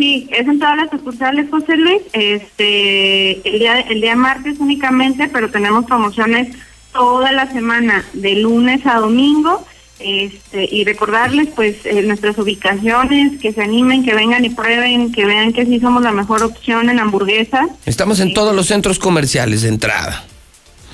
Sí, 0.01 0.27
es 0.31 0.49
en 0.49 0.59
todas 0.59 0.79
las 0.79 0.91
sucursales, 0.91 1.51
José 1.51 1.77
Luis. 1.77 2.01
Este, 2.15 3.47
el 3.47 3.59
día, 3.59 3.81
el 3.81 4.01
día 4.01 4.17
martes 4.17 4.59
únicamente, 4.59 5.29
pero 5.29 5.51
tenemos 5.51 5.85
promociones 5.85 6.57
toda 6.91 7.33
la 7.33 7.53
semana, 7.53 8.03
de 8.15 8.37
lunes 8.37 8.87
a 8.87 8.99
domingo. 8.99 9.63
Este, 9.99 10.67
y 10.75 10.85
recordarles, 10.85 11.49
pues, 11.55 11.85
eh, 11.85 12.01
nuestras 12.01 12.39
ubicaciones, 12.39 13.39
que 13.43 13.53
se 13.53 13.63
animen, 13.63 14.03
que 14.03 14.15
vengan 14.15 14.43
y 14.43 14.49
prueben, 14.49 15.13
que 15.13 15.27
vean 15.27 15.53
que 15.53 15.67
sí 15.67 15.79
somos 15.81 16.03
la 16.03 16.13
mejor 16.13 16.43
opción 16.45 16.89
en 16.89 16.99
hamburguesas. 16.99 17.69
Estamos 17.85 18.21
en 18.21 18.33
todos 18.33 18.57
los 18.57 18.69
centros 18.69 18.99
comerciales 18.99 19.61
de 19.61 19.69
entrada. 19.69 20.25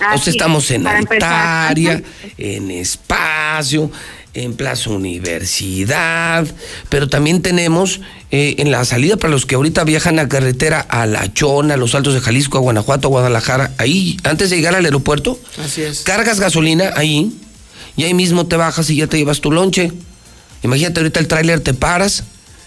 O 0.01 0.05
Así 0.05 0.25
sea, 0.25 0.31
estamos 0.33 0.65
es, 0.65 0.71
en. 0.73 0.87
Altaria, 0.89 2.03
en 2.37 2.73
Espacio, 2.73 3.89
en 4.37 4.55
Plaza 4.55 4.91
Universidad, 4.91 6.47
pero 6.89 7.09
también 7.09 7.43
tenemos 7.43 8.01
eh, 8.31 8.57
en 8.59 8.71
la 8.71 8.85
salida 8.85 9.17
para 9.17 9.31
los 9.31 9.47
que 9.47 9.55
ahorita 9.55 9.85
viajan 9.85 10.19
a 10.19 10.29
carretera 10.29 10.81
a 10.81 11.07
La 11.07 11.33
Chona, 11.33 11.75
a 11.75 11.77
los 11.77 11.95
Altos 11.95 12.15
de 12.15 12.21
Jalisco, 12.21 12.59
a 12.59 12.61
Guanajuato, 12.61 13.09
a 13.09 13.11
Guadalajara, 13.11 13.73
ahí, 13.79 14.17
antes 14.25 14.51
de 14.51 14.57
llegar 14.57 14.75
al 14.75 14.85
aeropuerto, 14.85 15.39
Así 15.65 15.83
es. 15.83 16.01
cargas 16.01 16.39
gasolina 16.41 16.91
ahí 16.97 17.33
y 17.97 18.05
ahí 18.05 18.15
mismo 18.15 18.47
te 18.47 18.57
bajas 18.57 18.91
y 18.91 18.97
ya 18.97 19.07
te 19.07 19.17
llevas 19.17 19.41
tu 19.41 19.51
lonche. 19.51 19.91
Imagínate 20.63 21.01
ahorita 21.01 21.21
el 21.21 21.29
tráiler 21.29 21.61
te 21.61 21.75
paras, 21.75 22.25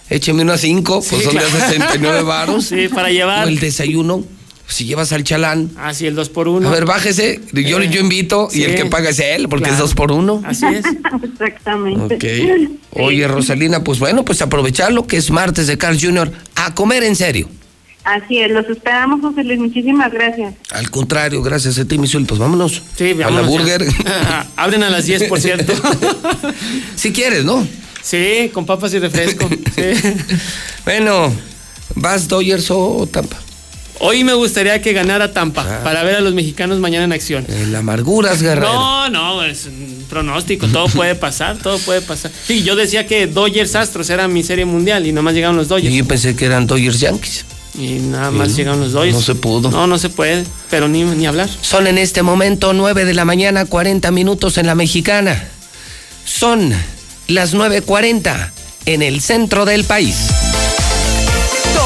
écheme 0.10 0.42
unas 0.44 0.62
cinco, 0.62 1.04
pues 1.08 1.22
Sí, 1.22 1.26
son 1.28 1.36
de 1.36 1.42
claro. 1.42 1.60
69 1.68 2.24
varos. 2.24 2.66
Sí, 2.70 2.88
para 2.88 3.10
llevar. 3.10 3.46
O 3.46 3.50
el 3.50 3.60
desayuno. 3.60 4.24
Si 4.70 4.86
llevas 4.86 5.12
al 5.12 5.24
chalán. 5.24 5.72
Ah, 5.78 5.94
sí, 5.94 6.06
el 6.06 6.16
2 6.16 6.30
por 6.30 6.48
1 6.48 6.68
A 6.68 6.72
ver, 6.72 6.86
bájese. 6.86 7.42
Yo, 7.54 7.82
yo 7.82 8.00
invito 8.00 8.50
y 8.54 8.64
el 8.64 8.76
que 8.76 8.86
paga 8.86 9.10
es 9.10 9.20
él, 9.20 9.50
porque 9.50 9.72
es 9.72 9.78
2 9.78 9.96
por 9.96 10.12
1 10.12 10.44
Así 10.46 10.66
es. 10.68 10.86
Exactamente. 11.24 12.16
Ok. 12.16 13.02
Oye, 13.02 13.28
Rosalina, 13.28 13.84
pues 13.84 14.00
bueno, 14.00 14.24
pues 14.24 14.42
aprovecharlo 14.42 15.08
que 15.08 15.18
es 15.18 15.32
martes 15.32 15.68
de 15.68 15.78
Carl 15.78 16.00
Jr. 16.00 16.32
a 16.56 16.76
comer 16.76 17.04
en 17.04 17.16
serio. 17.16 17.50
Así 18.04 18.40
es, 18.40 18.50
los 18.52 18.68
esperamos, 18.68 19.22
José 19.22 19.44
Luis. 19.44 19.60
Muchísimas 19.60 20.12
gracias. 20.12 20.54
Al 20.72 20.90
contrario, 20.90 21.42
gracias 21.42 21.78
a 21.80 21.86
ti, 21.86 21.98
Misul. 21.98 22.26
Pues 22.26 22.40
vámonos. 22.40 22.82
Sí, 22.96 23.12
A 23.12 23.16
la 23.16 23.26
vámonos 23.26 23.48
burger. 23.48 23.86
Abren 24.56 24.84
a 24.84 24.90
las 24.90 25.06
10, 25.06 25.24
por 25.24 25.40
cierto. 25.40 25.74
si 26.96 27.12
quieres, 27.12 27.44
¿no? 27.44 27.68
Sí, 28.02 28.50
con 28.54 28.66
papas 28.66 28.94
y 28.94 29.00
refresco. 29.00 29.50
Sí. 29.76 30.16
Bueno, 30.86 31.34
¿vas 31.96 32.28
Dodgers 32.28 32.72
o 32.72 33.08
Tampa? 33.12 33.38
Hoy 34.02 34.24
me 34.24 34.34
gustaría 34.34 34.82
que 34.82 34.94
ganara 34.94 35.34
Tampa 35.34 35.82
para 35.84 36.04
ver 36.04 36.16
a 36.16 36.22
los 36.22 36.34
mexicanos 36.34 36.80
mañana 36.80 37.04
en 37.06 37.12
acción. 37.12 37.46
El 37.50 37.76
amarguras, 37.76 38.42
Guerrero. 38.42 38.72
No, 38.74 39.10
no, 39.10 39.44
es 39.44 39.66
un 39.66 40.06
pronóstico, 40.10 40.68
todo 40.68 40.88
puede 40.88 41.16
pasar, 41.16 41.58
todo 41.58 41.78
puede 41.80 42.02
pasar. 42.02 42.32
Sí, 42.48 42.64
yo 42.64 42.76
decía 42.78 43.06
que 43.06 43.28
Dodgers 43.28 43.76
Astros 43.76 44.10
era 44.10 44.28
mi 44.30 44.42
serie 44.44 44.64
mundial 44.66 45.06
y 45.06 45.12
nomás 45.12 45.34
llegaron 45.34 45.58
los 45.58 45.68
Dodgers. 45.68 45.94
Y 45.94 45.98
yo 45.98 46.06
pensé 46.08 46.36
que 46.36 46.46
eran 46.46 46.66
Dodgers 46.66 47.00
Yankees. 47.02 47.46
Y 47.78 48.00
nada 48.00 48.32
más 48.32 48.50
Sí, 48.50 48.56
llegaron 48.58 48.80
los 48.80 48.94
Dodgers. 48.94 49.16
no 49.16 49.22
se 49.22 49.36
pudo. 49.36 49.70
No, 49.70 49.86
no 49.86 49.98
se 49.98 50.10
puede, 50.10 50.46
pero 50.70 50.88
ni, 50.88 51.04
ni 51.04 51.28
hablar. 51.28 51.50
Son 51.62 51.86
en 51.86 51.98
este 51.98 52.24
momento 52.24 52.72
9 52.74 53.04
de 53.06 53.14
la 53.14 53.26
mañana, 53.26 53.66
40 53.66 54.12
minutos 54.12 54.58
en 54.58 54.66
la 54.66 54.76
mexicana. 54.76 55.44
Son 56.26 56.74
las 57.28 57.54
9.40 57.54 58.52
en 58.86 59.02
el 59.02 59.20
centro 59.22 59.66
del 59.66 59.84
país. 59.84 60.16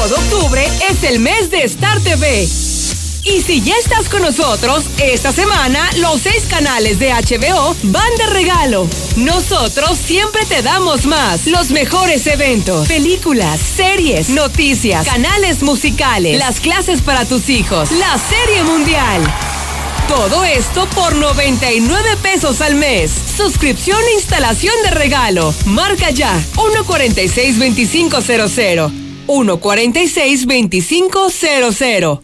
Todo 0.04 0.16
octubre 0.16 0.62
es 0.90 1.02
el 1.04 1.18
mes 1.18 1.50
de 1.50 1.62
Star 1.62 1.98
TV. 2.00 2.42
Y 2.42 3.40
si 3.40 3.62
ya 3.62 3.74
estás 3.78 4.10
con 4.10 4.20
nosotros, 4.20 4.84
esta 5.02 5.32
semana 5.32 5.88
los 5.96 6.20
seis 6.20 6.44
canales 6.46 6.98
de 6.98 7.10
HBO 7.10 7.74
van 7.84 8.14
de 8.18 8.26
regalo. 8.26 8.86
Nosotros 9.16 9.96
siempre 9.96 10.44
te 10.44 10.60
damos 10.60 11.06
más. 11.06 11.46
Los 11.46 11.70
mejores 11.70 12.26
eventos, 12.26 12.86
películas, 12.86 13.58
series, 13.58 14.28
noticias, 14.28 15.06
canales 15.06 15.62
musicales, 15.62 16.38
las 16.38 16.60
clases 16.60 17.00
para 17.00 17.24
tus 17.24 17.48
hijos, 17.48 17.90
la 17.92 18.18
serie 18.18 18.62
mundial. 18.62 19.22
Todo 20.06 20.44
esto 20.44 20.86
por 20.90 21.16
99 21.16 22.18
pesos 22.20 22.60
al 22.60 22.74
mes. 22.74 23.10
Suscripción 23.38 23.98
e 24.10 24.14
instalación 24.16 24.74
de 24.82 24.90
regalo. 24.90 25.54
Marca 25.64 26.10
ya 26.10 26.38
146-2500. 26.56 29.03
146-2500. 29.26 32.23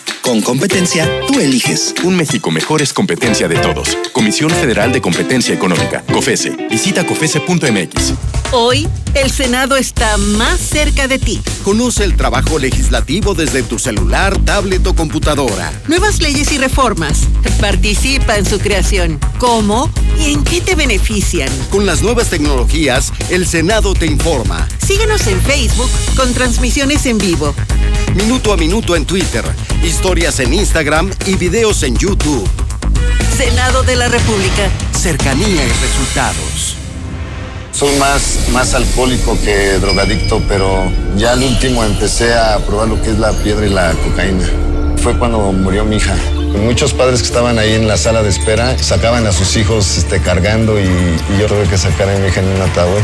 Con 0.21 0.39
competencia, 0.41 1.09
tú 1.27 1.39
eliges. 1.39 1.95
Un 2.03 2.15
México 2.15 2.51
mejor 2.51 2.81
es 2.81 2.93
competencia 2.93 3.47
de 3.47 3.55
todos. 3.57 3.97
Comisión 4.13 4.51
Federal 4.51 4.91
de 4.91 5.01
Competencia 5.01 5.53
Económica, 5.53 6.03
COFESE. 6.13 6.67
Visita 6.69 7.05
COFESE.mx. 7.05 8.13
Hoy, 8.51 8.87
el 9.15 9.31
Senado 9.31 9.77
está 9.77 10.17
más 10.17 10.59
cerca 10.59 11.07
de 11.07 11.17
ti. 11.17 11.41
Conoce 11.63 12.03
el 12.03 12.15
trabajo 12.15 12.59
legislativo 12.59 13.33
desde 13.33 13.63
tu 13.63 13.79
celular, 13.79 14.37
tablet 14.45 14.85
o 14.85 14.93
computadora. 14.93 15.71
Nuevas 15.87 16.21
leyes 16.21 16.51
y 16.51 16.59
reformas. 16.59 17.21
Participa 17.59 18.37
en 18.37 18.45
su 18.45 18.59
creación. 18.59 19.19
¿Cómo 19.39 19.89
y 20.19 20.33
en 20.33 20.43
qué 20.43 20.61
te 20.61 20.75
benefician? 20.75 21.49
Con 21.71 21.85
las 21.85 22.03
nuevas 22.03 22.29
tecnologías, 22.29 23.11
el 23.29 23.47
Senado 23.47 23.95
te 23.95 24.05
informa. 24.05 24.67
Síguenos 24.85 25.25
en 25.27 25.41
Facebook 25.41 25.89
con 26.15 26.31
transmisiones 26.33 27.05
en 27.07 27.17
vivo. 27.17 27.55
Minuto 28.15 28.51
a 28.51 28.57
minuto 28.57 28.95
en 28.97 29.05
Twitter, 29.05 29.45
historias 30.11 30.41
en 30.41 30.53
Instagram 30.53 31.09
y 31.25 31.35
videos 31.35 31.83
en 31.83 31.95
YouTube. 31.95 32.45
Senado 33.37 33.81
de 33.83 33.95
la 33.95 34.09
República. 34.09 34.67
Cercanía 34.91 35.47
y 35.47 35.69
resultados. 35.69 36.75
Soy 37.71 37.95
más, 37.95 38.49
más 38.51 38.73
alcohólico 38.73 39.39
que 39.41 39.79
drogadicto, 39.79 40.41
pero 40.49 40.91
ya 41.15 41.31
al 41.31 41.41
último 41.41 41.85
empecé 41.85 42.33
a 42.33 42.57
probar 42.57 42.89
lo 42.89 43.01
que 43.01 43.11
es 43.11 43.19
la 43.19 43.31
piedra 43.31 43.65
y 43.65 43.69
la 43.69 43.93
cocaína. 43.93 44.43
Fue 45.01 45.17
cuando 45.17 45.39
murió 45.53 45.85
mi 45.85 45.95
hija. 45.95 46.17
Muchos 46.61 46.91
padres 46.91 47.21
que 47.21 47.27
estaban 47.27 47.57
ahí 47.57 47.75
en 47.75 47.87
la 47.87 47.95
sala 47.95 48.21
de 48.21 48.27
espera 48.27 48.77
sacaban 48.79 49.25
a 49.27 49.31
sus 49.31 49.55
hijos 49.55 49.97
este, 49.97 50.19
cargando 50.19 50.77
y, 50.77 50.83
y 50.83 51.39
yo 51.39 51.47
tuve 51.47 51.63
que 51.69 51.77
sacar 51.77 52.09
a 52.09 52.17
mi 52.17 52.27
hija 52.27 52.41
en 52.41 52.49
un 52.49 52.61
ataúd. 52.61 52.99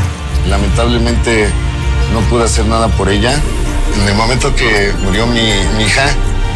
Lamentablemente 0.49 1.47
no 2.11 2.19
pude 2.29 2.43
hacer 2.43 2.65
nada 2.65 2.89
por 2.89 3.07
ella. 3.07 3.41
En 3.95 4.09
el 4.09 4.13
momento 4.15 4.53
que 4.53 4.91
murió 5.03 5.25
mi, 5.25 5.53
mi 5.77 5.85
hija, 5.85 6.05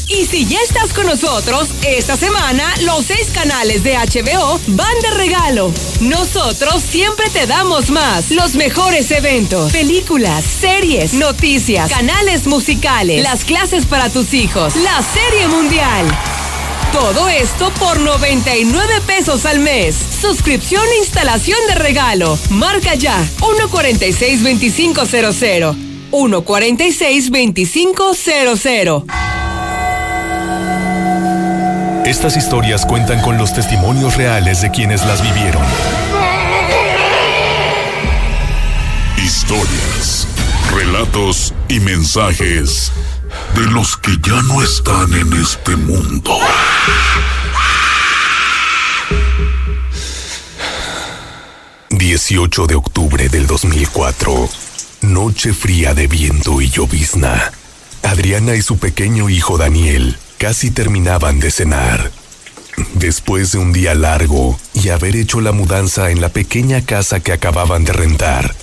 Y 0.09 0.25
si 0.25 0.47
ya 0.47 0.61
estás 0.61 0.93
con 0.93 1.07
nosotros, 1.07 1.69
esta 1.85 2.17
semana 2.17 2.73
los 2.83 3.07
seis 3.07 3.27
canales 3.35 3.83
de 3.83 3.97
HBO 3.97 4.61
van 4.69 5.01
de 5.03 5.11
regalo. 5.11 5.73
Nosotros 6.01 6.81
siempre 6.81 7.29
te 7.31 7.45
damos 7.47 7.91
más. 7.91 8.31
Los 8.31 8.55
mejores 8.55 9.11
eventos, 9.11 9.73
películas, 9.73 10.45
series, 10.45 11.15
noticias, 11.15 11.91
canales 11.91 12.47
musicales, 12.47 13.25
las 13.25 13.45
clases 13.45 13.85
para 13.85 14.09
tus 14.09 14.33
hijos, 14.33 14.77
la 14.77 15.03
serie 15.03 15.49
mundial. 15.49 16.07
Todo 16.93 17.29
esto 17.29 17.73
por 17.75 17.99
99 17.99 19.01
pesos 19.07 19.45
al 19.45 19.59
mes. 19.59 19.97
Suscripción 20.21 20.85
e 20.87 20.99
instalación 20.99 21.59
de 21.67 21.75
regalo. 21.75 22.39
Marca 22.51 22.95
ya 22.95 23.29
146-2500. 23.41 25.75
146-2500. 26.13 29.05
Estas 32.07 32.37
historias 32.37 32.87
cuentan 32.87 33.21
con 33.21 33.37
los 33.37 33.53
testimonios 33.53 34.17
reales 34.17 34.61
de 34.61 34.71
quienes 34.71 35.05
las 35.07 35.23
vivieron. 35.23 35.65
Historias, 39.19 40.29
relatos 40.73 41.53
y 41.69 41.81
mensajes 41.81 42.93
de 43.57 43.63
los 43.73 43.97
que 43.97 44.13
ya 44.23 44.41
no 44.43 44.63
están 44.63 45.13
en 45.15 45.33
este 45.33 45.75
mundo. 45.75 46.39
...18 51.91 52.67
de 52.67 52.77
octubre 52.77 53.29
del 53.29 53.49
2004... 53.49 54.49
...noche 55.01 55.53
fría 55.53 55.93
de 55.93 56.07
viento 56.07 56.61
y 56.61 56.71
llovizna... 56.71 57.53
Adriana 58.03 58.55
y 58.55 58.63
su 58.63 58.79
pequeño 58.79 59.29
hijo 59.29 59.59
Daniel 59.59 60.17
casi 60.39 60.71
terminaban 60.71 61.41
de 61.41 61.51
cenar. 61.51 62.11
Después 62.95 63.53
de 63.53 63.59
un 63.59 63.73
día 63.73 63.95
largo 63.95 64.59
y 64.75 64.91
haber 64.91 65.17
hecho 65.17 65.41
la 65.41 65.53
mudanza 65.53 66.11
en 66.11 66.21
la 66.21 66.29
pequeña 66.29 66.85
casa 66.85 67.21
que 67.21 67.33
acababan 67.33 67.85
de 67.85 67.93
rentar, 67.93 68.55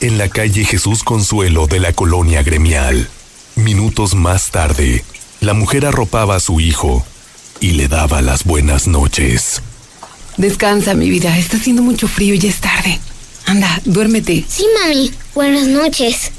en 0.00 0.18
la 0.18 0.28
calle 0.28 0.64
Jesús 0.64 1.02
Consuelo 1.02 1.66
de 1.66 1.80
la 1.80 1.92
colonia 1.92 2.42
gremial, 2.42 3.08
minutos 3.56 4.14
más 4.14 4.50
tarde, 4.50 5.04
la 5.40 5.54
mujer 5.54 5.86
arropaba 5.86 6.36
a 6.36 6.40
su 6.40 6.60
hijo 6.60 7.04
y 7.60 7.72
le 7.72 7.88
daba 7.88 8.20
las 8.20 8.44
buenas 8.44 8.86
noches. 8.86 9.62
Descansa, 10.36 10.94
mi 10.94 11.08
vida. 11.08 11.38
Está 11.38 11.56
haciendo 11.56 11.82
mucho 11.82 12.08
frío 12.08 12.34
y 12.34 12.38
ya 12.38 12.48
es 12.48 12.60
tarde. 12.60 12.98
Anda, 13.46 13.80
duérmete. 13.84 14.44
Sí, 14.48 14.66
mami. 14.80 15.12
Buenas 15.34 15.68
noches. 15.68 16.32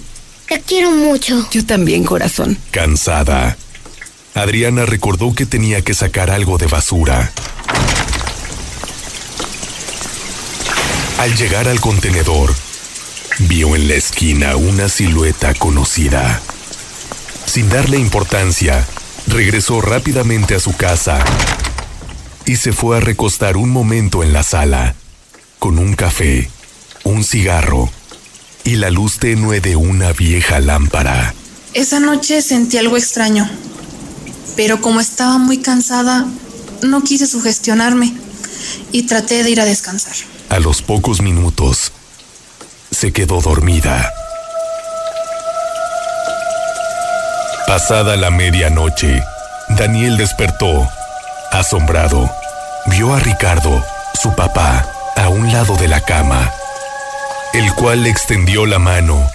Te 0.47 0.59
quiero 0.61 0.91
mucho. 0.91 1.47
Yo 1.51 1.65
también, 1.65 2.03
corazón. 2.03 2.57
Cansada, 2.71 3.57
Adriana 4.35 4.85
recordó 4.85 5.33
que 5.33 5.45
tenía 5.45 5.81
que 5.81 5.93
sacar 5.93 6.29
algo 6.29 6.57
de 6.57 6.67
basura. 6.67 7.31
Al 11.19 11.33
llegar 11.37 11.69
al 11.69 11.79
contenedor, 11.79 12.53
vio 13.39 13.77
en 13.77 13.87
la 13.87 13.93
esquina 13.93 14.57
una 14.57 14.89
silueta 14.89 15.53
conocida. 15.53 16.41
Sin 17.45 17.69
darle 17.69 17.97
importancia, 17.97 18.85
regresó 19.27 19.79
rápidamente 19.79 20.53
a 20.53 20.59
su 20.59 20.75
casa 20.75 21.23
y 22.45 22.57
se 22.57 22.73
fue 22.73 22.97
a 22.97 22.99
recostar 22.99 23.55
un 23.55 23.69
momento 23.69 24.21
en 24.21 24.33
la 24.33 24.43
sala, 24.43 24.95
con 25.59 25.79
un 25.79 25.95
café, 25.95 26.49
un 27.05 27.23
cigarro 27.23 27.89
y 28.65 28.75
la 28.75 28.89
luz 28.89 29.17
tenue 29.17 29.61
de 29.61 29.77
una 29.77 30.11
vieja 30.11 30.59
lámpara. 30.59 31.33
Esa 31.73 32.01
noche 32.01 32.41
sentí 32.41 32.77
algo 32.77 32.97
extraño 32.97 33.49
pero 34.55 34.81
como 34.81 34.99
estaba 34.99 35.37
muy 35.37 35.59
cansada, 35.59 36.25
no 36.81 37.03
quise 37.03 37.27
sugestionarme 37.27 38.13
y 38.91 39.03
traté 39.03 39.43
de 39.43 39.49
ir 39.49 39.61
a 39.61 39.65
descansar. 39.65 40.15
A 40.49 40.59
los 40.59 40.81
pocos 40.81 41.21
minutos, 41.21 41.91
se 42.91 43.11
quedó 43.11 43.41
dormida. 43.41 44.11
Pasada 47.67 48.15
la 48.15 48.29
medianoche, 48.29 49.23
Daniel 49.69 50.17
despertó, 50.17 50.87
asombrado. 51.51 52.29
Vio 52.85 53.13
a 53.13 53.19
Ricardo, 53.19 53.83
su 54.21 54.33
papá, 54.35 54.87
a 55.15 55.29
un 55.29 55.51
lado 55.51 55.75
de 55.75 55.87
la 55.87 56.01
cama, 56.01 56.51
el 57.53 57.73
cual 57.73 58.03
le 58.03 58.11
extendió 58.11 58.65
la 58.65 58.77
mano 58.77 59.29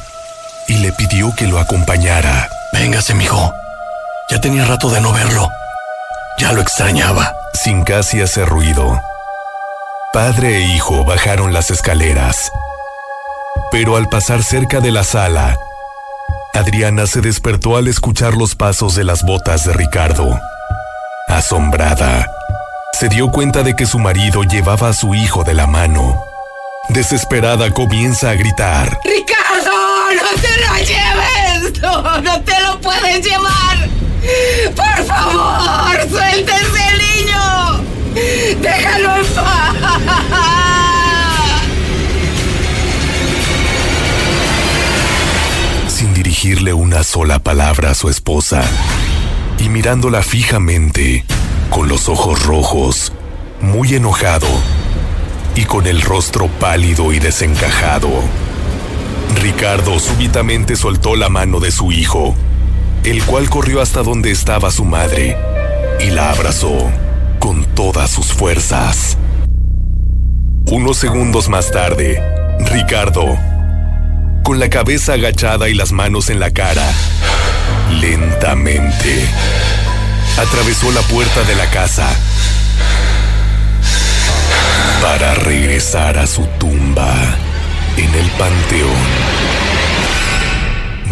y 0.68 0.74
le 0.74 0.92
pidió 0.92 1.34
que 1.34 1.48
lo 1.48 1.58
acompañara. 1.58 2.48
Véngase, 2.72 3.14
mijo. 3.14 3.52
Ya 4.30 4.40
tenía 4.40 4.64
rato 4.64 4.88
de 4.90 5.00
no 5.00 5.12
verlo. 5.12 5.48
Ya 6.38 6.52
lo 6.52 6.60
extrañaba. 6.60 7.34
Sin 7.52 7.82
casi 7.82 8.22
hacer 8.22 8.48
ruido, 8.48 9.02
padre 10.12 10.58
e 10.58 10.60
hijo 10.60 11.04
bajaron 11.04 11.52
las 11.52 11.70
escaleras. 11.70 12.52
Pero 13.70 13.96
al 13.96 14.08
pasar 14.08 14.42
cerca 14.42 14.80
de 14.80 14.92
la 14.92 15.04
sala, 15.04 15.58
Adriana 16.54 17.06
se 17.06 17.20
despertó 17.20 17.76
al 17.76 17.88
escuchar 17.88 18.34
los 18.34 18.54
pasos 18.54 18.94
de 18.94 19.04
las 19.04 19.24
botas 19.24 19.64
de 19.64 19.72
Ricardo. 19.72 20.40
Asombrada, 21.28 22.30
se 22.92 23.08
dio 23.08 23.30
cuenta 23.30 23.62
de 23.62 23.74
que 23.74 23.84
su 23.84 23.98
marido 23.98 24.42
llevaba 24.44 24.88
a 24.88 24.94
su 24.94 25.14
hijo 25.14 25.44
de 25.44 25.54
la 25.54 25.66
mano. 25.66 26.24
Desesperada 26.88 27.70
comienza 27.72 28.30
a 28.30 28.34
gritar. 28.34 28.98
¡Ricardo! 29.04 29.89
¡No 30.10 30.28
te 30.40 30.52
lo 30.60 30.74
lleves! 30.78 31.80
¡No, 31.80 32.20
no 32.20 32.40
te 32.42 32.60
lo 32.60 32.80
puedes 32.80 33.24
llevar! 33.24 33.88
¡Por 34.74 35.04
favor! 35.06 36.08
¡Suéltese 36.10 36.88
el 36.92 36.98
niño! 36.98 37.84
¡Déjalo 38.60 39.16
en 39.16 39.26
paz! 39.26 39.76
Sin 45.88 46.12
dirigirle 46.12 46.72
una 46.72 47.04
sola 47.04 47.38
palabra 47.38 47.90
a 47.90 47.94
su 47.94 48.08
esposa 48.08 48.64
y 49.58 49.68
mirándola 49.68 50.22
fijamente, 50.22 51.24
con 51.70 51.88
los 51.88 52.08
ojos 52.08 52.44
rojos, 52.44 53.12
muy 53.60 53.94
enojado 53.94 54.48
y 55.54 55.66
con 55.66 55.86
el 55.86 56.02
rostro 56.02 56.48
pálido 56.48 57.12
y 57.12 57.20
desencajado. 57.20 58.10
Ricardo 59.36 59.98
súbitamente 59.98 60.76
soltó 60.76 61.16
la 61.16 61.28
mano 61.28 61.60
de 61.60 61.70
su 61.70 61.92
hijo 61.92 62.34
el 63.04 63.22
cual 63.24 63.48
corrió 63.48 63.80
hasta 63.80 64.02
donde 64.02 64.30
estaba 64.30 64.70
su 64.70 64.84
madre 64.84 65.36
y 66.00 66.10
la 66.10 66.30
abrazó 66.30 66.90
con 67.38 67.64
todas 67.74 68.10
sus 68.10 68.26
fuerzas. 68.26 69.16
Unos 70.66 70.98
segundos 70.98 71.48
más 71.48 71.70
tarde, 71.70 72.22
Ricardo, 72.70 73.38
con 74.44 74.60
la 74.60 74.68
cabeza 74.68 75.14
agachada 75.14 75.68
y 75.68 75.74
las 75.74 75.92
manos 75.92 76.28
en 76.28 76.40
la 76.40 76.50
cara, 76.50 76.86
lentamente 78.00 79.26
atravesó 80.38 80.92
la 80.92 81.00
puerta 81.02 81.42
de 81.44 81.54
la 81.54 81.68
casa 81.70 82.06
para 85.02 85.34
regresar 85.34 86.18
a 86.18 86.26
su 86.26 86.46
tumba 86.58 87.36
en 88.00 88.14
el 88.14 88.30
panteón 88.38 88.96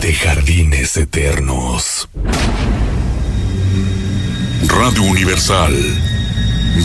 de 0.00 0.14
jardines 0.14 0.96
eternos. 0.96 2.08
Radio 4.66 5.02
Universal, 5.02 5.74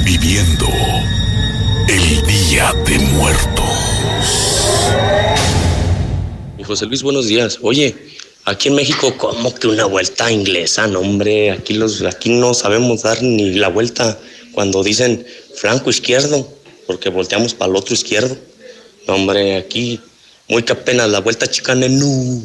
viviendo 0.03 0.67
el 1.87 2.21
Día 2.27 2.73
de 2.85 2.99
Muertos. 2.99 3.63
Y 6.57 6.63
José 6.63 6.85
Luis, 6.87 7.01
buenos 7.01 7.27
días. 7.27 7.59
Oye, 7.61 7.95
aquí 8.43 8.67
en 8.67 8.75
México, 8.75 9.15
¿cómo 9.17 9.55
que 9.55 9.67
una 9.67 9.85
vuelta 9.85 10.29
inglesa? 10.29 10.85
No, 10.87 10.99
hombre, 10.99 11.51
aquí, 11.51 11.75
los, 11.75 12.01
aquí 12.01 12.29
no 12.29 12.53
sabemos 12.53 13.03
dar 13.03 13.23
ni 13.23 13.53
la 13.53 13.69
vuelta 13.69 14.19
cuando 14.51 14.83
dicen 14.83 15.25
flanco 15.55 15.89
izquierdo, 15.89 16.45
porque 16.87 17.07
volteamos 17.07 17.53
para 17.53 17.71
el 17.71 17.77
otro 17.77 17.93
izquierdo. 17.93 18.35
Hombre, 19.07 19.57
aquí 19.57 20.01
muy 20.49 20.63
que 20.63 20.73
apenas 20.73 21.09
la 21.09 21.19
vuelta 21.19 21.47
chicana, 21.47 21.87
no. 21.89 22.41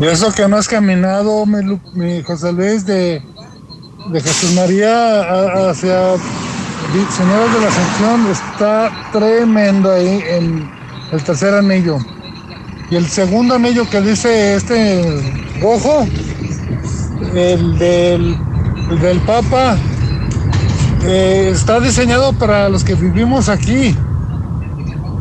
Y 0.00 0.06
eso 0.06 0.32
que 0.32 0.46
no 0.48 0.56
has 0.56 0.68
caminado, 0.68 1.46
mi, 1.46 2.22
José 2.22 2.52
Luis, 2.52 2.84
de, 2.84 3.22
de 4.10 4.20
Jesús 4.20 4.52
María 4.52 5.70
hacia 5.70 6.16
Señores 7.16 7.52
de 7.52 7.60
la 7.60 7.68
Ascensión, 7.68 8.30
está 8.30 9.10
tremendo 9.12 9.92
ahí 9.92 10.22
en 10.26 10.70
el 11.12 11.22
tercer 11.22 11.54
anillo. 11.54 11.98
Y 12.90 12.96
el 12.96 13.06
segundo 13.08 13.54
anillo 13.54 13.88
que 13.90 14.00
dice 14.00 14.54
este 14.54 15.04
rojo, 15.60 16.06
el 17.34 17.78
del, 17.78 18.38
del 19.00 19.20
Papa, 19.20 19.76
eh, 21.02 21.50
está 21.52 21.80
diseñado 21.80 22.32
para 22.32 22.68
los 22.68 22.84
que 22.84 22.94
vivimos 22.94 23.48
aquí. 23.48 23.96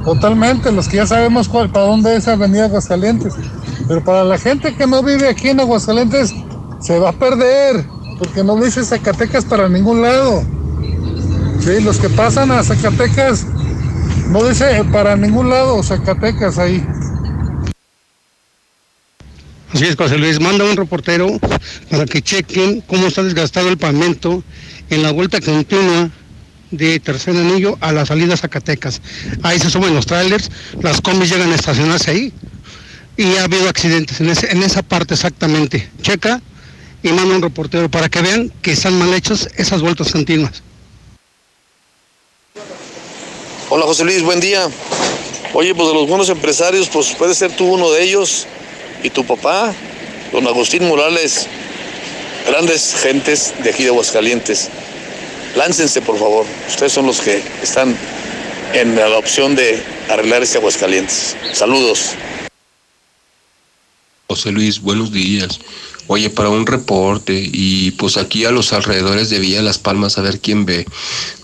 Totalmente, 0.03 0.72
los 0.72 0.88
que 0.88 0.97
ya 0.97 1.07
sabemos 1.07 1.49
cuál, 1.49 1.69
para 1.69 1.85
dónde 1.85 2.15
es 2.15 2.27
Avenida 2.27 2.65
Aguascalientes. 2.65 3.33
Pero 3.88 4.03
para 4.03 4.23
la 4.23 4.38
gente 4.38 4.75
que 4.75 4.88
no 4.88 5.03
vive 5.03 5.27
aquí 5.27 5.49
en 5.49 5.59
Aguascalientes, 5.59 6.33
se 6.80 6.99
va 6.99 7.09
a 7.09 7.14
perder, 7.14 7.85
porque 8.17 8.43
no 8.43 8.56
dice 8.56 8.83
Zacatecas 8.83 9.45
para 9.45 9.67
ningún 9.67 10.01
lado. 10.01 10.43
Sí, 11.59 11.81
los 11.81 11.97
que 11.97 12.09
pasan 12.09 12.51
a 12.51 12.64
Zacatecas, 12.64 13.45
no 14.30 14.43
dice 14.43 14.83
para 14.91 15.15
ningún 15.15 15.49
lado 15.49 15.81
Zacatecas 15.83 16.57
ahí. 16.57 16.85
Así 19.73 19.85
es, 19.85 19.95
José 19.95 20.17
Luis, 20.17 20.39
manda 20.39 20.64
un 20.64 20.77
reportero 20.77 21.27
para 21.89 22.06
que 22.06 22.22
chequen 22.22 22.81
cómo 22.81 23.07
está 23.07 23.23
desgastado 23.23 23.67
el 23.69 23.77
pavimento 23.77 24.43
en 24.90 25.03
la 25.03 25.11
vuelta 25.11 25.41
continua 25.41 26.09
de 26.72 26.99
Tercer 26.99 27.35
Anillo 27.35 27.77
a 27.82 27.91
la 27.91 28.06
salida 28.06 28.38
Zacatecas. 28.38 29.01
Ahí 29.43 29.59
se 29.59 29.69
suben 29.69 29.93
los 29.93 30.06
trailers, 30.06 30.51
las 30.82 31.01
combis 31.01 31.30
llegan 31.30 31.51
a 31.51 31.56
estacionarse 31.56 32.11
ahí 32.11 32.33
y 33.16 33.35
ha 33.38 33.45
habido 33.45 33.69
accidentes 33.69 34.19
en, 34.22 34.30
en 34.30 34.64
esa 34.64 34.82
parte 34.82 35.14
exactamente. 35.14 35.90
Checa 36.01 36.41
y 37.03 37.09
manda 37.09 37.35
un 37.35 37.41
reportero 37.41 37.90
para 37.90 38.09
que 38.09 38.22
vean 38.22 38.51
que 38.61 38.72
están 38.72 38.98
mal 38.98 39.14
hechos 39.14 39.48
esas 39.56 39.82
vueltas 39.82 40.11
continuas. 40.11 40.64
Hola 43.69 43.85
José 43.85 44.03
Luis, 44.06 44.24
buen 44.24 44.40
día. 44.40 44.67
Oye, 45.53 45.74
pues 45.74 45.88
de 45.88 45.93
los 45.93 46.07
buenos 46.07 46.30
empresarios, 46.30 46.88
pues 46.88 47.14
puede 47.14 47.33
ser 47.33 47.51
tú 47.56 47.66
uno 47.66 47.91
de 47.91 48.03
ellos 48.03 48.45
y 49.03 49.09
tu 49.09 49.25
papá, 49.25 49.74
don 50.32 50.45
Agustín 50.48 50.88
Morales, 50.88 51.48
grandes 52.48 52.95
gentes 52.95 53.53
de 53.61 53.69
aquí 53.69 53.84
de 53.84 53.90
Aguascalientes. 53.90 54.69
Láncense, 55.56 56.01
por 56.01 56.17
favor. 56.17 56.45
Ustedes 56.67 56.93
son 56.93 57.06
los 57.06 57.19
que 57.19 57.43
están 57.61 57.95
en 58.74 58.95
la 58.95 59.17
opción 59.17 59.56
de 59.56 59.84
arreglar 60.09 60.42
este 60.42 60.58
Aguascalientes. 60.58 61.35
Saludos. 61.53 62.11
José 64.27 64.51
Luis, 64.51 64.82
buenos 64.82 65.11
días. 65.11 65.59
Oye, 66.08 66.30
para 66.30 66.50
un 66.50 66.66
reporte 66.66 67.34
y 67.35 67.92
pues 67.92 68.16
aquí 68.16 68.45
a 68.45 68.51
los 68.51 68.72
alrededores 68.72 69.30
de 69.30 69.40
Villa 69.40 69.61
Las 69.61 69.77
Palmas 69.77 70.17
a 70.17 70.22
ver 70.22 70.40
quién 70.40 70.66
ve. 70.66 70.85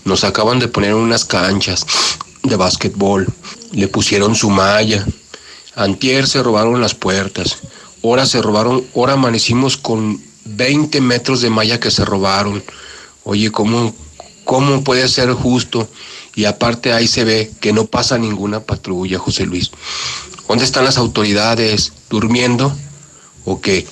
Nos 0.04 0.24
acaban 0.24 0.58
de 0.58 0.68
poner 0.68 0.94
unas 0.94 1.26
canchas 1.26 1.84
de 2.42 2.56
básquetbol. 2.56 3.26
Le 3.72 3.88
pusieron 3.88 4.34
su 4.34 4.48
malla. 4.48 5.06
Antier 5.74 6.26
se 6.26 6.42
robaron 6.42 6.80
las 6.80 6.94
puertas. 6.94 7.58
Ahora 8.02 8.24
se 8.26 8.40
robaron, 8.40 8.86
ahora 8.94 9.14
amanecimos 9.14 9.76
con 9.76 10.22
20 10.44 11.00
metros 11.00 11.40
de 11.40 11.50
malla 11.50 11.80
que 11.80 11.90
se 11.90 12.04
robaron. 12.04 12.62
Oye, 13.24 13.50
¿cómo, 13.50 13.94
cómo 14.44 14.84
puede 14.84 15.08
ser 15.08 15.32
justo? 15.32 15.88
Y 16.34 16.44
aparte 16.44 16.92
ahí 16.92 17.06
se 17.06 17.24
ve 17.24 17.50
que 17.60 17.72
no 17.72 17.86
pasa 17.86 18.18
ninguna 18.18 18.60
patrulla, 18.60 19.18
José 19.18 19.46
Luis. 19.46 19.70
¿Dónde 20.48 20.64
están 20.64 20.84
las 20.84 20.98
autoridades? 20.98 21.92
¿Durmiendo? 22.10 22.76
¿O 23.44 23.60
qué? 23.60 23.86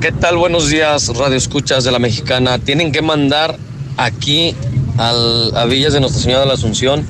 ¿Qué 0.00 0.12
tal? 0.12 0.36
Buenos 0.36 0.68
días, 0.68 1.08
Radio 1.16 1.36
Escuchas 1.36 1.84
de 1.84 1.90
la 1.90 1.98
Mexicana. 1.98 2.58
Tienen 2.58 2.92
que 2.92 3.02
mandar 3.02 3.58
aquí 3.96 4.54
al, 4.96 5.56
a 5.56 5.64
Villas 5.64 5.92
de 5.92 6.00
Nuestra 6.00 6.22
Señora 6.22 6.40
de 6.42 6.46
la 6.46 6.54
Asunción, 6.54 7.06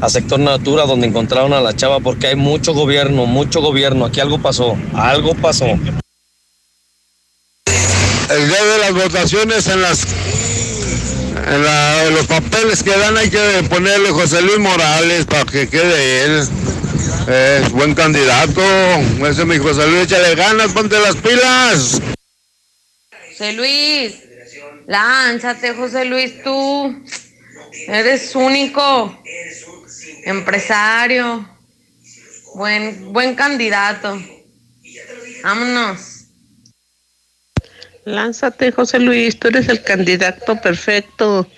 a 0.00 0.08
Sector 0.08 0.40
Natura, 0.40 0.86
donde 0.86 1.06
encontraron 1.06 1.52
a 1.52 1.60
la 1.60 1.76
chava, 1.76 2.00
porque 2.00 2.28
hay 2.28 2.36
mucho 2.36 2.74
gobierno, 2.74 3.26
mucho 3.26 3.60
gobierno. 3.60 4.04
Aquí 4.04 4.20
algo 4.20 4.40
pasó, 4.40 4.76
algo 4.94 5.34
pasó. 5.34 5.66
El 8.30 8.48
día 8.48 8.64
de 8.64 8.78
las 8.78 8.92
votaciones 8.92 9.66
en 9.66 9.82
las 9.82 10.06
en, 11.46 12.14
los 12.14 12.26
papeles 12.26 12.82
que 12.82 12.90
dan 12.90 13.16
hay 13.18 13.28
que 13.28 13.62
ponerle 13.68 14.10
José 14.10 14.40
Luis 14.40 14.58
Morales 14.58 15.26
para 15.26 15.44
que 15.44 15.68
quede 15.68 16.24
él. 16.24 16.48
Es 17.28 17.70
buen 17.70 17.94
candidato. 17.94 18.62
Ese 19.26 19.42
es 19.42 19.46
mi 19.46 19.58
José 19.58 19.86
Luis, 19.88 20.04
échale 20.04 20.34
ganas, 20.34 20.72
ponte 20.72 20.98
las 21.00 21.16
pilas. 21.16 22.00
José 23.30 23.52
Luis, 23.52 24.14
lánzate, 24.86 25.74
José 25.74 26.04
Luis, 26.06 26.42
tú. 26.42 27.04
Eres 27.88 28.34
único. 28.34 29.22
Empresario. 30.24 31.46
Buen, 32.54 33.12
buen 33.12 33.34
candidato. 33.34 34.18
Vámonos. 35.42 36.13
Lánzate, 38.04 38.70
José 38.70 38.98
Luis, 38.98 39.38
tú 39.38 39.48
eres 39.48 39.68
el 39.68 39.82
candidato 39.82 40.60
perfecto. 40.60 41.48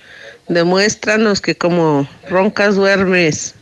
Demuéstranos 0.48 1.40
que 1.40 1.56
como 1.56 2.08
roncas 2.28 2.76
duermes. 2.76 3.54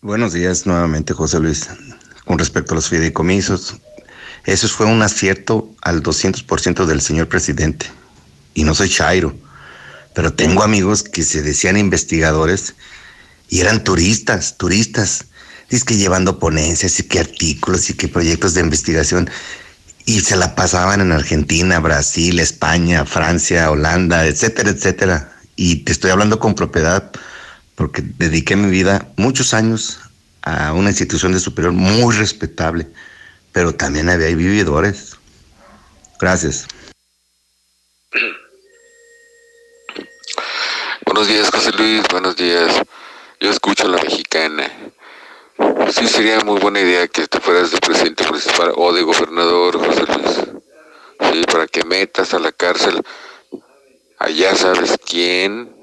Buenos 0.00 0.32
días 0.32 0.66
nuevamente, 0.66 1.12
José 1.12 1.40
Luis. 1.40 1.68
Con 2.24 2.38
respecto 2.38 2.72
a 2.72 2.76
los 2.76 2.88
fideicomisos, 2.88 3.76
eso 4.46 4.68
fue 4.68 4.86
un 4.86 5.02
acierto 5.02 5.74
al 5.82 6.02
200% 6.02 6.86
del 6.86 7.02
señor 7.02 7.28
presidente. 7.28 7.86
Y 8.54 8.64
no 8.64 8.74
soy 8.74 8.88
Chairo, 8.88 9.34
pero 10.14 10.32
tengo 10.32 10.62
amigos 10.62 11.02
que 11.02 11.22
se 11.22 11.42
decían 11.42 11.76
investigadores 11.76 12.74
y 13.50 13.60
eran 13.60 13.84
turistas, 13.84 14.56
turistas. 14.56 15.26
Dice 15.68 15.84
que 15.84 15.96
llevando 15.96 16.38
ponencias 16.38 16.98
y 16.98 17.02
que 17.02 17.18
artículos 17.18 17.90
y 17.90 17.94
que 17.94 18.08
proyectos 18.08 18.54
de 18.54 18.62
investigación. 18.62 19.28
Y 20.08 20.20
se 20.20 20.36
la 20.36 20.54
pasaban 20.54 21.02
en 21.02 21.12
Argentina, 21.12 21.80
Brasil, 21.80 22.40
España, 22.40 23.04
Francia, 23.04 23.70
Holanda, 23.70 24.24
etcétera, 24.24 24.70
etcétera. 24.70 25.36
Y 25.54 25.84
te 25.84 25.92
estoy 25.92 26.10
hablando 26.10 26.38
con 26.38 26.54
propiedad 26.54 27.10
porque 27.74 28.00
dediqué 28.16 28.56
mi 28.56 28.70
vida 28.70 29.06
muchos 29.18 29.52
años 29.52 30.00
a 30.40 30.72
una 30.72 30.88
institución 30.88 31.34
de 31.34 31.40
superior 31.40 31.74
muy 31.74 32.14
respetable, 32.16 32.88
pero 33.52 33.74
también 33.74 34.08
había 34.08 34.28
vividores. 34.28 35.18
Gracias. 36.18 36.66
Buenos 41.04 41.28
días, 41.28 41.50
José 41.50 41.70
Luis, 41.72 42.02
buenos 42.10 42.34
días. 42.34 42.80
Yo 43.40 43.50
escucho 43.50 43.84
a 43.84 43.90
la 43.90 44.02
mexicana. 44.02 44.72
Sí, 45.90 46.06
sería 46.06 46.40
muy 46.40 46.60
buena 46.60 46.80
idea 46.80 47.08
que 47.08 47.26
te 47.26 47.40
fueras 47.40 47.70
de 47.70 47.78
presidente 47.78 48.24
municipal 48.26 48.72
o 48.76 48.92
de 48.92 49.02
gobernador, 49.02 49.78
José 49.78 50.04
Luis. 50.06 50.40
Sí, 51.32 51.42
para 51.50 51.66
que 51.66 51.84
metas 51.84 52.32
a 52.34 52.38
la 52.38 52.52
cárcel 52.52 53.02
allá 54.18 54.54
sabes 54.54 54.96
quién, 55.04 55.74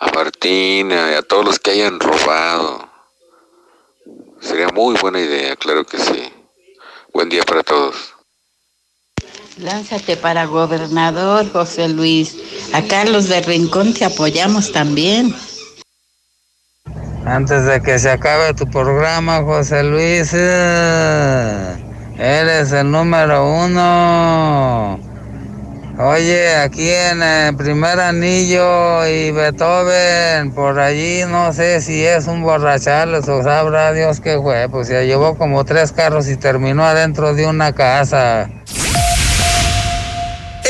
a 0.00 0.10
Martina 0.12 1.16
a 1.16 1.22
todos 1.22 1.44
los 1.44 1.58
que 1.58 1.70
hayan 1.72 2.00
robado. 2.00 2.88
Sería 4.40 4.68
muy 4.68 4.96
buena 4.96 5.20
idea, 5.20 5.56
claro 5.56 5.84
que 5.84 5.98
sí. 5.98 6.32
Buen 7.12 7.28
día 7.28 7.42
para 7.44 7.62
todos. 7.62 8.14
Lánzate 9.58 10.16
para 10.16 10.44
gobernador, 10.44 11.50
José 11.50 11.88
Luis. 11.88 12.36
Acá 12.72 13.04
los 13.04 13.28
de 13.28 13.40
Rincón 13.40 13.92
te 13.92 14.04
apoyamos 14.04 14.70
también. 14.70 15.34
Antes 17.28 17.66
de 17.66 17.82
que 17.82 17.98
se 17.98 18.10
acabe 18.10 18.54
tu 18.54 18.66
programa, 18.66 19.42
José 19.42 19.82
Luis, 19.82 20.30
eh, 20.32 21.76
eres 22.16 22.72
el 22.72 22.90
número 22.90 23.52
uno. 23.66 24.98
Oye, 25.98 26.56
aquí 26.56 26.88
en 26.88 27.22
el 27.22 27.54
primer 27.54 28.00
anillo 28.00 29.06
y 29.06 29.30
Beethoven, 29.30 30.52
por 30.52 30.78
allí 30.78 31.24
no 31.28 31.52
sé 31.52 31.82
si 31.82 32.02
es 32.02 32.26
un 32.28 32.42
borrachales 32.42 33.28
o 33.28 33.42
sabrá 33.42 33.92
Dios 33.92 34.20
qué 34.20 34.38
fue, 34.40 34.66
pues 34.70 34.88
se 34.88 35.06
llevó 35.06 35.36
como 35.36 35.66
tres 35.66 35.92
carros 35.92 36.30
y 36.30 36.36
terminó 36.36 36.82
adentro 36.82 37.34
de 37.34 37.46
una 37.46 37.74
casa. 37.74 38.48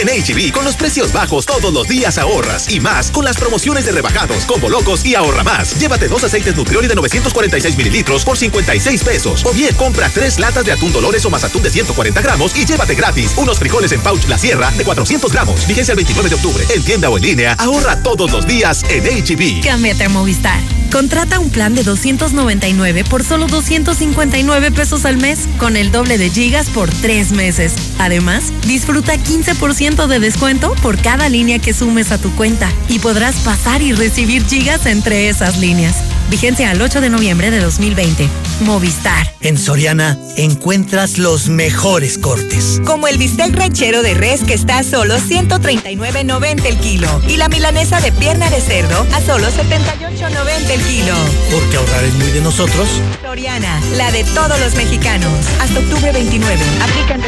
En 0.01 0.07
HB, 0.07 0.53
con 0.53 0.65
los 0.65 0.77
precios 0.77 1.13
bajos 1.13 1.45
todos 1.45 1.73
los 1.73 1.89
días 1.89 2.19
ahorras 2.19 2.71
y 2.71 2.79
más 2.79 3.11
con 3.11 3.25
las 3.25 3.37
promociones 3.37 3.85
de 3.85 3.91
rebajados, 3.91 4.45
combo 4.45 4.69
locos 4.69 5.05
y 5.05 5.17
ahorra 5.17 5.43
más. 5.43 5.77
Llévate 5.81 6.07
dos 6.07 6.23
aceites 6.23 6.55
Nutrioli 6.55 6.87
de 6.87 6.95
946 6.95 7.77
mililitros 7.77 8.25
por 8.25 8.39
56 8.39 9.03
pesos. 9.03 9.45
O 9.45 9.53
bien, 9.53 9.75
compra 9.75 10.09
tres 10.09 10.39
latas 10.39 10.65
de 10.65 10.71
atún 10.71 10.93
Dolores 10.93 11.25
o 11.25 11.31
más 11.31 11.43
atún 11.43 11.65
de 11.65 11.71
140 11.71 12.21
gramos 12.21 12.57
y 12.57 12.65
llévate 12.65 12.95
gratis 12.95 13.33
unos 13.37 13.59
frijoles 13.59 13.91
en 13.91 14.01
pouch 14.01 14.25
La 14.29 14.39
Sierra 14.39 14.71
de 14.71 14.85
400 14.85 15.33
gramos. 15.33 15.67
Vigencia 15.67 15.93
el 15.93 15.97
29 15.97 16.29
de 16.29 16.35
octubre. 16.37 16.65
En 16.73 16.85
tienda 16.85 17.11
o 17.11 17.17
en 17.17 17.25
línea, 17.25 17.55
ahorra 17.55 18.01
todos 18.01 18.31
los 18.31 18.47
días 18.47 18.85
en 18.91 19.03
HB. 19.03 19.65
Cámbiate 19.65 20.05
a 20.05 20.09
Movistar. 20.11 20.61
Contrata 20.93 21.39
un 21.39 21.51
plan 21.51 21.75
de 21.75 21.83
299 21.83 23.05
por 23.05 23.23
solo 23.23 23.47
259 23.47 24.71
pesos 24.73 25.05
al 25.05 25.19
mes, 25.19 25.47
con 25.59 25.77
el 25.77 25.93
doble 25.93 26.17
de 26.17 26.31
gigas 26.31 26.71
por 26.71 26.89
tres 26.89 27.33
meses. 27.33 27.75
Además, 27.99 28.53
disfruta 28.67 29.15
15% 29.17 29.88
de 29.89 30.19
descuento 30.21 30.75
por 30.83 31.01
cada 31.01 31.31
línea 31.31 31.59
que 31.61 31.73
sumes 31.73 32.13
a 32.13 32.19
tu 32.19 32.31
cuenta 32.37 32.71
y 32.89 32.99
podrás 32.99 33.37
pasar 33.37 33.81
y 33.81 33.95
recibir 33.95 34.45
gigas 34.45 34.85
entre 34.85 35.31
esas 35.31 35.57
líneas. 35.57 35.97
Vigencia 36.31 36.71
al 36.71 36.83
8 36.83 37.01
de 37.01 37.09
noviembre 37.09 37.51
de 37.51 37.59
2020. 37.61 38.29
Movistar. 38.61 39.33
En 39.41 39.57
Soriana 39.57 40.19
encuentras 40.37 41.17
los 41.17 41.49
mejores 41.49 42.19
cortes. 42.19 42.83
Como 42.85 43.09
el 43.09 43.17
bistec 43.17 43.55
ranchero 43.57 44.03
de 44.03 44.13
res 44.13 44.45
que 44.45 44.53
está 44.53 44.79
a 44.79 44.83
solo 44.83 45.17
139.90 45.17 46.67
el 46.67 46.77
kilo 46.77 47.09
y 47.27 47.39
la 47.39 47.49
milanesa 47.49 48.01
de 48.03 48.13
pierna 48.13 48.51
de 48.51 48.61
cerdo 48.61 49.07
a 49.15 49.23
solo 49.23 49.49
78.90 49.49 50.71
el 50.71 50.83
kilo. 50.83 51.15
Porque 51.51 51.79
ahorrar 51.79 52.05
es 52.05 52.15
muy 52.15 52.31
de 52.31 52.43
nosotros. 52.43 52.89
Soriana, 53.23 53.81
la 53.97 54.13
de 54.13 54.23
todos 54.25 54.61
los 54.61 54.75
mexicanos. 54.75 55.33
Hasta 55.61 55.81
octubre 55.81 56.13
29. 56.13 56.63
Aplican. 56.83 57.23